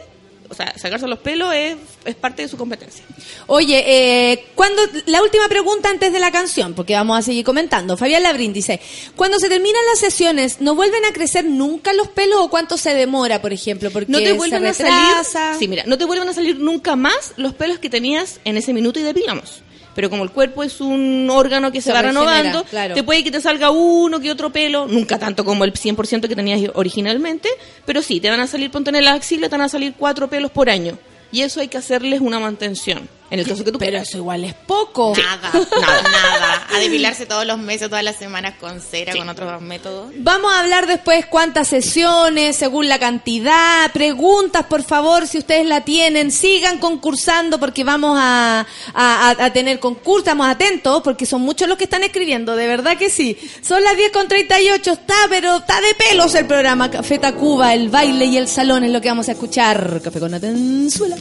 o 0.49 0.55
sea, 0.55 0.75
sacarse 0.79 1.07
los 1.07 1.19
pelos 1.21 1.55
es, 1.55 1.77
es 2.05 2.15
parte 2.15 2.43
de 2.43 2.49
su 2.49 2.57
competencia. 2.57 3.05
Oye, 3.47 3.83
eh, 3.87 4.47
cuando 4.55 4.83
la 5.07 5.23
última 5.23 5.49
pregunta 5.49 5.89
antes 5.89 6.13
de 6.13 6.19
la 6.19 6.31
canción, 6.31 6.75
porque 6.75 6.95
vamos 6.95 7.19
a 7.19 7.23
seguir 7.23 7.45
comentando. 7.45 7.97
Fabián 7.97 8.23
Labrín 8.23 8.53
dice, 8.53 8.81
cuando 9.17 9.39
se 9.39 9.49
terminan 9.49 9.81
las 9.91 10.01
sesiones, 10.01 10.61
¿no 10.61 10.75
vuelven 10.75 11.05
a 11.05 11.13
crecer 11.13 11.45
nunca 11.45 11.93
los 11.93 12.09
pelos 12.09 12.39
o 12.41 12.51
cuánto 12.51 12.77
se 12.77 12.95
demora, 12.95 13.41
por 13.41 13.53
ejemplo? 13.53 13.91
Porque 13.91 14.11
No 14.11 14.19
te 14.19 14.33
vuelven 14.33 14.67
a 14.67 14.75
salir. 14.75 15.57
Sí, 15.59 15.69
mira, 15.69 15.85
no 15.87 15.97
te 15.97 16.05
vuelven 16.05 16.29
a 16.29 16.35
salir 16.35 16.59
nunca 16.59 16.97
más 16.97 17.33
los 17.37 17.55
pelos 17.55 17.79
que 17.79 17.89
tenías 17.89 18.41
en 18.45 18.57
ese 18.57 18.73
minuto 18.73 19.01
y 19.01 19.03
depilamos. 19.03 19.63
Pero 19.95 20.11
como 20.11 20.25
el 20.25 20.31
cuerpo 20.31 20.63
es 20.63 20.81
un 20.81 21.29
órgano 21.31 21.71
que 21.71 21.81
se, 21.81 21.91
Se 21.91 21.93
va 21.93 22.03
renovando, 22.03 22.65
claro. 22.65 22.95
te 22.95 23.03
puede 23.03 23.23
que 23.23 23.31
te 23.31 23.41
salga 23.41 23.71
uno 23.71 24.21
que 24.21 24.31
otro 24.31 24.51
pelo, 24.51 24.87
nunca 24.87 25.19
tanto 25.19 25.45
como 25.45 25.65
el 25.65 25.73
100% 25.73 26.29
que 26.29 26.37
tenías 26.37 26.71
originalmente, 26.75 27.49
pero 27.85 28.03
sí, 28.03 28.21
te 28.21 28.31
van 28.31 28.41
a 28.41 28.47
salir, 28.47 28.71
ponte 28.71 28.91
en 28.91 29.05
la 29.05 29.13
axila, 29.13 29.49
te 29.49 29.53
van 29.57 29.63
a 29.63 29.69
salir 29.69 29.95
cuatro 29.97 30.29
pelos 30.29 30.51
por 30.51 30.69
año. 30.69 30.99
Y 31.31 31.43
eso 31.43 31.61
hay 31.61 31.69
que 31.69 31.79
hacerles 31.79 32.21
una 32.21 32.39
mantención. 32.39 33.09
En 33.35 33.41
el 33.41 33.47
caso 33.47 33.65
que 33.65 33.73
tú 33.73 33.79
Pero 33.79 33.91
quieras. 33.91 34.09
eso 34.09 34.19
igual 34.19 34.45
es 34.45 34.55
poco. 34.55 35.13
Nada, 35.17 35.51
nada, 35.53 36.03
nada. 36.39 36.67
A 36.75 36.79
depilarse 36.79 37.27
todos 37.27 37.45
los 37.47 37.59
meses, 37.59 37.89
todas 37.89 38.05
las 38.05 38.17
semanas 38.17 38.55
con 38.61 38.81
cera, 38.81 39.13
con 39.15 39.29
otros 39.29 39.61
métodos. 39.61 40.13
Vamos 40.17 40.53
a 40.53 40.61
hablar 40.61 40.87
después 40.87 41.27
cuántas 41.27 41.69
sesiones, 41.69 42.57
según 42.57 42.89
la 42.89 42.99
cantidad, 42.99 43.91
preguntas, 43.93 44.65
por 44.67 44.83
favor, 44.83 45.27
si 45.27 45.39
ustedes 45.39 45.67
la 45.67 45.83
tienen, 45.83 46.31
sigan 46.31 46.79
concursando 46.79 47.59
porque 47.61 47.85
vamos 47.85 48.17
a, 48.21 48.61
a, 48.95 49.29
a- 49.31 49.45
a 49.45 49.53
tener 49.53 49.79
concurso, 49.81 50.21
estamos 50.21 50.47
atentos 50.49 51.03
porque 51.03 51.27
son 51.27 51.43
muchos 51.43 51.69
los 51.69 51.77
que 51.77 51.85
están 51.85 52.03
escribiendo, 52.03 52.57
de 52.57 52.67
verdad 52.67 52.97
que 52.97 53.11
sí. 53.11 53.37
Son 53.63 53.83
las 53.83 53.97
10 53.97 54.13
con 54.13 54.29
38, 54.29 54.93
está, 54.93 55.15
pero 55.29 55.57
está 55.57 55.81
de 55.81 55.95
pelos 55.95 56.35
el 56.35 56.47
programa 56.47 56.91
Café 56.91 57.19
Tacuba, 57.19 57.75
el 57.75 57.89
baile 57.89 58.27
y 58.27 58.37
el 58.37 58.49
salón 58.49 58.85
es 58.85 58.91
lo 58.93 59.01
que 59.01 59.09
vamos 59.09 59.29
a 59.29 59.33
escuchar. 59.33 60.01
Café 60.03 60.21
con 60.21 60.33
Atenzuela. 60.35 61.17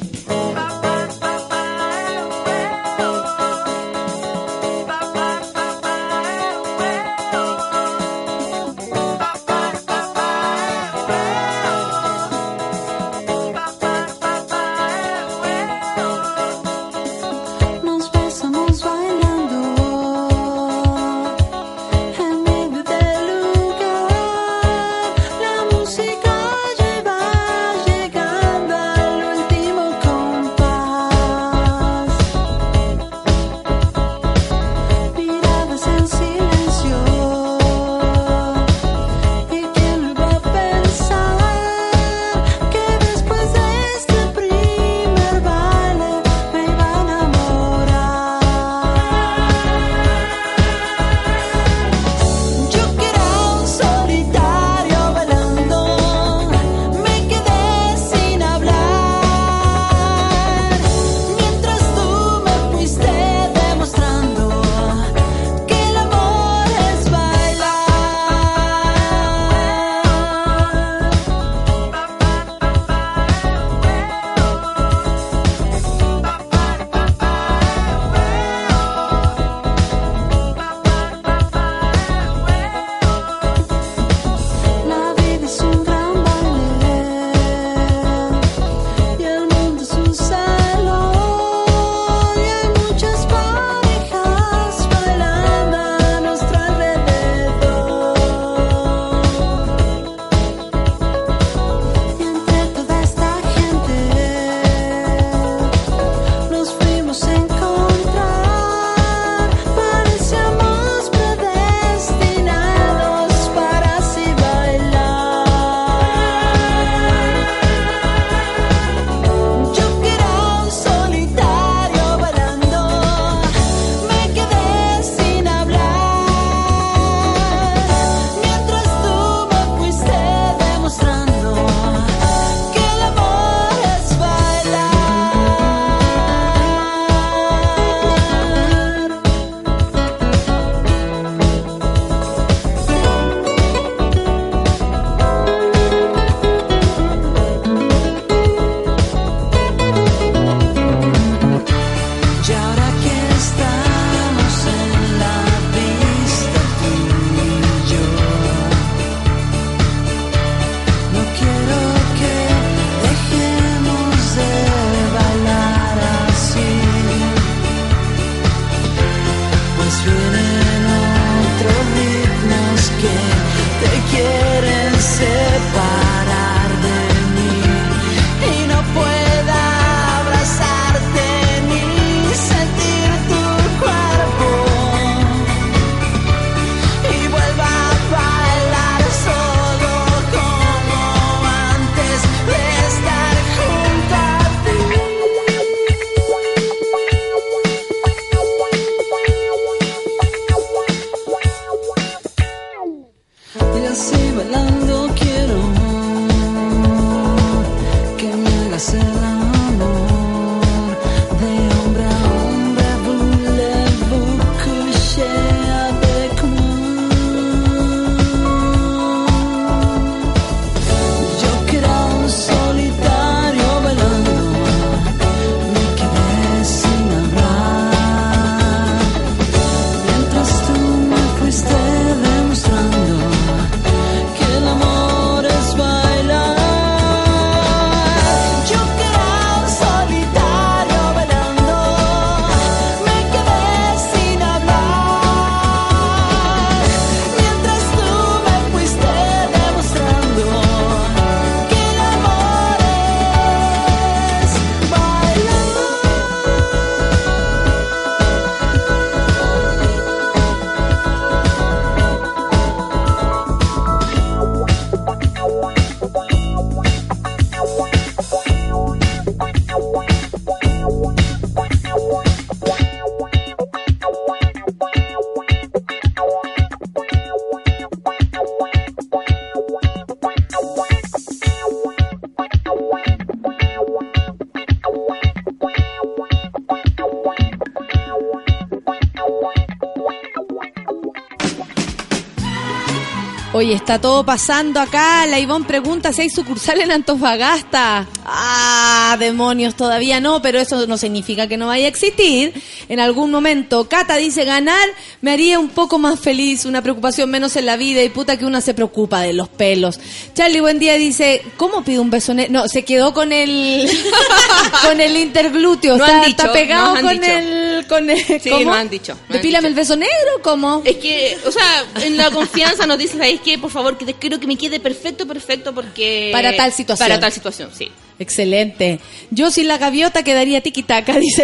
Oye, 293.64 293.76
está 293.76 293.98
todo 293.98 294.26
pasando 294.26 294.81
acá. 294.81 295.26
La 295.26 295.40
Ivonne 295.40 295.64
pregunta 295.64 296.11
si 296.11 296.23
hay 296.23 296.30
sucursal 296.30 296.81
en 296.81 296.91
Antofagasta. 296.91 298.06
Ah, 298.26 299.15
demonios, 299.18 299.76
todavía 299.76 300.19
no, 300.19 300.41
pero 300.41 300.60
eso 300.60 300.85
no 300.85 300.98
significa 300.98 301.48
que 301.48 301.56
no 301.56 301.68
vaya 301.68 301.85
a 301.85 301.88
existir. 301.88 302.53
En 302.90 302.99
algún 302.99 303.31
momento, 303.31 303.88
Cata 303.88 304.18
dice, 304.18 304.44
ganar 304.44 304.85
me 305.22 305.31
haría 305.31 305.60
un 305.60 305.69
poco 305.69 305.98
más 305.98 306.19
feliz, 306.19 306.65
una 306.65 306.81
preocupación 306.81 307.30
menos 307.30 307.56
en 307.56 307.65
la 307.65 307.77
vida 307.77 308.03
y 308.03 308.10
puta 308.10 308.35
que 308.35 308.45
una 308.45 308.60
se 308.60 308.73
preocupa 308.73 309.22
de 309.22 309.31
los 309.31 309.48
pelos. 309.48 309.98
Charlie, 310.34 310.60
buen 310.60 310.77
día, 310.77 310.95
dice, 310.95 311.41
¿cómo 311.56 311.85
pido 311.85 312.02
un 312.02 312.10
beso? 312.10 312.34
No, 312.34 312.68
se 312.68 312.84
quedó 312.84 313.14
con 313.14 313.31
el, 313.31 313.90
con 314.84 314.99
el 314.99 315.15
interglúteo. 315.15 315.95
No 315.95 316.03
está, 316.03 316.18
han 316.18 316.26
dicho, 316.26 316.41
está 316.41 316.52
pegado 316.52 316.95
han 316.95 317.02
con 317.02 317.14
dicho. 317.14 317.31
el, 317.31 317.88
con 317.88 318.10
el, 318.10 318.41
Sí, 318.41 318.49
¿cómo? 318.49 318.73
han 318.73 318.90
dicho, 318.90 319.14
han 319.14 319.34
Depílame 319.38 319.69
el 319.69 319.73
beso 319.73 319.95
negro, 319.95 320.23
¿cómo? 320.44 320.82
Es 320.86 320.98
que, 320.98 321.38
o 321.45 321.52
sea, 321.52 321.86
en 322.03 322.18
la 322.18 322.30
confianza 322.30 322.86
nos 322.86 322.98
dices, 322.98 323.18
¿sabes 323.18 323.40
qué? 323.44 323.57
Por 323.57 323.72
favor, 323.72 323.98
que 323.98 324.06
te 324.06 324.14
quiero 324.14 324.40
que 324.40 324.45
me 324.45 324.57
quede 324.57 324.80
perfecto, 324.80 325.26
perfecto, 325.26 325.74
porque... 325.74 326.30
Para 326.32 326.56
tal 326.56 326.72
situación. 326.72 327.07
Para 327.07 327.20
tal 327.20 327.32
situación, 327.32 327.72
sí. 327.74 327.90
Excelente. 328.20 328.99
Yo 329.32 329.49
sin 329.49 329.68
la 329.68 329.78
gaviota 329.78 330.24
quedaría 330.24 330.61
tiquitaca, 330.61 331.18
dice 331.20 331.44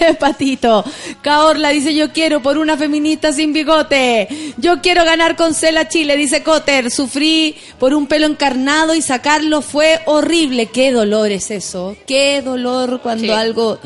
el 0.00 0.16
patito. 0.18 0.84
Caorla 1.22 1.70
dice 1.70 1.94
yo 1.94 2.12
quiero 2.12 2.42
por 2.42 2.58
una 2.58 2.76
feminista 2.76 3.32
sin 3.32 3.52
bigote. 3.52 4.28
Yo 4.56 4.80
quiero 4.80 5.04
ganar 5.04 5.36
con 5.36 5.54
Cela 5.54 5.88
Chile, 5.88 6.16
dice 6.16 6.42
Cotter. 6.42 6.90
Sufrí 6.90 7.56
por 7.78 7.94
un 7.94 8.06
pelo 8.06 8.26
encarnado 8.26 8.94
y 8.94 9.02
sacarlo 9.02 9.62
fue 9.62 10.00
horrible. 10.06 10.66
Qué 10.66 10.92
dolor 10.92 11.30
es 11.30 11.50
eso. 11.50 11.96
Qué 12.06 12.42
dolor 12.42 13.00
cuando 13.02 13.24
Sí. 13.24 13.30
algo... 13.30 13.78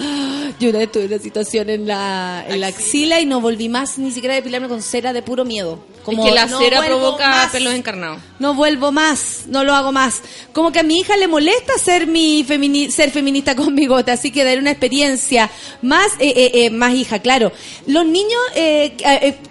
Yo 0.61 0.69
una 0.71 0.79
vez 0.81 0.93
tuve 0.93 1.07
una 1.07 1.19
situación 1.19 1.71
en 1.71 1.87
la, 1.87 2.45
en 2.47 2.61
la 2.61 2.69
axila 2.69 3.21
y 3.21 3.27
no 3.27 3.41
volví 3.41 3.69
más 3.69 3.99
ni 3.99 4.11
siquiera 4.13 4.35
a 4.35 4.37
depilarme 4.37 4.69
con 4.69 4.83
cera 4.83 5.13
de 5.13 5.23
puro 5.23 5.45
miedo. 5.45 5.79
Como, 6.03 6.25
es 6.25 6.29
que 6.31 6.35
la 6.35 6.47
no 6.47 6.59
cera 6.59 6.79
vuelvo 6.79 6.99
provoca 7.01 7.29
más. 7.29 7.51
pelos 7.53 7.75
encarnados. 7.75 8.19
No 8.39 8.55
vuelvo 8.55 8.91
más, 8.93 9.43
no 9.47 9.63
lo 9.65 9.73
hago 9.75 9.93
más. 9.93 10.21
Como 10.53 10.73
que 10.73 10.81
a 10.81 10.83
mi 10.83 10.99
hija 10.99 11.17
le 11.17 11.29
molesta 11.29 11.79
ser 11.79 12.07
mi 12.07 12.45
femini- 12.45 12.91
ser 12.91 13.11
feminista 13.11 13.55
con 13.57 13.75
bigote, 13.77 14.11
así 14.11 14.31
que 14.33 14.43
daré 14.45 14.59
una 14.59 14.71
experiencia 14.73 15.51
más 15.83 16.07
eh, 16.19 16.33
eh, 16.37 16.51
eh, 16.67 16.71
más 16.71 16.95
hija, 16.95 17.21
claro. 17.21 17.53
Los 17.87 18.05
niños, 18.07 18.41
eh, 18.55 18.95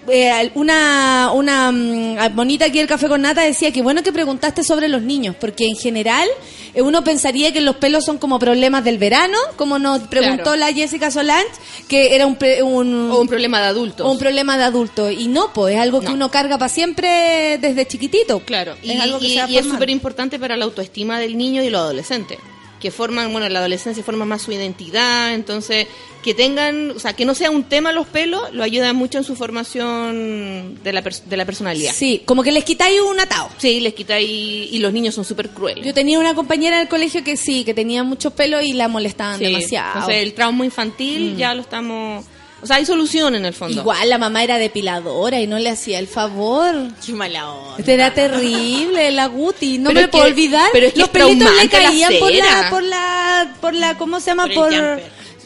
eh, 0.10 0.52
una 0.56 1.32
una 1.34 1.72
mm, 1.72 2.36
bonita 2.36 2.66
aquí 2.66 2.80
el 2.80 2.88
café 2.88 3.08
con 3.08 3.22
nata 3.22 3.42
decía 3.42 3.72
que 3.72 3.82
bueno 3.82 4.04
que 4.04 4.12
preguntaste 4.12 4.64
sobre 4.64 4.88
los 4.90 5.02
niños, 5.02 5.36
porque 5.40 5.66
en 5.66 5.76
general 5.76 6.28
uno 6.76 7.04
pensaría 7.04 7.52
que 7.52 7.60
los 7.62 7.76
pelos 7.78 8.06
son 8.06 8.18
como 8.18 8.40
problemas 8.40 8.84
del 8.84 8.98
verano, 8.98 9.38
como 9.58 9.78
nos 9.80 10.02
preguntó 10.08 10.44
Claro. 10.44 10.58
la 10.58 10.74
Jessica 10.74 11.12
Solange, 11.12 11.48
que 11.88 12.16
era 12.16 12.26
un, 12.26 12.36
pre- 12.36 12.64
un 12.64 13.12
O 13.12 13.20
un 13.22 13.28
problema 13.28 13.60
de 13.60 13.68
adultos. 13.68 14.06
o 14.08 14.12
un 14.12 14.18
problema 14.18 14.58
de 14.58 14.64
adulto 14.64 15.12
y 15.12 15.28
no, 15.28 15.52
pues 15.54 15.76
es 15.76 15.82
algo 15.82 16.00
que 16.02 16.08
uno 16.14 16.32
carga 16.42 16.58
para 16.58 16.70
siempre 16.70 17.58
desde 17.60 17.86
chiquitito. 17.88 18.40
Claro, 18.42 18.76
y, 18.82 18.92
es 18.92 19.00
algo 19.00 19.20
que 19.20 19.28
y- 19.28 19.40
y 19.50 19.58
es 19.58 19.66
súper 19.66 19.90
importante 19.90 20.40
para 20.40 20.58
la 20.58 20.66
autoestima 20.66 21.20
del 21.20 21.38
niño 21.38 21.64
y 21.64 21.70
los 21.70 21.82
adolescentes, 21.82 22.40
que 22.80 22.90
forman, 22.92 23.32
bueno, 23.32 23.46
en 23.48 23.54
la 23.54 23.60
adolescencia 23.60 24.04
forman 24.04 24.28
más 24.28 24.42
su 24.42 24.52
identidad, 24.52 25.34
entonces 25.34 25.86
que 26.24 26.34
tengan, 26.36 26.92
o 26.92 27.00
sea, 27.00 27.14
que 27.14 27.26
no 27.26 27.34
sea 27.34 27.50
un 27.50 27.64
tema 27.64 27.92
los 27.92 28.06
pelos, 28.08 28.52
lo 28.54 28.64
ayuda 28.64 28.94
mucho 28.94 29.18
en 29.20 29.24
su 29.24 29.36
formación 29.36 30.80
de 30.84 30.94
la, 30.94 31.02
de 31.02 31.38
la 31.38 31.46
personalidad. 31.46 31.94
Sí, 31.94 32.22
como 32.26 32.44
que 32.44 32.52
les 32.52 32.64
quitáis 32.64 33.00
un 33.02 33.20
atado. 33.20 33.50
Sí, 33.58 33.80
les 33.80 33.94
quitáis, 33.94 34.28
y 34.30 34.78
los 34.80 34.94
niños 34.94 35.16
son 35.16 35.26
súper 35.26 35.50
crueles. 35.50 35.86
Yo 35.86 35.94
tenía 35.94 36.20
una 36.20 36.34
compañera 36.36 36.76
en 36.78 36.84
el 36.84 36.88
colegio 36.88 37.24
que 37.24 37.38
sí, 37.38 37.64
que 37.64 37.74
tenía 37.74 38.04
muchos 38.04 38.34
pelos 38.34 38.64
y 38.64 38.74
la 38.74 38.88
molestaban 38.88 39.40
Sí, 39.40 39.46
demasiado. 39.46 39.94
Entonces 40.00 40.24
el 40.24 40.34
trauma 40.34 40.66
infantil 40.66 41.34
Mm. 41.34 41.38
ya 41.38 41.54
lo 41.56 41.62
estamos... 41.62 42.26
O 42.64 42.68
sea, 42.68 42.76
hay 42.76 42.86
solución 42.86 43.34
en 43.36 43.46
el 43.46 43.54
fondo. 43.54 43.82
Igual 43.82 44.08
la 44.10 44.18
mamá 44.18 44.44
era 44.44 44.58
depiladora 44.58 45.40
y 45.42 45.48
no 45.48 45.58
le 45.58 45.70
hacía 45.70 45.98
el 46.00 46.08
favor. 46.08 46.76
Qué 47.06 47.12
mala 47.14 47.52
onda. 47.52 47.76
Este 47.80 47.94
era 47.96 48.14
terrible, 48.14 49.10
la 49.12 49.26
Guti. 49.28 49.78
No 49.80 49.90
Pero 49.90 50.00
me 50.02 50.06
lo 50.06 50.12
puedo 50.12 50.26
que- 50.26 50.32
olvidar. 50.32 50.70
pero 50.72 50.86
es 50.88 50.94
que 50.94 51.00
Los 51.00 51.08
es 51.10 51.12
pelitos 51.14 51.50
le 51.56 51.64
la 51.64 51.70
caían 51.70 52.14
por 52.20 52.32
la, 52.34 52.68
por 52.70 52.84
la, 52.84 53.56
por 53.62 53.74
la, 53.74 53.98
¿cómo 53.98 54.20
se 54.20 54.28
llama? 54.28 54.48
Por 54.54 54.72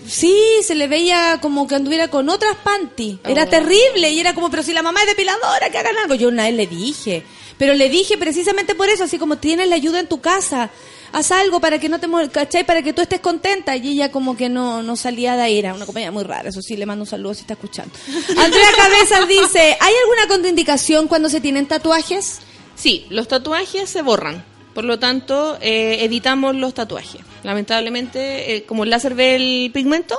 sí, 0.08 0.36
se 0.64 0.76
le 0.76 0.88
veía 0.88 1.40
como 1.42 1.68
que 1.68 1.76
anduviera 1.76 2.10
con 2.10 2.30
otras 2.30 2.56
panty. 2.64 3.20
Era 3.24 3.44
Oh. 3.44 3.48
terrible 3.48 4.10
y 4.12 4.20
era 4.20 4.36
como, 4.36 4.50
pero 4.52 4.62
si 4.64 4.74
la 4.74 4.84
mamá 4.84 5.02
es 5.02 5.08
depiladora, 5.08 5.70
que 5.70 5.78
hagan 5.78 5.98
algo. 5.98 6.16
Yo 6.16 6.28
una 6.28 6.44
vez 6.44 6.54
le 6.54 6.68
dije, 6.68 7.24
pero 7.58 7.74
le 7.74 7.90
dije 7.90 8.18
precisamente 8.18 8.76
por 8.76 8.90
eso, 8.90 9.06
así 9.06 9.18
como 9.18 9.38
tienes 9.38 9.68
la 9.70 9.76
ayuda 9.76 10.00
en 10.00 10.08
tu 10.08 10.22
casa. 10.22 10.70
Haz 11.16 11.32
algo 11.32 11.62
para 11.62 11.80
que 11.80 11.88
no 11.88 11.98
te 11.98 12.08
¿cachai? 12.30 12.66
Para 12.66 12.82
que 12.82 12.92
tú 12.92 13.02
estés 13.02 13.22
contenta. 13.22 13.74
Y 13.78 13.94
ella 13.94 14.12
como 14.12 14.36
que 14.36 14.50
no, 14.50 14.84
no 14.84 14.98
salía 14.98 15.38
de 15.38 15.44
ahí. 15.44 15.60
Era 15.60 15.74
una 15.74 15.86
compañía 15.86 16.12
muy 16.12 16.26
rara. 16.26 16.50
Eso 16.50 16.62
sí, 16.62 16.76
le 16.76 16.86
mando 16.86 17.04
un 17.04 17.08
saludo 17.08 17.34
si 17.34 17.42
está 17.42 17.54
escuchando. 17.54 17.94
Andrea 18.38 18.68
Cabezas 18.76 19.26
dice, 19.26 19.78
¿hay 19.80 19.94
alguna 20.04 20.28
contraindicación 20.28 21.08
cuando 21.08 21.30
se 21.30 21.40
tienen 21.40 21.68
tatuajes? 21.68 22.40
Sí, 22.76 23.06
los 23.10 23.30
tatuajes 23.30 23.90
se 23.90 24.02
borran. 24.02 24.44
Por 24.74 24.84
lo 24.84 25.00
tanto, 25.00 25.58
eh, 25.62 26.00
evitamos 26.02 26.54
los 26.54 26.74
tatuajes. 26.74 27.22
Lamentablemente, 27.44 28.58
eh, 28.58 28.66
como 28.66 28.84
el 28.84 28.90
láser 28.90 29.16
ve 29.16 29.36
el 29.38 29.72
pigmento, 29.72 30.18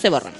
se 0.00 0.08
borran. 0.08 0.32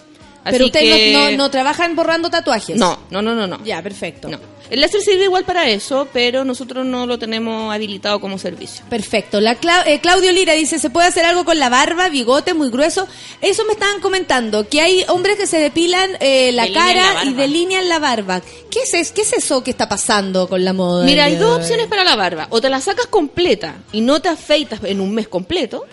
Así 0.44 0.52
Pero 0.52 0.66
ustedes 0.66 0.94
que- 1.30 1.36
no, 1.36 1.50
trabajan 1.50 1.94
borrando 1.96 2.30
tatuajes. 2.30 2.76
No, 2.76 2.98
no, 3.10 3.20
no, 3.22 3.34
no, 3.34 3.46
no. 3.46 3.62
Ya, 3.64 3.82
perfecto. 3.82 4.28
No. 4.28 4.38
El 4.70 4.82
láser 4.82 5.00
sirve 5.00 5.24
igual 5.24 5.44
para 5.44 5.66
eso, 5.66 6.06
pero 6.12 6.44
nosotros 6.44 6.84
no 6.84 7.06
lo 7.06 7.18
tenemos 7.18 7.72
habilitado 7.74 8.20
como 8.20 8.36
servicio. 8.38 8.84
Perfecto. 8.90 9.40
La 9.40 9.58
Cla- 9.58 9.82
eh, 9.86 9.98
Claudio 10.00 10.30
Lira 10.30 10.52
dice, 10.52 10.78
¿se 10.78 10.90
puede 10.90 11.08
hacer 11.08 11.24
algo 11.24 11.46
con 11.46 11.58
la 11.58 11.70
barba, 11.70 12.10
bigote 12.10 12.52
muy 12.52 12.68
grueso? 12.70 13.08
Eso 13.40 13.64
me 13.64 13.72
estaban 13.72 14.00
comentando, 14.02 14.68
que 14.68 14.82
hay 14.82 15.04
hombres 15.08 15.36
que 15.38 15.46
se 15.46 15.58
depilan 15.58 16.10
eh, 16.20 16.52
la 16.52 16.64
Delinean 16.64 16.86
cara 16.86 17.24
la 17.24 17.30
y 17.30 17.32
delinean 17.34 17.88
la 17.88 17.98
barba. 17.98 18.42
¿Qué 18.70 18.80
es, 18.82 18.92
es- 18.92 19.12
¿Qué 19.12 19.22
es 19.22 19.32
eso 19.32 19.64
que 19.64 19.70
está 19.70 19.88
pasando 19.88 20.46
con 20.48 20.62
la 20.62 20.74
moda? 20.74 21.06
Mira, 21.06 21.24
hay 21.24 21.36
dos 21.36 21.56
opciones 21.60 21.86
para 21.86 22.04
la 22.04 22.14
barba. 22.14 22.46
O 22.50 22.60
te 22.60 22.68
la 22.68 22.82
sacas 22.82 23.06
completa 23.06 23.76
y 23.92 24.02
no 24.02 24.20
te 24.20 24.28
afeitas 24.28 24.80
en 24.84 25.00
un 25.00 25.14
mes 25.14 25.28
completo, 25.28 25.86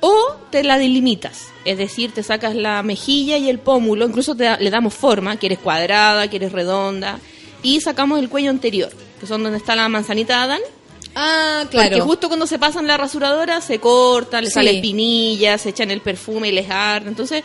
o 0.00 0.36
te 0.50 0.62
la 0.64 0.78
delimitas. 0.78 1.48
Es 1.64 1.76
decir, 1.78 2.12
te 2.12 2.22
sacas 2.22 2.54
la 2.54 2.82
mejilla 2.82 3.36
y 3.36 3.48
el 3.48 3.58
pómulo, 3.58 4.06
incluso 4.06 4.34
te 4.34 4.44
da- 4.44 4.58
le 4.58 4.70
damos 4.70 4.94
forma, 4.94 5.36
quieres 5.36 5.58
cuadrada, 5.58 6.28
quieres 6.28 6.52
redonda, 6.52 7.18
y 7.62 7.80
sacamos 7.80 8.18
el 8.20 8.28
cuello 8.28 8.50
anterior, 8.50 8.90
que 9.20 9.26
son 9.26 9.42
donde 9.42 9.58
está 9.58 9.74
la 9.76 9.88
manzanita 9.88 10.36
de 10.38 10.42
Adán. 10.44 10.60
Ah, 11.14 11.60
Porque 11.70 11.88
claro. 11.88 12.04
justo 12.04 12.28
cuando 12.28 12.46
se 12.46 12.58
pasan 12.58 12.86
la 12.86 12.96
rasuradora 12.96 13.60
se 13.60 13.80
corta, 13.80 14.40
le 14.40 14.46
Sí. 14.48 14.52
sale 14.54 14.76
espinillas, 14.76 15.60
se 15.62 15.70
echan 15.70 15.90
el 15.90 16.00
perfume 16.00 16.48
y 16.48 16.52
les 16.52 16.70
arde. 16.70 17.08
Entonces, 17.08 17.42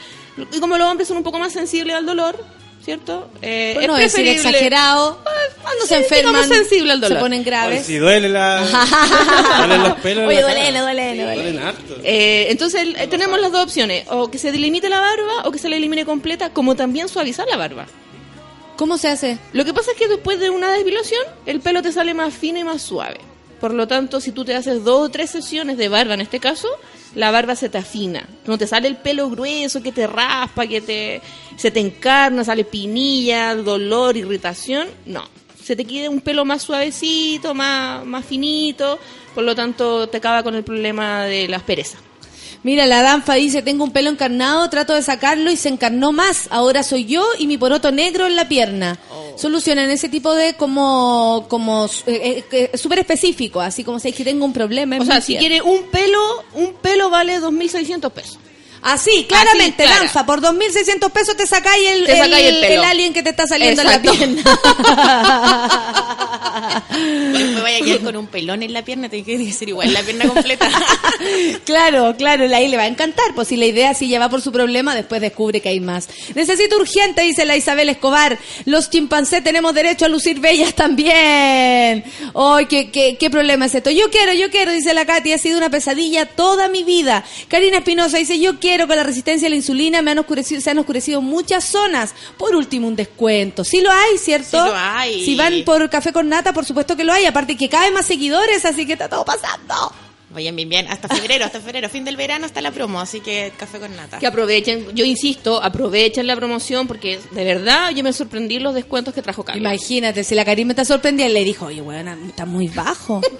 y 0.51 0.59
como 0.59 0.77
los 0.77 0.87
hombres 0.89 1.07
son 1.07 1.17
un 1.17 1.23
poco 1.23 1.39
más 1.39 1.53
sensibles 1.53 1.95
al 1.95 2.05
dolor, 2.05 2.37
¿cierto? 2.83 3.29
Eh, 3.41 3.71
Por 3.75 3.83
es 3.83 3.87
no 3.87 3.95
decir 3.95 4.25
preferible- 4.25 4.35
exagerado. 4.49 5.19
Cuando 5.61 5.85
se 5.85 5.95
enferman, 5.97 6.47
sensible 6.47 6.91
al 6.91 6.99
dolor. 7.01 7.17
se 7.17 7.21
ponen 7.21 7.43
graves. 7.43 7.85
Si 7.85 7.97
duele 7.97 8.27
la. 8.29 8.61
duelen 9.59 9.83
los 9.83 9.93
pelos. 9.99 10.27
Oye, 10.27 10.41
la 10.41 10.81
duele, 10.81 10.81
duele, 10.81 11.23
duele. 11.23 11.59
Harto. 11.61 11.95
Eh, 12.03 12.47
entonces 12.49 12.87
eh, 12.97 13.07
tenemos 13.07 13.39
las 13.39 13.51
dos 13.51 13.63
opciones, 13.63 14.05
o 14.09 14.29
que 14.29 14.37
se 14.37 14.51
delimite 14.51 14.89
la 14.89 14.99
barba 14.99 15.43
o 15.45 15.51
que 15.51 15.59
se 15.59 15.69
la 15.69 15.77
elimine 15.77 16.05
completa, 16.05 16.49
como 16.51 16.75
también 16.75 17.07
suavizar 17.07 17.47
la 17.47 17.55
barba. 17.57 17.85
¿Cómo 18.75 18.97
se 18.97 19.07
hace? 19.07 19.37
Lo 19.53 19.63
que 19.65 19.73
pasa 19.73 19.91
es 19.91 19.97
que 19.97 20.07
después 20.07 20.39
de 20.39 20.49
una 20.49 20.71
depilación, 20.73 21.21
el 21.45 21.61
pelo 21.61 21.81
te 21.81 21.91
sale 21.91 22.13
más 22.13 22.33
fino 22.33 22.59
y 22.59 22.63
más 22.63 22.81
suave. 22.81 23.19
Por 23.61 23.73
lo 23.73 23.87
tanto, 23.87 24.19
si 24.19 24.31
tú 24.31 24.43
te 24.43 24.55
haces 24.55 24.83
dos 24.83 25.07
o 25.07 25.09
tres 25.09 25.29
sesiones 25.29 25.77
de 25.77 25.87
barba 25.87 26.15
en 26.15 26.21
este 26.21 26.39
caso, 26.39 26.67
la 27.15 27.31
barba 27.31 27.55
se 27.55 27.69
te 27.69 27.77
afina. 27.77 28.27
No 28.45 28.57
te 28.57 28.67
sale 28.67 28.87
el 28.87 28.97
pelo 28.97 29.29
grueso 29.29 29.81
que 29.81 29.91
te 29.91 30.07
raspa, 30.07 30.67
que 30.67 30.81
te 30.81 31.21
se 31.55 31.71
te 31.71 31.79
encarna, 31.79 32.43
sale 32.43 32.63
pinilla, 32.63 33.55
dolor, 33.55 34.17
irritación. 34.17 34.87
No. 35.05 35.23
Se 35.61 35.75
te 35.75 35.85
queda 35.85 36.09
un 36.09 36.21
pelo 36.21 36.43
más 36.45 36.63
suavecito, 36.63 37.53
más, 37.53 38.05
más 38.05 38.25
finito. 38.25 38.99
Por 39.33 39.43
lo 39.43 39.55
tanto, 39.55 40.07
te 40.07 40.17
acaba 40.17 40.43
con 40.43 40.55
el 40.55 40.63
problema 40.63 41.23
de 41.23 41.47
las 41.47 41.63
perezas. 41.63 41.99
Mira, 42.63 42.85
la 42.85 43.01
Danfa 43.01 43.33
dice, 43.33 43.61
tengo 43.61 43.83
un 43.83 43.91
pelo 43.91 44.09
encarnado, 44.09 44.69
trato 44.69 44.93
de 44.93 45.01
sacarlo 45.01 45.51
y 45.51 45.57
se 45.57 45.67
encarnó 45.67 46.13
más. 46.13 46.47
Ahora 46.49 46.81
soy 46.83 47.05
yo 47.05 47.25
y 47.37 47.45
mi 47.45 47.57
poroto 47.57 47.91
negro 47.91 48.25
en 48.25 48.37
la 48.37 48.47
pierna. 48.47 48.97
Oh. 49.11 49.37
Solucionan 49.37 49.89
ese 49.89 50.07
tipo 50.07 50.33
de 50.33 50.53
como, 50.53 51.45
como 51.49 51.89
eh, 52.07 52.45
eh, 52.51 52.77
súper 52.77 52.99
específico, 52.99 53.59
así 53.59 53.83
como 53.83 53.99
si 53.99 54.09
es 54.09 54.15
que 54.15 54.23
tengo 54.23 54.45
un 54.45 54.53
problema. 54.53 54.95
en 54.95 55.01
O 55.01 55.05
sea, 55.05 55.19
si 55.19 55.35
quiere 55.35 55.61
un 55.61 55.83
pelo, 55.91 56.19
un 56.53 56.73
pelo 56.75 57.09
vale 57.09 57.41
2.600 57.41 58.11
pesos. 58.11 58.39
Así, 58.83 59.25
claramente, 59.27 59.83
Así. 59.83 59.93
Danfa, 59.93 60.25
por 60.25 60.41
2.600 60.41 61.09
pesos 61.11 61.37
te 61.37 61.47
sacáis 61.47 61.89
el, 61.89 62.05
Te 62.05 62.17
sacáis 62.17 62.47
el 62.47 62.55
el, 62.55 62.63
el 62.63 62.83
alien 62.83 63.13
que 63.13 63.23
te 63.23 63.29
está 63.29 63.47
saliendo 63.47 63.81
Exacto. 63.81 64.13
en 64.13 64.35
la 64.35 64.43
pierna. 64.43 64.59
Después 66.91 67.61
vaya 67.61 67.77
a 67.77 67.81
quedar 67.81 67.99
con 68.01 68.15
un 68.15 68.27
pelón 68.27 68.63
en 68.63 68.73
la 68.73 68.83
pierna, 68.83 69.09
tiene 69.09 69.25
que 69.25 69.53
ser 69.53 69.69
igual 69.69 69.91
la 69.93 70.01
pierna 70.01 70.27
completa. 70.27 70.69
claro, 71.65 72.15
claro, 72.17 72.53
ahí 72.55 72.67
le 72.67 72.77
va 72.77 72.83
a 72.83 72.87
encantar. 72.87 73.33
Pues 73.35 73.47
si 73.47 73.57
la 73.57 73.65
idea 73.65 73.93
si 73.93 74.07
ya 74.07 74.19
va 74.19 74.29
por 74.29 74.41
su 74.41 74.51
problema, 74.51 74.95
después 74.95 75.21
descubre 75.21 75.61
que 75.61 75.69
hay 75.69 75.79
más. 75.79 76.09
Necesito 76.35 76.77
urgente, 76.77 77.21
dice 77.21 77.45
la 77.45 77.55
Isabel 77.55 77.89
Escobar. 77.89 78.37
Los 78.65 78.89
chimpancés 78.89 79.43
tenemos 79.43 79.73
derecho 79.73 80.05
a 80.05 80.09
lucir 80.09 80.39
bellas 80.39 80.73
también. 80.75 82.03
¡Ay, 82.35 82.65
qué, 82.67 82.91
qué, 82.91 83.17
qué 83.17 83.29
problema 83.29 83.65
es 83.65 83.75
esto! 83.75 83.89
Yo 83.89 84.09
quiero, 84.09 84.33
yo 84.33 84.49
quiero, 84.49 84.71
dice 84.71 84.93
la 84.93 85.05
Katy. 85.05 85.31
Ha 85.31 85.37
sido 85.37 85.57
una 85.57 85.69
pesadilla 85.69 86.25
toda 86.25 86.67
mi 86.69 86.83
vida. 86.83 87.23
Karina 87.47 87.77
Espinosa 87.77 88.17
dice, 88.17 88.39
yo 88.39 88.59
quiero 88.59 88.72
con 88.79 88.95
la 88.95 89.03
resistencia 89.03 89.47
a 89.47 89.49
la 89.49 89.55
insulina 89.55 90.01
me 90.01 90.11
han 90.11 90.19
oscurecido, 90.19 90.59
se 90.59 90.71
han 90.71 90.79
oscurecido 90.79 91.21
muchas 91.21 91.63
zonas. 91.63 92.13
Por 92.37 92.55
último, 92.55 92.87
un 92.87 92.95
descuento. 92.95 93.63
Sí 93.63 93.81
lo 93.81 93.91
hay, 93.91 94.17
¿cierto? 94.17 94.49
Sí 94.49 94.69
lo 94.69 94.75
hay. 94.75 95.25
Si 95.25 95.35
van 95.35 95.63
por 95.63 95.89
café 95.89 96.11
con 96.11 96.27
nata, 96.27 96.53
por 96.53 96.65
supuesto 96.65 96.95
que 96.95 97.03
lo 97.03 97.13
hay. 97.13 97.25
Aparte 97.25 97.55
que 97.55 97.69
cabe 97.69 97.91
más 97.91 98.05
seguidores, 98.05 98.65
así 98.65 98.85
que 98.85 98.93
está 98.93 99.07
todo 99.07 99.23
pasando. 99.23 99.93
Vayan 100.33 100.55
bien, 100.55 100.67
bien. 100.67 100.87
Hasta 100.87 101.07
febrero, 101.07 101.45
hasta 101.45 101.61
febrero. 101.61 101.87
Fin 101.89 102.03
del 102.03 102.17
verano 102.17 102.47
está 102.47 102.59
la 102.61 102.71
promo, 102.71 102.99
así 102.99 103.19
que 103.19 103.53
café 103.55 103.79
con 103.79 103.95
nata. 103.95 104.17
Que 104.17 104.25
aprovechen, 104.25 104.87
yo 104.95 105.05
insisto, 105.05 105.61
aprovechen 105.61 106.25
la 106.25 106.35
promoción 106.35 106.87
porque 106.87 107.19
de 107.31 107.43
verdad 107.43 107.91
yo 107.91 108.03
me 108.03 108.11
sorprendí 108.13 108.57
los 108.59 108.73
descuentos 108.73 109.13
que 109.13 109.21
trajo 109.21 109.43
Carlos. 109.43 109.61
Imagínate, 109.61 110.23
si 110.23 110.33
la 110.33 110.43
Karim 110.43 110.71
está 110.71 110.85
sorprendida, 110.85 111.29
le 111.29 111.43
dijo, 111.43 111.67
oye, 111.67 111.81
weón, 111.81 112.07
está 112.27 112.45
muy 112.45 112.67
bajo. 112.69 113.21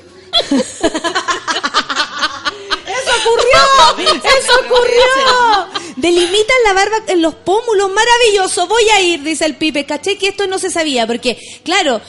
¡Eso 3.24 3.30
ocurrió! 3.30 4.22
¡Eso 4.40 4.54
ocurrió! 4.66 5.84
Delimitan 5.96 6.58
la 6.66 6.74
barba 6.74 6.98
en 7.08 7.22
los 7.22 7.36
pómulos, 7.36 7.92
maravilloso, 7.92 8.68
voy 8.68 8.90
a 8.90 9.02
ir, 9.02 9.24
dice 9.24 9.46
el 9.46 9.56
Pipe. 9.56 9.86
Caché 9.86 10.18
que 10.18 10.30
esto 10.30 10.48
no 10.48 10.60
se 10.60 10.70
sabía, 10.70 11.08
porque, 11.08 11.38
claro, 11.64 12.02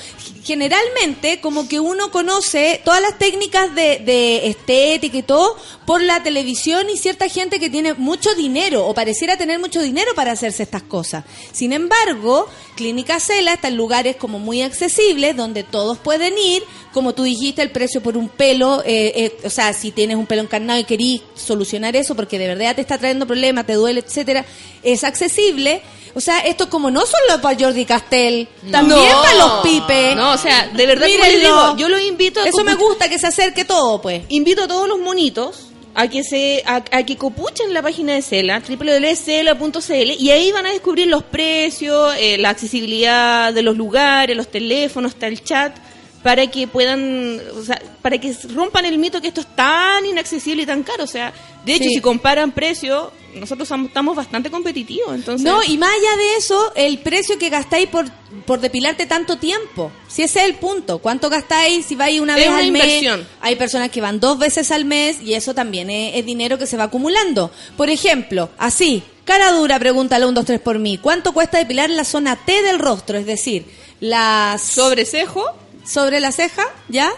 generalmente 0.44 1.40
como 1.40 1.68
que 1.68 1.80
uno 1.80 2.10
conoce 2.10 2.80
todas 2.84 3.00
las 3.00 3.18
técnicas 3.18 3.74
de, 3.74 3.98
de 3.98 4.46
estética 4.48 5.16
y 5.16 5.22
todo 5.22 5.56
por 5.86 6.02
la 6.02 6.22
televisión 6.22 6.88
y 6.90 6.96
cierta 6.96 7.28
gente 7.28 7.58
que 7.58 7.70
tiene 7.70 7.94
mucho 7.94 8.34
dinero 8.34 8.86
o 8.86 8.94
pareciera 8.94 9.36
tener 9.36 9.58
mucho 9.58 9.80
dinero 9.80 10.12
para 10.14 10.32
hacerse 10.32 10.62
estas 10.62 10.82
cosas. 10.82 11.24
Sin 11.52 11.72
embargo, 11.72 12.46
Clínica 12.76 13.20
Cela 13.20 13.54
está 13.54 13.68
en 13.68 13.76
lugares 13.76 14.16
como 14.16 14.38
muy 14.38 14.62
accesibles 14.62 15.36
donde 15.36 15.62
todos 15.62 15.98
pueden 15.98 16.36
ir, 16.38 16.62
como 16.92 17.14
tú 17.14 17.22
dijiste, 17.22 17.62
el 17.62 17.70
precio 17.70 18.02
por 18.02 18.16
un 18.16 18.28
pelo, 18.28 18.82
eh, 18.84 19.12
eh, 19.16 19.36
o 19.44 19.50
sea, 19.50 19.72
si 19.72 19.90
tienes 19.92 20.16
un 20.16 20.26
pelo 20.26 20.42
encarnado 20.42 20.78
y 20.78 20.84
querís 20.84 21.22
solucionar 21.34 21.96
eso 21.96 22.14
porque 22.14 22.38
de 22.38 22.48
verdad 22.48 22.74
te 22.74 22.82
está 22.82 22.98
trayendo 22.98 23.26
problemas, 23.26 23.66
te 23.66 23.74
duele, 23.74 24.00
etcétera, 24.00 24.44
es 24.82 25.04
accesible. 25.04 25.82
O 26.16 26.20
sea, 26.20 26.38
esto 26.40 26.70
como 26.70 26.90
no 26.90 27.00
solo 27.06 27.40
para 27.42 27.58
Jordi 27.58 27.84
Castell, 27.84 28.46
también 28.70 29.00
No. 29.00 29.22
para 29.22 29.34
los 29.34 29.52
pipes. 29.62 30.14
No, 30.16 30.32
o 30.32 30.38
sea, 30.38 30.68
de 30.68 30.86
verdad, 30.86 31.06
como 31.10 31.24
les 31.24 31.40
digo, 31.40 31.76
yo 31.76 31.88
los 31.88 32.00
invito 32.02 32.40
a 32.40 32.46
Eso 32.48 32.62
me 32.62 32.74
gusta, 32.76 33.08
que 33.08 33.18
se 33.18 33.26
acerque 33.26 33.64
todo, 33.64 34.00
pues. 34.00 34.22
Invito 34.28 34.62
a 34.64 34.68
todos 34.68 34.88
los 34.88 34.98
monitos 35.00 35.70
a 35.96 36.08
que 36.08 36.22
se 36.24 36.62
a, 36.66 36.76
a 36.90 37.02
que 37.04 37.16
copuchen 37.16 37.72
la 37.74 37.80
página 37.82 38.14
de 38.14 38.22
Cela, 38.22 38.60
www.cela.cl 38.60 40.10
y 40.18 40.30
ahí 40.30 40.52
van 40.52 40.66
a 40.66 40.70
descubrir 40.72 41.06
los 41.08 41.22
precios, 41.22 42.14
eh, 42.18 42.36
la 42.38 42.50
accesibilidad 42.50 43.52
de 43.52 43.62
los 43.62 43.76
lugares, 43.76 44.36
los 44.36 44.48
teléfonos, 44.48 45.12
está 45.12 45.26
el 45.26 45.42
chat 45.42 45.76
para 46.22 46.46
que 46.46 46.66
puedan, 46.66 47.40
o 47.58 47.62
sea, 47.62 47.80
para 48.02 48.18
que 48.18 48.34
rompan 48.54 48.86
el 48.86 48.98
mito 48.98 49.20
que 49.20 49.28
esto 49.28 49.42
es 49.42 49.54
tan 49.54 50.06
inaccesible 50.06 50.62
y 50.62 50.66
tan 50.66 50.82
caro, 50.82 51.04
o 51.04 51.08
sea, 51.08 51.32
de 51.64 51.74
hecho 51.74 51.84
Sí. 51.84 51.94
si 51.96 52.00
comparan 52.00 52.52
precios, 52.52 53.08
nosotros 53.34 53.70
am- 53.72 53.86
estamos 53.86 54.16
bastante 54.16 54.50
competitivos, 54.50 55.14
entonces 55.14 55.44
No, 55.44 55.62
y 55.62 55.76
más 55.78 55.90
allá 55.90 56.16
de 56.16 56.36
eso, 56.36 56.72
el 56.74 56.98
precio 56.98 57.38
que 57.38 57.48
gastáis 57.50 57.88
por, 57.88 58.06
por 58.46 58.60
depilarte 58.60 59.06
tanto 59.06 59.38
tiempo. 59.38 59.90
Si 60.08 60.22
ese 60.22 60.40
es 60.40 60.46
el 60.46 60.54
punto. 60.54 60.98
¿Cuánto 60.98 61.28
gastáis 61.30 61.86
si 61.86 61.94
vais 61.96 62.20
una 62.20 62.34
Es 62.34 62.40
vez 62.40 62.48
una 62.48 62.58
al 62.58 62.70
mes? 62.72 62.84
inversión. 62.84 63.26
Hay 63.40 63.56
personas 63.56 63.90
que 63.90 64.00
van 64.00 64.20
dos 64.20 64.38
veces 64.38 64.70
al 64.70 64.84
mes 64.84 65.20
y 65.22 65.34
eso 65.34 65.54
también 65.54 65.90
es, 65.90 66.16
es 66.16 66.26
dinero 66.26 66.58
que 66.58 66.66
se 66.66 66.76
va 66.76 66.84
acumulando. 66.84 67.50
Por 67.76 67.90
ejemplo, 67.90 68.50
así, 68.58 69.02
cara 69.24 69.52
dura, 69.52 69.78
pregúntale 69.78 70.26
un, 70.26 70.34
dos, 70.34 70.44
tres 70.44 70.60
por 70.60 70.78
mí. 70.78 70.98
¿Cuánto 70.98 71.32
cuesta 71.32 71.58
depilar 71.58 71.90
la 71.90 72.04
zona 72.04 72.36
T 72.36 72.62
del 72.62 72.78
rostro? 72.78 73.18
Es 73.18 73.26
decir, 73.26 73.66
las... 74.00 74.62
sobre 74.62 75.04
cejo 75.06 75.44
Sobre 75.86 76.20
la 76.20 76.32
ceja, 76.32 76.64
¿ya? 76.88 77.12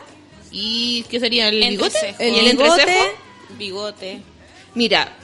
y 0.53 1.05
¿qué 1.11 1.21
sería 1.21 1.49
el 1.49 1.61
bigote? 1.69 1.97
Entrecejo. 1.99 2.17
El 2.23 2.35
¿Y 2.35 2.39
el 2.39 2.57
bigote. 2.57 2.81
entrecejo? 2.81 3.05
Bigote. 3.59 4.21
Mira, 4.75 5.17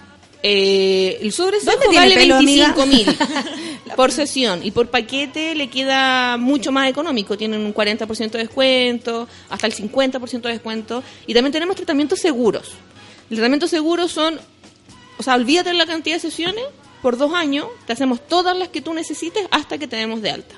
eh, 0.43 1.19
el 1.21 1.33
sobrecejo 1.33 1.71
¿Dónde 1.71 1.87
tiene 1.89 2.05
vale 2.05 2.15
pelo, 2.17 2.37
amiga? 2.37 2.75
25 2.75 2.87
mil 2.87 3.17
por 3.97 4.11
sesión 4.11 4.65
y 4.65 4.71
por 4.71 4.89
paquete 4.89 5.55
le 5.55 5.69
queda 5.71 6.37
mucho 6.37 6.73
más 6.73 6.89
económico. 6.89 7.37
Tienen 7.37 7.61
un 7.61 7.73
40% 7.73 8.31
de 8.31 8.39
descuento, 8.39 9.29
hasta 9.49 9.67
el 9.67 9.75
50% 9.75 10.41
de 10.41 10.51
descuento. 10.51 11.03
Y 11.27 11.35
también 11.35 11.53
tenemos 11.53 11.77
tratamientos 11.77 12.19
seguros. 12.19 12.73
Los 13.31 13.39
tratamientos 13.39 13.71
seguros 13.71 14.11
son, 14.11 14.41
o 15.19 15.23
sea, 15.23 15.35
olvídate 15.35 15.71
de 15.71 15.77
la 15.77 15.87
cantidad 15.87 16.17
de 16.17 16.21
sesiones, 16.21 16.65
por 17.03 17.17
dos 17.17 17.33
años 17.35 17.67
te 17.87 17.93
hacemos 17.93 18.27
todas 18.27 18.57
las 18.57 18.69
que 18.69 18.81
tú 18.81 18.95
necesites 18.95 19.47
hasta 19.51 19.79
que 19.79 19.89
te 19.89 19.97
demos 19.97 20.23
de 20.23 20.31
alta. 20.31 20.55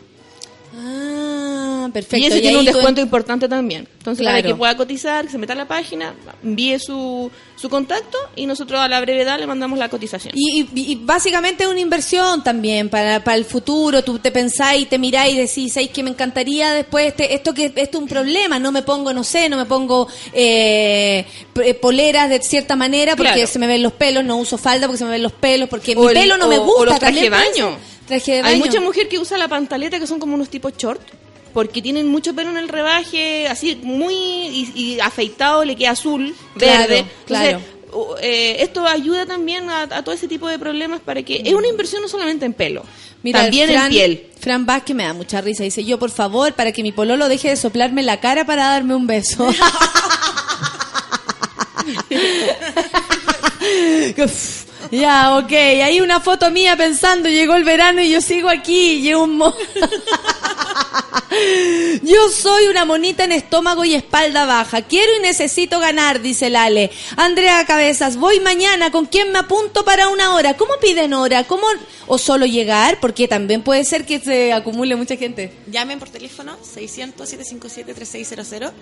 Ah, 0.76 1.88
perfecto. 1.92 2.16
y 2.16 2.26
ese 2.26 2.40
tiene 2.40 2.58
un 2.58 2.64
descuento 2.64 3.00
importante 3.00 3.48
también. 3.48 3.86
Entonces, 3.98 4.24
para 4.26 4.42
que 4.42 4.54
pueda 4.54 4.76
cotizar, 4.76 5.24
que 5.24 5.30
se 5.32 5.38
meta 5.38 5.52
a 5.52 5.56
la 5.56 5.68
página, 5.68 6.14
envíe 6.42 6.78
su, 6.78 7.30
su 7.56 7.68
contacto 7.68 8.18
y 8.36 8.46
nosotros 8.46 8.80
a 8.80 8.88
la 8.88 9.00
brevedad 9.00 9.38
le 9.38 9.46
mandamos 9.46 9.78
la 9.78 9.88
cotización. 9.88 10.32
Y, 10.36 10.62
y- 10.74 10.92
y 10.92 10.94
básicamente 10.96 11.64
es 11.64 11.70
una 11.70 11.80
inversión 11.80 12.42
también 12.42 12.88
para, 12.88 13.22
para 13.22 13.36
el 13.36 13.44
futuro. 13.44 14.02
Tú 14.02 14.18
te 14.18 14.30
pensáis, 14.30 14.88
te 14.88 14.98
miráis 14.98 15.34
y 15.34 15.38
decís, 15.38 15.72
¿sabéis 15.72 15.90
que 15.90 16.02
me 16.02 16.10
encantaría 16.10 16.72
después 16.72 17.06
este, 17.06 17.34
esto 17.34 17.54
que 17.54 17.66
esto 17.66 17.80
es 17.80 17.94
un 17.94 18.08
problema? 18.08 18.58
No 18.58 18.72
me 18.72 18.82
pongo, 18.82 19.12
no 19.12 19.24
sé, 19.24 19.48
no 19.48 19.56
me 19.56 19.64
pongo 19.66 20.08
eh, 20.32 21.24
eh, 21.62 21.74
poleras 21.74 22.28
de 22.28 22.42
cierta 22.42 22.76
manera 22.76 23.16
porque 23.16 23.32
Claro. 23.32 23.46
se 23.46 23.58
me 23.58 23.66
ven 23.66 23.82
los 23.82 23.92
pelos, 23.92 24.24
no 24.24 24.36
uso 24.36 24.58
falda 24.58 24.86
porque 24.86 24.98
se 24.98 25.04
me 25.04 25.10
ven 25.12 25.22
los 25.22 25.32
pelos, 25.32 25.68
porque 25.68 25.94
O 25.96 26.00
mi 26.02 26.06
el- 26.08 26.12
pelo 26.14 26.36
no 26.36 26.48
me 26.48 26.58
gusta. 26.58 26.80
o 26.80 26.84
los 26.84 26.98
traje 26.98 27.30
baño. 27.30 27.76
Traje 28.06 28.32
de 28.32 28.40
Hay 28.42 28.58
mucha 28.58 28.80
mujer 28.80 29.08
que 29.08 29.18
usa 29.18 29.38
la 29.38 29.48
pantaleta 29.48 29.98
que 29.98 30.06
son 30.06 30.18
como 30.18 30.34
unos 30.34 30.48
tipos 30.48 30.76
short 30.76 31.00
porque 31.52 31.80
tienen 31.80 32.08
mucho 32.08 32.34
pelo 32.34 32.50
en 32.50 32.56
el 32.56 32.68
rebaje, 32.68 33.46
así 33.48 33.76
muy 33.82 34.14
y, 34.14 34.72
y 34.74 35.00
afeitado 35.00 35.64
le 35.64 35.76
queda 35.76 35.92
azul, 35.92 36.34
Claro, 36.58 36.88
verde. 36.88 37.06
Claro. 37.26 37.60
eh, 38.20 38.56
esto 38.58 38.84
ayuda 38.86 39.24
también 39.24 39.70
a, 39.70 39.82
a 39.82 40.02
todo 40.02 40.14
ese 40.14 40.26
tipo 40.26 40.48
de 40.48 40.58
problemas 40.58 41.00
para 41.00 41.22
que 41.22 41.42
es 41.44 41.54
una 41.54 41.68
inversión 41.68 42.02
no 42.02 42.08
solamente 42.08 42.44
en 42.44 42.54
pelo, 42.54 42.84
Mira, 43.22 43.42
también 43.42 43.70
Fran, 43.70 43.84
en 43.86 43.90
piel. 43.90 44.26
Fran 44.38 44.66
Vázquez 44.66 44.96
me 44.96 45.04
da 45.04 45.12
mucha 45.14 45.40
risa. 45.40 45.62
Dice, 45.62 45.84
yo 45.84 45.98
por 45.98 46.10
favor, 46.10 46.52
para 46.54 46.72
que 46.72 46.82
mi 46.82 46.92
pololo 46.92 47.28
deje 47.28 47.48
de 47.48 47.56
soplarme 47.56 48.02
la 48.02 48.20
cara 48.20 48.44
para 48.44 48.66
darme 48.68 48.94
un 48.96 49.06
beso. 49.06 49.48
Ya, 54.90 55.36
ok. 55.36 55.52
Hay 55.52 56.00
una 56.00 56.20
foto 56.20 56.50
mía 56.50 56.76
pensando, 56.76 57.28
llegó 57.28 57.54
el 57.54 57.64
verano 57.64 58.00
y 58.02 58.10
yo 58.10 58.20
sigo 58.20 58.48
aquí. 58.48 59.00
Llevo 59.00 59.24
un 59.24 59.36
mo- 59.36 59.54
Yo 62.02 62.28
soy 62.30 62.66
una 62.68 62.84
monita 62.84 63.24
en 63.24 63.32
estómago 63.32 63.84
y 63.84 63.94
espalda 63.94 64.44
baja. 64.44 64.82
Quiero 64.82 65.10
y 65.18 65.20
necesito 65.20 65.80
ganar, 65.80 66.20
dice 66.20 66.50
Lale. 66.50 66.90
Andrea 67.16 67.64
Cabezas, 67.66 68.16
voy 68.16 68.40
mañana. 68.40 68.90
¿Con 68.90 69.06
quién 69.06 69.32
me 69.32 69.38
apunto 69.38 69.84
para 69.84 70.08
una 70.08 70.34
hora? 70.34 70.54
¿Cómo 70.56 70.74
piden 70.80 71.14
hora? 71.14 71.44
¿Cómo? 71.44 71.66
¿O 72.06 72.18
solo 72.18 72.46
llegar? 72.46 73.00
Porque 73.00 73.28
también 73.28 73.62
puede 73.62 73.84
ser 73.84 74.04
que 74.06 74.20
se 74.20 74.52
acumule 74.52 74.96
mucha 74.96 75.16
gente. 75.16 75.52
Llamen 75.66 75.98
por 75.98 76.10
teléfono 76.10 76.56
600-757-3600. 76.74 78.72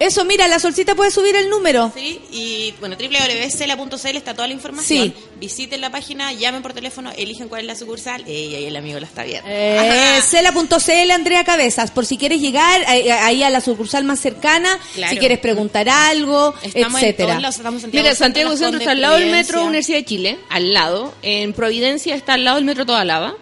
Eso, 0.00 0.24
mira, 0.24 0.48
la 0.48 0.58
solcita 0.58 0.94
puede 0.94 1.10
subir 1.10 1.36
el 1.36 1.50
número. 1.50 1.92
Sí, 1.94 2.22
y 2.30 2.74
bueno, 2.80 2.96
www.cela.cl 2.96 4.16
está 4.16 4.32
toda 4.32 4.48
la 4.48 4.54
información. 4.54 5.08
Sí. 5.08 5.14
Visiten 5.38 5.82
la 5.82 5.90
página, 5.90 6.32
llamen 6.32 6.62
por 6.62 6.72
teléfono, 6.72 7.12
eligen 7.18 7.48
cuál 7.48 7.60
es 7.62 7.66
la 7.66 7.74
sucursal. 7.76 8.24
Ey, 8.26 8.54
ahí 8.54 8.64
el 8.64 8.76
amigo 8.76 8.98
la 8.98 9.06
está 9.06 9.24
viendo. 9.24 9.46
Eh, 9.46 10.20
Cela.cl 10.30 11.09
Andrea 11.12 11.44
Cabezas, 11.44 11.90
por 11.90 12.06
si 12.06 12.16
quieres 12.16 12.40
llegar 12.40 12.82
ahí 12.86 13.42
a 13.42 13.50
la 13.50 13.60
sucursal 13.60 14.04
más 14.04 14.20
cercana, 14.20 14.78
Claro. 14.94 15.12
si 15.12 15.18
quieres 15.18 15.38
preguntar 15.38 15.88
algo, 15.88 16.54
Estamos 16.62 17.00
en 17.02 17.08
etcétera. 17.08 17.28
todos 17.30 17.42
lados, 17.42 17.56
estamos 17.56 17.74
en 17.78 17.80
Santiago 17.82 18.04
Mira, 18.04 18.14
Santiago 18.16 18.56
Centro 18.56 18.78
está 18.78 18.90
al 18.92 19.00
lado 19.00 19.16
del 19.18 19.30
metro 19.30 19.64
Universidad 19.64 19.98
de 19.98 20.04
Chile, 20.04 20.38
al 20.48 20.72
lado. 20.72 21.14
En 21.22 21.52
Providencia 21.52 22.14
está 22.14 22.34
al 22.34 22.44
lado 22.44 22.56
del 22.56 22.64
metro 22.64 22.86
Toda 22.86 23.04
Lava. 23.04 23.34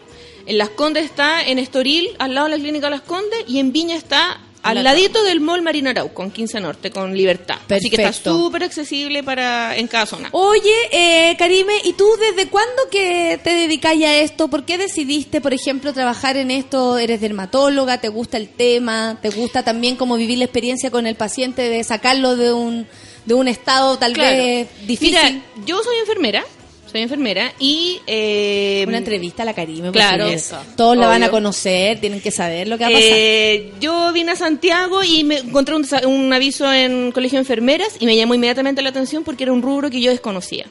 En 0.47 0.57
Las 0.57 0.70
Condes 0.70 1.05
está 1.05 1.43
en 1.47 1.59
Estoril, 1.59 2.09
al 2.19 2.35
lado 2.35 2.49
de 2.49 2.57
la 2.57 2.62
clínica 2.62 2.89
Las 2.89 3.03
Condes. 3.03 3.40
Y 3.47 3.59
en 3.59 3.73
Viña 3.73 3.97
está 3.97 4.40
al 4.69 4.77
La- 4.77 4.82
ladito 4.82 5.23
del 5.24 5.40
Mall 5.40 5.62
Marina 5.62 5.90
Arauco, 5.90 6.23
en 6.23 6.31
15 6.31 6.61
Norte, 6.61 6.90
con 6.90 7.16
Libertad. 7.16 7.59
Así 7.69 7.90
que 7.90 7.97
está 7.97 8.09
Perfecto. 8.09 8.36
súper 8.39 8.65
accesible 8.65 9.23
para 9.23 9.77
en 9.77 9.86
cada 9.89 10.07
zona. 10.07 10.28
Oye, 10.32 10.73
eh, 10.93 11.36
Karime, 11.39 11.74
¿y 11.85 11.93
tú 11.95 12.07
desde 12.19 12.49
cuándo 12.49 12.82
que 12.90 13.40
te 13.43 13.51
dedicáis 13.51 14.05
a 14.05 14.16
esto? 14.16 14.49
¿Por 14.49 14.65
qué 14.65 14.78
decidiste, 14.78 15.40
por 15.40 15.53
ejemplo, 15.55 15.93
trabajar 15.93 16.36
en 16.36 16.51
esto? 16.51 16.99
¿Eres 16.99 17.20
dermatóloga? 17.20 18.01
¿Te 18.01 18.09
gusta 18.09 18.36
el 18.36 18.49
tema? 18.49 19.19
¿Te 19.23 19.31
gusta 19.31 19.62
también 19.62 19.97
como 19.97 20.16
vivir 20.16 20.39
la 20.39 20.45
experiencia 20.45 20.90
con 20.90 21.07
el 21.07 21.15
paciente 21.15 21.62
de 21.69 21.82
sacarlo 21.85 22.36
de 22.36 22.53
un, 22.53 22.86
de 23.24 23.35
un 23.35 23.49
estado 23.49 23.99
tal 23.99 24.12
Claro. 24.12 24.36
vez 24.36 24.69
difícil? 24.86 25.16
Mira, 25.23 25.43
yo 25.66 25.82
soy 25.82 25.97
enfermera, 25.99 26.45
soy 26.90 27.02
enfermera 27.02 27.52
y... 27.59 28.01
eh, 28.06 28.85
Una 28.89 28.98
entrevista 28.98 29.43
a 29.43 29.47
la 29.47 29.55
Karime. 29.55 29.90
Claro. 29.93 30.24
porque 30.24 30.35
Eso. 30.36 30.59
Todos 30.77 30.97
la 30.97 31.06
van 31.06 31.23
a 31.23 31.31
conocer, 31.31 32.01
tienen 32.01 32.20
que 32.20 32.31
saber 32.31 32.66
lo 32.69 32.78
que 32.78 32.85
va 32.85 32.90
a 32.90 32.93
pasar. 32.93 33.09
Eh, 33.12 33.73
yo 33.81 34.12
vine 34.12 34.32
a 34.32 34.36
Santiago 34.36 35.02
y 35.05 35.23
me 35.24 35.39
encontré 35.39 35.74
un, 35.74 35.85
desa- 35.85 36.06
un 36.06 36.32
aviso 36.32 36.73
en 36.73 37.12
Colegio 37.12 37.36
de 37.36 37.43
Enfermeras 37.43 37.97
y 38.01 38.06
me 38.06 38.16
llamó 38.16 38.35
inmediatamente 38.35 38.82
la 38.82 38.89
atención 38.89 39.24
porque 39.24 39.44
era 39.44 39.52
un 39.52 39.62
rubro 39.62 39.90
que 39.90 40.01
yo 40.01 40.10
desconocía. 40.10 40.66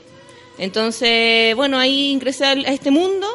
Entonces, 0.58 1.56
bueno, 1.56 1.78
ahí 1.78 2.10
ingresé 2.12 2.46
a 2.46 2.54
este 2.54 2.90
mundo, 2.92 3.28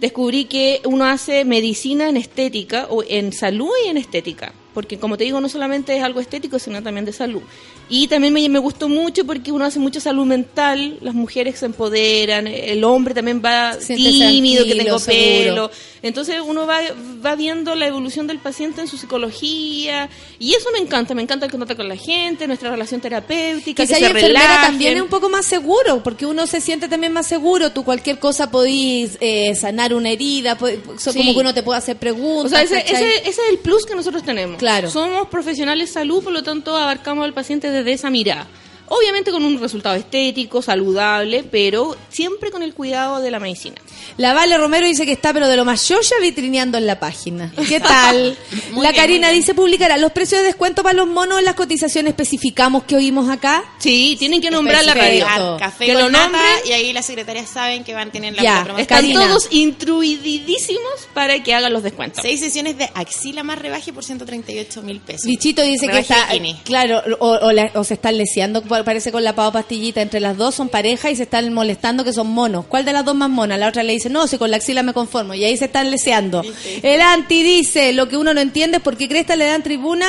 descubrí 0.00 0.44
que 0.44 0.80
uno 0.84 1.06
hace 1.06 1.44
medicina 1.44 2.08
en 2.08 2.16
estética, 2.16 2.86
o 2.88 3.02
en 3.02 3.32
salud 3.32 3.70
y 3.84 3.88
en 3.88 3.96
estética. 3.96 4.52
Porque 4.74 4.96
como 4.98 5.16
te 5.16 5.24
digo, 5.24 5.40
no 5.40 5.48
solamente 5.48 5.96
es 5.96 6.02
algo 6.04 6.20
estético, 6.20 6.58
sino 6.60 6.80
también 6.82 7.04
de 7.04 7.12
salud. 7.12 7.42
Y 7.90 8.06
también 8.08 8.34
me, 8.34 8.46
me 8.48 8.58
gustó 8.58 8.88
mucho 8.88 9.24
porque 9.24 9.50
uno 9.50 9.64
hace 9.64 9.78
mucha 9.78 9.98
salud 10.00 10.26
mental, 10.26 10.98
las 11.00 11.14
mujeres 11.14 11.58
se 11.58 11.66
empoderan, 11.66 12.46
el 12.46 12.84
hombre 12.84 13.14
también 13.14 13.40
va 13.44 13.76
tímido, 13.78 14.64
que 14.64 14.74
tengo 14.74 14.98
seguro. 14.98 15.68
pelo. 15.68 15.70
Entonces 16.02 16.36
uno 16.44 16.66
va, 16.66 16.78
va 17.24 17.34
viendo 17.34 17.74
la 17.74 17.86
evolución 17.86 18.26
del 18.26 18.38
paciente 18.38 18.80
en 18.82 18.88
su 18.88 18.96
psicología 18.98 20.08
y 20.38 20.54
eso 20.54 20.70
me 20.72 20.78
encanta, 20.78 21.14
me 21.14 21.22
encanta 21.22 21.46
el 21.46 21.50
contacto 21.50 21.76
con 21.76 21.88
la 21.88 21.96
gente, 21.96 22.46
nuestra 22.46 22.70
relación 22.70 23.00
terapéutica, 23.00 23.84
Que 23.86 23.94
se 23.94 24.04
enfermera 24.06 24.60
también 24.62 24.96
es 24.96 25.02
un 25.02 25.08
poco 25.08 25.28
más 25.28 25.44
seguro, 25.46 26.02
porque 26.04 26.26
uno 26.26 26.46
se 26.46 26.60
siente 26.60 26.88
también 26.88 27.12
más 27.12 27.26
seguro. 27.26 27.72
Tú 27.72 27.84
cualquier 27.84 28.18
cosa 28.18 28.50
podís 28.50 29.16
eh, 29.20 29.54
sanar 29.54 29.94
una 29.94 30.10
herida, 30.10 30.56
Sí. 30.98 31.10
como 31.16 31.32
que 31.32 31.38
uno 31.40 31.54
te 31.54 31.62
puede 31.62 31.78
hacer 31.78 31.96
O 31.96 32.00
preguntas. 32.00 32.50
sea, 32.50 32.62
ese, 32.62 32.78
ese, 32.92 33.16
ese 33.20 33.28
es 33.28 33.38
el 33.50 33.58
plus 33.58 33.84
que 33.86 33.94
nosotros 33.94 34.22
tenemos. 34.22 34.58
Claro. 34.58 34.90
Somos 34.90 35.28
profesionales 35.28 35.88
de 35.88 35.92
salud, 35.94 36.22
por 36.22 36.32
lo 36.32 36.42
tanto 36.42 36.76
abarcamos 36.76 37.24
al 37.24 37.34
paciente 37.34 37.70
desde 37.78 37.92
esa 37.92 38.10
mirada. 38.10 38.46
Obviamente 38.90 39.30
con 39.30 39.44
un 39.44 39.60
resultado 39.60 39.94
estético, 39.96 40.62
saludable, 40.62 41.44
pero 41.44 41.96
siempre 42.08 42.50
con 42.50 42.62
el 42.62 42.74
cuidado 42.74 43.20
de 43.20 43.30
la 43.30 43.38
medicina. 43.40 43.76
La 44.16 44.32
Vale 44.32 44.56
Romero 44.58 44.86
dice 44.86 45.04
que 45.06 45.12
está, 45.12 45.32
pero 45.32 45.46
de 45.48 45.56
lo 45.56 45.64
más 45.64 45.86
yoya 45.88 46.16
vitrineando 46.20 46.78
en 46.78 46.86
la 46.86 46.98
página. 46.98 47.52
¿Qué 47.68 47.80
tal? 47.80 48.36
La 48.74 48.90
bien, 48.90 48.94
Karina 48.94 49.28
dice 49.30 49.54
publicará 49.54 49.96
los 49.96 50.12
precios 50.12 50.40
de 50.40 50.46
descuento 50.48 50.82
para 50.82 50.94
los 50.94 51.06
monos 51.06 51.38
en 51.38 51.44
las 51.44 51.54
cotizaciones 51.54 52.10
especificamos 52.10 52.84
que 52.84 52.96
oímos 52.96 53.28
acá. 53.28 53.64
Sí, 53.78 54.16
tienen 54.18 54.40
que 54.40 54.50
nombrar 54.50 54.84
la 54.84 54.94
radio. 54.94 55.56
Café 55.58 55.86
Que 55.86 55.92
con 55.94 56.02
lo 56.02 56.10
nata 56.10 56.38
y 56.66 56.72
ahí 56.72 56.92
las 56.92 57.06
secretarias 57.06 57.48
saben 57.48 57.84
que 57.84 57.94
van 57.94 58.08
a 58.08 58.12
tener 58.12 58.34
la 58.34 58.42
Ya, 58.42 58.64
promoción. 58.64 58.80
Están 58.80 58.98
Karina. 59.02 59.26
todos 59.28 59.48
instruidísimos 59.50 61.08
para 61.14 61.42
que 61.42 61.54
hagan 61.54 61.72
los 61.72 61.82
descuentos. 61.82 62.20
Seis 62.22 62.40
sesiones 62.40 62.76
de 62.78 62.88
axila 62.94 63.42
más 63.42 63.58
rebaje 63.58 63.92
por 63.92 64.04
138 64.04 64.82
mil 64.82 65.00
pesos. 65.00 65.26
Bichito 65.26 65.62
dice 65.62 65.86
que 65.88 65.98
está, 65.98 66.28
claro, 66.64 67.02
o, 67.20 67.28
o 67.30 67.52
la- 67.52 67.70
o 67.74 67.84
se 67.84 67.94
están 67.94 68.16
leseando, 68.16 68.62
parece 68.84 69.12
con 69.12 69.24
la 69.24 69.34
pava 69.34 69.52
pastillita, 69.52 70.00
entre 70.00 70.20
las 70.20 70.36
dos 70.36 70.54
son 70.54 70.68
pareja 70.68 71.10
y 71.10 71.16
se 71.16 71.24
están 71.24 71.52
molestando 71.52 72.04
que 72.04 72.12
son 72.12 72.28
monos. 72.28 72.66
¿Cuál 72.66 72.84
de 72.84 72.92
las 72.92 73.04
dos 73.04 73.14
más 73.14 73.30
mona? 73.30 73.56
La 73.56 73.68
otra 73.68 73.82
le 73.82 73.92
dice, 73.92 74.10
no, 74.10 74.26
si 74.26 74.38
con 74.38 74.50
la 74.50 74.56
axila 74.58 74.82
me 74.82 74.92
conformo, 74.92 75.34
y 75.34 75.44
ahí 75.44 75.56
se 75.56 75.66
están 75.66 75.90
leseando. 75.90 76.42
El 76.82 77.00
anti 77.00 77.42
dice, 77.42 77.92
lo 77.92 78.08
que 78.08 78.16
uno 78.16 78.34
no 78.34 78.40
entiende 78.40 78.78
es 78.78 78.82
por 78.82 78.96
qué 78.96 79.08
Cresta 79.08 79.36
le 79.36 79.46
dan 79.46 79.62
tribuna. 79.62 80.06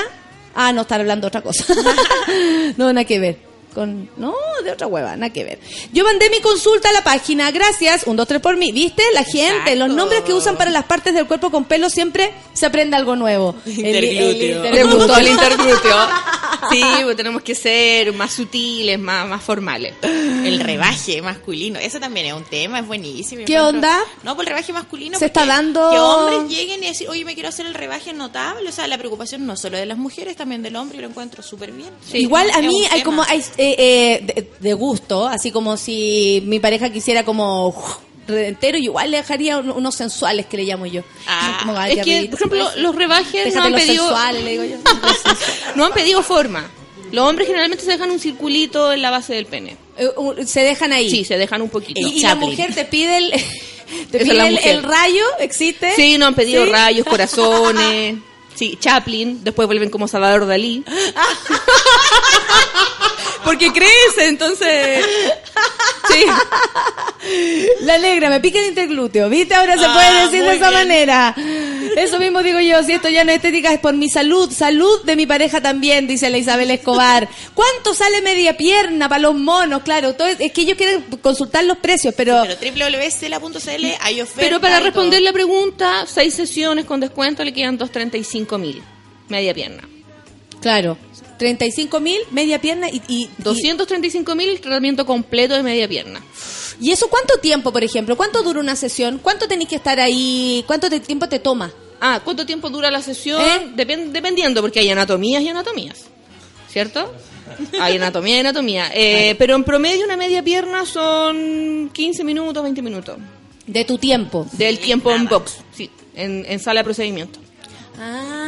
Ah, 0.56 0.74
no, 0.74 0.82
están 0.82 1.02
hablando 1.02 1.26
de 1.26 1.28
otra 1.28 1.42
cosa. 1.42 1.66
no, 2.78 2.92
nada 2.92 3.06
que 3.06 3.20
ver. 3.20 3.49
Con, 3.74 4.10
no, 4.18 4.34
de 4.64 4.72
otra 4.72 4.88
hueva, 4.88 5.16
nada 5.16 5.32
que 5.32 5.44
ver. 5.44 5.60
Yo 5.94 6.04
mandé 6.04 6.30
mi 6.30 6.40
consulta 6.42 6.90
a 6.90 6.94
la 6.94 7.04
página, 7.04 7.52
gracias, 7.52 8.04
un, 8.08 8.16
dos, 8.18 8.28
tres 8.28 8.42
por 8.42 8.58
mí. 8.58 8.72
¿Viste? 8.72 9.04
La 9.14 9.24
gente, 9.24 9.76
los 9.76 9.90
nombres 9.90 10.22
que 10.24 10.34
usan 10.34 10.58
para 10.58 10.72
las 10.72 10.86
partes 10.86 11.14
del 11.14 11.28
cuerpo 11.28 11.52
con 11.52 11.66
pelo 11.66 11.90
siempre 11.90 12.32
se 12.54 12.66
aprende 12.66 12.98
algo 12.98 13.16
nuevo. 13.16 13.56
El- 13.66 13.96
el 13.96 14.04
Interglúteo. 14.06 14.72
Les 14.74 14.86
gustó 14.96 15.18
el 15.18 15.28
interglúteo. 15.28 15.98
Sí, 16.72 16.84
pues 17.04 17.16
tenemos 17.16 17.42
que 17.42 17.56
ser 17.56 18.12
más 18.14 18.34
sutiles, 18.34 19.00
más, 19.00 19.28
más 19.28 19.42
formales. 19.42 19.94
El 20.02 20.60
rebaje 20.60 21.22
masculino, 21.22 21.80
eso 21.80 22.00
también 22.00 22.26
es 22.28 22.34
un 22.34 22.44
tema, 22.44 22.80
es 22.80 22.88
buenísimo. 22.88 23.44
¿Qué 23.46 23.60
onda? 23.60 24.00
No, 24.24 24.36
por 24.36 24.44
el 24.46 24.50
rebaje 24.50 24.74
masculino. 24.74 25.18
Se 25.18 25.28
está 25.28 25.46
dando- 25.46 25.90
Que 25.92 26.00
hombres 26.00 26.58
lleguen 26.58 26.84
y 26.84 26.88
decir, 26.88 27.08
oye, 27.10 27.24
me 27.26 27.34
quiero 27.34 27.50
hacer 27.50 27.66
el 27.66 27.74
rebaje 27.74 28.14
notable. 28.14 28.70
O 28.70 28.72
sea, 28.72 28.88
la 28.88 28.98
preocupación 28.98 29.46
no 29.46 29.56
solo 29.56 29.78
de 29.78 29.86
las 29.86 29.98
mujeres, 29.98 30.36
también 30.36 30.62
del 30.64 30.76
hombre, 30.76 30.98
y 30.98 31.02
lo 31.02 31.08
encuentro 31.08 31.42
súper 31.44 31.72
bien. 31.72 31.90
Igual 32.14 32.50
a 32.52 32.62
mí 32.62 32.84
hay 32.86 33.00
tema. 33.00 33.04
como 33.04 33.24
hay, 33.24 33.44
eh, 33.60 33.76
eh, 33.78 34.22
de, 34.24 34.50
de 34.60 34.74
gusto, 34.74 35.28
así 35.28 35.52
como 35.52 35.76
si 35.78 36.42
mi 36.46 36.60
pareja 36.60 36.90
quisiera 36.92 37.24
como 37.26 37.68
uf, 37.68 37.98
entero, 38.28 38.78
igual 38.78 39.12
le 39.12 39.18
dejaría 39.18 39.58
un- 39.58 39.72
unos 39.72 39.96
sensuales 39.96 40.46
que 40.46 40.58
le 40.58 40.64
llamo 40.64 40.86
yo. 40.86 41.02
Ah, 41.28 41.58
Como, 41.62 41.80
Es 41.82 42.04
que, 42.06 42.26
por 42.26 42.36
ejemplo, 42.36 42.70
los 42.78 42.96
rebajes 42.96 43.54
no 43.56 43.64
han 43.64 43.72
los 43.72 43.82
pedido... 43.82 44.04
sensuales, 44.06 44.44
le 44.44 44.52
digo 44.52 44.64
yo. 44.64 44.78
no 45.76 45.86
han 45.86 45.94
pedido 45.94 46.22
forma. 46.24 46.70
Los 47.12 47.28
hombres 47.28 47.48
generalmente 47.48 47.84
se 47.84 47.92
dejan 47.92 48.12
un 48.12 48.20
circulito 48.20 48.94
en 48.94 49.02
la 49.02 49.10
base 49.10 49.34
del 49.34 49.48
pene. 49.48 49.78
Eh, 49.98 50.08
se 50.46 50.62
dejan 50.62 50.94
ahí. 50.94 51.10
Sí, 51.10 51.26
se 51.26 51.38
dejan 51.40 51.62
un 51.64 51.70
poquito. 51.70 52.00
y, 52.00 52.20
y 52.20 52.22
la 52.22 52.36
mujer 52.36 52.74
te 52.76 52.86
pide 52.86 53.18
el, 53.18 53.32
te 54.12 54.20
pide 54.20 54.70
el, 54.72 54.84
rayo, 54.84 55.24
¿existe? 55.40 55.96
Sí, 55.96 56.18
no 56.20 56.28
han 56.28 56.36
pedido 56.36 56.66
¿Sí? 56.66 56.72
rayos, 56.72 57.06
corazones. 57.08 58.16
Sí, 58.56 58.78
Chaplin. 58.80 59.44
Después 59.44 59.68
vuelven 59.68 59.90
como 59.90 60.08
Salvador 60.08 60.48
Dalí. 60.48 60.84
Porque 63.44 63.72
crece, 63.72 64.28
entonces. 64.28 65.06
Sí. 66.10 66.26
La 67.82 67.98
negra, 67.98 68.30
me 68.30 68.40
pica 68.40 68.60
el 68.60 68.66
interglúteo. 68.66 69.30
¿Viste? 69.30 69.56
Ahora 69.56 69.78
se 69.78 69.86
Ah, 69.86 69.94
puede 69.94 70.26
decir 70.26 70.44
de 70.44 70.56
esa 70.56 70.70
bien. 70.70 70.82
manera. 70.82 71.36
Eso 71.96 72.20
mismo 72.20 72.42
digo 72.44 72.60
yo. 72.60 72.84
Si 72.84 72.94
esto 72.94 73.10
ya 73.10 73.24
no 73.24 73.32
es 73.32 73.38
estética, 73.38 73.74
es 73.74 73.80
por 73.80 73.94
mi 73.94 74.10
salud. 74.10 74.52
Salud 74.52 75.04
de 75.04 75.16
mi 75.16 75.26
pareja 75.26 75.62
también, 75.62 76.08
dice 76.08 76.30
la 76.30 76.38
Isabel 76.38 76.72
Escobar. 76.72 77.28
¿Cuánto 77.54 77.94
sale 77.94 78.22
media 78.22 78.58
pierna 78.58 79.10
para 79.10 79.22
los 79.22 79.36
monos? 79.36 79.84
Claro, 79.84 80.14
todo 80.14 80.28
es, 80.28 80.40
es 80.40 80.52
que 80.52 80.62
ellos 80.62 80.78
quieren 80.78 81.04
consultar 81.22 81.64
los 81.66 81.78
precios, 81.78 82.14
pero. 82.16 82.44
Pero 82.60 82.74
www.cela.cl 82.74 83.86
hay 84.02 84.22
ofertas. 84.22 84.44
Pero 84.44 84.60
para 84.60 84.80
y 84.80 84.84
responder 84.84 85.22
la 85.22 85.34
pregunta, 85.34 86.06
seis 86.08 86.34
sesiones 86.34 86.86
con 86.86 87.00
descuento 87.00 87.44
le 87.44 87.54
quedan 87.54 87.78
235 87.78 88.58
mil. 88.58 88.82
Media 89.28 89.54
pierna. 89.54 89.84
Claro. 90.62 90.98
35 91.38 92.00
mil, 92.02 92.20
media 92.32 92.60
pierna 92.60 92.90
y, 92.90 93.02
y, 93.08 93.30
235 93.38 94.36
mil 94.36 94.60
tratamiento 94.60 95.06
completo 95.06 95.56
de 95.56 95.64
media 95.64 95.88
pierna. 95.88 96.22
¿Y 96.80 96.92
eso 96.92 97.10
cuánto 97.10 97.38
tiempo, 97.40 97.72
por 97.74 97.84
ejemplo? 97.84 98.16
¿Cuánto 98.16 98.42
dura 98.44 98.60
una 98.60 98.76
sesión? 98.76 99.20
¿Cuánto 99.22 99.48
tenéis 99.48 99.70
que 99.70 99.76
estar 99.76 100.00
ahí? 100.00 100.64
¿Cuánto 100.68 100.90
te- 100.90 101.00
tiempo 101.00 101.28
te 101.28 101.40
toma? 101.40 101.72
Ah, 102.00 102.22
¿cuánto 102.24 102.46
tiempo 102.46 102.70
dura 102.70 102.90
la 102.90 103.02
sesión? 103.02 103.42
¿Eh? 103.42 103.72
Depen- 103.76 104.12
dependiendo, 104.12 104.62
porque 104.62 104.80
hay 104.80 104.90
anatomías 104.90 105.44
y 105.44 105.50
anatomías. 105.50 106.06
¿Cierto? 106.72 107.12
Hay 107.82 107.96
anatomía 107.98 108.38
y 108.38 108.40
anatomía. 108.40 108.92
Eh, 108.94 109.36
pero 109.38 109.56
en 109.56 109.64
promedio 109.64 110.06
una 110.06 110.16
media 110.16 110.42
pierna 110.44 110.86
son 110.86 111.90
15 111.92 112.24
minutos, 112.24 112.62
20 112.64 112.82
minutos. 112.82 113.18
De 113.66 113.84
tu 113.86 113.98
tiempo. 113.98 114.48
Del 114.54 114.80
tiempo 114.80 115.12
en 115.12 115.26
box, 115.28 115.58
sí, 115.76 115.90
en, 116.16 116.46
en 116.48 116.60
sala 116.60 116.80
de 116.82 116.84
procedimiento. 116.86 117.40
Ah, 118.00 118.39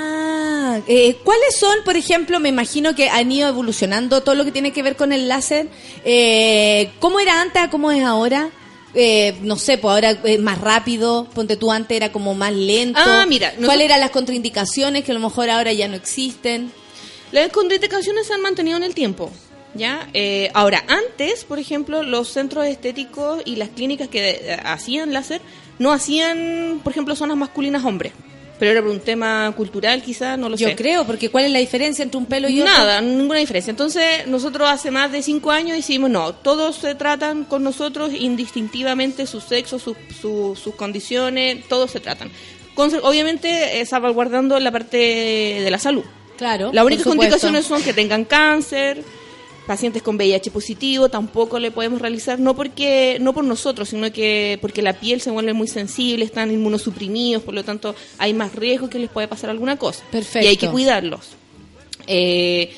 eh, 0.87 1.17
¿cuáles 1.23 1.55
son, 1.57 1.75
por 1.83 1.95
ejemplo, 1.95 2.39
me 2.39 2.49
imagino 2.49 2.95
que 2.95 3.09
han 3.09 3.31
ido 3.31 3.49
evolucionando 3.49 4.21
todo 4.21 4.35
lo 4.35 4.45
que 4.45 4.51
tiene 4.51 4.71
que 4.71 4.83
ver 4.83 4.95
con 4.95 5.11
el 5.11 5.27
láser? 5.27 5.67
Eh, 6.05 6.91
¿Cómo 6.99 7.19
era 7.19 7.41
antes 7.41 7.67
cómo 7.69 7.91
es 7.91 8.03
ahora? 8.03 8.49
Eh, 8.93 9.37
no 9.41 9.57
sé, 9.57 9.77
pues 9.77 9.93
ahora 9.93 10.11
es 10.23 10.39
más 10.39 10.59
rápido, 10.59 11.25
ponte 11.33 11.55
tú 11.55 11.71
antes 11.71 11.95
era 11.95 12.11
como 12.11 12.35
más 12.35 12.53
lento. 12.53 12.99
Ah, 13.03 13.25
mira, 13.27 13.53
¿Cuáles 13.63 13.85
eran 13.85 14.01
las 14.01 14.11
contraindicaciones 14.11 15.03
que 15.03 15.11
a 15.11 15.13
lo 15.13 15.21
mejor 15.21 15.49
ahora 15.49 15.71
ya 15.71 15.87
no 15.87 15.95
existen? 15.95 16.71
Las 17.31 17.49
contraindicaciones 17.49 18.27
se 18.27 18.33
han 18.33 18.41
mantenido 18.41 18.77
en 18.77 18.83
el 18.83 18.93
tiempo. 18.93 19.31
¿Ya? 19.73 20.09
Eh, 20.13 20.51
ahora, 20.53 20.83
antes, 20.89 21.45
por 21.45 21.57
ejemplo, 21.57 22.03
los 22.03 22.27
centros 22.27 22.65
estéticos 22.65 23.41
y 23.45 23.55
las 23.55 23.69
clínicas 23.69 24.09
que 24.09 24.29
eh, 24.31 24.59
hacían 24.65 25.13
láser 25.13 25.39
no 25.79 25.93
hacían, 25.93 26.81
por 26.83 26.91
ejemplo, 26.91 27.15
zonas 27.15 27.37
masculinas 27.37 27.85
hombres. 27.85 28.11
Pero 28.61 28.73
era 28.73 28.81
por 28.83 28.91
un 28.91 28.99
tema 28.99 29.51
cultural, 29.57 30.03
quizás, 30.03 30.37
no 30.37 30.47
lo 30.47 30.55
Yo 30.55 30.67
sé. 30.67 30.75
creo, 30.75 31.03
porque 31.03 31.29
¿cuál 31.29 31.45
es 31.45 31.51
la 31.51 31.57
diferencia 31.57 32.03
entre 32.03 32.19
un 32.19 32.27
pelo 32.27 32.47
y 32.47 32.61
otro? 32.61 32.71
Nada, 32.71 33.01
ninguna 33.01 33.39
diferencia. 33.39 33.71
Entonces, 33.71 34.27
nosotros 34.27 34.69
hace 34.69 34.91
más 34.91 35.11
de 35.11 35.23
cinco 35.23 35.49
años 35.49 35.75
decimos, 35.75 36.11
no, 36.11 36.35
todos 36.35 36.75
se 36.75 36.93
tratan 36.93 37.43
con 37.45 37.63
nosotros 37.63 38.11
indistintivamente 38.13 39.25
su 39.25 39.41
sexo, 39.41 39.79
su- 39.79 39.95
su- 40.21 40.55
sus 40.61 40.75
condiciones, 40.75 41.67
todos 41.69 41.89
se 41.89 41.99
tratan. 42.01 42.29
Con- 42.75 42.91
obviamente, 43.01 43.81
eh, 43.81 43.85
salvaguardando 43.87 44.59
la 44.59 44.69
parte 44.71 44.97
de 44.97 45.67
la 45.71 45.79
salud. 45.79 46.03
Claro. 46.37 46.69
Las 46.71 46.85
únicas 46.85 47.05
contraindicaciones 47.07 47.65
son 47.65 47.81
que 47.81 47.93
tengan 47.93 48.25
cáncer, 48.25 49.03
pacientes 49.67 50.01
con 50.01 50.15
VIH 50.17 50.51
positivo, 50.51 51.09
tampoco 51.09 51.59
le 51.59 51.71
podemos 51.71 52.01
realizar, 52.01 52.39
no 52.39 52.55
porque 52.55 53.17
no 53.21 53.33
por 53.33 53.43
nosotros, 53.43 53.89
sino 53.89 54.11
que 54.11 54.57
porque 54.61 54.81
la 54.81 54.93
piel 54.93 55.21
se 55.21 55.31
vuelve 55.31 55.53
muy 55.53 55.67
sensible, 55.67 56.25
están 56.25 56.51
inmunosuprimidos, 56.51 57.43
por 57.43 57.53
lo 57.53 57.63
tanto 57.63 57.95
hay 58.17 58.33
más 58.33 58.55
riesgo 58.55 58.89
que 58.89 58.99
les 58.99 59.09
puede 59.09 59.27
pasar 59.27 59.49
alguna 59.49 59.77
cosa. 59.77 60.03
Perfecto. 60.11 60.45
Y 60.45 60.49
hay 60.49 60.57
que 60.57 60.69
cuidarlos. 60.69 61.29
Eh, 62.07 62.73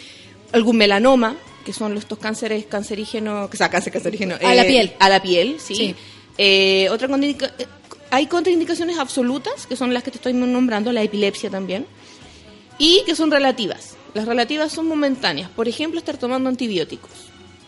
algún 0.52 0.78
melanoma, 0.78 1.36
que 1.66 1.74
son 1.74 1.98
estos 1.98 2.20
cánceres 2.20 2.66
cancerígenos, 2.66 3.50
o 3.52 3.56
sea, 3.56 3.70
cáncer 3.70 3.94
cancerígeno. 3.94 4.36
A 4.44 4.54
la 4.54 4.64
eh, 4.64 4.68
piel. 4.68 4.94
A 5.00 5.10
la 5.10 5.22
piel, 5.22 5.58
sí. 5.60 5.76
Sí. 5.76 5.96
Eh, 6.38 6.90
otra 6.92 7.08
contraindica- 7.08 7.54
eh, 7.58 7.66
hay 8.12 8.28
contraindicaciones 8.28 9.00
absolutas, 9.00 9.66
que 9.66 9.76
son 9.76 9.94
las 9.94 10.04
que 10.04 10.12
te 10.12 10.18
estoy 10.18 10.34
nombrando, 10.34 10.92
la 10.92 11.02
epilepsia 11.02 11.50
también 11.50 11.86
y 12.78 13.04
que 13.06 13.16
son 13.16 13.32
relativas. 13.32 13.96
Las 14.14 14.26
relativas 14.26 14.72
son 14.72 14.88
momentáneas. 14.88 15.50
Por 15.50 15.68
ejemplo, 15.68 16.00
estar 16.00 16.18
tomando 16.18 16.50
antibióticos. 16.50 17.12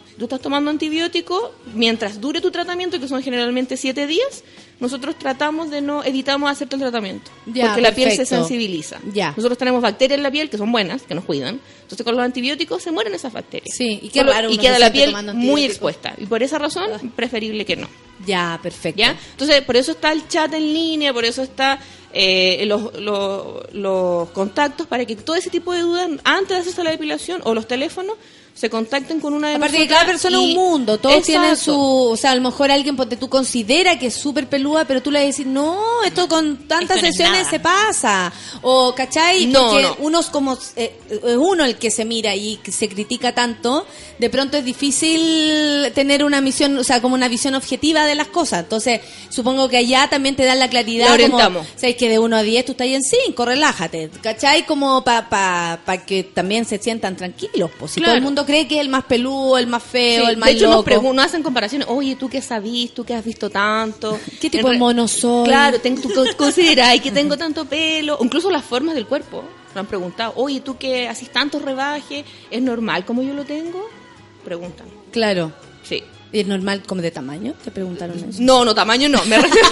Si 0.09 0.15
tú 0.15 0.25
estás 0.25 0.39
tomando 0.39 0.69
antibióticos, 0.69 1.51
mientras 1.73 2.21
dure 2.21 2.39
tu 2.39 2.51
tratamiento, 2.51 2.99
que 2.99 3.07
son 3.07 3.21
generalmente 3.21 3.75
siete 3.77 4.07
días, 4.07 4.43
nosotros 4.79 5.17
tratamos 5.17 5.69
de 5.71 5.81
no, 5.81 6.03
evitamos 6.03 6.51
hacerte 6.51 6.75
el 6.75 6.81
tratamiento. 6.81 7.31
Ya, 7.45 7.67
porque 7.67 7.81
la 7.81 7.95
piel 7.95 8.11
se 8.11 8.25
sensibiliza. 8.25 8.99
Ya. 9.13 9.33
Nosotros 9.35 9.57
tenemos 9.57 9.81
bacterias 9.81 10.17
en 10.17 10.23
la 10.23 10.31
piel 10.31 10.49
que 10.49 10.57
son 10.57 10.71
buenas, 10.71 11.03
que 11.03 11.15
nos 11.15 11.25
cuidan. 11.25 11.59
Entonces 11.81 12.03
con 12.03 12.15
los 12.15 12.23
antibióticos 12.23 12.83
se 12.83 12.91
mueren 12.91 13.13
esas 13.13 13.33
bacterias. 13.33 13.75
Sí, 13.75 13.99
y 14.01 14.07
y 14.07 14.57
queda 14.57 14.79
la 14.79 14.91
piel 14.91 15.15
muy 15.33 15.63
expuesta. 15.63 16.13
Y 16.17 16.25
por 16.25 16.43
esa 16.43 16.59
razón, 16.59 17.11
preferible 17.15 17.65
que 17.65 17.75
no. 17.75 17.87
Ya, 18.25 18.59
perfecto. 18.61 18.99
¿Ya? 18.99 19.17
Entonces, 19.31 19.61
por 19.61 19.75
eso 19.75 19.91
está 19.91 20.11
el 20.11 20.27
chat 20.27 20.53
en 20.53 20.73
línea, 20.73 21.13
por 21.13 21.25
eso 21.25 21.43
está 21.43 21.79
eh, 22.15 22.65
los, 22.65 22.99
los, 22.99 23.73
los 23.73 24.29
contactos, 24.29 24.87
para 24.87 25.05
que 25.05 25.17
todo 25.17 25.35
ese 25.35 25.49
tipo 25.49 25.73
de 25.73 25.81
dudas, 25.81 26.09
antes 26.23 26.49
de 26.49 26.55
hacerse 26.61 26.83
la 26.83 26.91
depilación, 26.91 27.41
o 27.43 27.53
los 27.53 27.67
teléfonos, 27.67 28.15
se 28.55 28.69
contacten 28.69 29.19
con 29.19 29.33
una 29.33 29.49
de 29.49 29.55
Aparte 29.55 29.75
que 29.77 29.85
cada 29.87 30.05
persona 30.05 30.37
es 30.37 30.43
un 30.43 30.53
mundo, 30.53 30.97
todos 30.97 31.23
tienen 31.23 31.57
su, 31.57 31.77
o 31.77 32.15
sea, 32.15 32.31
a 32.31 32.35
lo 32.35 32.41
mejor 32.41 32.71
alguien 32.71 32.95
ponte 32.95 33.17
tú 33.17 33.27
considera 33.27 33.99
que 33.99 34.07
es 34.07 34.13
súper 34.13 34.47
pelúa, 34.47 34.85
pero 34.85 35.01
tú 35.03 35.11
le 35.11 35.19
decís, 35.19 35.45
no, 35.45 35.77
esto 36.05 36.29
con 36.29 36.59
tantas 36.67 36.95
Esto 36.97 37.07
sesiones 37.07 37.39
nada". 37.39 37.49
se 37.49 37.59
pasa. 37.59 38.33
O, 38.61 38.95
¿cachai? 38.95 39.47
No, 39.47 39.59
Porque 39.71 39.83
no. 39.83 39.95
uno 39.99 40.19
es 40.21 40.27
como, 40.27 40.57
eh, 40.77 40.97
es 41.09 41.35
uno 41.37 41.65
el 41.65 41.75
que 41.75 41.91
se 41.91 42.05
mira 42.05 42.33
y 42.33 42.55
que 42.63 42.71
se 42.71 42.87
critica 42.87 43.35
tanto, 43.35 43.85
de 44.19 44.29
pronto 44.29 44.55
es 44.55 44.63
difícil 44.63 45.91
tener 45.93 46.23
una 46.23 46.39
misión, 46.41 46.77
o 46.77 46.83
sea, 46.85 47.01
como 47.01 47.15
una 47.15 47.27
visión 47.27 47.55
objetiva 47.55 48.05
de 48.05 48.15
las 48.15 48.27
cosas. 48.27 48.61
Entonces, 48.61 49.01
supongo 49.29 49.67
que 49.69 49.77
allá 49.77 50.07
también 50.09 50.35
te 50.37 50.45
dan 50.45 50.59
la 50.59 50.69
claridad. 50.69 51.07
La 51.07 51.13
orientamos. 51.13 51.65
Como, 51.67 51.79
¿sabes? 51.79 51.95
Que 51.97 52.09
de 52.09 52.19
1 52.19 52.35
a 52.37 52.41
10 52.43 52.65
tú 52.65 52.71
estás 52.71 52.85
ahí 52.85 52.95
en 52.95 53.03
5, 53.03 53.45
relájate. 53.45 54.09
¿Cachai? 54.21 54.65
Como 54.65 55.03
para 55.03 55.29
pa, 55.29 55.79
pa 55.85 55.97
que 56.05 56.23
también 56.23 56.65
se 56.65 56.77
sientan 56.79 57.15
tranquilos. 57.17 57.69
Pues 57.77 57.91
si 57.91 57.99
Claro. 57.99 58.11
todo 58.13 58.17
el 58.17 58.23
mundo 58.23 58.44
cree 58.45 58.67
que 58.67 58.75
es 58.75 58.81
el 58.81 58.89
más 58.89 59.03
peludo, 59.05 59.57
el 59.57 59.67
más 59.67 59.83
feo, 59.83 60.23
Sí, 60.25 60.31
el 60.31 60.37
más 60.37 60.49
de 60.49 60.55
hecho, 60.55 60.65
nos, 60.67 60.75
loco. 60.77 60.89
pregun- 60.89 61.13
nos 61.15 61.25
hacen 61.25 61.43
comparaciones. 61.43 61.87
Oye, 61.89 62.15
¿tú 62.15 62.29
qué 62.29 62.41
sabís? 62.41 62.93
¿Tú 62.93 63.03
qué 63.03 63.13
has 63.15 63.23
visto 63.25 63.49
tanto? 63.49 64.19
¿Qué 64.39 64.49
tipo 64.49 64.69
de 64.69 64.77
mono 64.77 65.07
soy? 65.07 65.45
Claro, 65.47 65.79
ten- 65.79 66.01
tú 66.01 66.09
co- 66.13 66.23
consideráis 66.37 67.01
que 67.01 67.11
tengo 67.11 67.37
tanto 67.37 67.65
pelo. 67.65 68.17
Incluso 68.21 68.49
las 68.51 68.63
formas 68.63 68.95
del 68.95 69.05
cuerpo. 69.07 69.43
Me 69.73 69.79
han 69.81 69.87
preguntado, 69.87 70.33
oye, 70.37 70.61
¿tú 70.61 70.77
que 70.77 71.07
haces 71.09 71.29
tantos 71.31 71.61
rebajes? 71.61 72.23
¿Es 72.49 72.61
normal 72.61 73.03
como 73.03 73.21
yo 73.21 73.33
lo 73.33 73.43
tengo? 73.43 73.89
Preguntan. 74.43 74.87
Claro. 75.11 75.51
¿Y 76.31 76.39
es 76.41 76.47
normal 76.47 76.83
como 76.85 77.01
de 77.01 77.11
tamaño? 77.11 77.53
Te 77.63 77.71
preguntaron 77.71 78.17
eso. 78.17 78.41
No, 78.41 78.65
no, 78.65 78.75
tamaño 78.75 79.07
no. 79.07 79.23
Me 79.25 79.37
refiero, 79.37 79.67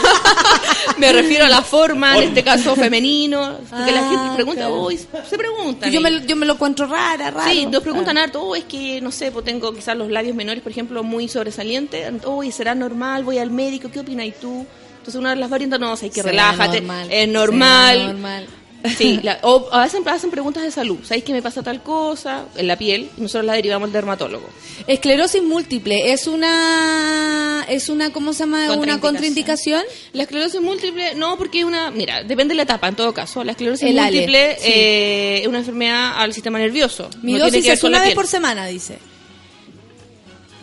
me 0.98 1.12
refiero 1.12 1.46
a 1.46 1.50
la 1.50 1.62
forma, 1.62 2.18
en 2.18 2.24
este 2.30 2.44
caso 2.44 2.76
femenino. 2.76 3.58
Porque 3.70 3.92
la 3.92 4.02
gente 4.08 4.16
Ah, 4.30 4.34
pregunta, 4.36 4.62
claro. 4.62 4.84
uy, 4.84 4.98
se 4.98 5.38
preguntan. 5.38 5.92
Yo 5.92 6.00
me, 6.00 6.26
yo 6.26 6.36
me 6.36 6.46
lo 6.46 6.54
encuentro 6.54 6.88
rara, 6.88 7.32
raro. 7.32 7.52
Sí, 7.52 7.66
nos 7.66 7.84
preguntan 7.84 8.18
Ah. 8.18 8.24
harto, 8.24 8.42
oh, 8.42 8.56
es 8.56 8.64
que, 8.64 9.02
no 9.02 9.12
sé, 9.12 9.32
pues 9.32 9.44
tengo 9.44 9.74
quizás 9.74 9.98
los 9.98 10.10
labios 10.10 10.36
menores, 10.36 10.64
por 10.64 10.72
ejemplo, 10.72 11.04
muy 11.04 11.28
sobresalientes. 11.28 12.10
Oh, 12.24 12.44
¿será 12.52 12.76
normal? 12.76 13.24
Voy 13.26 13.40
al 13.40 13.52
médico, 13.52 13.90
¿qué 13.92 14.00
opinas 14.00 14.28
tú? 14.40 14.66
Entonces 15.00 15.20
una 15.20 15.32
de 15.32 15.36
las 15.36 15.50
variantes, 15.50 15.80
no, 15.82 15.92
o 15.92 15.98
sea, 15.98 16.06
hay 16.06 16.12
que 16.12 16.24
relájate, 16.24 16.80
normal, 16.80 17.08
es 17.12 17.28
será 17.28 17.34
normal. 17.34 18.48
Sí, 18.98 19.20
la- 19.24 19.40
o 19.44 19.70
veces 19.80 20.02
hacen 20.06 20.30
preguntas 20.30 20.64
de 20.64 20.72
salud. 20.72 20.98
¿Sabéis 21.04 21.24
que 21.24 21.32
me 21.32 21.42
pasa 21.42 21.64
tal 21.64 21.82
cosa 21.82 22.46
en 22.58 22.68
la 22.68 22.78
piel? 22.78 23.10
Y 23.18 23.22
nosotros 23.22 23.46
la 23.46 23.54
derivamos 23.54 23.88
al 23.88 23.94
dermatólogo. 23.94 24.50
Esclerosis 24.88 25.42
múltiple 25.42 26.12
es 26.12 26.28
una 26.28 27.66
es 27.70 27.88
una 27.90 28.12
¿cómo 28.12 28.34
se 28.34 28.40
llama? 28.40 28.74
Una 28.76 29.00
contraindicación. 29.00 29.82
La 30.12 30.24
esclerosis 30.24 30.60
múltiple, 30.60 31.16
no, 31.16 31.38
porque 31.38 31.60
es 31.60 31.66
una. 31.66 31.92
Mira, 31.92 32.24
depende 32.24 32.52
de 32.52 32.58
la 32.58 32.64
etapa, 32.64 32.88
en 32.90 32.96
todo 32.96 33.14
caso. 33.14 33.44
La 33.44 33.52
esclerosis 33.52 33.88
El 33.90 33.98
Ale, 34.00 34.12
múltiple 34.18 34.56
sí. 34.60 34.72
eh, 34.74 35.40
es 35.44 35.48
una 35.48 35.60
enfermedad 35.60 36.14
al 36.18 36.34
sistema 36.34 36.60
nervioso. 36.60 37.10
Mi 37.22 37.34
no 37.34 37.40
dosis 37.46 37.66
es 37.68 37.84
una 37.84 38.02
vez 38.02 38.14
por 38.16 38.28
semana, 38.28 38.66
dice. 38.68 38.98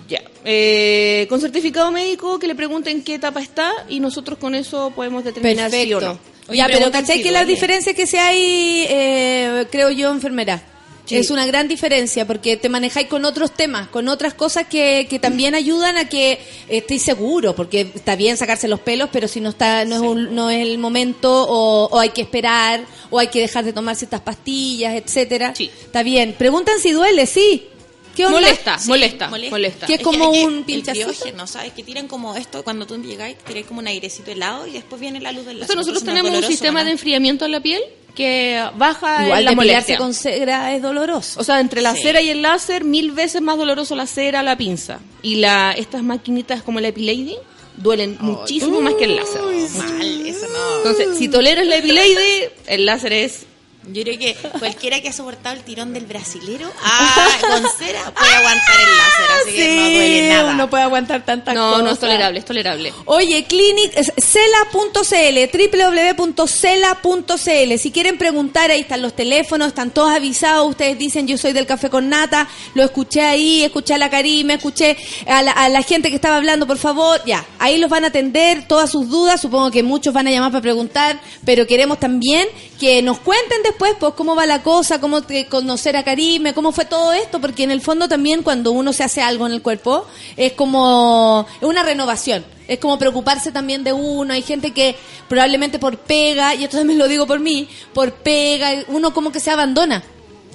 Ya. 0.08 0.22
Eh, 0.44 1.26
con 1.28 1.40
certificado 1.40 1.90
médico 1.92 2.38
que 2.38 2.48
le 2.48 2.54
pregunten 2.54 3.02
qué 3.04 3.14
etapa 3.14 3.40
está 3.40 3.72
y 3.88 4.00
nosotros 4.00 4.38
con 4.38 4.54
eso 4.54 4.92
podemos 4.94 5.24
determinar 5.24 5.70
sí 5.70 5.94
o 5.94 6.00
no. 6.00 6.18
Ya, 6.52 6.66
pero 6.66 6.90
¿cachai 6.90 7.22
que 7.22 7.30
las 7.32 7.46
diferencias 7.46 7.94
que 7.96 8.06
se 8.06 8.18
hay, 8.18 8.86
eh, 8.88 9.66
creo 9.70 9.90
yo, 9.90 10.10
enfermera? 10.10 10.62
Sí. 11.06 11.16
Es 11.16 11.30
una 11.32 11.44
gran 11.44 11.66
diferencia 11.66 12.24
porque 12.24 12.56
te 12.56 12.68
manejáis 12.68 13.08
con 13.08 13.24
otros 13.24 13.50
temas, 13.56 13.88
con 13.88 14.06
otras 14.06 14.32
cosas 14.32 14.66
que, 14.68 15.08
que 15.10 15.18
también 15.18 15.56
ayudan 15.56 15.96
a 15.96 16.08
que 16.08 16.38
estéis 16.68 17.02
seguro, 17.02 17.56
porque 17.56 17.80
está 17.80 18.14
bien 18.14 18.36
sacarse 18.36 18.68
los 18.68 18.78
pelos, 18.78 19.08
pero 19.12 19.26
si 19.26 19.40
no 19.40 19.48
está 19.48 19.84
no 19.84 19.96
es, 19.96 20.02
un- 20.02 20.34
no 20.36 20.50
es 20.50 20.62
el 20.62 20.78
momento 20.78 21.32
o, 21.48 21.86
o 21.90 21.98
hay 21.98 22.10
que 22.10 22.20
esperar 22.22 22.82
o 23.10 23.18
hay 23.18 23.26
que 23.26 23.40
dejar 23.40 23.64
de 23.64 23.72
tomar 23.72 23.96
ciertas 23.96 24.20
pastillas, 24.20 24.94
etcétera. 24.94 25.52
Está 25.58 26.04
bien. 26.04 26.32
Preguntan 26.38 26.78
si 26.80 26.92
duele, 26.92 27.26
sí. 27.26 27.66
¿Qué 28.14 28.24
onda? 28.26 28.40
Molesta, 28.40 28.78
Sí, 28.78 28.88
molesta, 28.88 29.28
molesta. 29.28 29.86
Que 29.86 29.94
es 29.94 30.00
Es 30.00 30.04
como 30.04 30.30
hay 30.32 30.44
un 30.44 30.64
pinchazo. 30.64 30.92
criógeno, 31.00 31.46
¿sabes? 31.46 31.72
Que 31.72 31.82
tiran 31.82 32.08
como 32.08 32.36
esto, 32.36 32.62
cuando 32.64 32.86
tú 32.86 32.96
llegáis, 33.02 33.36
tiráis 33.38 33.66
como 33.66 33.80
un 33.80 33.86
airecito 33.86 34.30
helado 34.30 34.66
y 34.66 34.72
después 34.72 35.00
viene 35.00 35.20
la 35.20 35.32
luz 35.32 35.46
del 35.46 35.56
O 35.56 35.60
láser. 35.60 35.66
sea, 35.68 35.76
nosotros 35.76 36.02
no 36.04 36.12
tenemos 36.12 36.36
un 36.38 36.44
sistema 36.44 36.84
de 36.84 36.90
enfriamiento 36.92 37.44
en 37.44 37.52
la 37.52 37.60
piel 37.60 37.82
que 38.14 38.62
baja 38.76 39.24
Igual 39.24 39.44
la 39.44 39.52
molestia. 39.54 39.96
con 39.96 40.12
cera 40.14 40.74
es 40.74 40.82
doloroso. 40.82 41.38
O 41.40 41.44
sea, 41.44 41.60
entre 41.60 41.80
la 41.80 41.94
Sí. 41.94 42.02
cera 42.02 42.20
y 42.20 42.28
el 42.28 42.42
láser, 42.42 42.84
mil 42.84 43.12
veces 43.12 43.40
más 43.40 43.56
doloroso 43.56 43.94
la 43.94 44.06
cera 44.06 44.40
a 44.40 44.42
la 44.42 44.56
pinza. 44.56 44.98
Y 45.22 45.36
la 45.36 45.72
estas 45.72 46.02
maquinitas 46.02 46.62
como 46.62 46.80
la 46.80 46.88
Epilady 46.88 47.36
duelen 47.76 48.18
muchísimo 48.20 48.80
más 48.80 48.94
que 48.94 49.04
el 49.04 49.16
láser. 49.16 49.40
Mal, 49.40 50.26
eso 50.26 50.46
no. 50.48 50.76
Entonces, 50.78 51.16
si 51.18 51.28
toleras 51.28 51.66
la 51.66 51.76
Epilady, 51.76 52.48
el 52.66 52.84
láser 52.86 53.12
es... 53.12 53.46
Yo 53.88 54.02
creo 54.02 54.18
que 54.18 54.36
cualquiera 54.58 55.00
que 55.00 55.08
ha 55.08 55.12
soportado 55.12 55.56
el 55.56 55.62
tirón 55.62 55.94
del 55.94 56.04
brasilero, 56.04 56.70
ah, 56.84 57.28
con 57.40 57.62
cera, 57.78 58.12
puede 58.14 58.34
aguantar 58.34 58.76
el 58.78 58.96
láser, 58.96 59.30
así 59.42 59.52
que 59.56 59.68
no 59.74 59.82
duele 59.82 60.28
nada. 60.28 60.70
puede 60.70 60.82
aguantar 60.82 61.24
tantas 61.24 61.54
No, 61.54 61.70
cosas. 61.70 61.84
no 61.84 61.90
es 61.92 61.98
tolerable, 61.98 62.38
es 62.40 62.44
tolerable. 62.44 62.92
Oye, 63.06 63.44
clinic, 63.44 63.92
cela.cl, 64.18 65.58
www.cela.cl. 66.50 67.78
Si 67.78 67.90
quieren 67.90 68.18
preguntar, 68.18 68.70
ahí 68.70 68.80
están 68.80 69.02
los 69.02 69.14
teléfonos, 69.14 69.68
están 69.68 69.90
todos 69.90 70.10
avisados. 70.14 70.68
Ustedes 70.68 70.98
dicen, 70.98 71.26
yo 71.26 71.38
soy 71.38 71.52
del 71.52 71.66
café 71.66 71.88
con 71.90 72.08
nata, 72.08 72.48
lo 72.74 72.84
escuché 72.84 73.22
ahí, 73.22 73.64
escuché 73.64 73.94
a 73.94 73.98
la 73.98 74.10
Karime, 74.10 74.54
escuché 74.54 74.96
a 75.26 75.42
la, 75.42 75.52
a 75.52 75.68
la 75.68 75.82
gente 75.82 76.10
que 76.10 76.16
estaba 76.16 76.36
hablando, 76.36 76.66
por 76.66 76.78
favor, 76.78 77.20
ya. 77.24 77.44
Ahí 77.58 77.78
los 77.78 77.90
van 77.90 78.04
a 78.04 78.08
atender 78.08 78.66
todas 78.68 78.90
sus 78.90 79.08
dudas. 79.08 79.40
Supongo 79.40 79.70
que 79.70 79.82
muchos 79.82 80.12
van 80.12 80.26
a 80.26 80.30
llamar 80.30 80.50
para 80.52 80.62
preguntar, 80.62 81.18
pero 81.44 81.66
queremos 81.66 81.98
también 81.98 82.46
que 82.78 83.02
nos 83.02 83.18
cuenten 83.18 83.62
después, 83.70 83.94
pues, 83.98 84.14
cómo 84.14 84.34
va 84.34 84.46
la 84.46 84.62
cosa, 84.62 85.00
cómo 85.00 85.22
te- 85.22 85.46
conocer 85.46 85.96
a 85.96 86.04
Karime, 86.04 86.54
cómo 86.54 86.72
fue 86.72 86.84
todo 86.84 87.12
esto, 87.12 87.40
porque 87.40 87.62
en 87.64 87.70
el 87.70 87.80
fondo 87.80 88.08
también 88.08 88.42
cuando 88.42 88.72
uno 88.72 88.92
se 88.92 89.02
hace 89.04 89.22
algo 89.22 89.46
en 89.46 89.52
el 89.52 89.62
cuerpo, 89.62 90.06
es 90.36 90.52
como 90.52 91.46
una 91.60 91.82
renovación. 91.82 92.44
Es 92.68 92.78
como 92.78 92.98
preocuparse 92.98 93.50
también 93.50 93.82
de 93.82 93.92
uno. 93.92 94.32
Hay 94.32 94.42
gente 94.42 94.72
que 94.72 94.94
probablemente 95.28 95.78
por 95.78 95.98
pega, 95.98 96.54
y 96.54 96.62
esto 96.64 96.76
también 96.78 96.98
lo 96.98 97.08
digo 97.08 97.26
por 97.26 97.40
mí, 97.40 97.68
por 97.92 98.12
pega, 98.12 98.84
uno 98.88 99.12
como 99.12 99.32
que 99.32 99.40
se 99.40 99.50
abandona. 99.50 100.02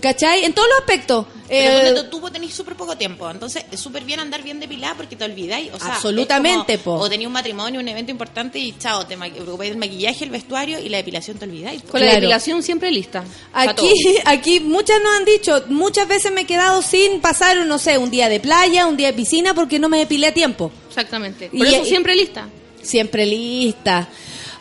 ¿Cachai? 0.05 0.45
En 0.45 0.53
todos 0.53 0.67
los 0.67 0.77
aspectos. 0.81 1.25
Pero 1.47 1.79
Eh, 1.79 1.85
donde 1.93 2.03
tú 2.11 2.29
tenés 2.29 2.53
súper 2.53 2.75
poco 2.75 2.95
tiempo, 2.95 3.27
entonces 3.27 3.65
es 3.71 3.79
súper 3.79 4.03
bien 4.03 4.19
andar 4.19 4.43
bien 4.43 4.59
depilada 4.59 4.93
porque 4.93 5.15
te 5.15 5.25
olvidáis. 5.25 5.71
O 5.73 5.79
sea, 5.79 5.95
Absolutamente, 5.95 6.77
como- 6.77 6.99
po. 6.99 7.03
O 7.05 7.09
tenías 7.09 7.25
un 7.25 7.33
matrimonio, 7.33 7.79
un 7.79 7.87
evento 7.87 8.11
importante 8.11 8.59
y 8.59 8.75
chao, 8.77 9.07
te 9.07 9.17
preocupáis 9.17 9.71
del 9.71 9.79
maquillaje, 9.79 10.23
el 10.25 10.29
vestuario 10.29 10.79
y 10.79 10.89
la 10.89 10.97
depilación 10.97 11.39
te 11.39 11.45
olvidáis. 11.45 11.81
Con 11.81 12.01
la 12.01 12.13
depilación 12.13 12.61
siempre 12.61 12.91
lista. 12.91 13.23
Aquí, 13.51 13.91
aquí 14.25 14.59
muchas 14.59 15.01
nos 15.01 15.15
han 15.17 15.25
dicho, 15.25 15.63
muchas 15.69 16.07
veces 16.07 16.31
me 16.31 16.41
he 16.41 16.45
quedado 16.45 16.83
sin 16.83 17.19
pasar, 17.19 17.57
no 17.65 17.79
sé, 17.79 17.97
un 17.97 18.11
día 18.11 18.29
de 18.29 18.39
playa, 18.39 18.85
un 18.85 18.95
día 18.97 19.07
de 19.07 19.13
piscina, 19.13 19.55
porque 19.55 19.79
no 19.79 19.89
me 19.89 19.97
depilé 19.97 20.27
a 20.27 20.33
tiempo. 20.35 20.71
Exactamente. 20.87 21.49
Y- 21.51 21.57
Por 21.57 21.65
eso 21.65 21.81
y- 21.83 21.85
siempre 21.87 22.15
lista. 22.15 22.47
Siempre 22.83 23.25
lista. 23.25 24.07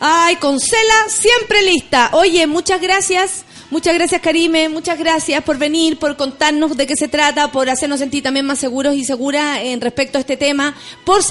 Ay, 0.00 0.36
con 0.36 0.58
Cela, 0.58 1.04
siempre 1.08 1.60
lista. 1.62 2.10
Oye, 2.14 2.46
muchas 2.46 2.80
gracias. 2.80 3.44
Muchas 3.70 3.95
gracias, 3.95 4.20
Karime. 4.20 4.69
Muchas 4.69 4.99
gracias 4.99 5.43
por 5.43 5.59
venir, 5.59 5.99
por 5.99 6.16
contarnos 6.16 6.77
de 6.77 6.86
qué 6.86 6.95
se 6.97 7.09
trata, 7.09 7.51
por 7.51 7.69
hacernos 7.69 7.99
sentir 7.99 8.23
también 8.23 8.47
más 8.47 8.59
seguros 8.59 8.95
y 8.95 9.05
seguras 9.05 9.61
en 9.62 9.81
respecto 9.81 10.19
a 10.19 10.20
este 10.20 10.36
tema, 10.36 10.74
por, 11.05 11.23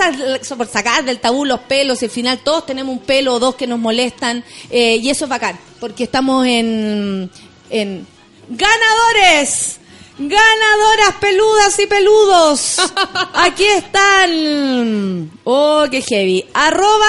por 0.58 0.68
sacar 0.68 1.06
del 1.06 1.20
tabú 1.20 1.46
los 1.46 1.62
pelos. 1.62 2.04
Al 2.04 2.10
final 2.10 2.40
todos 2.40 2.66
tenemos 2.66 2.92
un 2.94 3.02
pelo 3.04 3.36
o 3.36 3.40
dos 3.40 3.56
que 3.56 3.68
nos 3.68 3.80
molestan. 3.80 4.44
eh, 4.70 4.98
y 4.98 5.10
eso 5.10 5.26
es 5.26 5.30
bacán, 5.30 5.58
porque 5.80 6.04
estamos 6.06 6.46
en, 6.46 7.30
en 7.70 8.06
ganadores. 8.50 9.80
Ganadoras 10.20 11.16
peludas 11.20 11.80
y 11.80 11.88
peludos. 11.88 12.78
Aquí 13.34 13.66
están. 13.66 15.32
Oh, 15.44 15.86
qué 15.90 16.02
heavy. 16.02 16.46
Arroba 16.54 17.08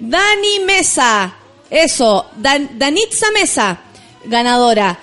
Dani 0.00 0.60
Mesa. 0.64 1.36
Eso, 1.70 2.26
Dan- 2.36 2.70
Danitza 2.78 3.26
Mesa. 3.32 3.80
Ganadora. 4.26 4.96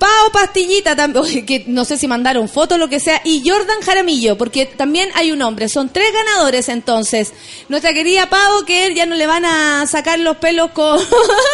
Pao 0.00 0.32
Pastillita 0.32 0.96
que 1.46 1.64
no 1.66 1.84
sé 1.84 1.98
si 1.98 2.08
mandaron 2.08 2.48
fotos 2.48 2.78
lo 2.78 2.88
que 2.88 2.98
sea, 3.00 3.20
y 3.22 3.46
Jordan 3.48 3.82
Jaramillo, 3.84 4.36
porque 4.38 4.64
también 4.66 5.10
hay 5.14 5.30
un 5.30 5.42
hombre, 5.42 5.68
son 5.68 5.90
tres 5.90 6.10
ganadores 6.12 6.68
entonces. 6.70 7.32
Nuestra 7.68 7.92
querida 7.92 8.28
Pau, 8.30 8.64
que 8.64 8.94
ya 8.94 9.04
no 9.04 9.14
le 9.14 9.26
van 9.26 9.44
a 9.44 9.86
sacar 9.86 10.18
los 10.18 10.38
pelos 10.38 10.70
con 10.70 10.98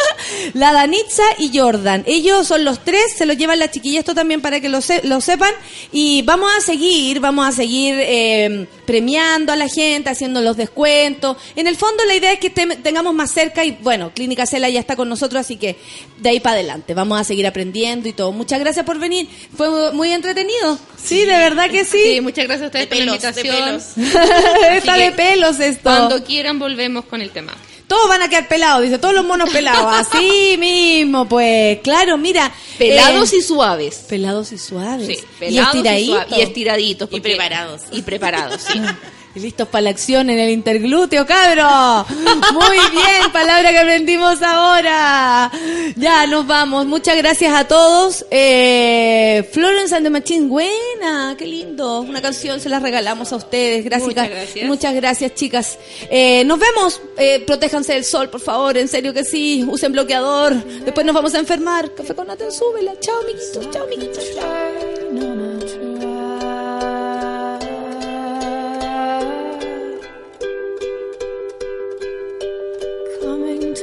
la 0.54 0.72
Danitza 0.72 1.24
y 1.38 1.56
Jordan. 1.58 2.04
Ellos 2.06 2.46
son 2.46 2.64
los 2.64 2.84
tres, 2.84 3.14
se 3.16 3.26
los 3.26 3.36
llevan 3.36 3.58
las 3.58 3.72
chiquillas, 3.72 4.00
esto 4.00 4.14
también 4.14 4.40
para 4.40 4.60
que 4.60 4.68
lo, 4.68 4.80
se- 4.80 5.02
lo 5.04 5.20
sepan, 5.20 5.52
y 5.92 6.22
vamos 6.22 6.50
a 6.56 6.60
seguir, 6.60 7.18
vamos 7.18 7.48
a 7.48 7.52
seguir 7.52 7.96
eh, 7.98 8.68
premiando 8.86 9.52
a 9.52 9.56
la 9.56 9.68
gente, 9.68 10.08
haciendo 10.10 10.40
los 10.40 10.56
descuentos. 10.56 11.36
En 11.56 11.66
el 11.66 11.76
fondo 11.76 12.04
la 12.04 12.14
idea 12.14 12.32
es 12.32 12.38
que 12.38 12.50
te- 12.50 12.76
tengamos 12.76 13.12
más 13.12 13.32
cerca 13.32 13.64
y 13.64 13.72
bueno, 13.82 14.12
Clínica 14.14 14.46
Cela 14.46 14.68
ya 14.68 14.78
está 14.80 14.94
con 14.94 15.08
nosotros, 15.08 15.40
así 15.40 15.56
que 15.56 15.76
de 16.18 16.28
ahí 16.28 16.38
para 16.40 16.54
adelante 16.54 16.94
vamos 16.94 17.20
a 17.20 17.24
seguir 17.24 17.46
aprendiendo 17.46 18.08
y 18.08 18.12
todo. 18.12 18.35
Muchas 18.36 18.60
gracias 18.60 18.84
por 18.84 18.98
venir, 18.98 19.28
fue 19.56 19.92
muy 19.92 20.12
entretenido. 20.12 20.78
Sí, 21.02 21.20
de 21.20 21.36
verdad 21.36 21.70
que 21.70 21.84
sí. 21.84 21.98
Sí, 22.02 22.20
muchas 22.20 22.44
gracias 22.46 22.64
a 22.64 22.66
ustedes 22.66 22.90
De 22.90 22.96
por 22.96 23.04
la 23.04 23.18
pelos, 23.18 23.34
de 23.34 23.42
pelos. 23.42 23.84
Está 24.72 24.96
de 24.96 25.12
pelos 25.12 25.60
esto. 25.60 25.82
Cuando 25.82 26.24
quieran 26.24 26.58
volvemos 26.58 27.04
con 27.06 27.20
el 27.20 27.30
tema. 27.30 27.52
Todos 27.86 28.08
van 28.08 28.22
a 28.22 28.28
quedar 28.28 28.48
pelados, 28.48 28.82
dice, 28.82 28.98
todos 28.98 29.14
los 29.14 29.24
monos 29.24 29.48
pelados. 29.50 29.86
Así 30.12 30.56
mismo, 30.58 31.28
pues, 31.28 31.78
claro, 31.80 32.16
mira. 32.18 32.52
Pelados 32.78 33.32
eh, 33.32 33.36
y 33.36 33.42
suaves. 33.42 34.06
Pelados 34.08 34.52
y 34.52 34.58
suaves. 34.58 35.06
Sí, 35.06 35.14
y 35.14 35.38
pelados 35.38 35.74
y, 35.74 35.78
estiraditos. 35.78 36.16
suaves. 36.16 36.38
y 36.38 36.40
estiraditos. 36.42 37.08
Y 37.12 37.20
preparados. 37.20 37.82
Y 37.92 38.02
preparados, 38.02 38.62
sí. 38.62 38.80
Y 39.36 39.40
listos 39.40 39.68
para 39.68 39.82
la 39.82 39.90
acción 39.90 40.30
en 40.30 40.38
el 40.38 40.48
interglúteo, 40.48 41.26
cabro. 41.26 42.06
Muy 42.54 42.76
bien, 42.90 43.30
palabra 43.34 43.70
que 43.70 43.78
aprendimos 43.80 44.40
ahora. 44.40 45.52
Ya, 45.94 46.26
nos 46.26 46.46
vamos. 46.46 46.86
Muchas 46.86 47.18
gracias 47.18 47.52
a 47.54 47.68
todos. 47.68 48.24
Eh, 48.30 49.46
Florence 49.52 49.94
and 49.94 50.06
the 50.06 50.10
Machine, 50.10 50.48
buena, 50.48 51.34
qué 51.36 51.44
lindo. 51.44 52.00
Una 52.00 52.22
canción 52.22 52.60
se 52.60 52.70
la 52.70 52.78
regalamos 52.78 53.30
a 53.30 53.36
ustedes. 53.36 53.84
Gracias. 53.84 54.08
Muchas 54.08 54.30
gracias. 54.30 54.66
Muchas 54.66 54.94
gracias, 54.94 55.34
chicas. 55.34 55.78
Eh, 56.10 56.42
nos 56.46 56.58
vemos. 56.58 57.02
Eh, 57.18 57.44
protéjanse 57.46 57.92
del 57.92 58.04
sol, 58.06 58.30
por 58.30 58.40
favor. 58.40 58.78
En 58.78 58.88
serio 58.88 59.12
que 59.12 59.22
sí. 59.22 59.66
Usen 59.68 59.92
bloqueador. 59.92 60.54
Después 60.64 61.04
nos 61.04 61.14
vamos 61.14 61.34
a 61.34 61.40
enfermar. 61.40 61.94
Café 61.94 62.14
con 62.14 62.26
nata, 62.26 62.50
súbela. 62.50 62.98
Chao, 63.00 63.20
miquitos. 63.26 63.70
Chao, 63.70 63.86
miquitos. 63.86 64.24
Chao. 64.34 65.95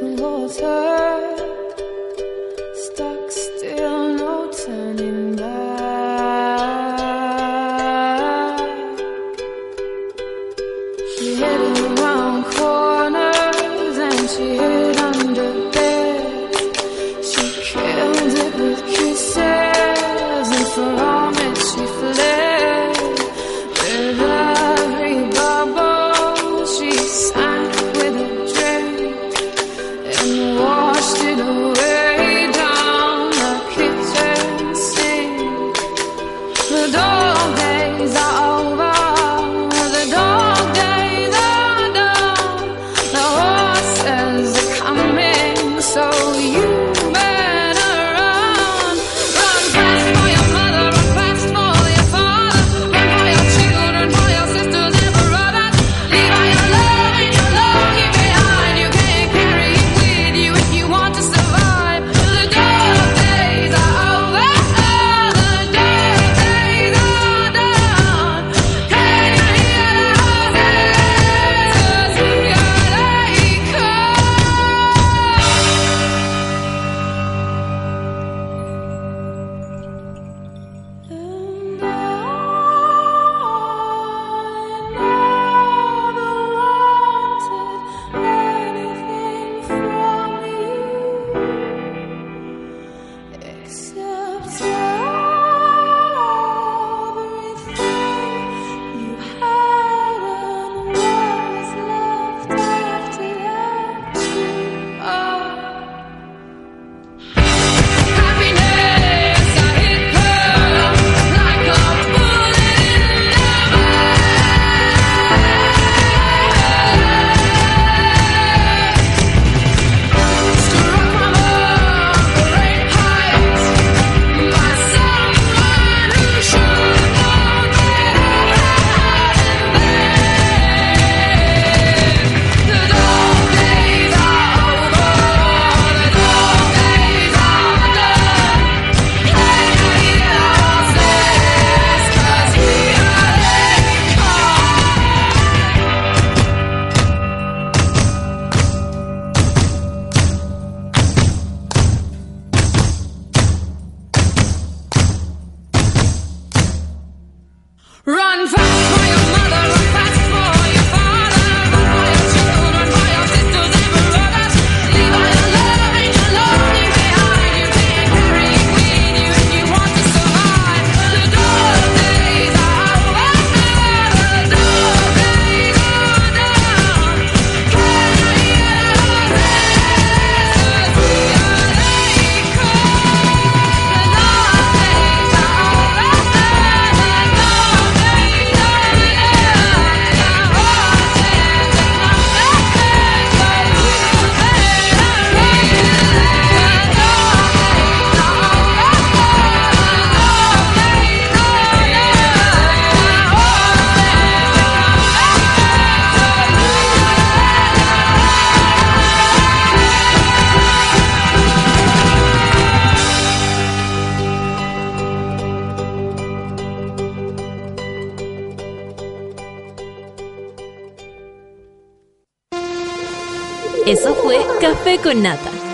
into 0.02 0.24
water. 0.24 1.43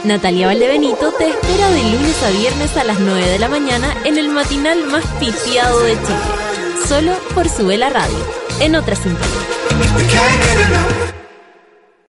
Natalia 0.10 0.48
Valdebenito 0.48 1.12
te 1.20 1.28
espera 1.28 1.70
de 1.70 1.84
lunes 1.84 2.24
a 2.24 2.32
viernes 2.32 2.76
a 2.78 2.84
las 2.84 3.00
9 3.00 3.28
de 3.28 3.38
la 3.38 3.48
mañana 3.48 3.96
en 4.06 4.18
el 4.18 4.30
matinal 4.30 4.88
más 4.88 5.06
pitiado 5.20 5.84
de 5.84 5.94
Chile. 6.02 6.84
Solo 6.88 7.14
por 7.36 7.48
su 7.48 7.68
vela 7.68 7.92
radio, 7.92 8.18
en 8.60 8.76
otra 8.76 8.96
sintonía. 8.96 9.28